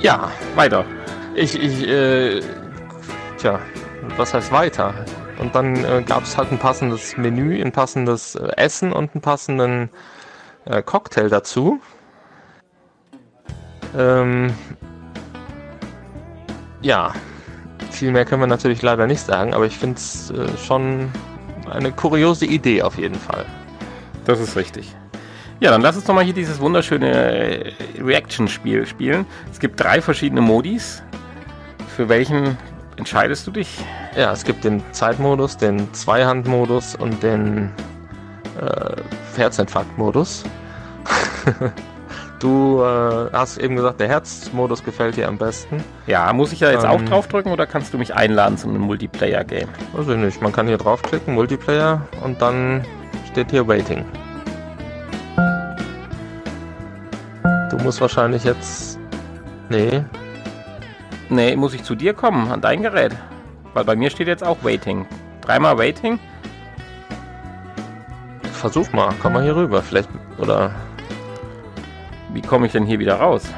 Ja, 0.00 0.30
Weiter. 0.54 0.84
ich, 1.34 1.60
ich, 1.60 1.86
äh, 1.88 2.40
tja, 3.38 3.60
was 4.16 4.34
heißt 4.34 4.52
weiter? 4.52 4.92
Und 5.38 5.54
dann 5.54 5.76
äh, 5.84 6.02
gab 6.04 6.24
es 6.24 6.36
halt 6.36 6.50
ein 6.50 6.58
passendes 6.58 7.16
Menü, 7.16 7.62
ein 7.62 7.72
passendes 7.72 8.34
äh, 8.34 8.48
Essen 8.56 8.92
und 8.92 9.14
einen 9.14 9.22
passenden 9.22 9.90
äh, 10.64 10.82
Cocktail 10.82 11.28
dazu. 11.28 11.80
Ähm, 13.96 14.52
ja, 16.82 17.12
viel 17.90 18.10
mehr 18.10 18.24
können 18.24 18.42
wir 18.42 18.46
natürlich 18.46 18.82
leider 18.82 19.06
nicht 19.06 19.20
sagen, 19.20 19.54
aber 19.54 19.66
ich 19.66 19.76
finde 19.76 19.96
es 19.96 20.30
äh, 20.30 20.48
schon 20.58 21.10
eine 21.70 21.92
kuriose 21.92 22.46
Idee 22.46 22.82
auf 22.82 22.98
jeden 22.98 23.14
Fall. 23.14 23.46
Das 24.24 24.40
ist 24.40 24.56
richtig. 24.56 24.94
Ja, 25.60 25.70
dann 25.70 25.80
lass 25.80 25.96
uns 25.96 26.04
doch 26.04 26.14
mal 26.14 26.24
hier 26.24 26.34
dieses 26.34 26.60
wunderschöne 26.60 27.10
äh, 27.10 27.72
Reaction-Spiel 28.00 28.86
spielen. 28.86 29.26
Es 29.50 29.58
gibt 29.58 29.80
drei 29.80 30.00
verschiedene 30.00 30.40
Modis. 30.40 31.02
Für 31.96 32.08
welchen 32.08 32.56
entscheidest 32.98 33.46
du 33.46 33.50
dich? 33.52 33.78
Ja, 34.16 34.32
es 34.32 34.44
gibt 34.44 34.64
den 34.64 34.82
Zeitmodus, 34.92 35.56
den 35.56 35.92
Zweihandmodus 35.94 36.96
und 36.96 37.22
den 37.22 37.70
äh, 38.60 38.96
Herzinfarktmodus. 39.36 40.44
du 42.40 42.82
äh, 42.82 43.30
hast 43.32 43.58
eben 43.58 43.76
gesagt, 43.76 44.00
der 44.00 44.08
Herzmodus 44.08 44.84
gefällt 44.84 45.16
dir 45.16 45.28
am 45.28 45.38
besten. 45.38 45.82
Ja, 46.06 46.32
muss 46.32 46.52
ich 46.52 46.60
ja 46.60 46.70
jetzt 46.70 46.84
auch 46.84 46.98
Ähm. 46.98 47.06
draufdrücken 47.06 47.52
oder 47.52 47.66
kannst 47.66 47.94
du 47.94 47.98
mich 47.98 48.14
einladen 48.14 48.58
zu 48.58 48.68
einem 48.68 48.82
Multiplayer-Game? 48.82 49.68
Weiß 49.92 50.08
ich 50.08 50.16
nicht, 50.16 50.42
man 50.42 50.52
kann 50.52 50.66
hier 50.66 50.78
draufklicken, 50.78 51.34
Multiplayer 51.34 52.02
und 52.22 52.42
dann 52.42 52.84
steht 53.30 53.50
hier 53.50 53.66
Waiting. 53.68 54.04
Du 57.70 57.76
musst 57.84 58.00
wahrscheinlich 58.00 58.44
jetzt... 58.44 58.98
Nee, 59.70 60.02
Nee, 61.30 61.56
muss 61.56 61.74
ich 61.74 61.82
zu 61.82 61.94
dir 61.94 62.14
kommen, 62.14 62.50
an 62.50 62.60
dein 62.60 62.82
Gerät. 62.82 63.12
Weil 63.74 63.84
bei 63.84 63.96
mir 63.96 64.10
steht 64.10 64.28
jetzt 64.28 64.44
auch 64.44 64.62
Waiting. 64.62 65.06
Dreimal 65.42 65.78
Waiting? 65.78 66.18
versuch 68.58 68.92
mal, 68.92 69.14
komm 69.22 69.34
mal 69.34 69.42
hier 69.42 69.56
rüber, 69.56 69.82
vielleicht, 69.82 70.10
oder... 70.36 70.72
Wie 72.30 72.42
komme 72.42 72.66
ich 72.66 72.72
denn 72.72 72.84
hier 72.84 72.98
wieder 72.98 73.14
raus? 73.14 73.48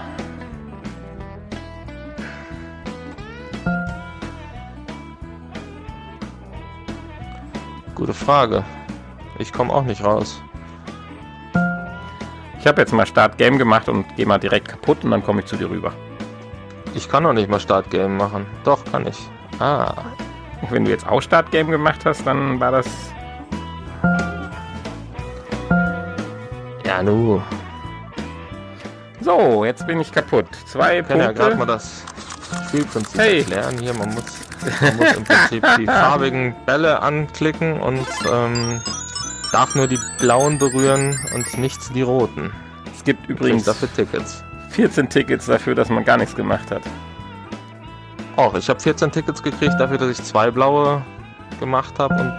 Gute 7.97 8.15
Frage. 8.15 8.65
Ich 9.39 9.53
komme 9.53 9.73
auch 9.73 9.83
nicht 9.83 10.05
raus. 10.05 10.41
Ich 12.61 12.67
habe 12.67 12.81
jetzt 12.81 12.93
mal 12.93 13.07
Start 13.07 13.37
Game 13.39 13.59
gemacht 13.59 13.89
und 13.89 14.07
gehe 14.17 14.27
mal 14.27 14.39
direkt 14.39 14.69
kaputt 14.69 15.03
und 15.03 15.11
dann 15.11 15.25
komme 15.25 15.41
ich 15.41 15.47
zu 15.47 15.57
dir 15.57 15.69
rüber. 15.69 15.93
Ich 16.95 17.09
kann 17.09 17.25
doch 17.25 17.33
nicht 17.33 17.49
mal 17.49 17.61
Startgame 17.61 18.09
machen. 18.15 18.47
Doch, 18.65 18.85
kann 18.91 19.07
ich. 19.07 19.17
Ah, 19.59 19.95
Wenn 20.71 20.85
du 20.85 20.91
jetzt 20.91 21.07
auch 21.09 21.21
Start 21.23 21.51
Game 21.51 21.71
gemacht 21.71 22.01
hast, 22.05 22.27
dann 22.27 22.59
war 22.61 22.73
das. 22.73 22.87
ja 26.85 27.03
nu. 27.03 27.41
So, 29.21 29.65
jetzt 29.65 29.87
bin 29.87 30.01
ich 30.01 30.11
kaputt. 30.13 30.47
Zwei 30.67 31.01
Ich 31.01 31.09
kann 31.09 31.19
ja 31.19 31.33
gerade 31.33 31.55
mal 31.57 31.67
Punkte. 31.67 31.73
das 31.75 32.05
Spielprinzip 32.69 33.21
Hey. 33.21 33.39
erklären. 33.41 33.79
Hier, 33.79 33.95
man 33.95 34.13
muss, 34.15 34.25
man 34.81 34.97
muss 34.97 35.13
im 35.13 35.25
Prinzip 35.25 35.67
die 35.79 35.87
farbigen 35.87 36.55
Bälle 36.67 37.01
anklicken 37.01 37.81
und 37.81 38.07
ähm, 38.33 38.81
darf 39.53 39.75
nur 39.75 39.87
die 39.87 39.99
blauen 40.19 40.59
berühren 40.59 41.19
und 41.35 41.59
nicht 41.59 41.79
die 41.95 42.03
roten. 42.03 42.51
es 42.97 43.05
gibt 43.05 43.29
übrigens 43.29 43.65
dafür 43.65 43.93
Tickets. 43.93 44.43
14 44.71 45.09
Tickets 45.09 45.47
dafür, 45.47 45.75
dass 45.75 45.89
man 45.89 46.05
gar 46.05 46.17
nichts 46.17 46.35
gemacht 46.35 46.71
hat. 46.71 46.83
Auch, 48.37 48.55
ich 48.55 48.69
habe 48.69 48.81
14 48.81 49.11
Tickets 49.11 49.43
gekriegt 49.43 49.75
dafür, 49.79 49.99
dass 49.99 50.19
ich 50.19 50.25
zwei 50.25 50.51
blaue 50.51 51.03
gemacht 51.59 51.99
habe 51.99 52.15
und 52.15 52.39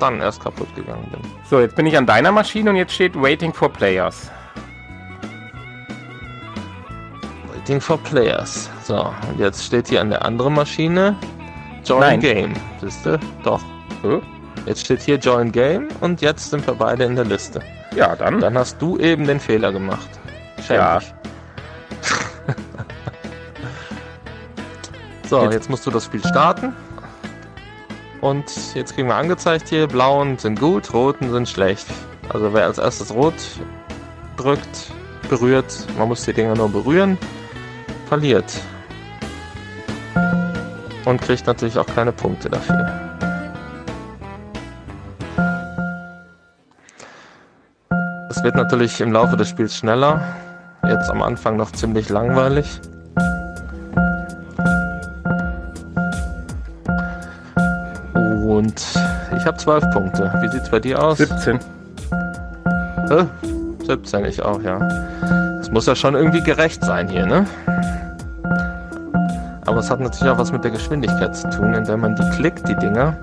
dann 0.00 0.20
erst 0.20 0.42
kaputt 0.42 0.74
gegangen 0.74 1.06
bin. 1.10 1.20
So, 1.48 1.60
jetzt 1.60 1.76
bin 1.76 1.86
ich 1.86 1.96
an 1.96 2.06
deiner 2.06 2.32
Maschine 2.32 2.70
und 2.70 2.76
jetzt 2.76 2.92
steht 2.92 3.14
Waiting 3.14 3.52
for 3.52 3.68
Players. 3.68 4.30
Waiting 7.54 7.80
for 7.80 7.98
Players. 7.98 8.70
So, 8.82 9.12
und 9.30 9.38
jetzt 9.38 9.64
steht 9.64 9.88
hier 9.88 10.00
an 10.00 10.10
der 10.10 10.24
anderen 10.24 10.54
Maschine 10.54 11.16
Join 11.84 12.00
Nein. 12.00 12.20
Game. 12.20 12.52
Siehst 12.80 13.06
du? 13.06 13.18
Doch. 13.44 13.60
So. 14.02 14.20
Jetzt 14.66 14.84
steht 14.84 15.02
hier 15.02 15.16
Join 15.16 15.52
Game 15.52 15.88
und 16.00 16.20
jetzt 16.20 16.50
sind 16.50 16.66
wir 16.66 16.74
beide 16.74 17.04
in 17.04 17.14
der 17.14 17.24
Liste. 17.24 17.60
Ja, 17.94 18.16
dann. 18.16 18.40
Dann 18.40 18.58
hast 18.58 18.82
du 18.82 18.98
eben 18.98 19.26
den 19.26 19.38
Fehler 19.38 19.70
gemacht. 19.72 20.08
Schäm 20.66 20.76
Ja. 20.76 21.00
So, 25.28 25.50
Jetzt- 25.50 25.70
musst 25.70 25.86
du 25.86 25.90
das 25.90 26.04
Spiel 26.04 26.24
starten. 26.24 26.74
Und 28.20 28.74
jetzt 28.74 28.94
kriegen 28.94 29.08
wir 29.08 29.14
angezeigt 29.16 29.68
hier, 29.68 29.86
blauen 29.86 30.38
sind 30.38 30.58
gut, 30.58 30.92
roten 30.92 31.30
sind 31.30 31.48
schlecht. 31.48 31.86
Also 32.32 32.52
wer 32.52 32.64
als 32.64 32.78
erstes 32.78 33.12
rot 33.12 33.34
drückt, 34.36 34.92
berührt, 35.28 35.86
man 35.98 36.08
muss 36.08 36.24
die 36.24 36.32
Dinger 36.32 36.54
nur 36.54 36.68
berühren, 36.70 37.18
verliert. 38.08 38.52
Und 41.04 41.20
kriegt 41.20 41.46
natürlich 41.46 41.78
auch 41.78 41.86
keine 41.86 42.10
Punkte 42.12 42.50
dafür. 42.50 43.00
Es 48.28 48.42
wird 48.42 48.56
natürlich 48.56 49.00
im 49.00 49.12
Laufe 49.12 49.36
des 49.36 49.48
Spiels 49.48 49.76
schneller. 49.76 50.20
Jetzt 50.86 51.10
am 51.10 51.22
Anfang 51.22 51.56
noch 51.56 51.70
ziemlich 51.72 52.08
langweilig. 52.08 52.80
Und 58.56 58.82
ich 59.36 59.44
habe 59.44 59.58
12 59.58 59.90
Punkte. 59.90 60.32
Wie 60.40 60.48
sieht's 60.48 60.70
bei 60.70 60.80
dir 60.80 61.02
aus? 61.02 61.18
17. 61.18 61.58
Äh, 63.10 63.24
17 63.84 64.24
ich 64.24 64.40
auch, 64.40 64.62
ja. 64.62 64.78
Es 65.60 65.70
muss 65.70 65.84
ja 65.84 65.94
schon 65.94 66.14
irgendwie 66.14 66.40
gerecht 66.40 66.82
sein 66.82 67.06
hier, 67.06 67.26
ne? 67.26 67.44
Aber 69.66 69.80
es 69.80 69.90
hat 69.90 70.00
natürlich 70.00 70.32
auch 70.32 70.38
was 70.38 70.52
mit 70.52 70.64
der 70.64 70.70
Geschwindigkeit 70.70 71.36
zu 71.36 71.50
tun, 71.50 71.74
in 71.74 71.84
der 71.84 71.98
man 71.98 72.16
die 72.16 72.26
klickt, 72.30 72.66
die 72.66 72.76
Dinger, 72.76 73.14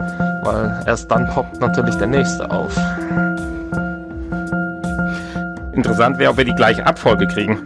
weil 0.44 0.84
erst 0.86 1.10
dann 1.10 1.28
poppt 1.30 1.60
natürlich 1.60 1.96
der 1.96 2.08
nächste 2.08 2.52
auf. 2.52 2.78
Interessant 5.72 6.20
wäre, 6.20 6.30
ob 6.30 6.38
wir 6.38 6.46
die 6.46 6.54
gleiche 6.54 6.86
Abfolge 6.86 7.26
kriegen. 7.26 7.58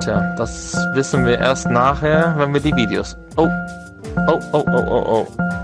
Tja, 0.00 0.34
das 0.38 0.74
wissen 0.94 1.26
wir 1.26 1.38
erst 1.38 1.68
nachher, 1.68 2.34
wenn 2.38 2.54
wir 2.54 2.62
die 2.62 2.74
Videos. 2.74 3.18
Oh, 3.36 3.50
oh, 4.26 4.40
oh, 4.52 4.64
oh, 4.66 4.84
oh, 4.88 5.04
oh. 5.06 5.55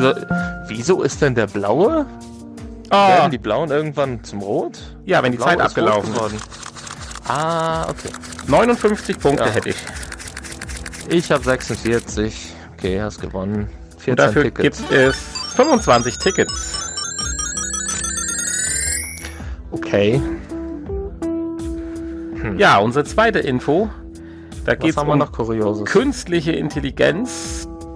Wieso, 0.00 0.14
wieso 0.68 1.02
ist 1.02 1.20
denn 1.22 1.34
der 1.34 1.46
blaue? 1.46 2.06
Oh, 2.90 2.94
Werden 3.08 3.30
die 3.30 3.38
blauen 3.38 3.70
irgendwann 3.70 4.22
zum 4.24 4.40
Rot? 4.40 4.78
ja, 5.04 5.22
wenn 5.22 5.32
die 5.32 5.38
Blau 5.38 5.46
Zeit 5.46 5.60
abgelaufen 5.60 6.14
ist. 6.14 6.44
Ah, 7.28 7.88
okay. 7.88 8.08
59 8.46 9.18
Punkte 9.18 9.44
Ja. 9.44 9.50
hätte 9.50 9.70
ich. 9.70 9.76
Ich 11.08 11.30
habe 11.30 11.42
46. 11.42 12.54
Okay, 12.76 13.00
hast 13.00 13.20
gewonnen. 13.20 13.68
14 13.98 14.10
Und 14.12 14.18
dafür 14.20 14.42
Tickets. 14.44 14.78
gibt 14.78 14.92
es 14.92 15.16
25 15.54 16.18
Tickets. 16.18 16.78
Okay. 19.70 20.20
Ja, 22.58 22.78
unsere 22.78 23.04
zweite 23.04 23.38
Info. 23.38 23.88
Da 24.66 24.74
geht 24.74 24.90
es 24.90 24.96
um 24.96 25.18
noch 25.18 25.32
Kurioses? 25.32 25.84
künstliche 25.86 26.52
Intelligenz, 26.52 27.53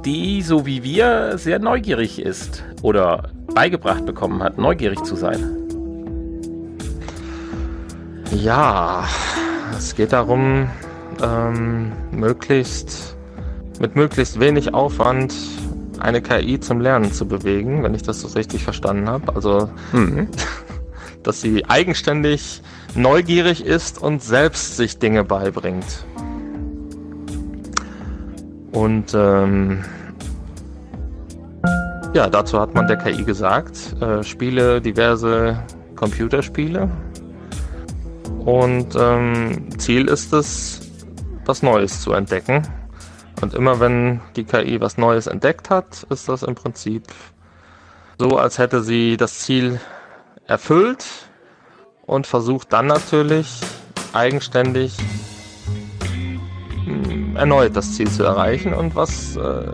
die 0.09 0.41
so 0.41 0.65
wie 0.65 0.83
wir 0.83 1.37
sehr 1.37 1.59
neugierig 1.59 2.19
ist 2.19 2.65
oder 2.81 3.29
beigebracht 3.55 4.07
bekommen 4.07 4.43
hat, 4.43 4.57
neugierig 4.57 5.03
zu 5.05 5.17
sein. 5.17 5.45
Ja, 8.35 9.07
es 9.77 9.95
geht 9.95 10.15
darum, 10.15 10.71
ähm, 11.23 11.93
möglichst 12.11 13.17
mit 13.81 13.97
möglichst 13.97 14.41
wenig 14.41 14.73
Aufwand 14.73 15.35
eine 16.01 16.23
KI 16.23 16.59
zum 16.59 16.81
Lernen 16.81 17.13
zu 17.13 17.27
bewegen, 17.29 17.83
wenn 17.83 17.95
ich 17.95 18.03
das 18.03 18.23
so 18.23 18.29
richtig 18.29 18.65
verstanden 18.65 19.11
habe. 19.11 19.35
Also, 19.35 19.69
Mhm. 19.93 20.29
dass 21.23 21.43
sie 21.43 21.67
eigenständig 21.67 22.63
neugierig 22.95 23.63
ist 23.63 24.01
und 24.01 24.23
selbst 24.23 24.79
sich 24.79 24.99
Dinge 24.99 25.25
beibringt. 25.25 26.07
Und 28.73 29.13
ähm, 29.15 29.85
ja, 32.15 32.29
dazu 32.29 32.61
hat 32.61 32.75
man 32.75 32.87
der 32.87 32.97
KI 32.97 33.25
gesagt, 33.25 33.95
äh, 34.01 34.23
spiele 34.23 34.81
diverse 34.81 35.63
Computerspiele. 35.95 36.89
Und 38.45 38.97
ähm, 38.99 39.69
Ziel 39.79 40.09
ist 40.09 40.33
es, 40.33 40.81
was 41.45 41.63
Neues 41.63 42.01
zu 42.01 42.13
entdecken. 42.13 42.63
Und 43.43 43.55
immer 43.55 43.79
wenn 43.81 44.21
die 44.37 44.45
KI 44.45 44.81
was 44.81 44.97
Neues 44.97 45.27
entdeckt 45.27 45.71
hat, 45.71 46.05
ist 46.11 46.29
das 46.29 46.43
im 46.43 46.55
Prinzip 46.55 47.05
so, 48.19 48.37
als 48.37 48.59
hätte 48.59 48.83
sie 48.83 49.17
das 49.17 49.41
Ziel 49.41 49.81
erfüllt 50.47 51.07
und 52.07 52.27
versucht 52.27 52.73
dann 52.73 52.87
natürlich 52.87 53.61
eigenständig 54.13 54.97
mh, 56.87 57.39
erneut 57.39 57.77
das 57.77 57.95
Ziel 57.95 58.11
zu 58.11 58.25
erreichen 58.25 58.75
und 58.75 58.97
was 58.97 59.37
äh, 59.37 59.73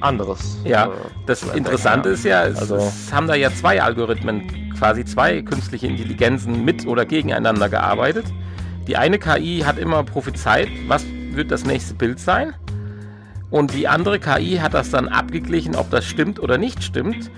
anderes. 0.00 0.58
Ja, 0.64 0.86
äh, 0.86 0.90
das 1.26 1.42
Interessante 1.42 2.08
ja. 2.10 2.14
ist 2.14 2.24
ja, 2.24 2.44
es, 2.44 2.58
Also- 2.58 2.76
es 2.76 3.12
haben 3.12 3.26
da 3.26 3.34
ja 3.34 3.50
zwei 3.52 3.82
Algorithmen, 3.82 4.72
quasi 4.78 5.04
zwei 5.04 5.42
künstliche 5.42 5.86
Intelligenzen 5.86 6.64
mit 6.64 6.86
oder 6.86 7.04
gegeneinander 7.06 7.68
gearbeitet. 7.68 8.26
Die 8.86 8.96
eine 8.96 9.18
KI 9.18 9.60
hat 9.66 9.78
immer 9.78 10.02
prophezeit, 10.04 10.68
was 10.86 11.04
wird 11.32 11.50
das 11.50 11.64
nächste 11.64 11.94
Bild 11.94 12.20
sein. 12.20 12.54
Und 13.50 13.74
die 13.74 13.88
andere 13.88 14.18
KI 14.18 14.58
hat 14.58 14.74
das 14.74 14.90
dann 14.90 15.08
abgeglichen, 15.08 15.76
ob 15.76 15.90
das 15.90 16.04
stimmt 16.04 16.40
oder 16.40 16.58
nicht 16.58 16.82
stimmt. 16.82 17.30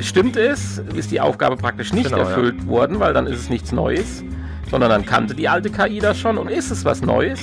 Stimmt 0.00 0.36
es, 0.36 0.78
ist 0.94 1.10
die 1.10 1.20
Aufgabe 1.20 1.56
praktisch 1.56 1.92
nicht 1.92 2.06
Genau, 2.10 2.18
ja. 2.22 2.28
erfüllt 2.28 2.66
worden, 2.66 3.00
weil 3.00 3.14
dann 3.14 3.26
ist 3.26 3.40
es 3.40 3.48
nichts 3.50 3.72
Neues, 3.72 4.22
sondern 4.70 4.90
dann 4.90 5.06
kannte 5.06 5.34
die 5.34 5.48
alte 5.48 5.70
KI 5.70 5.98
das 6.00 6.18
schon 6.18 6.36
und 6.38 6.50
ist 6.50 6.70
es 6.70 6.84
was 6.84 7.00
Neues, 7.02 7.40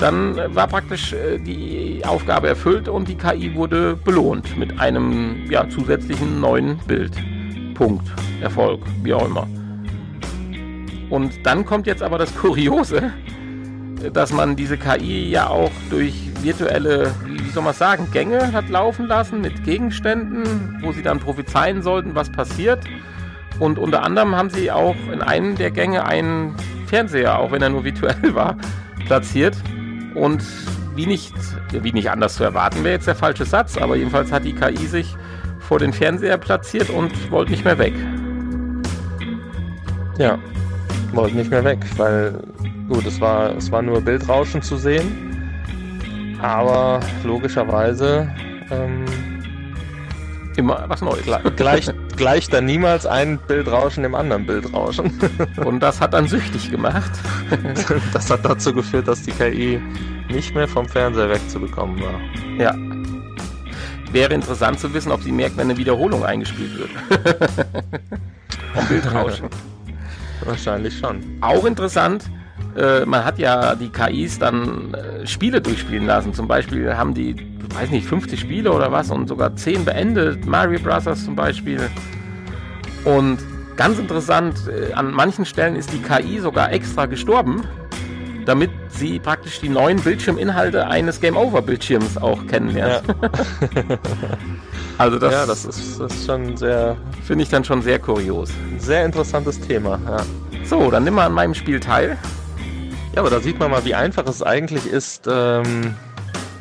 dann 0.00 0.36
äh, 0.38 0.54
war 0.54 0.66
praktisch 0.66 1.12
äh, 1.12 1.38
die 1.38 2.02
Aufgabe 2.04 2.48
erfüllt 2.48 2.88
und 2.88 3.08
die 3.08 3.16
KI 3.16 3.54
wurde 3.54 3.96
belohnt 3.96 4.56
mit 4.56 4.80
einem 4.80 5.50
ja, 5.50 5.68
zusätzlichen 5.68 6.40
neuen 6.40 6.78
Bild. 6.86 7.12
Punkt. 7.74 8.10
Erfolg, 8.40 8.80
wie 9.02 9.14
auch 9.14 9.26
immer. 9.26 9.46
Und 11.10 11.44
dann 11.44 11.64
kommt 11.64 11.86
jetzt 11.86 12.02
aber 12.02 12.18
das 12.18 12.34
Kuriose, 12.36 13.12
dass 14.12 14.32
man 14.32 14.56
diese 14.56 14.78
KI 14.78 15.30
ja 15.30 15.48
auch 15.48 15.70
durch 15.90 16.30
virtuelle, 16.42 17.12
wie 17.26 17.50
soll 17.50 17.62
man 17.62 17.74
sagen, 17.74 18.08
Gänge 18.12 18.52
hat 18.52 18.68
laufen 18.68 19.06
lassen 19.06 19.40
mit 19.40 19.64
Gegenständen, 19.64 20.78
wo 20.82 20.92
sie 20.92 21.02
dann 21.02 21.18
prophezeien 21.18 21.82
sollten, 21.82 22.14
was 22.14 22.30
passiert. 22.30 22.80
Und 23.58 23.78
unter 23.78 24.02
anderem 24.02 24.34
haben 24.34 24.50
sie 24.50 24.70
auch 24.70 24.96
in 25.12 25.20
einem 25.20 25.56
der 25.56 25.70
Gänge 25.70 26.06
einen 26.06 26.54
Fernseher, 26.86 27.38
auch 27.38 27.52
wenn 27.52 27.60
er 27.60 27.68
nur 27.68 27.84
virtuell 27.84 28.34
war, 28.34 28.56
platziert. 29.06 29.56
Und 30.14 30.42
wie 30.94 31.06
nicht, 31.06 31.34
wie 31.72 31.92
nicht 31.92 32.10
anders 32.10 32.34
zu 32.34 32.44
erwarten 32.44 32.82
wäre 32.82 32.94
jetzt 32.94 33.06
der 33.06 33.14
falsche 33.14 33.44
Satz, 33.44 33.76
aber 33.76 33.96
jedenfalls 33.96 34.32
hat 34.32 34.44
die 34.44 34.54
KI 34.54 34.86
sich 34.86 35.16
vor 35.60 35.78
den 35.78 35.92
Fernseher 35.92 36.36
platziert 36.36 36.90
und 36.90 37.30
wollte 37.30 37.52
nicht 37.52 37.64
mehr 37.64 37.78
weg. 37.78 37.94
Ja, 40.18 40.38
wollte 41.12 41.36
nicht 41.36 41.50
mehr 41.50 41.64
weg, 41.64 41.78
weil 41.96 42.42
gut, 42.88 43.06
es 43.06 43.20
war, 43.20 43.56
es 43.56 43.70
war 43.70 43.82
nur 43.82 44.00
Bildrauschen 44.00 44.62
zu 44.62 44.76
sehen, 44.76 46.36
aber 46.42 47.00
logischerweise 47.24 48.28
ähm, 48.70 49.04
Immer 50.56 50.84
was 50.88 51.00
Neues. 51.00 51.24
gleicht, 51.56 51.94
gleicht 52.16 52.52
dann 52.52 52.66
niemals 52.66 53.06
ein 53.06 53.38
Bildrauschen 53.46 54.02
dem 54.02 54.14
anderen 54.14 54.46
Bildrauschen. 54.46 55.12
Und 55.64 55.80
das 55.80 56.00
hat 56.00 56.14
dann 56.14 56.28
süchtig 56.28 56.70
gemacht. 56.70 57.10
Das 58.12 58.30
hat 58.30 58.44
dazu 58.44 58.72
geführt, 58.72 59.08
dass 59.08 59.22
die 59.22 59.32
KI 59.32 59.80
nicht 60.28 60.54
mehr 60.54 60.68
vom 60.68 60.88
Fernseher 60.88 61.30
wegzubekommen 61.30 62.00
war. 62.00 62.20
Ja. 62.58 62.74
Wäre 64.12 64.34
interessant 64.34 64.80
zu 64.80 64.92
wissen, 64.92 65.12
ob 65.12 65.22
sie 65.22 65.32
merkt, 65.32 65.56
wenn 65.56 65.70
eine 65.70 65.76
Wiederholung 65.76 66.24
eingespielt 66.24 66.78
wird. 66.78 66.90
Vom 68.74 68.86
Bildrauschen. 68.88 69.48
Wahrscheinlich 70.44 70.98
schon. 70.98 71.20
Auch 71.40 71.64
interessant, 71.64 72.24
äh, 72.76 73.04
man 73.04 73.24
hat 73.24 73.38
ja 73.38 73.74
die 73.74 73.88
KIs 73.88 74.38
dann 74.38 74.94
äh, 74.94 75.26
Spiele 75.26 75.60
durchspielen 75.60 76.06
lassen. 76.06 76.34
Zum 76.34 76.48
Beispiel 76.48 76.96
haben 76.96 77.14
die, 77.14 77.34
weiß 77.74 77.90
nicht, 77.90 78.06
50 78.06 78.38
Spiele 78.40 78.72
oder 78.72 78.92
was 78.92 79.10
und 79.10 79.28
sogar 79.28 79.54
10 79.54 79.84
beendet. 79.84 80.46
Mario 80.46 80.80
Bros. 80.80 81.24
zum 81.24 81.36
Beispiel. 81.36 81.80
Und 83.04 83.38
ganz 83.76 83.98
interessant, 83.98 84.56
äh, 84.68 84.92
an 84.92 85.12
manchen 85.12 85.44
Stellen 85.44 85.76
ist 85.76 85.92
die 85.92 86.02
KI 86.02 86.40
sogar 86.40 86.72
extra 86.72 87.06
gestorben, 87.06 87.62
damit 88.44 88.70
sie 88.88 89.18
praktisch 89.18 89.60
die 89.60 89.68
neuen 89.68 90.00
Bildschirminhalte 90.00 90.86
eines 90.86 91.20
Game 91.20 91.36
Over 91.36 91.62
Bildschirms 91.62 92.18
auch 92.18 92.46
kennenlernt. 92.46 93.04
Ja, 93.08 93.98
Also 95.00 95.18
das, 95.18 95.32
ja 95.32 95.46
das, 95.46 95.64
ist, 95.64 95.98
das 95.98 96.12
ist 96.12 96.26
schon 96.26 96.58
sehr, 96.58 96.94
finde 97.24 97.44
ich 97.44 97.48
dann 97.48 97.64
schon 97.64 97.80
sehr 97.80 97.98
kurios. 97.98 98.50
sehr 98.76 99.06
interessantes 99.06 99.58
Thema. 99.58 99.98
Ja. 100.06 100.18
So, 100.64 100.90
dann 100.90 101.04
nimm 101.04 101.14
mal 101.14 101.24
an 101.24 101.32
meinem 101.32 101.54
Spiel 101.54 101.80
teil. 101.80 102.18
Ja, 103.14 103.22
aber 103.22 103.30
da 103.30 103.40
sieht 103.40 103.58
man 103.58 103.70
mal, 103.70 103.82
wie 103.86 103.94
einfach 103.94 104.26
es 104.26 104.42
eigentlich 104.42 104.86
ist, 104.86 105.26
ähm, 105.26 105.94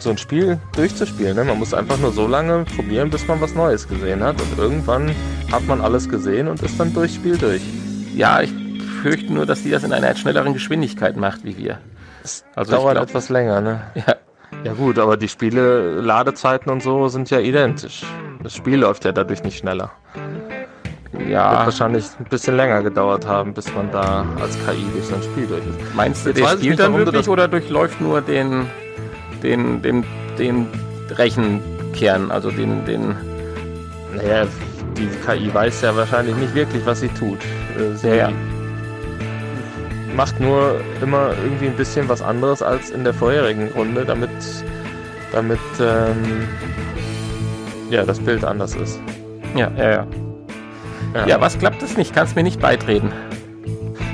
so 0.01 0.09
ein 0.09 0.17
Spiel 0.17 0.59
durchzuspielen. 0.76 1.35
Ne? 1.35 1.43
Man 1.43 1.59
muss 1.59 1.73
einfach 1.73 1.97
nur 1.97 2.11
so 2.11 2.27
lange 2.27 2.65
probieren, 2.76 3.09
bis 3.09 3.27
man 3.27 3.41
was 3.41 3.53
Neues 3.55 3.88
gesehen 3.88 4.23
hat. 4.23 4.35
Und 4.41 4.57
irgendwann 4.57 5.11
hat 5.51 5.65
man 5.67 5.81
alles 5.81 6.07
gesehen 6.09 6.47
und 6.47 6.61
ist 6.61 6.80
dann 6.80 6.93
durchs 6.93 7.15
Spiel 7.15 7.38
durch. 7.38 7.61
Ja, 8.15 8.41
ich 8.41 8.51
befürchte 8.77 9.34
nur, 9.34 9.45
dass 9.45 9.63
die 9.63 9.71
das 9.71 9.84
in 9.84 9.93
einer 9.93 10.15
schnelleren 10.15 10.53
Geschwindigkeit 10.53 11.15
macht 11.17 11.43
wie 11.43 11.57
wir. 11.57 11.80
Es 12.23 12.43
Also 12.55 12.71
dauert 12.73 12.93
glaub- 12.95 13.07
etwas 13.09 13.30
länger, 13.30 13.61
ne? 13.61 13.81
Ja, 13.95 14.15
Ja 14.63 14.73
gut, 14.73 14.97
aber 14.99 15.15
die 15.15 15.27
Spiele, 15.30 16.01
Ladezeiten 16.01 16.71
und 16.71 16.81
so 16.81 17.07
sind 17.07 17.30
ja 17.30 17.39
identisch. 17.39 18.03
Das 18.43 18.53
Spiel 18.55 18.80
läuft 18.80 19.05
ja 19.05 19.11
dadurch 19.11 19.43
nicht 19.43 19.57
schneller. 19.59 19.91
Wird 21.11 21.30
ja. 21.30 21.65
wahrscheinlich 21.65 22.05
ein 22.19 22.26
bisschen 22.26 22.55
länger 22.55 22.81
gedauert 22.84 23.26
haben, 23.27 23.53
bis 23.53 23.73
man 23.73 23.91
da 23.91 24.26
als 24.41 24.55
KI 24.65 24.85
durch 24.93 25.05
so 25.05 25.15
ein 25.15 25.23
Spiel 25.23 25.47
durch 25.47 25.61
ist. 25.65 25.95
Meinst 25.95 26.26
du, 26.26 26.30
Jetzt 26.30 26.39
der 26.39 26.47
spielt 26.49 26.80
dann 26.80 26.93
wirklich 26.95 27.15
das- 27.21 27.30
oder 27.30 27.47
durchläuft 27.47 27.99
nur 28.01 28.21
den, 28.21 28.67
den, 29.43 29.81
den, 29.81 30.03
den 30.37 30.67
Rechenkern, 31.11 32.31
also 32.31 32.51
den, 32.51 32.85
den. 32.85 33.15
Naja, 34.15 34.45
die 34.97 35.07
KI 35.25 35.53
weiß 35.53 35.81
ja 35.81 35.95
wahrscheinlich 35.95 36.35
nicht 36.35 36.55
wirklich, 36.55 36.85
was 36.85 36.99
sie 37.01 37.09
tut. 37.09 37.39
Äh, 37.77 37.95
Sie 37.95 38.07
Ja, 38.07 38.15
ja. 38.15 38.31
macht 40.15 40.39
nur 40.39 40.81
immer 41.01 41.29
irgendwie 41.43 41.67
ein 41.67 41.75
bisschen 41.75 42.09
was 42.09 42.21
anderes 42.21 42.61
als 42.61 42.89
in 42.89 43.03
der 43.03 43.13
vorherigen 43.13 43.69
Runde, 43.69 44.05
damit, 44.05 44.29
damit 45.31 45.59
ähm, 45.79 46.47
ja, 47.89 48.03
das 48.03 48.19
Bild 48.19 48.43
anders 48.43 48.75
ist. 48.75 48.99
Ja, 49.55 49.71
ja, 49.77 49.91
ja. 49.91 50.07
Ja, 51.25 51.41
was 51.41 51.57
klappt 51.57 51.81
es 51.81 51.97
nicht? 51.97 52.13
Kannst 52.13 52.35
mir 52.35 52.43
nicht 52.43 52.59
beitreten. 52.59 53.11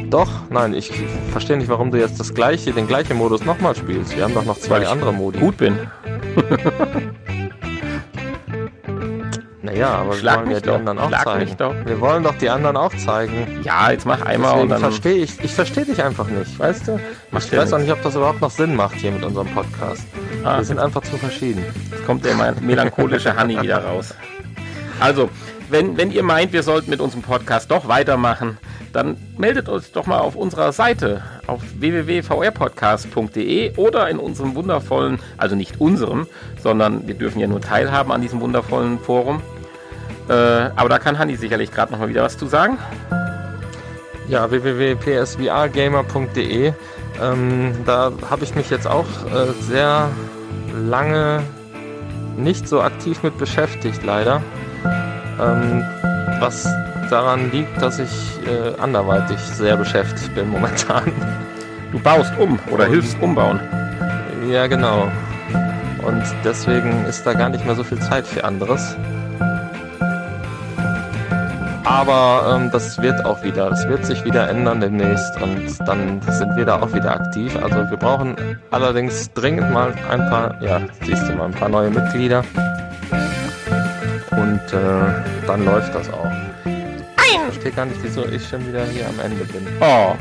Doch, 0.09 0.29
nein, 0.49 0.73
ich 0.73 0.91
verstehe 1.31 1.57
nicht, 1.57 1.69
warum 1.69 1.91
du 1.91 1.97
jetzt 1.99 2.19
das 2.19 2.33
gleiche, 2.33 2.71
den 2.71 2.87
gleichen 2.87 3.17
Modus 3.17 3.43
nochmal 3.43 3.75
spielst. 3.75 4.15
Wir 4.15 4.23
haben 4.23 4.33
doch 4.33 4.45
noch 4.45 4.57
zwei 4.59 4.75
Weil 4.75 4.83
ich 4.83 4.89
andere 4.89 5.13
Modi. 5.13 5.39
Gut 5.39 5.57
bin. 5.57 5.79
Naja, 9.61 9.89
aber 9.89 10.13
Schlag 10.13 10.35
wir 10.35 10.41
wollen 10.45 10.51
ja 10.51 10.59
die 10.59 10.65
doch, 10.67 10.75
anderen 10.75 10.99
auch 10.99 11.07
schlag 11.09 11.23
zeigen. 11.23 11.57
doch. 11.57 11.73
Wir 11.85 11.99
wollen 11.99 12.23
doch 12.23 12.35
die 12.37 12.49
anderen 12.51 12.77
auch 12.77 12.93
zeigen. 12.97 13.61
Ja, 13.63 13.89
jetzt 13.91 14.05
mach 14.05 14.21
einmal 14.21 14.51
Deswegen 14.51 14.61
und 14.63 14.69
dann. 14.69 14.79
verstehe 14.79 15.15
ich, 15.15 15.43
ich 15.43 15.51
verstehe 15.53 15.85
dich 15.85 16.03
einfach 16.03 16.27
nicht, 16.27 16.59
weißt 16.59 16.87
du? 16.87 16.99
Macht 17.31 17.45
Ich 17.51 17.57
weiß 17.57 17.73
auch 17.73 17.79
nicht, 17.79 17.91
ob 17.91 18.01
das 18.03 18.15
überhaupt 18.15 18.41
noch 18.41 18.51
Sinn 18.51 18.75
macht 18.75 18.95
hier 18.97 19.11
mit 19.11 19.23
unserem 19.23 19.47
Podcast. 19.47 20.05
Ah, 20.43 20.57
Wir 20.57 20.65
sind 20.65 20.77
einfach 20.77 21.01
zu 21.01 21.17
verschieden. 21.17 21.65
Jetzt 21.91 22.05
kommt 22.05 22.23
der 22.23 22.35
melancholische 22.61 23.35
Honey 23.35 23.59
wieder 23.59 23.83
raus. 23.83 24.13
Also, 24.99 25.29
wenn, 25.71 25.97
wenn 25.97 26.11
ihr 26.11 26.21
meint, 26.23 26.53
wir 26.53 26.61
sollten 26.61 26.91
mit 26.91 27.01
unserem 27.01 27.23
Podcast 27.23 27.71
doch 27.71 27.87
weitermachen, 27.87 28.59
dann 28.95 29.17
meldet 29.37 29.67
uns 29.67 29.91
doch 29.91 30.05
mal 30.05 30.19
auf 30.19 30.35
unserer 30.35 30.71
Seite 30.71 31.21
auf 31.47 31.59
www.vrpodcast.de 31.77 33.75
oder 33.75 34.07
in 34.09 34.19
unserem 34.19 34.55
wundervollen, 34.55 35.19
also 35.37 35.55
nicht 35.55 35.81
unserem, 35.81 36.27
sondern 36.63 37.05
wir 37.07 37.15
dürfen 37.15 37.39
ja 37.39 37.47
nur 37.47 37.59
teilhaben 37.59 38.13
an 38.13 38.21
diesem 38.21 38.39
wundervollen 38.39 38.99
Forum. 38.99 39.41
Äh, 40.29 40.33
aber 40.33 40.87
da 40.89 40.97
kann 40.97 41.19
Hanni 41.19 41.35
sicherlich 41.35 41.71
gerade 41.71 41.91
noch 41.91 41.99
mal 41.99 42.07
wieder 42.07 42.23
was 42.23 42.37
zu 42.37 42.47
sagen. 42.47 42.77
Ja, 44.29 44.49
www.psvrgamer.de. 44.49 46.71
Ähm, 47.21 47.73
da 47.85 48.11
habe 48.29 48.43
ich 48.43 48.55
mich 48.55 48.69
jetzt 48.69 48.87
auch 48.87 49.05
äh, 49.05 49.53
sehr 49.61 50.09
lange 50.73 51.41
nicht 52.37 52.67
so 52.67 52.81
aktiv 52.81 53.23
mit 53.23 53.37
beschäftigt, 53.37 54.03
leider. 54.03 54.41
Ähm, 55.39 55.81
was 56.39 56.67
daran 57.09 57.51
liegt, 57.51 57.81
dass 57.81 57.99
ich 57.99 58.39
äh, 58.45 58.79
anderweitig 58.81 59.37
sehr 59.39 59.77
beschäftigt 59.77 60.33
bin 60.35 60.49
momentan. 60.49 61.03
Du 61.91 61.99
baust 62.01 62.33
um 62.37 62.59
oder 62.71 62.85
Und- 62.85 62.89
hilfst 62.91 63.15
umbauen. 63.21 63.59
Ja, 64.49 64.67
genau. 64.67 65.09
Und 66.05 66.23
deswegen 66.43 67.05
ist 67.05 67.25
da 67.25 67.33
gar 67.33 67.47
nicht 67.47 67.65
mehr 67.65 67.75
so 67.75 67.83
viel 67.85 67.99
Zeit 67.99 68.27
für 68.27 68.43
anderes. 68.43 68.97
Aber 71.85 72.53
ähm, 72.55 72.69
das 72.71 73.01
wird 73.01 73.23
auch 73.25 73.41
wieder, 73.43 73.69
das 73.69 73.87
wird 73.87 74.05
sich 74.05 74.25
wieder 74.25 74.49
ändern 74.49 74.81
demnächst 74.81 75.39
und 75.41 75.77
dann 75.87 76.19
sind 76.27 76.57
wir 76.57 76.65
da 76.65 76.81
auch 76.81 76.93
wieder 76.93 77.11
aktiv. 77.11 77.55
Also 77.63 77.77
wir 77.89 77.97
brauchen 77.97 78.35
allerdings 78.71 79.31
dringend 79.33 79.71
mal 79.71 79.93
ein 80.09 80.27
paar, 80.29 80.61
ja, 80.61 80.81
siehst 81.03 81.29
du 81.29 81.33
mal, 81.33 81.45
ein 81.45 81.51
paar 81.53 81.69
neue 81.69 81.91
Mitglieder. 81.91 82.43
Und 84.31 84.59
äh, 84.73 85.45
dann 85.47 85.63
läuft 85.63 85.93
das 85.95 86.11
auch. 86.11 86.31
Ich 87.35 87.41
verstehe 87.41 87.71
gar 87.71 87.85
nicht, 87.85 88.01
wieso 88.01 88.25
ich 88.25 88.47
schon 88.47 88.65
wieder 88.67 88.85
hier 88.85 89.07
am 89.07 89.19
Ende 89.19 89.43
bin. 89.45 89.67
Oh. 89.81 90.13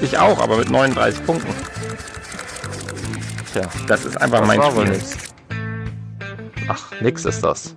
Ich 0.00 0.16
auch, 0.18 0.38
aber 0.40 0.58
mit 0.58 0.70
39 0.70 1.24
Punkten. 1.24 1.52
Tja, 3.52 3.62
Das 3.88 4.04
ist 4.04 4.20
einfach 4.20 4.40
das 4.40 4.48
mein 4.48 4.58
war 4.60 4.70
Spiel. 4.72 4.84
nix. 4.90 5.16
Ach, 6.68 6.90
nix 7.00 7.24
ist 7.24 7.42
das. 7.42 7.74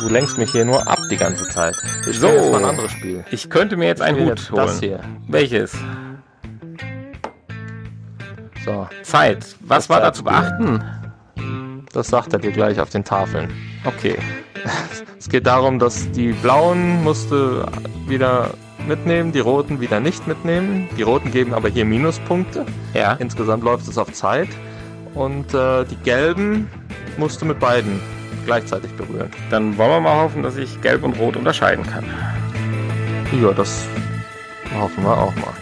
Du 0.00 0.08
lenkst 0.08 0.36
mich 0.38 0.50
hier 0.50 0.64
nur 0.64 0.86
ab 0.88 0.98
die 1.10 1.16
ganze 1.16 1.48
Zeit. 1.48 1.74
Wir 2.04 2.12
So. 2.12 2.26
jetzt 2.28 2.50
mal 2.50 2.58
ein 2.58 2.70
anderes 2.70 2.90
Spiel. 2.92 3.24
Ich 3.30 3.48
könnte 3.48 3.76
mir 3.76 3.86
jetzt 3.86 4.00
Ich 4.00 4.06
einen 4.06 4.20
Hut 4.20 4.38
jetzt 4.38 4.50
holen. 4.50 4.66
Das 4.66 4.80
hier. 4.80 5.00
Welches? 5.28 5.72
So, 8.64 8.88
Zeit. 9.02 9.44
Was 9.60 9.84
Das 9.86 9.88
war 9.88 10.00
da 10.00 10.12
zu 10.12 10.24
beachten? 10.24 10.82
Das 11.96 12.08
sagt 12.08 12.34
er 12.34 12.38
dir 12.38 12.52
gleich 12.52 12.78
auf 12.78 12.90
den 12.90 13.04
Tafeln. 13.04 13.50
Okay. 13.84 14.16
Es 15.18 15.30
geht 15.30 15.46
darum, 15.46 15.80
dass 15.80 16.08
die 16.12 16.30
blauen 16.32 17.02
musst 17.02 17.32
du 17.32 17.66
wieder 18.06 18.50
mitnehmen, 18.86 19.32
die 19.32 19.40
roten 19.40 19.80
wieder 19.80 19.98
nicht 19.98 20.28
mitnehmen. 20.28 20.88
Die 20.96 21.02
roten 21.02 21.32
geben 21.32 21.52
aber 21.52 21.68
hier 21.68 21.84
Minuspunkte. 21.84 22.64
Ja. 22.94 23.14
Insgesamt 23.14 23.64
läuft 23.64 23.88
es 23.88 23.98
auf 23.98 24.12
Zeit. 24.12 24.48
Und 25.14 25.52
äh, 25.52 25.84
die 25.84 25.96
gelben 25.96 26.70
musst 27.16 27.42
du 27.42 27.46
mit 27.46 27.58
beiden 27.58 28.00
gleichzeitig 28.44 28.92
berühren. 28.92 29.30
Dann 29.50 29.76
wollen 29.78 29.90
wir 29.90 30.00
mal 30.00 30.22
hoffen, 30.22 30.44
dass 30.44 30.56
ich 30.56 30.80
Gelb 30.80 31.02
und 31.02 31.18
Rot 31.18 31.34
unterscheiden 31.34 31.84
kann. 31.84 32.04
Ja, 33.42 33.52
das 33.52 33.84
hoffen 34.78 35.02
wir 35.02 35.16
auch 35.16 35.34
mal. 35.34 35.54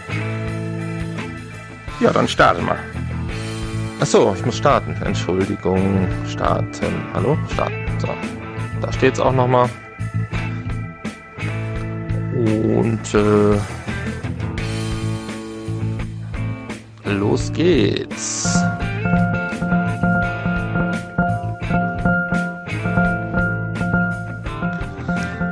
Ja, 2.01 2.11
dann 2.11 2.27
starte 2.27 2.61
mal. 2.61 2.77
Achso, 3.99 4.33
ich 4.35 4.45
muss 4.45 4.57
starten. 4.57 4.95
Entschuldigung. 5.03 6.07
Starten. 6.27 6.93
Hallo? 7.13 7.37
Starten. 7.53 7.73
So. 7.99 8.09
Da 8.81 8.91
steht's 8.91 9.19
auch 9.19 9.31
nochmal. 9.31 9.69
Und 12.35 13.13
äh, 13.13 13.57
los 17.09 17.51
geht's. 17.53 18.53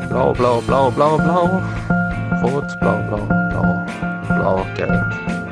Blau, 0.09 0.33
blau, 0.33 0.61
blau, 0.61 0.91
blau, 0.91 1.17
blau. 1.17 1.61
Rot, 2.43 2.79
blau, 2.81 3.01
blau, 3.07 3.25
blau. 3.49 3.85
Blau, 4.27 4.65
gelb. 4.75 5.42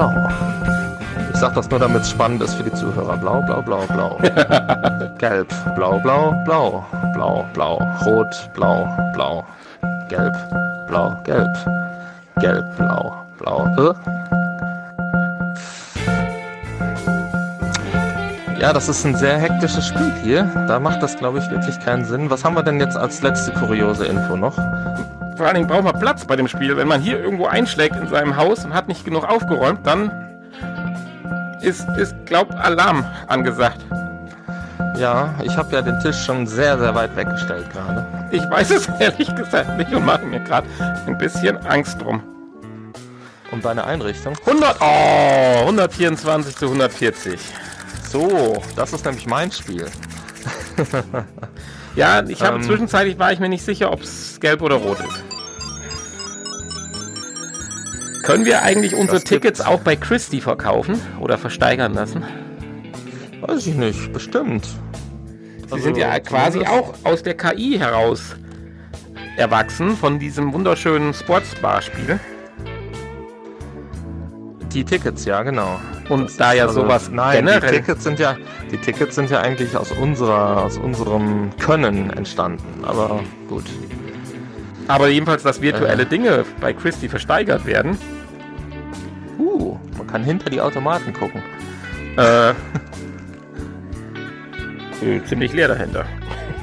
Blau. 0.00 0.28
Ich 1.32 1.36
sag 1.36 1.54
das 1.54 1.70
nur, 1.70 1.78
damit 1.78 2.02
es 2.02 2.10
spannend 2.10 2.42
ist 2.42 2.54
für 2.54 2.64
die 2.64 2.72
Zuhörer. 2.72 3.16
Blau, 3.16 3.42
blau, 3.42 3.62
blau, 3.62 3.84
blau. 3.86 4.18
Gelb, 5.18 5.48
blau, 5.74 5.98
blau, 5.98 6.32
blau. 6.44 6.84
Blau, 7.14 7.44
blau. 7.52 7.78
Rot, 8.04 8.50
blau, 8.54 8.88
blau. 9.14 9.44
Gelb, 10.08 10.34
blau, 10.88 11.16
gelb. 11.24 11.54
Gelb, 12.40 12.76
blau, 12.76 13.14
blau. 13.38 13.66
Äh? 13.78 13.94
Ja, 18.60 18.74
das 18.74 18.88
ist 18.88 19.06
ein 19.06 19.14
sehr 19.14 19.38
hektisches 19.38 19.86
Spiel 19.86 20.12
hier. 20.22 20.44
Da 20.68 20.80
macht 20.80 21.02
das, 21.02 21.16
glaube 21.16 21.38
ich, 21.38 21.50
wirklich 21.50 21.78
keinen 21.80 22.04
Sinn. 22.04 22.28
Was 22.28 22.44
haben 22.44 22.56
wir 22.56 22.62
denn 22.62 22.78
jetzt 22.78 22.96
als 22.96 23.22
letzte 23.22 23.52
kuriose 23.52 24.04
Info 24.04 24.36
noch? 24.36 24.56
Vor 25.40 25.46
allen 25.46 25.54
Dingen 25.54 25.68
braucht 25.68 25.84
man 25.84 25.98
Platz 25.98 26.26
bei 26.26 26.36
dem 26.36 26.48
Spiel. 26.48 26.76
Wenn 26.76 26.86
man 26.86 27.00
hier 27.00 27.18
irgendwo 27.18 27.46
einschlägt 27.46 27.96
in 27.96 28.06
seinem 28.08 28.36
Haus 28.36 28.62
und 28.66 28.74
hat 28.74 28.88
nicht 28.88 29.06
genug 29.06 29.24
aufgeräumt, 29.24 29.86
dann 29.86 30.12
ist, 31.62 31.88
ist 31.96 32.14
glaub, 32.26 32.54
Alarm 32.62 33.06
angesagt. 33.26 33.80
Ja, 34.98 35.32
ich 35.42 35.56
habe 35.56 35.74
ja 35.74 35.80
den 35.80 35.98
Tisch 36.00 36.26
schon 36.26 36.46
sehr, 36.46 36.78
sehr 36.78 36.94
weit 36.94 37.16
weggestellt 37.16 37.72
gerade. 37.72 38.28
Ich 38.30 38.42
weiß 38.50 38.70
es 38.70 38.86
ehrlich 39.00 39.34
gesagt 39.34 39.78
nicht 39.78 39.90
und 39.94 40.04
mache 40.04 40.26
mir 40.26 40.40
gerade 40.40 40.66
ein 41.06 41.16
bisschen 41.16 41.56
Angst 41.66 42.02
drum. 42.02 42.22
Um 43.50 43.62
deine 43.62 43.84
Einrichtung. 43.84 44.36
100, 44.44 44.76
oh, 44.78 45.60
124 45.60 46.54
zu 46.54 46.66
140. 46.66 47.40
So, 48.12 48.62
das 48.76 48.92
ist 48.92 49.06
nämlich 49.06 49.26
mein 49.26 49.50
Spiel. 49.50 49.86
Ja, 51.96 52.22
ich 52.26 52.40
habe 52.42 52.56
Ähm. 52.56 52.62
zwischenzeitlich 52.62 53.18
war 53.18 53.32
ich 53.32 53.40
mir 53.40 53.48
nicht 53.48 53.64
sicher, 53.64 53.92
ob 53.92 54.02
es 54.02 54.38
gelb 54.40 54.62
oder 54.62 54.76
rot 54.76 55.00
ist. 55.00 55.29
Können 58.22 58.44
wir 58.44 58.62
eigentlich 58.62 58.94
unsere 58.94 59.20
Tickets 59.22 59.60
auch 59.60 59.80
bei 59.80 59.96
Christie 59.96 60.40
verkaufen 60.40 61.00
oder 61.20 61.38
versteigern 61.38 61.94
lassen? 61.94 62.22
Weiß 63.40 63.66
ich 63.66 63.74
nicht, 63.74 64.12
bestimmt. 64.12 64.66
Sie 64.66 65.72
Also, 65.72 65.84
sind 65.84 65.96
ja 65.96 66.18
quasi 66.20 66.58
zumindest- 66.60 66.72
auch 66.72 66.94
aus 67.04 67.22
der 67.22 67.34
KI 67.36 67.78
heraus 67.78 68.36
erwachsen 69.36 69.96
von 69.96 70.18
diesem 70.18 70.52
wunderschönen 70.52 71.14
Sportsbar-Spiel. 71.14 72.18
Die 74.72 74.84
Tickets, 74.84 75.24
ja, 75.24 75.42
genau. 75.42 75.80
Und 76.08 76.24
Das 76.24 76.36
da 76.36 76.52
ja 76.52 76.66
also- 76.66 76.82
sowas 76.82 77.10
nein, 77.12 77.44
generell. 77.44 77.70
Die 77.70 77.76
Tickets 77.78 78.04
sind 78.04 78.18
ja, 78.18 78.36
die 78.70 78.76
Tickets 78.78 79.14
sind 79.16 79.30
ja 79.30 79.40
eigentlich 79.40 79.76
aus 79.76 79.90
unserer, 79.92 80.64
aus 80.64 80.76
unserem 80.76 81.50
Können 81.58 82.10
entstanden. 82.10 82.84
Aber 82.84 83.20
gut. 83.48 83.64
Aber 84.90 85.08
jedenfalls, 85.08 85.44
dass 85.44 85.62
virtuelle 85.62 86.02
Äh. 86.02 86.06
Dinge 86.06 86.44
bei 86.60 86.72
Christie 86.72 87.08
versteigert 87.08 87.64
werden. 87.64 87.96
Uh, 89.38 89.78
man 89.96 90.06
kann 90.08 90.24
hinter 90.24 90.50
die 90.50 90.60
Automaten 90.60 91.12
gucken. 91.12 91.40
Äh, 92.16 92.50
äh, 95.04 95.24
ziemlich 95.26 95.52
leer 95.52 95.68
dahinter. 95.68 96.04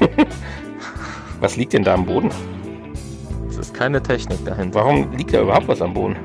was 1.40 1.56
liegt 1.56 1.72
denn 1.72 1.84
da 1.84 1.94
am 1.94 2.04
Boden? 2.04 2.30
Es 3.48 3.56
ist 3.56 3.72
keine 3.72 4.02
Technik 4.02 4.44
dahinter. 4.44 4.80
Warum 4.80 5.10
liegt 5.16 5.32
da 5.32 5.40
überhaupt 5.40 5.68
was 5.68 5.80
am 5.80 5.94
Boden? 5.94 6.16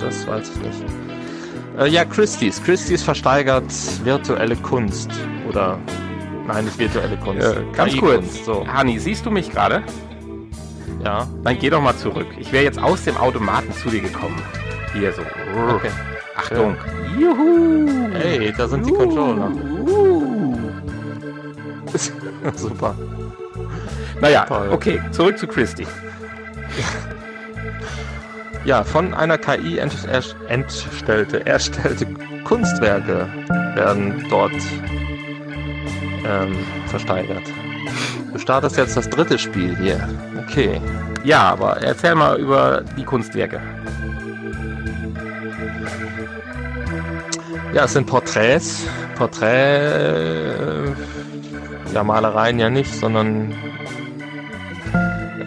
Das 0.00 0.26
weiß 0.26 0.50
ich 0.50 0.56
nicht. 0.62 0.82
Äh, 1.78 1.88
ja, 1.88 2.04
Christie's. 2.04 2.60
Christie's 2.62 3.04
versteigert 3.04 3.72
virtuelle 4.02 4.56
Kunst. 4.56 5.10
Oder, 5.48 5.78
nein, 6.46 6.64
nicht 6.64 6.78
virtuelle 6.78 7.16
Kunst. 7.16 7.46
Äh, 7.46 7.62
ganz 7.72 7.96
kurz. 7.96 8.44
So, 8.44 8.66
Hani, 8.66 8.98
siehst 8.98 9.24
du 9.26 9.30
mich 9.30 9.50
gerade? 9.50 9.82
ja. 11.04 11.26
Dann 11.44 11.58
geh 11.58 11.70
doch 11.70 11.80
mal 11.80 11.96
zurück. 11.96 12.26
Ich 12.38 12.50
wäre 12.52 12.64
jetzt 12.64 12.82
aus 12.82 13.04
dem 13.04 13.16
Automaten 13.16 13.72
zu 13.72 13.90
dir 13.90 14.00
gekommen. 14.00 14.40
Hier 14.92 15.12
so. 15.12 15.22
Okay. 15.74 15.90
Achtung. 16.36 16.76
Juhu. 17.18 18.08
Hey, 18.12 18.52
da 18.56 18.66
sind 18.68 18.86
die 18.86 18.92
Controller. 18.92 19.50
Super. 22.56 22.94
Naja, 24.20 24.44
Toll. 24.46 24.70
okay, 24.72 25.00
zurück 25.12 25.38
zu 25.38 25.46
Christie. 25.46 25.86
Ja, 28.64 28.82
von 28.82 29.14
einer 29.14 29.38
KI 29.38 29.78
entstellte, 29.78 31.46
erstellte 31.46 32.06
Kunstwerke 32.44 33.28
werden 33.74 34.24
dort 34.28 34.52
ähm, 36.26 36.56
versteigert. 36.86 37.42
Du 38.32 38.38
startest 38.38 38.76
jetzt 38.76 38.96
das 38.96 39.08
dritte 39.08 39.38
Spiel 39.38 39.76
hier. 39.76 40.08
Okay. 40.46 40.80
Ja, 41.24 41.42
aber 41.50 41.78
erzähl 41.78 42.14
mal 42.14 42.38
über 42.38 42.82
die 42.96 43.04
Kunstwerke. 43.04 43.60
Ja, 47.72 47.84
es 47.84 47.92
sind 47.92 48.06
Porträts. 48.06 48.86
Porträt, 49.16 49.46
äh, 49.48 50.92
ja, 51.94 52.04
Malereien 52.04 52.58
ja 52.58 52.68
nicht, 52.68 52.94
sondern 52.94 53.54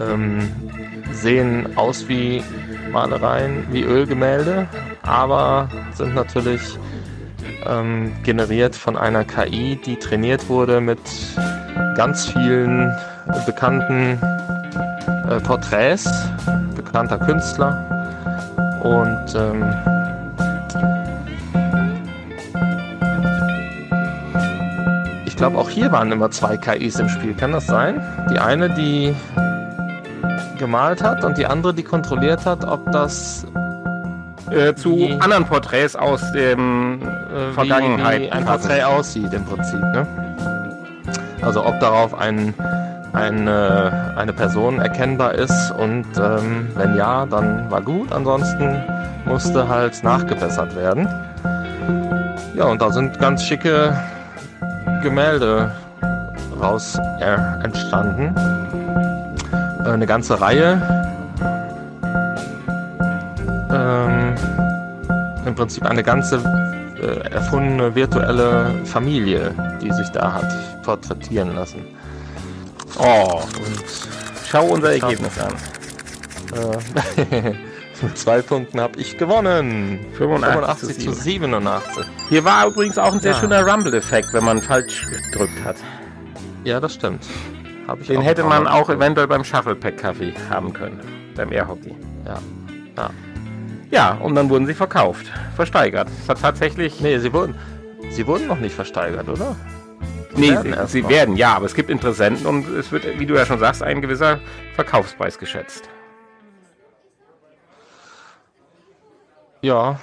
ähm, 0.02 0.52
sehen 1.12 1.78
aus 1.78 2.08
wie 2.10 2.44
Malereien, 2.92 3.68
wie 3.72 3.84
Ölgemälde, 3.84 4.68
aber 5.04 5.70
sind 5.94 6.16
natürlich 6.16 6.62
ähm, 7.66 8.12
generiert 8.24 8.76
von 8.76 8.98
einer 8.98 9.24
KI, 9.24 9.76
die 9.76 9.98
trainiert 9.98 10.50
wurde 10.50 10.82
mit 10.82 11.00
ganz 11.96 12.28
vielen 12.28 12.94
bekannten 13.46 14.20
äh, 15.30 15.40
Porträts 15.42 16.10
bekannter 16.76 17.18
Künstler 17.20 17.86
und 18.84 19.36
ähm, 19.36 19.66
Ich 25.26 25.42
glaube, 25.42 25.58
auch 25.58 25.70
hier 25.70 25.90
waren 25.94 26.12
immer 26.12 26.30
zwei 26.32 26.58
KIs 26.58 27.00
im 27.00 27.08
Spiel. 27.08 27.34
Kann 27.34 27.54
das 27.54 27.66
sein? 27.66 28.02
Die 28.30 28.40
eine, 28.40 28.70
die 28.70 29.16
gemalt 30.58 31.02
hat 31.02 31.24
und 31.24 31.38
die 31.38 31.46
andere, 31.46 31.74
die 31.74 31.84
kontrolliert 31.84 32.46
hat, 32.46 32.66
ob 32.66 32.92
das 32.92 33.48
Äh, 34.52 34.74
zu 34.76 34.96
Die- 34.96 35.20
anderen 35.22 35.46
Porträts 35.46 35.96
aus 35.96 36.22
dem 36.32 37.02
äh, 37.02 37.54
Vergangenheit 37.54 38.22
wie, 38.22 38.26
wie 38.26 38.32
ein. 38.32 38.46
Porträt 38.46 38.84
aussieht 38.84 39.34
im 39.34 39.46
Prinzip. 39.46 39.80
Ne? 39.80 40.08
Also 41.42 41.66
ob 41.66 41.80
darauf 41.80 42.18
ein, 42.20 42.54
eine, 43.14 44.14
eine 44.16 44.34
Person 44.34 44.80
erkennbar 44.80 45.34
ist 45.36 45.72
und 45.78 46.06
ähm, 46.18 46.68
wenn 46.76 46.96
ja, 46.98 47.26
dann 47.26 47.70
war 47.70 47.82
gut. 47.82 48.12
Ansonsten 48.12 48.76
musste 49.26 49.68
halt 49.68 50.04
nachgebessert 50.04 50.76
werden. 50.76 51.08
Ja, 52.56 52.66
und 52.66 52.82
da 52.82 52.92
sind 52.92 53.20
ganz 53.20 53.44
schicke 53.44 53.94
Gemälde 55.04 55.72
raus 56.60 56.98
äh, 57.20 57.38
entstanden. 57.64 58.36
Äh, 59.86 59.90
eine 59.92 60.06
ganze 60.06 60.42
Reihe. 60.42 60.82
Ähm, 63.72 64.36
Im 65.46 65.56
Prinzip 65.56 65.86
eine 65.86 66.04
ganze 66.04 66.38
äh, 67.02 67.30
erfundene 67.32 67.94
virtuelle 67.96 68.72
Familie, 68.86 69.54
die 69.82 69.92
sich 69.92 70.10
da 70.10 70.34
hat 70.34 70.84
porträtieren 70.84 71.56
lassen. 71.56 71.86
Oh, 72.98 73.42
Und 73.44 73.84
schau 74.50 74.66
unser 74.66 74.94
Ergebnis 74.94 75.32
an. 75.40 75.54
äh, 77.32 77.54
mit 78.02 78.18
zwei 78.18 78.42
Punkten 78.42 78.80
habe 78.82 79.00
ich 79.00 79.18
gewonnen. 79.18 80.00
85 80.18 80.54
85 80.94 81.00
zu 81.00 81.14
87. 81.14 82.06
Hier 82.30 82.44
war 82.44 82.68
übrigens 82.68 82.98
auch 82.98 83.14
ein 83.14 83.20
sehr 83.20 83.34
Ja. 83.34 83.40
schöner 83.40 83.66
Rumble-Effekt, 83.66 84.30
wenn 84.34 84.44
man 84.44 84.62
falsch 84.62 85.08
gedrückt 85.32 85.64
hat. 85.64 85.76
Ja, 86.64 86.80
das 86.80 86.96
stimmt. 86.96 87.26
Den 88.08 88.22
hätte 88.22 88.44
man 88.44 88.68
auch 88.68 88.90
eventuell 88.90 89.28
beim 89.28 89.44
Shufflepack-Kaffee 89.44 90.34
haben 90.50 90.74
können. 90.74 91.00
Beim 91.36 91.52
Airhockey. 91.52 91.96
Ja. 92.26 92.38
ja. 92.98 93.10
Ja, 93.92 94.14
und 94.14 94.36
dann 94.36 94.50
wurden 94.50 94.66
sie 94.66 94.74
verkauft. 94.74 95.32
Versteigert. 95.56 96.08
Es 96.22 96.30
hat 96.30 96.42
tatsächlich. 96.42 97.00
Nee, 97.02 97.18
sie 97.18 97.34
wurden, 97.34 97.56
sie 98.12 98.28
wurden 98.28 98.48
noch 98.48 98.60
nicht 98.60 98.76
versteigert, 98.76 99.28
oder? 99.28 99.56
Nee, 100.36 100.52
werden 100.52 100.88
sie, 100.88 101.02
sie 101.02 101.10
werden, 101.10 101.36
ja, 101.36 101.56
aber 101.56 101.66
es 101.66 101.74
gibt 101.74 101.90
Interessenten 101.90 102.46
und 102.46 102.68
es 102.70 102.92
wird, 102.92 103.20
wie 103.20 103.26
du 103.26 103.36
ja 103.36 103.46
schon 103.46 103.60
sagst, 103.60 103.82
ein 103.82 104.02
gewisser 104.02 104.40
Verkaufspreis 104.76 105.40
geschätzt. 105.40 105.90
Ja. 109.62 110.00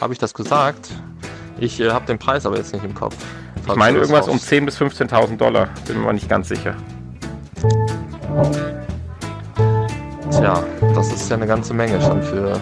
Habe 0.00 0.12
ich 0.12 0.18
das 0.18 0.34
gesagt? 0.34 0.90
Ich 1.58 1.80
äh, 1.80 1.90
habe 1.90 2.06
den 2.06 2.18
Preis 2.18 2.46
aber 2.46 2.56
jetzt 2.56 2.72
nicht 2.72 2.84
im 2.84 2.94
Kopf. 2.94 3.16
Ich 3.66 3.74
meine 3.74 3.98
irgendwas 3.98 4.28
um 4.28 4.36
10.000 4.36 4.64
bis 4.64 4.80
15.000 4.80 5.36
Dollar. 5.36 5.68
Bin 5.86 5.98
mir 5.98 6.04
mal 6.04 6.12
nicht 6.12 6.28
ganz 6.28 6.48
sicher. 6.48 6.76
Tja, 10.38 10.62
das 10.94 11.12
ist 11.12 11.28
ja 11.28 11.36
eine 11.36 11.46
ganze 11.46 11.74
Menge 11.74 12.00
schon 12.00 12.22
für 12.22 12.52
äh, 12.52 12.58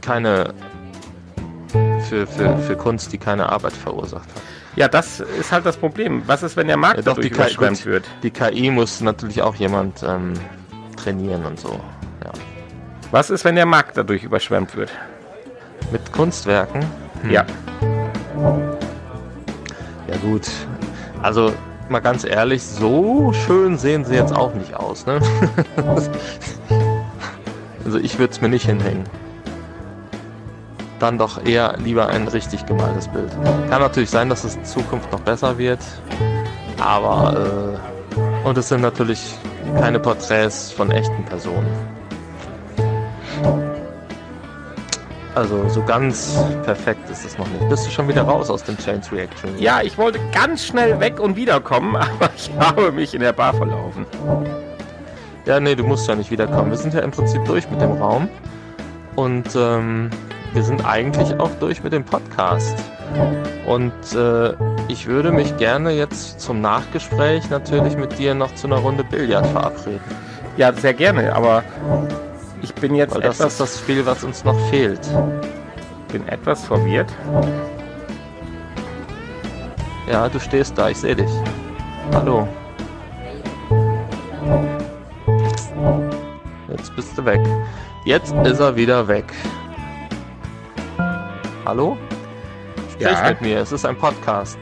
keine 0.00 0.54
für, 2.08 2.26
für, 2.26 2.56
für 2.58 2.76
Kunst, 2.76 3.12
die 3.12 3.18
keine 3.18 3.50
Arbeit 3.50 3.74
verursacht 3.74 4.28
hat. 4.34 4.42
Ja, 4.76 4.88
das 4.88 5.20
ist 5.20 5.52
halt 5.52 5.66
das 5.66 5.76
Problem. 5.76 6.22
Was 6.26 6.42
ist, 6.42 6.56
wenn 6.56 6.68
der 6.68 6.78
Markt 6.78 6.96
Ja, 6.96 7.02
doch, 7.02 7.16
dadurch 7.16 7.26
die 7.26 7.30
KI 7.30 7.40
überschwemmt 7.40 7.78
gut. 7.78 7.86
wird? 7.86 8.04
Die 8.22 8.30
KI 8.30 8.70
muss 8.70 9.00
natürlich 9.00 9.42
auch 9.42 9.54
jemand 9.56 10.02
ähm, 10.02 10.32
trainieren 10.96 11.44
und 11.44 11.60
so. 11.60 11.78
Ja. 12.24 12.32
Was 13.10 13.28
ist, 13.28 13.44
wenn 13.44 13.56
der 13.56 13.66
Markt 13.66 13.96
dadurch 13.96 14.22
überschwemmt 14.24 14.74
wird? 14.76 14.90
Mit 15.92 16.12
Kunstwerken? 16.12 16.82
Hm. 17.22 17.30
Ja. 17.30 17.44
Ja 20.08 20.16
gut. 20.22 20.48
Also 21.22 21.52
mal 21.90 22.00
ganz 22.00 22.24
ehrlich, 22.24 22.62
so 22.62 23.32
schön 23.32 23.78
sehen 23.78 24.04
sie 24.04 24.14
jetzt 24.14 24.34
auch 24.34 24.54
nicht 24.54 24.74
aus, 24.74 25.06
ne? 25.06 25.20
also 27.84 27.98
ich 27.98 28.18
würde 28.18 28.32
es 28.32 28.40
mir 28.40 28.48
nicht 28.48 28.66
hinhängen. 28.66 29.04
Dann 30.98 31.16
doch 31.16 31.44
eher 31.44 31.76
lieber 31.78 32.08
ein 32.08 32.26
richtig 32.26 32.66
gemaltes 32.66 33.08
Bild. 33.08 33.30
Kann 33.70 33.80
natürlich 33.80 34.10
sein, 34.10 34.28
dass 34.28 34.44
es 34.44 34.56
in 34.56 34.64
Zukunft 34.64 35.12
noch 35.12 35.20
besser 35.20 35.56
wird, 35.58 35.80
aber 36.80 37.78
äh, 38.16 38.46
und 38.46 38.58
es 38.58 38.68
sind 38.68 38.80
natürlich 38.80 39.34
keine 39.78 40.00
Porträts 40.00 40.72
von 40.72 40.90
echten 40.90 41.24
Personen. 41.24 41.68
Also 45.34 45.68
so 45.68 45.82
ganz 45.82 46.36
perfekt 46.64 47.08
ist 47.10 47.24
es 47.24 47.38
noch 47.38 47.46
nicht. 47.48 47.68
Bist 47.68 47.86
du 47.86 47.90
schon 47.90 48.08
wieder 48.08 48.22
raus 48.22 48.50
aus 48.50 48.64
dem 48.64 48.76
Chains 48.78 49.12
Reaction? 49.12 49.50
Ja, 49.58 49.82
ich 49.82 49.96
wollte 49.98 50.18
ganz 50.32 50.64
schnell 50.64 50.98
weg 51.00 51.20
und 51.20 51.36
wiederkommen, 51.36 51.96
aber 51.96 52.30
ich 52.36 52.50
habe 52.58 52.92
mich 52.92 53.14
in 53.14 53.20
der 53.20 53.32
Bar 53.32 53.54
verlaufen. 53.54 54.06
Ja, 55.46 55.60
nee, 55.60 55.74
du 55.74 55.84
musst 55.84 56.08
ja 56.08 56.14
nicht 56.14 56.30
wiederkommen. 56.30 56.70
Wir 56.70 56.78
sind 56.78 56.94
ja 56.94 57.00
im 57.00 57.10
Prinzip 57.10 57.44
durch 57.44 57.70
mit 57.70 57.80
dem 57.80 57.92
Raum. 57.92 58.28
Und 59.16 59.48
ähm, 59.56 60.10
wir 60.52 60.62
sind 60.62 60.84
eigentlich 60.84 61.38
auch 61.40 61.50
durch 61.60 61.82
mit 61.82 61.92
dem 61.92 62.04
Podcast. 62.04 62.76
Und 63.66 63.92
äh, 64.14 64.52
ich 64.88 65.06
würde 65.06 65.32
mich 65.32 65.56
gerne 65.56 65.92
jetzt 65.92 66.40
zum 66.40 66.60
Nachgespräch 66.60 67.48
natürlich 67.50 67.96
mit 67.96 68.18
dir 68.18 68.34
noch 68.34 68.54
zu 68.54 68.66
einer 68.66 68.76
Runde 68.76 69.04
Billard 69.04 69.46
verabreden. 69.46 70.00
Ja, 70.56 70.72
sehr 70.72 70.94
gerne, 70.94 71.34
aber 71.34 71.62
ich 72.62 72.74
bin 72.74 72.94
jetzt 72.94 73.14
Weil 73.14 73.22
das 73.22 73.40
etwas, 73.40 73.52
ist 73.52 73.60
das 73.60 73.78
Spiel, 73.78 74.04
was 74.06 74.24
uns 74.24 74.44
noch 74.44 74.58
fehlt. 74.70 75.00
bin 76.12 76.26
etwas 76.28 76.64
verwirrt. 76.64 77.12
Ja, 80.10 80.28
du 80.28 80.40
stehst 80.40 80.76
da, 80.78 80.88
ich 80.88 80.96
sehe 80.96 81.14
dich. 81.14 81.30
Hallo. 82.14 82.48
Jetzt 86.70 86.94
bist 86.96 87.16
du 87.18 87.24
weg. 87.24 87.40
Jetzt 88.04 88.34
ist 88.44 88.60
er 88.60 88.74
wieder 88.76 89.06
weg. 89.06 89.24
Hallo? 91.66 91.96
Sprich 92.92 93.06
Ja. 93.10 93.28
mit 93.28 93.40
mir, 93.42 93.58
es 93.60 93.72
ist 93.72 93.84
ein 93.84 93.96
Podcast. 93.96 94.58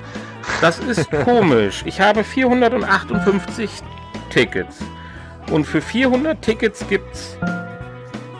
Das 0.60 0.78
ist 0.80 1.08
komisch. 1.24 1.82
Ich 1.86 2.00
habe 2.00 2.24
458 2.24 3.70
Tickets. 4.30 4.78
Und 5.52 5.64
für 5.64 5.80
400 5.80 6.42
Tickets 6.42 6.84
gibt's 6.88 7.38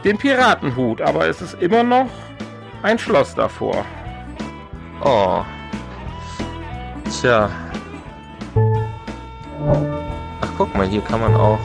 den 0.07 0.19
Piratenhut, 0.19 1.03
aber 1.03 1.27
es 1.27 1.43
ist 1.43 1.61
immer 1.61 1.83
noch 1.83 2.07
ein 2.83 2.97
Schloss 2.97 3.35
davor. 3.35 3.85
Oh. 5.05 5.43
Tja. 7.11 7.51
Ach, 10.41 10.49
guck 10.57 10.73
mal, 10.77 10.87
hier 10.87 11.01
kann 11.01 11.21
man 11.21 11.35
auch. 11.35 11.59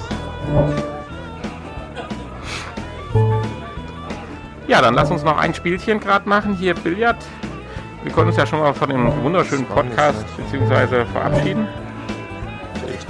Ja, 4.67 4.81
dann 4.81 4.95
lass 4.95 5.11
uns 5.11 5.23
noch 5.23 5.37
ein 5.37 5.53
Spielchen 5.53 5.99
gerade 5.99 6.27
machen. 6.27 6.55
Hier 6.55 6.73
Billard. 6.73 7.23
Wir 8.01 8.11
können 8.11 8.29
uns 8.29 8.37
ja 8.37 8.47
schon 8.47 8.59
mal 8.59 8.73
von 8.73 8.89
dem 8.89 9.23
wunderschönen 9.23 9.65
Podcast 9.65 10.25
beziehungsweise 10.35 11.05
verabschieden. 11.05 11.67
Ich. 12.87 13.05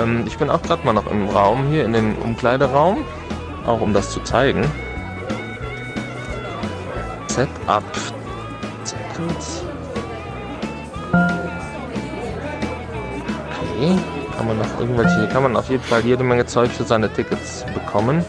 Ähm, 0.00 0.22
ich 0.24 0.38
bin 0.38 0.48
auch 0.50 0.62
gerade 0.62 0.84
mal 0.86 0.92
noch 0.92 1.10
im 1.10 1.28
Raum 1.30 1.66
hier, 1.68 1.84
in 1.84 1.92
den 1.92 2.14
Umkleideraum. 2.14 3.04
Auch 3.66 3.80
um 3.80 3.92
das 3.92 4.10
zu 4.10 4.20
zeigen. 4.20 4.64
Setup. 7.28 7.82
Okay. 13.80 13.98
Kann 14.36 14.46
man 14.46 14.58
noch 14.58 14.80
irgendwelche. 14.80 15.28
Kann 15.28 15.42
man 15.42 15.56
auf 15.56 15.68
jeden 15.68 15.84
Fall 15.84 16.00
jede 16.00 16.24
Menge 16.24 16.46
Zeug 16.46 16.70
für 16.70 16.84
seine 16.84 17.12
Tickets 17.12 17.64
bekommen. 17.74 18.24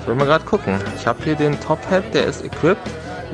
Ich 0.00 0.06
will 0.06 0.14
mal 0.14 0.24
gerade 0.24 0.44
gucken. 0.44 0.78
Ich 0.96 1.06
habe 1.06 1.22
hier 1.22 1.36
den 1.36 1.60
Top 1.60 1.78
Hat, 1.90 2.14
der 2.14 2.24
ist 2.24 2.44
equipped. 2.44 2.82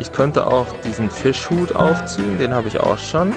Ich 0.00 0.12
könnte 0.12 0.46
auch 0.46 0.66
diesen 0.84 1.08
Fischhut 1.08 1.74
aufziehen, 1.76 2.36
den 2.38 2.52
habe 2.52 2.66
ich 2.66 2.80
auch 2.80 2.98
schon. 2.98 3.32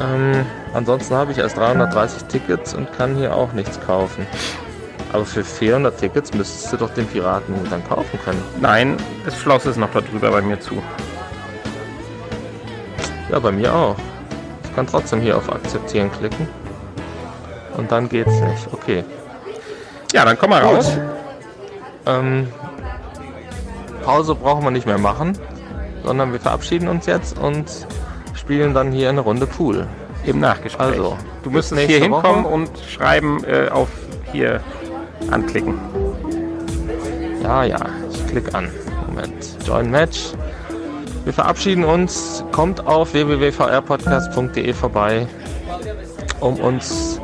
Ähm, 0.00 0.44
ansonsten 0.74 1.14
habe 1.14 1.30
ich 1.32 1.38
erst 1.38 1.56
330 1.56 2.24
Tickets 2.24 2.74
und 2.74 2.92
kann 2.92 3.14
hier 3.14 3.36
auch 3.36 3.52
nichts 3.52 3.80
kaufen. 3.80 4.26
Aber 5.12 5.24
für 5.24 5.42
400 5.42 5.98
Tickets 5.98 6.32
müsstest 6.34 6.72
du 6.72 6.76
doch 6.76 6.90
den 6.94 7.06
Piratenhut 7.06 7.70
dann 7.70 7.86
kaufen 7.88 8.18
können. 8.24 8.42
Nein, 8.60 8.96
das 9.24 9.36
Schloss 9.36 9.66
ist 9.66 9.76
noch 9.76 9.90
darüber 9.92 10.30
bei 10.30 10.40
mir 10.40 10.60
zu. 10.60 10.80
Ja, 13.30 13.38
bei 13.38 13.52
mir 13.52 13.74
auch. 13.74 13.96
Ich 14.64 14.74
kann 14.74 14.86
trotzdem 14.86 15.20
hier 15.20 15.36
auf 15.36 15.52
Akzeptieren 15.52 16.10
klicken. 16.12 16.48
Und 17.76 17.90
dann 17.90 18.08
geht's 18.08 18.32
nicht. 18.40 18.68
Okay. 18.72 19.04
Ja, 20.12 20.24
dann 20.24 20.38
komm 20.38 20.50
mal 20.50 20.62
Gut. 20.62 20.76
raus. 20.76 20.98
Ähm, 22.06 22.48
Pause 24.04 24.34
brauchen 24.34 24.64
wir 24.64 24.70
nicht 24.70 24.86
mehr 24.86 24.98
machen, 24.98 25.38
sondern 26.04 26.32
wir 26.32 26.40
verabschieden 26.40 26.88
uns 26.88 27.06
jetzt 27.06 27.38
und 27.38 27.86
spielen 28.34 28.74
dann 28.74 28.90
hier 28.92 29.08
eine 29.08 29.20
Runde 29.20 29.46
Pool. 29.46 29.86
Im 30.24 30.40
Nachgespräch. 30.40 30.80
Also, 30.80 31.16
du 31.42 31.50
müsstest 31.50 31.80
hier 31.82 32.00
hinkommen 32.00 32.44
und 32.44 32.70
schreiben 32.88 33.42
äh, 33.44 33.68
auf 33.70 33.88
hier 34.32 34.60
anklicken. 35.30 35.78
Ja, 37.42 37.64
ja, 37.64 37.78
ich 38.12 38.26
klicke 38.26 38.54
an. 38.54 38.68
Moment. 39.06 39.56
Join 39.66 39.90
Match. 39.90 40.32
Wir 41.24 41.32
verabschieden 41.32 41.84
uns. 41.84 42.44
Kommt 42.52 42.86
auf 42.86 43.12
www.vrpodcast.de 43.12 44.72
vorbei, 44.72 45.26
um 46.40 46.54
uns 46.56 47.20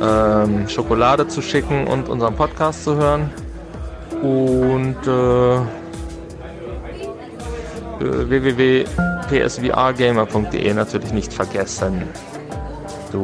ähm, 0.00 0.66
Schokolade 0.68 1.28
zu 1.28 1.42
schicken 1.42 1.86
und 1.86 2.08
unseren 2.08 2.34
Podcast 2.34 2.82
zu 2.84 2.96
hören. 2.96 3.30
Und 4.22 4.96
äh, 5.06 5.60
www.psvrgamer.de 8.00 10.74
natürlich 10.74 11.12
nicht 11.12 11.32
vergessen. 11.32 12.02
So, 13.12 13.22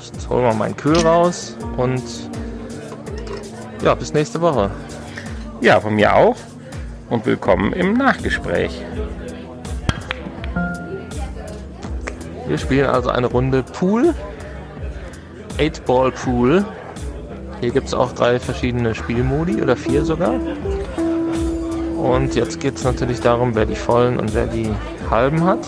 ich 0.00 0.10
hol 0.28 0.42
mal 0.42 0.54
meinen 0.54 0.76
Kühl 0.76 0.98
raus 0.98 1.56
und 1.76 2.02
ja, 3.82 3.94
bis 3.94 4.12
nächste 4.12 4.40
Woche. 4.40 4.70
Ja, 5.60 5.80
von 5.80 5.94
mir 5.94 6.14
auch. 6.14 6.36
Und 7.08 7.24
willkommen 7.26 7.72
im 7.72 7.94
Nachgespräch. 7.94 8.82
Wir 12.48 12.58
spielen 12.58 12.86
also 12.86 13.10
eine 13.10 13.26
Runde 13.26 13.62
Pool. 13.62 14.14
8-Ball 15.58 16.12
Pool. 16.12 16.64
Hier 17.60 17.70
gibt 17.70 17.88
es 17.88 17.94
auch 17.94 18.12
drei 18.12 18.38
verschiedene 18.38 18.94
Spielmodi 18.94 19.62
oder 19.62 19.76
vier 19.76 20.04
sogar. 20.04 20.34
Und 21.96 22.34
jetzt 22.34 22.60
geht 22.60 22.76
es 22.76 22.84
natürlich 22.84 23.20
darum, 23.20 23.54
wer 23.54 23.66
die 23.66 23.74
vollen 23.74 24.18
und 24.18 24.34
wer 24.34 24.46
die 24.46 24.70
halben 25.10 25.44
hat. 25.44 25.60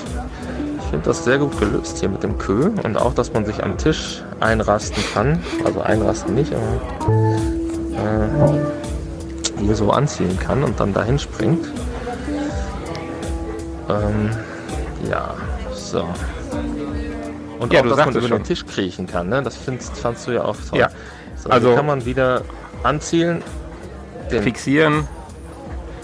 Ich 0.81 0.91
finde 0.91 1.07
das 1.07 1.25
sehr 1.25 1.39
gut 1.39 1.59
gelöst 1.59 1.99
hier 1.99 2.09
mit 2.09 2.23
dem 2.23 2.39
Kö 2.39 2.71
und 2.83 2.97
auch, 2.97 3.15
dass 3.15 3.33
man 3.33 3.45
sich 3.45 3.63
am 3.63 3.77
Tisch 3.77 4.23
einrasten 4.41 5.03
kann. 5.13 5.43
Also 5.65 5.81
einrasten 5.81 6.35
nicht, 6.35 6.53
aber 6.55 7.28
äh, 8.09 9.61
hier 9.63 9.75
so 9.75 9.91
anziehen 9.91 10.39
kann 10.39 10.63
und 10.63 10.79
dann 10.81 10.93
dahin 10.95 11.19
springt. 11.19 11.67
Ähm, 13.89 14.31
ja, 15.11 15.35
so. 15.75 16.05
Und 17.59 17.73
Ja, 17.73 17.81
auch, 17.81 17.87
dass 17.89 17.97
man 17.99 18.11
über 18.11 18.21
schon. 18.29 18.39
den 18.39 18.45
Tisch 18.45 18.65
kriechen 18.67 19.07
kann, 19.07 19.29
ne? 19.29 19.43
Das 19.43 19.57
findest, 19.57 19.97
fandst 19.97 20.27
du 20.27 20.33
ja 20.33 20.45
auch 20.45 20.57
toll. 20.71 20.79
Ja, 20.79 20.89
So, 21.37 21.51
also- 21.51 21.75
kann 21.75 21.87
man 21.87 22.05
wieder 22.05 22.43
anzielen. 22.83 23.43
Fixieren. 24.29 25.09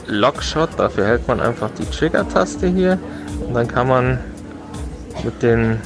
Lockshot, 0.07 0.71
dafür 0.79 1.07
hält 1.07 1.29
man 1.29 1.41
einfach 1.41 1.71
die 1.79 1.85
Trigger-Taste 1.85 2.67
hier 2.69 2.99
und 3.47 3.55
dann 3.55 3.69
kann 3.69 3.89
man 3.89 4.19
mit 5.23 5.43
den 5.43 5.81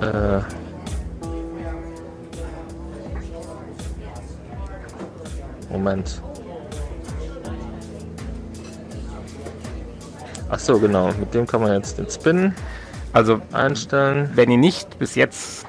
äh, 0.00 0.40
Moment. 5.74 6.22
Ach 10.50 10.58
so, 10.58 10.78
genau. 10.78 11.10
Mit 11.18 11.34
dem 11.34 11.46
kann 11.46 11.60
man 11.60 11.72
jetzt 11.72 11.98
den 11.98 12.08
Spin 12.08 12.54
Also, 13.12 13.40
einstellen. 13.52 14.30
wenn 14.34 14.50
ihr 14.50 14.56
nicht 14.58 14.98
bis 14.98 15.14
jetzt 15.16 15.66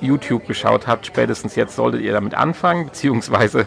YouTube 0.00 0.46
geschaut 0.46 0.86
habt, 0.86 1.06
spätestens 1.06 1.56
jetzt 1.56 1.76
solltet 1.76 2.00
ihr 2.00 2.12
damit 2.12 2.34
anfangen, 2.34 2.86
beziehungsweise 2.90 3.66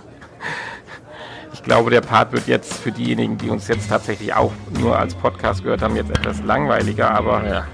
ich 1.54 1.64
glaube, 1.64 1.92
der 1.92 2.02
Part 2.02 2.32
wird 2.32 2.48
jetzt 2.48 2.74
für 2.74 2.92
diejenigen, 2.92 3.38
die 3.38 3.50
uns 3.50 3.68
jetzt 3.68 3.90
tatsächlich 3.90 4.34
auch 4.34 4.52
nur 4.80 4.98
als 4.98 5.14
Podcast 5.14 5.64
gehört 5.64 5.82
haben, 5.84 5.96
jetzt 5.96 6.10
etwas 6.12 6.42
langweiliger, 6.44 7.12
aber 7.12 7.46
Ja, 7.48 7.68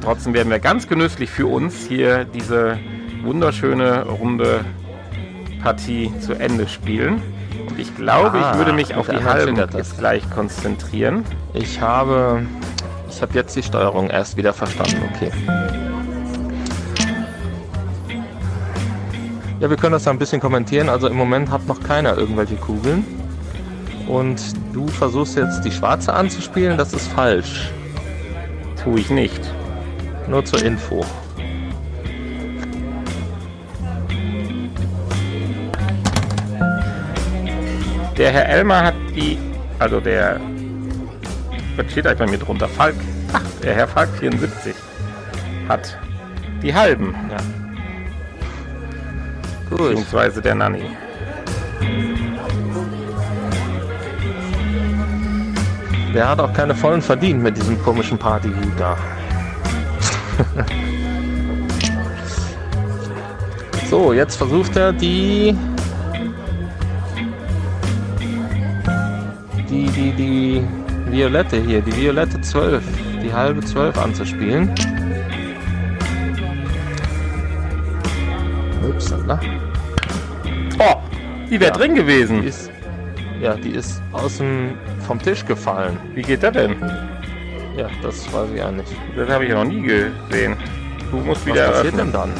trotzdem 0.00 0.32
werden 0.32 0.48
wir 0.50 0.60
ganz 0.60 0.88
genüsslich 0.88 1.28
für 1.30 1.46
uns 1.46 1.86
hier 1.86 2.24
diese 2.24 2.78
wunderschöne 3.22 4.06
runde 4.06 4.64
Partie 5.62 6.12
zu 6.20 6.34
Ende 6.34 6.66
spielen. 6.68 7.22
Und 7.68 7.78
ich 7.78 7.94
glaube, 7.96 8.38
Ah, 8.38 8.52
ich 8.52 8.58
würde 8.58 8.72
mich 8.72 8.94
auf 8.94 9.08
die 9.08 9.22
Halben 9.22 9.56
jetzt 9.56 9.98
gleich 9.98 10.28
konzentrieren. 10.30 11.24
ich 11.54 11.80
habe, 11.80 12.42
ich 13.08 13.20
habe 13.22 13.34
jetzt 13.34 13.54
die 13.56 13.62
Steuerung 13.62 14.08
erst 14.10 14.36
wieder 14.36 14.52
verstanden. 14.52 15.02
Okay. 15.14 15.30
Ja, 19.60 19.68
wir 19.68 19.76
können 19.76 19.92
das 19.92 20.06
ja 20.06 20.12
ein 20.12 20.18
bisschen 20.18 20.40
kommentieren. 20.40 20.88
Also 20.88 21.06
im 21.08 21.16
Moment 21.16 21.50
hat 21.50 21.66
noch 21.66 21.82
keiner 21.82 22.16
irgendwelche 22.16 22.56
Kugeln. 22.56 23.04
Und 24.08 24.40
du 24.72 24.88
versuchst 24.88 25.36
jetzt 25.36 25.62
die 25.64 25.70
schwarze 25.70 26.12
anzuspielen, 26.12 26.76
das 26.78 26.92
ist 26.94 27.06
falsch. 27.08 27.70
Tue 28.82 28.98
ich 29.00 29.10
nicht. 29.10 29.40
Nur 30.28 30.44
zur 30.44 30.62
Info. 30.64 31.04
Der 38.20 38.30
Herr 38.32 38.46
Elmer 38.50 38.82
hat 38.84 38.94
die, 39.16 39.38
also 39.78 39.98
der, 39.98 40.38
was 41.76 41.90
steht 41.90 42.06
eigentlich 42.06 42.18
bei 42.18 42.26
mir 42.26 42.36
drunter? 42.36 42.68
Falk, 42.68 42.94
ach, 43.32 43.40
der 43.62 43.74
Herr 43.74 43.88
Falk 43.88 44.10
74 44.18 44.74
hat 45.66 45.96
die 46.62 46.74
halben, 46.74 47.14
Ja. 47.30 47.38
Gut. 49.70 49.78
beziehungsweise 49.78 50.42
der 50.42 50.54
Nanny. 50.54 50.82
Der 56.14 56.28
hat 56.28 56.40
auch 56.40 56.52
keine 56.52 56.74
vollen 56.74 57.00
verdient 57.00 57.42
mit 57.42 57.56
diesem 57.56 57.82
komischen 57.82 58.18
Partyhut 58.18 58.54
da. 58.78 58.98
so, 63.88 64.12
jetzt 64.12 64.36
versucht 64.36 64.76
er 64.76 64.92
die. 64.92 65.56
Die, 70.00 70.12
die, 70.12 70.62
die 71.08 71.12
Violette 71.12 71.58
hier, 71.60 71.82
die 71.82 71.94
Violette 71.94 72.40
12, 72.40 72.82
die 73.22 73.30
halbe 73.30 73.60
12 73.60 73.98
anzuspielen. 73.98 74.70
Upsala. 78.82 79.38
Oh, 80.78 80.94
die 81.50 81.60
wäre 81.60 81.70
Ja. 81.72 81.76
drin 81.76 81.94
Die 81.94 82.00
gewesen. 82.00 82.42
ist, 82.44 82.70
ja, 83.42 83.54
die 83.54 83.70
ist 83.72 84.00
aus 84.12 84.38
dem, 84.38 84.70
vom 85.06 85.20
Tisch 85.20 85.44
gefallen. 85.44 85.98
Wie 86.14 86.22
geht 86.22 86.42
das 86.42 86.52
denn? 86.54 86.76
Ja, 87.76 87.88
das 88.02 88.32
weiß 88.32 88.48
ich 88.54 88.62
auch 88.62 88.70
nicht. 88.72 88.88
Das 89.14 89.28
habe 89.28 89.44
ich 89.44 89.50
ja 89.50 89.62
noch 89.62 89.70
nie 89.70 89.82
gesehen. 89.82 90.56
Du 91.10 91.18
musst 91.18 91.46
Was 91.46 91.52
wieder 91.54 91.66
passiert 91.68 91.86
öffnen. 91.88 92.06
denn 92.06 92.12
dann? 92.12 92.30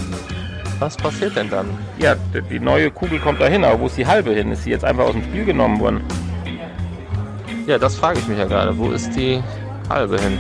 Was 0.79 0.97
passiert 0.97 1.37
denn 1.37 1.51
dann? 1.51 1.67
Ja, 1.99 2.15
die 2.51 2.59
neue 2.59 2.91
Kugel 2.91 3.19
kommt 3.19 3.39
da 3.43 3.49
hin, 3.49 3.65
aber 3.65 3.79
wo 3.81 3.87
ist 3.87 3.99
die 3.99 4.07
halbe 4.07 4.31
hin? 4.31 4.51
Ist 4.51 4.65
sie 4.65 4.71
jetzt 4.71 4.85
einfach 4.87 5.05
aus 5.05 5.13
dem 5.13 5.23
Spiel 5.25 5.45
genommen 5.45 5.79
worden? 5.79 6.01
Ja, 7.71 7.79
das 7.79 7.95
frage 7.95 8.19
ich 8.19 8.27
mich 8.27 8.37
ja 8.37 8.47
gerade. 8.47 8.77
Wo 8.77 8.91
ist 8.91 9.15
die 9.15 9.41
halbe 9.89 10.21
hin? 10.21 10.37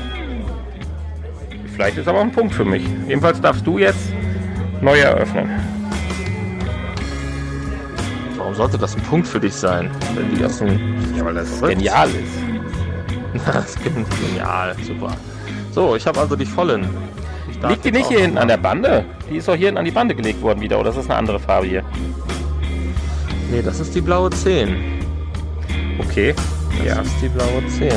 Vielleicht 1.72 1.96
ist 1.96 2.08
aber 2.08 2.22
ein 2.22 2.32
Punkt 2.32 2.52
für 2.52 2.64
mich. 2.64 2.82
Jedenfalls 3.06 3.40
darfst 3.40 3.64
du 3.64 3.78
jetzt 3.78 4.12
neu 4.80 4.98
eröffnen. 4.98 5.48
Warum 8.36 8.52
sollte 8.52 8.78
das 8.78 8.96
ein 8.96 9.02
Punkt 9.02 9.28
für 9.28 9.38
dich 9.38 9.54
sein, 9.54 9.88
wenn 10.16 10.28
die 10.30 10.38
dem 10.38 11.16
Ja, 11.16 11.24
weil 11.24 11.34
das 11.34 11.48
Verrückt. 11.50 11.76
genial 11.76 12.08
ist. 12.08 13.44
Das 13.46 13.76
klingt 13.76 14.08
genial, 14.26 14.74
super. 14.84 15.12
So, 15.70 15.94
ich 15.94 16.04
habe 16.08 16.18
also 16.18 16.34
die 16.34 16.44
vollen. 16.44 16.88
Liegt 17.68 17.84
die 17.84 17.92
nicht 17.92 18.08
hier 18.08 18.22
hinten 18.22 18.38
an 18.38 18.48
der 18.48 18.56
Bande? 18.56 19.04
Die 19.30 19.36
ist 19.36 19.46
doch 19.46 19.54
hier 19.54 19.66
hinten 19.66 19.78
an 19.78 19.84
die 19.84 19.92
Bande 19.92 20.16
gelegt 20.16 20.42
worden 20.42 20.60
wieder, 20.60 20.80
oder 20.80 20.90
ist 20.90 20.96
das 20.96 21.08
eine 21.08 21.14
andere 21.14 21.38
Farbe 21.38 21.68
hier? 21.68 21.84
Nee, 23.52 23.62
das 23.62 23.78
ist 23.78 23.94
die 23.94 24.00
blaue 24.00 24.30
10. 24.30 24.74
Okay. 26.00 26.34
Ja. 26.84 27.00
ist 27.00 27.14
die 27.22 27.28
blaue 27.28 27.66
10. 27.78 27.90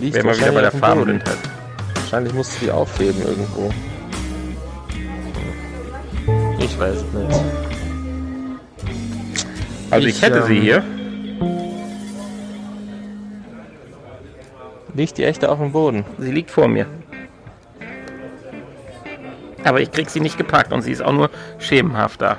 Die 0.00 0.12
Wären 0.14 0.26
wir 0.26 0.36
wieder 0.38 0.52
bei 0.52 0.60
der. 0.60 0.72
Farbenblindheit. 0.72 1.36
Wahrscheinlich 1.94 2.32
musst 2.34 2.56
du 2.60 2.66
die 2.66 2.70
aufheben 2.70 3.20
irgendwo. 3.22 3.72
Ich 6.58 6.78
weiß 6.78 6.96
es 6.96 7.02
nicht. 7.12 7.40
Also 9.90 10.06
ich, 10.06 10.16
Ich, 10.16 10.22
hätte 10.22 10.44
sie 10.44 10.56
ähm, 10.56 10.62
hier. 10.62 10.84
Liegt 14.94 15.16
die 15.18 15.24
echte 15.24 15.48
auf 15.50 15.58
dem 15.58 15.72
Boden? 15.72 16.04
Sie 16.18 16.32
liegt 16.32 16.50
vor 16.50 16.68
mir. 16.68 16.86
Aber 19.64 19.80
ich 19.80 19.90
krieg 19.90 20.08
sie 20.10 20.20
nicht 20.20 20.38
gepackt 20.38 20.72
und 20.72 20.82
sie 20.82 20.92
ist 20.92 21.02
auch 21.02 21.12
nur 21.12 21.30
schemenhaft 21.58 22.22
da. 22.22 22.36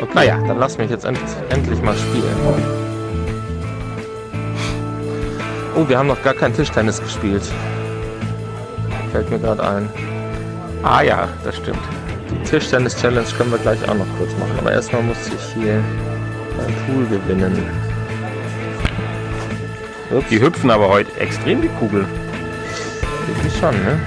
Okay, 0.00 0.10
Naja. 0.14 0.38
dann 0.46 0.58
lass 0.58 0.78
mich 0.78 0.90
jetzt 0.90 1.04
end 1.04 1.18
endlich 1.50 1.80
mal 1.82 1.94
spielen. 1.96 2.89
Oh, 5.76 5.88
wir 5.88 5.98
haben 5.98 6.08
noch 6.08 6.22
gar 6.22 6.34
kein 6.34 6.52
Tischtennis 6.54 7.00
gespielt. 7.00 7.42
Fällt 9.12 9.30
mir 9.30 9.38
gerade 9.38 9.62
ein. 9.62 9.88
Ah 10.82 11.02
ja, 11.02 11.28
das 11.44 11.56
stimmt. 11.56 11.78
Die 12.30 12.42
Tischtennis-Challenge 12.48 13.26
können 13.36 13.50
wir 13.52 13.58
gleich 13.58 13.82
auch 13.88 13.94
noch 13.94 14.06
kurz 14.18 14.32
machen. 14.38 14.52
Aber 14.58 14.72
erstmal 14.72 15.02
muss 15.02 15.16
ich 15.26 15.54
hier 15.62 15.82
beim 16.56 16.74
Pool 16.86 17.06
gewinnen. 17.06 17.62
Ups, 20.10 20.28
Die 20.28 20.40
hüpfen 20.40 20.70
aber 20.70 20.88
heute 20.88 21.10
extrem, 21.20 21.62
die 21.62 21.68
Kugeln. 21.78 22.06
irgendwie 23.28 23.58
schon, 23.58 23.74
ne? 23.84 24.00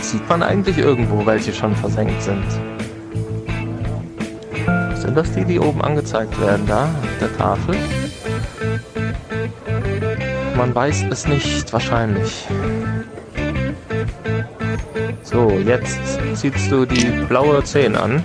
Sieht 0.00 0.28
man 0.28 0.42
eigentlich 0.42 0.76
irgendwo, 0.78 1.24
welche 1.24 1.52
schon 1.52 1.74
versenkt 1.76 2.20
sind? 2.22 2.44
Sind 5.10 5.16
das 5.16 5.32
die, 5.32 5.44
die 5.44 5.58
oben 5.58 5.82
angezeigt 5.82 6.40
werden, 6.40 6.64
da 6.68 6.84
auf 6.84 7.18
der 7.20 7.36
Tafel? 7.36 7.74
Man 10.56 10.72
weiß 10.72 11.06
es 11.10 11.26
nicht, 11.26 11.72
wahrscheinlich. 11.72 12.46
So, 15.24 15.50
jetzt 15.66 15.98
ziehst 16.34 16.70
du 16.70 16.86
die 16.86 17.06
blaue 17.28 17.64
10 17.64 17.96
an. 17.96 18.24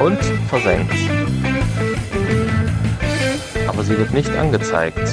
Und 0.00 0.18
versenkt. 0.48 0.96
Aber 3.68 3.84
sie 3.84 3.96
wird 3.96 4.12
nicht 4.12 4.34
angezeigt. 4.34 5.08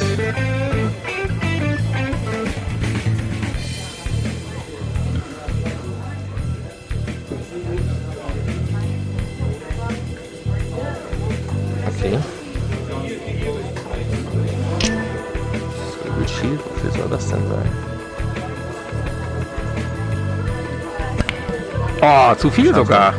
Oh, 22.15 22.35
zu 22.35 22.51
viel 22.51 22.75
sogar. 22.75 23.11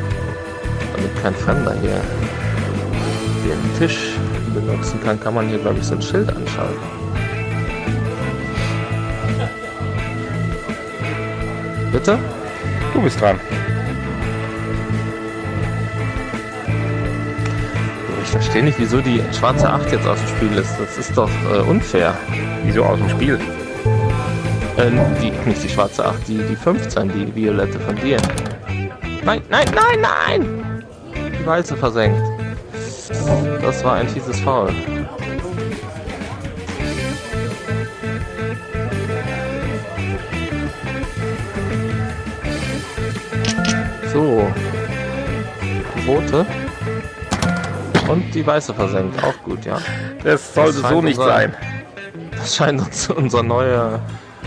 Damit 0.95 1.21
kein 1.21 1.35
Fremder 1.35 1.75
hier 1.81 2.01
den 3.45 3.79
Tisch 3.79 3.99
benutzen 4.55 5.01
kann, 5.03 5.19
kann 5.19 5.35
man 5.35 5.49
hier, 5.49 5.59
glaube 5.59 5.81
ich, 5.81 5.85
so 5.85 5.97
ein 5.97 6.03
Schild 6.03 6.29
anschalten. 6.29 6.79
Bitte? 11.91 12.19
Du 12.93 13.03
bist 13.03 13.21
dran. 13.21 13.41
Ich 18.23 18.31
verstehe 18.31 18.63
nicht, 18.63 18.79
wieso 18.79 19.01
die 19.01 19.21
schwarze 19.37 19.69
8 19.71 19.91
jetzt 19.91 20.07
aus 20.07 20.19
dem 20.21 20.29
Spiel 20.37 20.59
ist. 20.59 20.73
Das 20.79 20.99
ist 20.99 21.17
doch 21.17 21.31
äh, 21.53 21.59
unfair. 21.69 22.17
Wieso 22.63 22.85
aus 22.85 22.99
dem 22.99 23.09
Spiel? 23.09 23.41
Äh, 24.77 24.91
die, 25.21 25.33
nicht 25.49 25.65
die 25.65 25.69
schwarze 25.69 26.05
8, 26.05 26.29
die, 26.29 26.39
die 26.39 26.57
15, 26.57 27.09
die 27.09 27.35
violette 27.35 27.81
von 27.81 27.97
dir. 27.97 28.19
Nein, 29.25 29.43
nein, 29.49 29.67
nein, 29.75 30.01
nein! 30.01 30.85
Die 31.41 31.47
weiße 31.47 31.77
versenkt. 31.77 32.21
Das 33.63 33.83
war 33.85 33.95
ein 33.95 34.09
fieses 34.09 34.39
Foul. 34.41 34.73
So. 44.13 44.47
Die 45.63 46.09
rote. 46.09 46.47
Und 48.09 48.35
die 48.35 48.47
weiße 48.47 48.75
versenkt. 48.75 49.23
Auch 49.25 49.43
gut, 49.45 49.65
ja. 49.65 49.79
Das 50.23 50.55
sollte 50.55 50.81
Das 50.83 50.91
so 50.91 51.01
nicht 51.03 51.19
unser- 51.19 51.31
sein. 51.33 51.55
Das 52.33 52.57
scheint 52.57 52.81
uns 52.81 53.09
unser 53.11 53.43
neuer, 53.43 54.01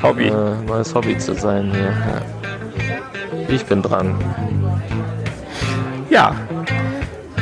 Hobby. 0.04 0.28
äh, 0.28 0.56
neues 0.66 0.94
Hobby 0.94 1.18
zu 1.18 1.34
sein 1.34 1.72
hier. 1.72 1.92
Ja. 1.92 3.48
Ich 3.50 3.66
bin 3.66 3.82
dran. 3.82 4.16
Ja. 6.18 6.36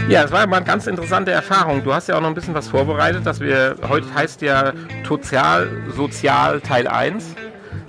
Ja, 0.09 0.25
es 0.25 0.31
war 0.33 0.45
mal 0.47 0.57
eine 0.57 0.65
ganz 0.65 0.85
interessante 0.85 1.31
Erfahrung. 1.31 1.81
Du 1.85 1.93
hast 1.93 2.09
ja 2.09 2.17
auch 2.17 2.21
noch 2.21 2.27
ein 2.27 2.35
bisschen 2.35 2.53
was 2.53 2.67
vorbereitet, 2.67 3.25
dass 3.25 3.39
wir, 3.39 3.77
heute 3.87 4.13
heißt 4.13 4.41
ja 4.41 4.73
Sozial, 5.07 5.69
Sozial 5.95 6.59
Teil 6.59 6.85
1. 6.85 7.23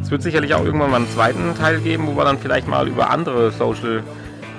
Es 0.00 0.12
wird 0.12 0.22
sicherlich 0.22 0.54
auch 0.54 0.64
irgendwann 0.64 0.90
mal 0.92 0.98
einen 0.98 1.10
zweiten 1.10 1.56
Teil 1.56 1.80
geben, 1.80 2.06
wo 2.06 2.16
wir 2.16 2.24
dann 2.24 2.38
vielleicht 2.38 2.68
mal 2.68 2.86
über 2.86 3.10
andere 3.10 3.50
Social 3.50 4.04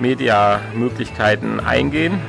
Media 0.00 0.60
Möglichkeiten 0.74 1.60
eingehen. 1.60 2.20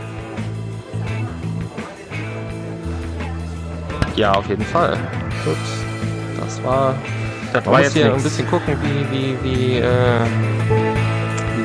Ja, 4.15 4.31
auf 4.31 4.47
jeden 4.47 4.63
Fall. 4.63 4.95
Gut. 5.43 5.57
Das 6.39 6.63
war. 6.63 6.95
Das 7.51 7.65
war 7.65 7.81
jetzt 7.81 7.93
hier 7.97 8.13
ein 8.13 8.23
bisschen 8.23 8.47
gucken, 8.47 8.77
wie, 8.81 9.11
wie, 9.11 9.38
wie, 9.43 9.77
äh, 9.80 9.89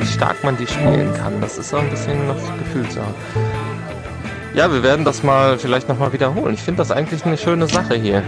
wie 0.04 0.12
stark 0.12 0.42
man 0.44 0.56
die 0.56 0.66
spielen 0.66 1.12
kann. 1.14 1.40
Das 1.40 1.56
ist 1.58 1.70
so 1.70 1.76
ein 1.78 1.88
bisschen 1.88 2.26
noch 2.26 2.36
Gefühlssache. 2.58 3.14
Ja, 4.54 4.70
wir 4.70 4.82
werden 4.82 5.04
das 5.04 5.22
mal 5.22 5.58
vielleicht 5.58 5.88
nochmal 5.88 6.12
wiederholen. 6.12 6.54
Ich 6.54 6.60
finde 6.62 6.78
das 6.78 6.90
eigentlich 6.90 7.24
eine 7.24 7.36
schöne 7.36 7.66
Sache 7.66 7.94
hier. 7.94 8.22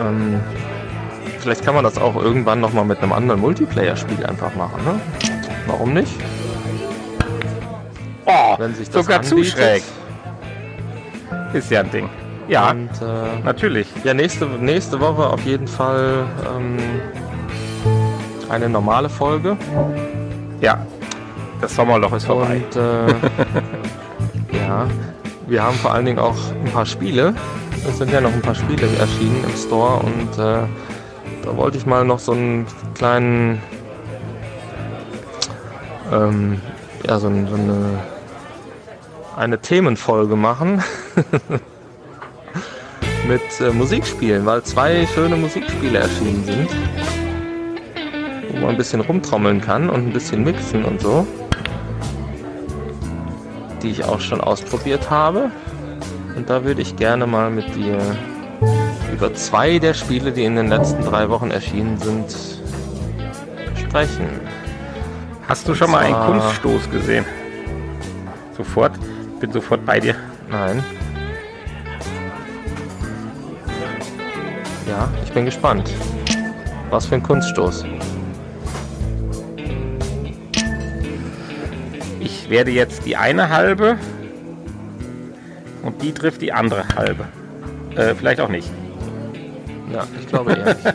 Ähm, 0.00 0.40
vielleicht 1.38 1.64
kann 1.64 1.74
man 1.74 1.84
das 1.84 1.98
auch 1.98 2.16
irgendwann 2.16 2.60
nochmal 2.60 2.84
mit 2.84 2.98
einem 3.00 3.12
anderen 3.12 3.40
Multiplayer-Spiel 3.40 4.24
einfach 4.24 4.54
machen, 4.54 4.82
ne? 4.84 5.00
Warum 5.66 5.92
nicht? 5.92 6.12
Oh, 8.24 8.54
Wenn 8.58 8.74
sich 8.74 8.88
das 8.90 9.04
sogar 9.04 9.22
zu 9.22 9.36
anbietet. 9.36 9.52
schräg. 9.58 9.82
Ist 11.52 11.70
ja 11.70 11.80
ein 11.80 11.90
Ding. 11.90 12.08
Ja, 12.48 12.70
Und, 12.70 12.88
äh, 13.02 13.44
natürlich. 13.44 13.86
Ja, 14.02 14.14
nächste, 14.14 14.46
nächste 14.46 14.98
Woche 14.98 15.26
auf 15.28 15.44
jeden 15.44 15.68
Fall 15.68 16.24
ähm, 16.56 16.78
eine 18.50 18.68
normale 18.68 19.08
Folge. 19.08 19.56
Ja. 20.60 20.84
Das 21.60 21.74
Sommerloch 21.74 22.12
ist 22.12 22.24
vorbei. 22.24 22.62
Und 22.64 22.76
äh, 22.76 23.08
ja, 24.56 24.86
wir 25.46 25.62
haben 25.62 25.76
vor 25.76 25.92
allen 25.92 26.06
Dingen 26.06 26.18
auch 26.18 26.36
ein 26.64 26.72
paar 26.72 26.86
Spiele. 26.86 27.34
Es 27.88 27.98
sind 27.98 28.10
ja 28.10 28.20
noch 28.20 28.32
ein 28.32 28.42
paar 28.42 28.54
Spiele 28.54 28.86
erschienen 28.98 29.44
im 29.44 29.56
Store 29.56 30.00
und 30.00 30.32
äh, 30.38 30.66
da 31.42 31.56
wollte 31.56 31.78
ich 31.78 31.86
mal 31.86 32.04
noch 32.04 32.18
so 32.18 32.32
einen 32.32 32.66
kleinen, 32.94 33.62
ähm, 36.12 36.60
ja, 37.06 37.18
so, 37.18 37.28
so 37.28 37.54
eine, 37.54 38.00
eine 39.36 39.58
Themenfolge 39.58 40.36
machen. 40.36 40.82
mit 43.28 43.60
äh, 43.60 43.70
Musikspielen, 43.70 44.44
weil 44.44 44.62
zwei 44.62 45.06
schöne 45.14 45.36
Musikspiele 45.36 45.98
erschienen 45.98 46.44
sind. 46.44 47.19
Wo 48.52 48.60
man 48.60 48.70
ein 48.70 48.76
bisschen 48.76 49.00
rumtrommeln 49.00 49.60
kann 49.60 49.88
und 49.90 50.08
ein 50.08 50.12
bisschen 50.12 50.44
mixen 50.44 50.84
und 50.84 51.00
so. 51.00 51.26
Die 53.82 53.90
ich 53.90 54.04
auch 54.04 54.20
schon 54.20 54.40
ausprobiert 54.40 55.10
habe. 55.10 55.50
Und 56.36 56.48
da 56.50 56.64
würde 56.64 56.82
ich 56.82 56.96
gerne 56.96 57.26
mal 57.26 57.50
mit 57.50 57.74
dir 57.74 57.98
über 59.12 59.34
zwei 59.34 59.78
der 59.78 59.94
Spiele, 59.94 60.32
die 60.32 60.44
in 60.44 60.56
den 60.56 60.68
letzten 60.68 61.04
drei 61.04 61.28
Wochen 61.28 61.50
erschienen 61.50 61.98
sind, 61.98 62.34
sprechen. 63.76 64.28
Hast 65.48 65.66
du 65.66 65.74
schon 65.74 65.90
mal 65.90 66.04
einen 66.04 66.14
Kunststoß 66.14 66.90
gesehen? 66.90 67.24
Sofort? 68.56 68.92
Bin 69.40 69.52
sofort 69.52 69.84
bei 69.84 69.98
dir. 69.98 70.14
Nein. 70.48 70.84
Ja, 74.88 75.08
ich 75.24 75.32
bin 75.32 75.44
gespannt. 75.44 75.90
Was 76.90 77.06
für 77.06 77.16
ein 77.16 77.22
Kunststoß. 77.22 77.84
Werde 82.50 82.70
jetzt 82.70 83.06
die 83.06 83.16
eine 83.16 83.48
halbe 83.48 83.96
und 85.82 86.02
die 86.02 86.12
trifft 86.12 86.42
die 86.42 86.52
andere 86.52 86.84
halbe. 86.96 87.24
Äh, 87.96 88.14
vielleicht 88.14 88.40
auch 88.40 88.48
nicht. 88.48 88.68
Ja, 89.92 90.06
ich 90.18 90.26
glaube 90.28 90.52
eher 90.52 90.74
nicht. 90.74 90.94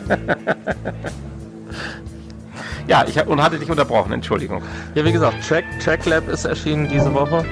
Ja, 2.88 3.04
ich 3.08 3.18
hab, 3.18 3.26
und 3.26 3.42
hatte 3.42 3.58
dich 3.58 3.68
unterbrochen, 3.68 4.12
Entschuldigung. 4.12 4.62
Ja, 4.94 5.04
wie 5.04 5.10
gesagt, 5.10 5.46
Track, 5.46 5.64
Track 5.82 6.06
Lab 6.06 6.28
ist 6.28 6.44
erschienen 6.44 6.88
diese 6.88 7.12
Woche. 7.12 7.44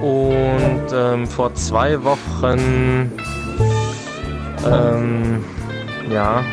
Und 0.00 0.92
ähm, 0.92 1.26
vor 1.26 1.52
zwei 1.54 2.02
Wochen, 2.04 3.12
ähm, 4.64 5.44
ja, 6.08 6.44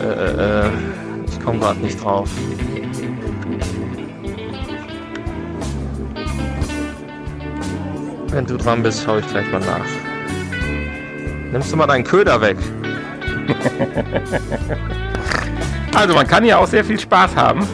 äh, 0.00 0.04
äh, 0.04 0.66
äh 0.66 0.70
ich 1.28 1.44
komme 1.44 1.58
gerade 1.58 1.80
nicht 1.80 2.02
drauf. 2.02 2.30
Wenn 8.32 8.46
du 8.46 8.56
dran 8.56 8.82
bist, 8.82 9.04
schaue 9.04 9.20
ich 9.20 9.28
gleich 9.28 9.50
mal 9.52 9.60
nach. 9.60 9.84
Nimmst 11.52 11.70
du 11.70 11.76
mal 11.76 11.86
deinen 11.86 12.04
Köder 12.04 12.40
weg? 12.40 12.56
Also 15.94 16.14
man 16.14 16.26
kann 16.26 16.42
ja 16.44 16.56
auch 16.56 16.66
sehr 16.66 16.84
viel 16.84 16.98
Spaß 16.98 17.36
haben. 17.36 17.68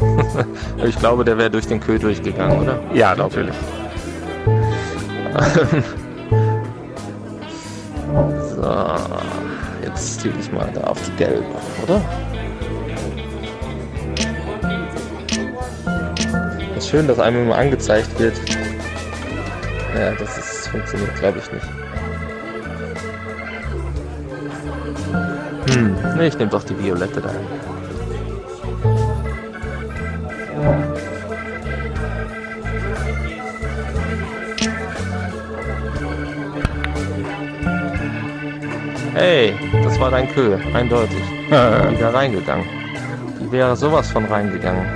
ich 0.84 0.98
glaube, 0.98 1.24
der 1.24 1.36
wäre 1.36 1.50
durch 1.50 1.66
den 1.66 1.78
Köder 1.78 2.04
durchgegangen, 2.04 2.62
oder? 2.62 2.80
Ja, 2.94 3.14
natürlich. 3.14 3.54
so, 8.56 8.74
jetzt 9.84 10.20
ziehe 10.20 10.32
ich 10.40 10.50
mal 10.50 10.70
da 10.72 10.84
auf 10.84 10.98
die 11.02 11.12
gelbe, 11.16 11.44
oder? 11.82 12.00
Das 16.74 16.84
ist 16.84 16.90
schön, 16.90 17.06
dass 17.06 17.18
einem 17.18 17.42
immer 17.42 17.56
angezeigt 17.56 18.18
wird. 18.18 18.40
Ja, 19.98 20.12
das 20.12 20.38
ist, 20.38 20.68
funktioniert, 20.68 21.12
glaube 21.16 21.40
ich, 21.40 21.52
nicht. 21.52 21.66
Hm, 25.74 26.16
ne, 26.16 26.26
ich 26.28 26.38
nehme 26.38 26.50
doch 26.50 26.62
die 26.62 26.78
violette 26.78 27.20
da. 27.20 27.30
Hey, 39.14 39.52
das 39.82 39.98
war 39.98 40.12
dein 40.12 40.32
Kö, 40.32 40.56
eindeutig. 40.74 41.18
Wieder 41.48 42.14
reingegangen. 42.14 42.64
Die 43.40 43.50
wäre 43.50 43.76
sowas 43.76 44.08
von 44.12 44.26
reingegangen. 44.26 44.86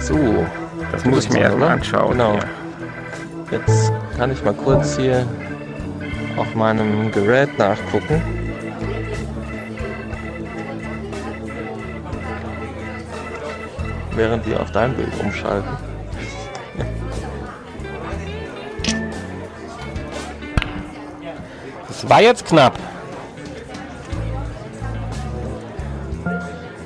So. 0.00 0.46
Das 0.92 1.04
muss 1.04 1.24
ich 1.24 1.32
mir 1.32 1.40
erstmal 1.40 1.70
anschauen. 1.70 2.12
Genau. 2.12 2.34
Ja. 2.34 2.44
Jetzt 3.50 3.92
kann 4.16 4.32
ich 4.32 4.42
mal 4.44 4.54
kurz 4.54 4.96
hier 4.96 5.26
auf 6.36 6.54
meinem 6.54 7.10
Gerät 7.12 7.56
nachgucken. 7.58 8.22
Während 14.14 14.46
wir 14.46 14.60
auf 14.60 14.70
dein 14.72 14.94
Bild 14.94 15.12
umschalten. 15.20 15.70
Das 21.88 22.08
war 22.08 22.20
jetzt 22.20 22.46
knapp. 22.46 22.78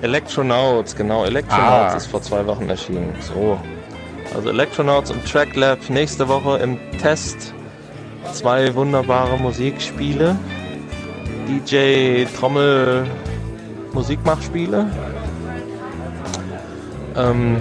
Electronauts, 0.02 0.94
genau. 0.96 1.24
Electronauts 1.24 1.94
Ah. 1.94 1.96
ist 1.96 2.06
vor 2.06 2.20
zwei 2.22 2.46
Wochen 2.46 2.68
erschienen. 2.68 3.12
So. 3.20 3.58
Also 4.34 4.48
Electronauts 4.50 5.10
und 5.10 5.24
Track 5.30 5.56
Lab 5.56 5.78
nächste 5.90 6.28
Woche 6.28 6.58
im 6.58 6.78
Test. 7.00 7.52
Zwei 8.32 8.74
wunderbare 8.74 9.36
Musikspiele. 9.38 10.36
DJ 11.48 12.24
Trommel 12.38 13.04
Musikmachspiele. 13.92 14.86
Ähm, 17.16 17.56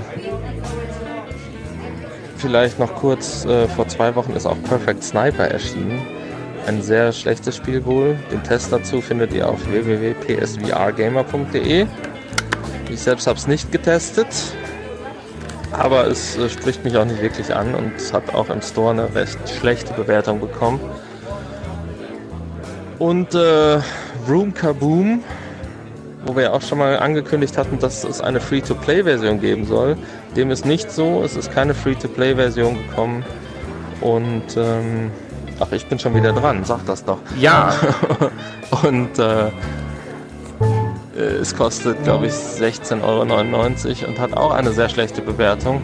vielleicht 2.38 2.78
noch 2.80 2.94
kurz, 2.96 3.46
äh, 3.46 3.68
vor 3.70 3.88
zwei 3.88 4.14
Wochen 4.16 4.34
ist 4.34 4.46
auch 4.46 4.62
Perfect 4.64 5.02
Sniper 5.04 5.46
erschienen. 5.46 6.02
Ein 6.68 6.82
sehr 6.84 7.12
schlechtes 7.14 7.56
Spiel 7.56 7.84
wohl. 7.86 8.16
Den 8.32 8.44
Test 8.44 8.72
dazu 8.72 9.02
findet 9.02 9.34
ihr 9.34 9.50
auf 9.50 9.60
www.psvrgamer.de. 9.72 11.88
Ich 12.90 13.02
selbst 13.02 13.28
habe 13.28 13.38
es 13.38 13.48
nicht 13.48 13.72
getestet, 13.72 14.28
aber 15.72 16.08
es 16.08 16.38
äh, 16.38 16.50
spricht 16.50 16.84
mich 16.84 16.98
auch 16.98 17.06
nicht 17.06 17.22
wirklich 17.22 17.54
an 17.54 17.76
und 17.76 17.92
hat 18.12 18.34
auch 18.34 18.50
im 18.50 18.62
Store 18.62 18.92
eine 18.92 19.14
recht 19.14 19.38
schlechte 19.60 19.94
Bewertung 19.94 20.40
bekommen. 20.40 20.80
Und 22.98 23.34
äh, 23.36 23.80
Room 24.28 24.54
Kaboom, 24.54 25.24
wo 26.26 26.36
wir 26.36 26.44
ja 26.44 26.52
auch 26.52 26.62
schon 26.62 26.80
mal 26.80 26.98
angekündigt 27.00 27.58
hatten, 27.58 27.80
dass 27.80 28.04
es 28.04 28.22
eine 28.22 28.42
Free-to-Play-Version 28.42 29.40
geben 29.40 29.66
soll. 29.66 29.96
Dem 30.36 30.52
ist 30.52 30.66
nicht 30.66 30.92
so, 30.92 31.24
es 31.24 31.36
ist 31.36 31.52
keine 31.52 31.74
Free-to-Play-Version 31.74 32.76
gekommen. 32.76 33.24
Und 34.02 34.58
ähm, 34.58 35.12
ach, 35.60 35.72
ich 35.72 35.86
bin 35.86 36.00
schon 36.00 36.16
wieder 36.16 36.34
dran, 36.34 36.66
sag 36.66 36.86
das 36.88 37.06
doch. 37.06 37.20
Ja, 37.38 37.74
Und 38.84 39.18
äh, 39.20 39.52
es 41.16 41.56
kostet, 41.56 42.04
glaube 42.04 42.28
ich, 42.28 42.34
16,99 42.34 43.02
Euro 43.04 44.10
und 44.10 44.20
hat 44.20 44.34
auch 44.34 44.52
eine 44.52 44.72
sehr 44.72 44.90
schlechte 44.90 45.22
Bewertung. 45.22 45.82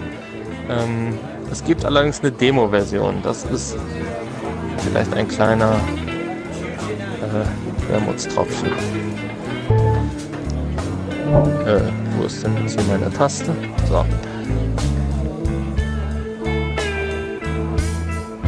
Ähm, 0.70 1.18
es 1.52 1.64
gibt 1.64 1.86
allerdings 1.86 2.20
eine 2.22 2.32
Demo-Version. 2.32 3.22
Das 3.24 3.44
ist 3.46 3.78
vielleicht 4.80 5.14
ein 5.14 5.28
kleiner 5.28 5.80
äh, 7.22 7.92
Wermutstropfen. 7.92 8.70
Äh, 11.66 11.82
wo 12.18 12.26
ist 12.26 12.44
denn 12.44 12.56
jetzt 12.62 12.80
hier 12.80 12.84
meine 12.90 13.12
Taste? 13.12 13.56
So. 13.90 14.06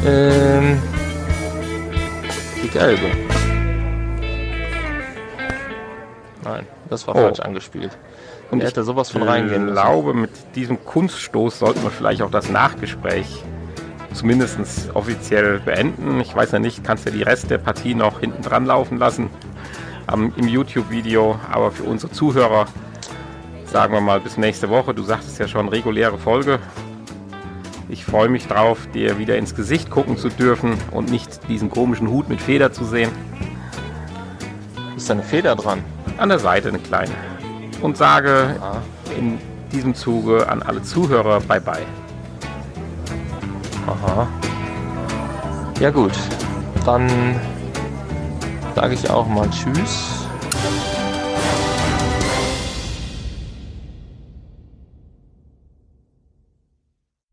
Ähm, 0.05 0.79
die 2.63 2.69
gelbe. 2.69 3.36
Nein, 6.47 6.65
das 6.89 7.07
war 7.07 7.15
Oh. 7.15 7.19
falsch 7.19 7.39
angespielt. 7.39 7.97
Und 8.51 8.59
er 8.59 8.65
ich 8.65 8.71
hätte 8.71 8.83
sowas 8.83 9.11
von 9.11 9.23
reingehen 9.23 9.67
ich 9.67 9.73
glaube, 9.73 10.13
mit 10.13 10.31
diesem 10.55 10.83
Kunststoß 10.83 11.59
sollten 11.59 11.83
wir 11.83 11.91
vielleicht 11.91 12.21
auch 12.21 12.31
das 12.31 12.49
Nachgespräch 12.49 13.43
zumindest 14.13 14.59
offiziell 14.93 15.59
beenden. 15.59 16.19
Ich 16.21 16.33
weiß 16.33 16.51
ja 16.51 16.59
nicht, 16.59 16.83
kannst 16.83 17.05
du 17.05 17.11
die 17.11 17.23
Rest 17.23 17.49
der 17.49 17.57
Partie 17.57 17.93
noch 17.93 18.21
hinten 18.21 18.41
dran 18.41 18.65
laufen 18.65 18.97
lassen 18.97 19.29
am, 20.07 20.33
im 20.37 20.47
YouTube-Video, 20.47 21.37
aber 21.51 21.71
für 21.71 21.83
unsere 21.83 22.11
Zuhörer 22.11 22.65
sagen 23.65 23.93
wir 23.93 24.01
mal 24.01 24.21
bis 24.21 24.37
nächste 24.37 24.69
Woche. 24.69 24.93
Du 24.93 25.03
sagtest 25.03 25.37
ja 25.39 25.47
schon 25.47 25.67
reguläre 25.67 26.17
Folge. 26.17 26.59
Ich 27.89 28.05
freue 28.05 28.29
mich 28.29 28.47
drauf, 28.47 28.87
dir 28.93 29.17
wieder 29.17 29.37
ins 29.37 29.55
Gesicht 29.55 29.89
gucken 29.89 30.17
zu 30.17 30.29
dürfen 30.29 30.77
und 30.91 31.11
nicht 31.11 31.47
diesen 31.49 31.69
komischen 31.69 32.09
Hut 32.09 32.29
mit 32.29 32.41
Feder 32.41 32.71
zu 32.71 32.85
sehen. 32.85 33.11
Ist 34.95 35.09
da 35.09 35.13
eine 35.13 35.23
Feder 35.23 35.55
dran? 35.55 35.83
An 36.17 36.29
der 36.29 36.39
Seite 36.39 36.69
eine 36.69 36.79
kleine. 36.79 37.11
Und 37.81 37.97
sage 37.97 38.55
in 39.17 39.37
diesem 39.71 39.93
Zuge 39.93 40.49
an 40.49 40.63
alle 40.63 40.81
Zuhörer 40.81 41.39
Bye 41.41 41.61
bye. 41.61 41.85
aha. 43.87 44.27
Ja 45.79 45.91
gut, 45.91 46.13
dann 46.85 47.39
sage 48.75 48.95
ich 48.95 49.09
auch 49.09 49.27
mal 49.27 49.47
Tschüss 49.51 50.26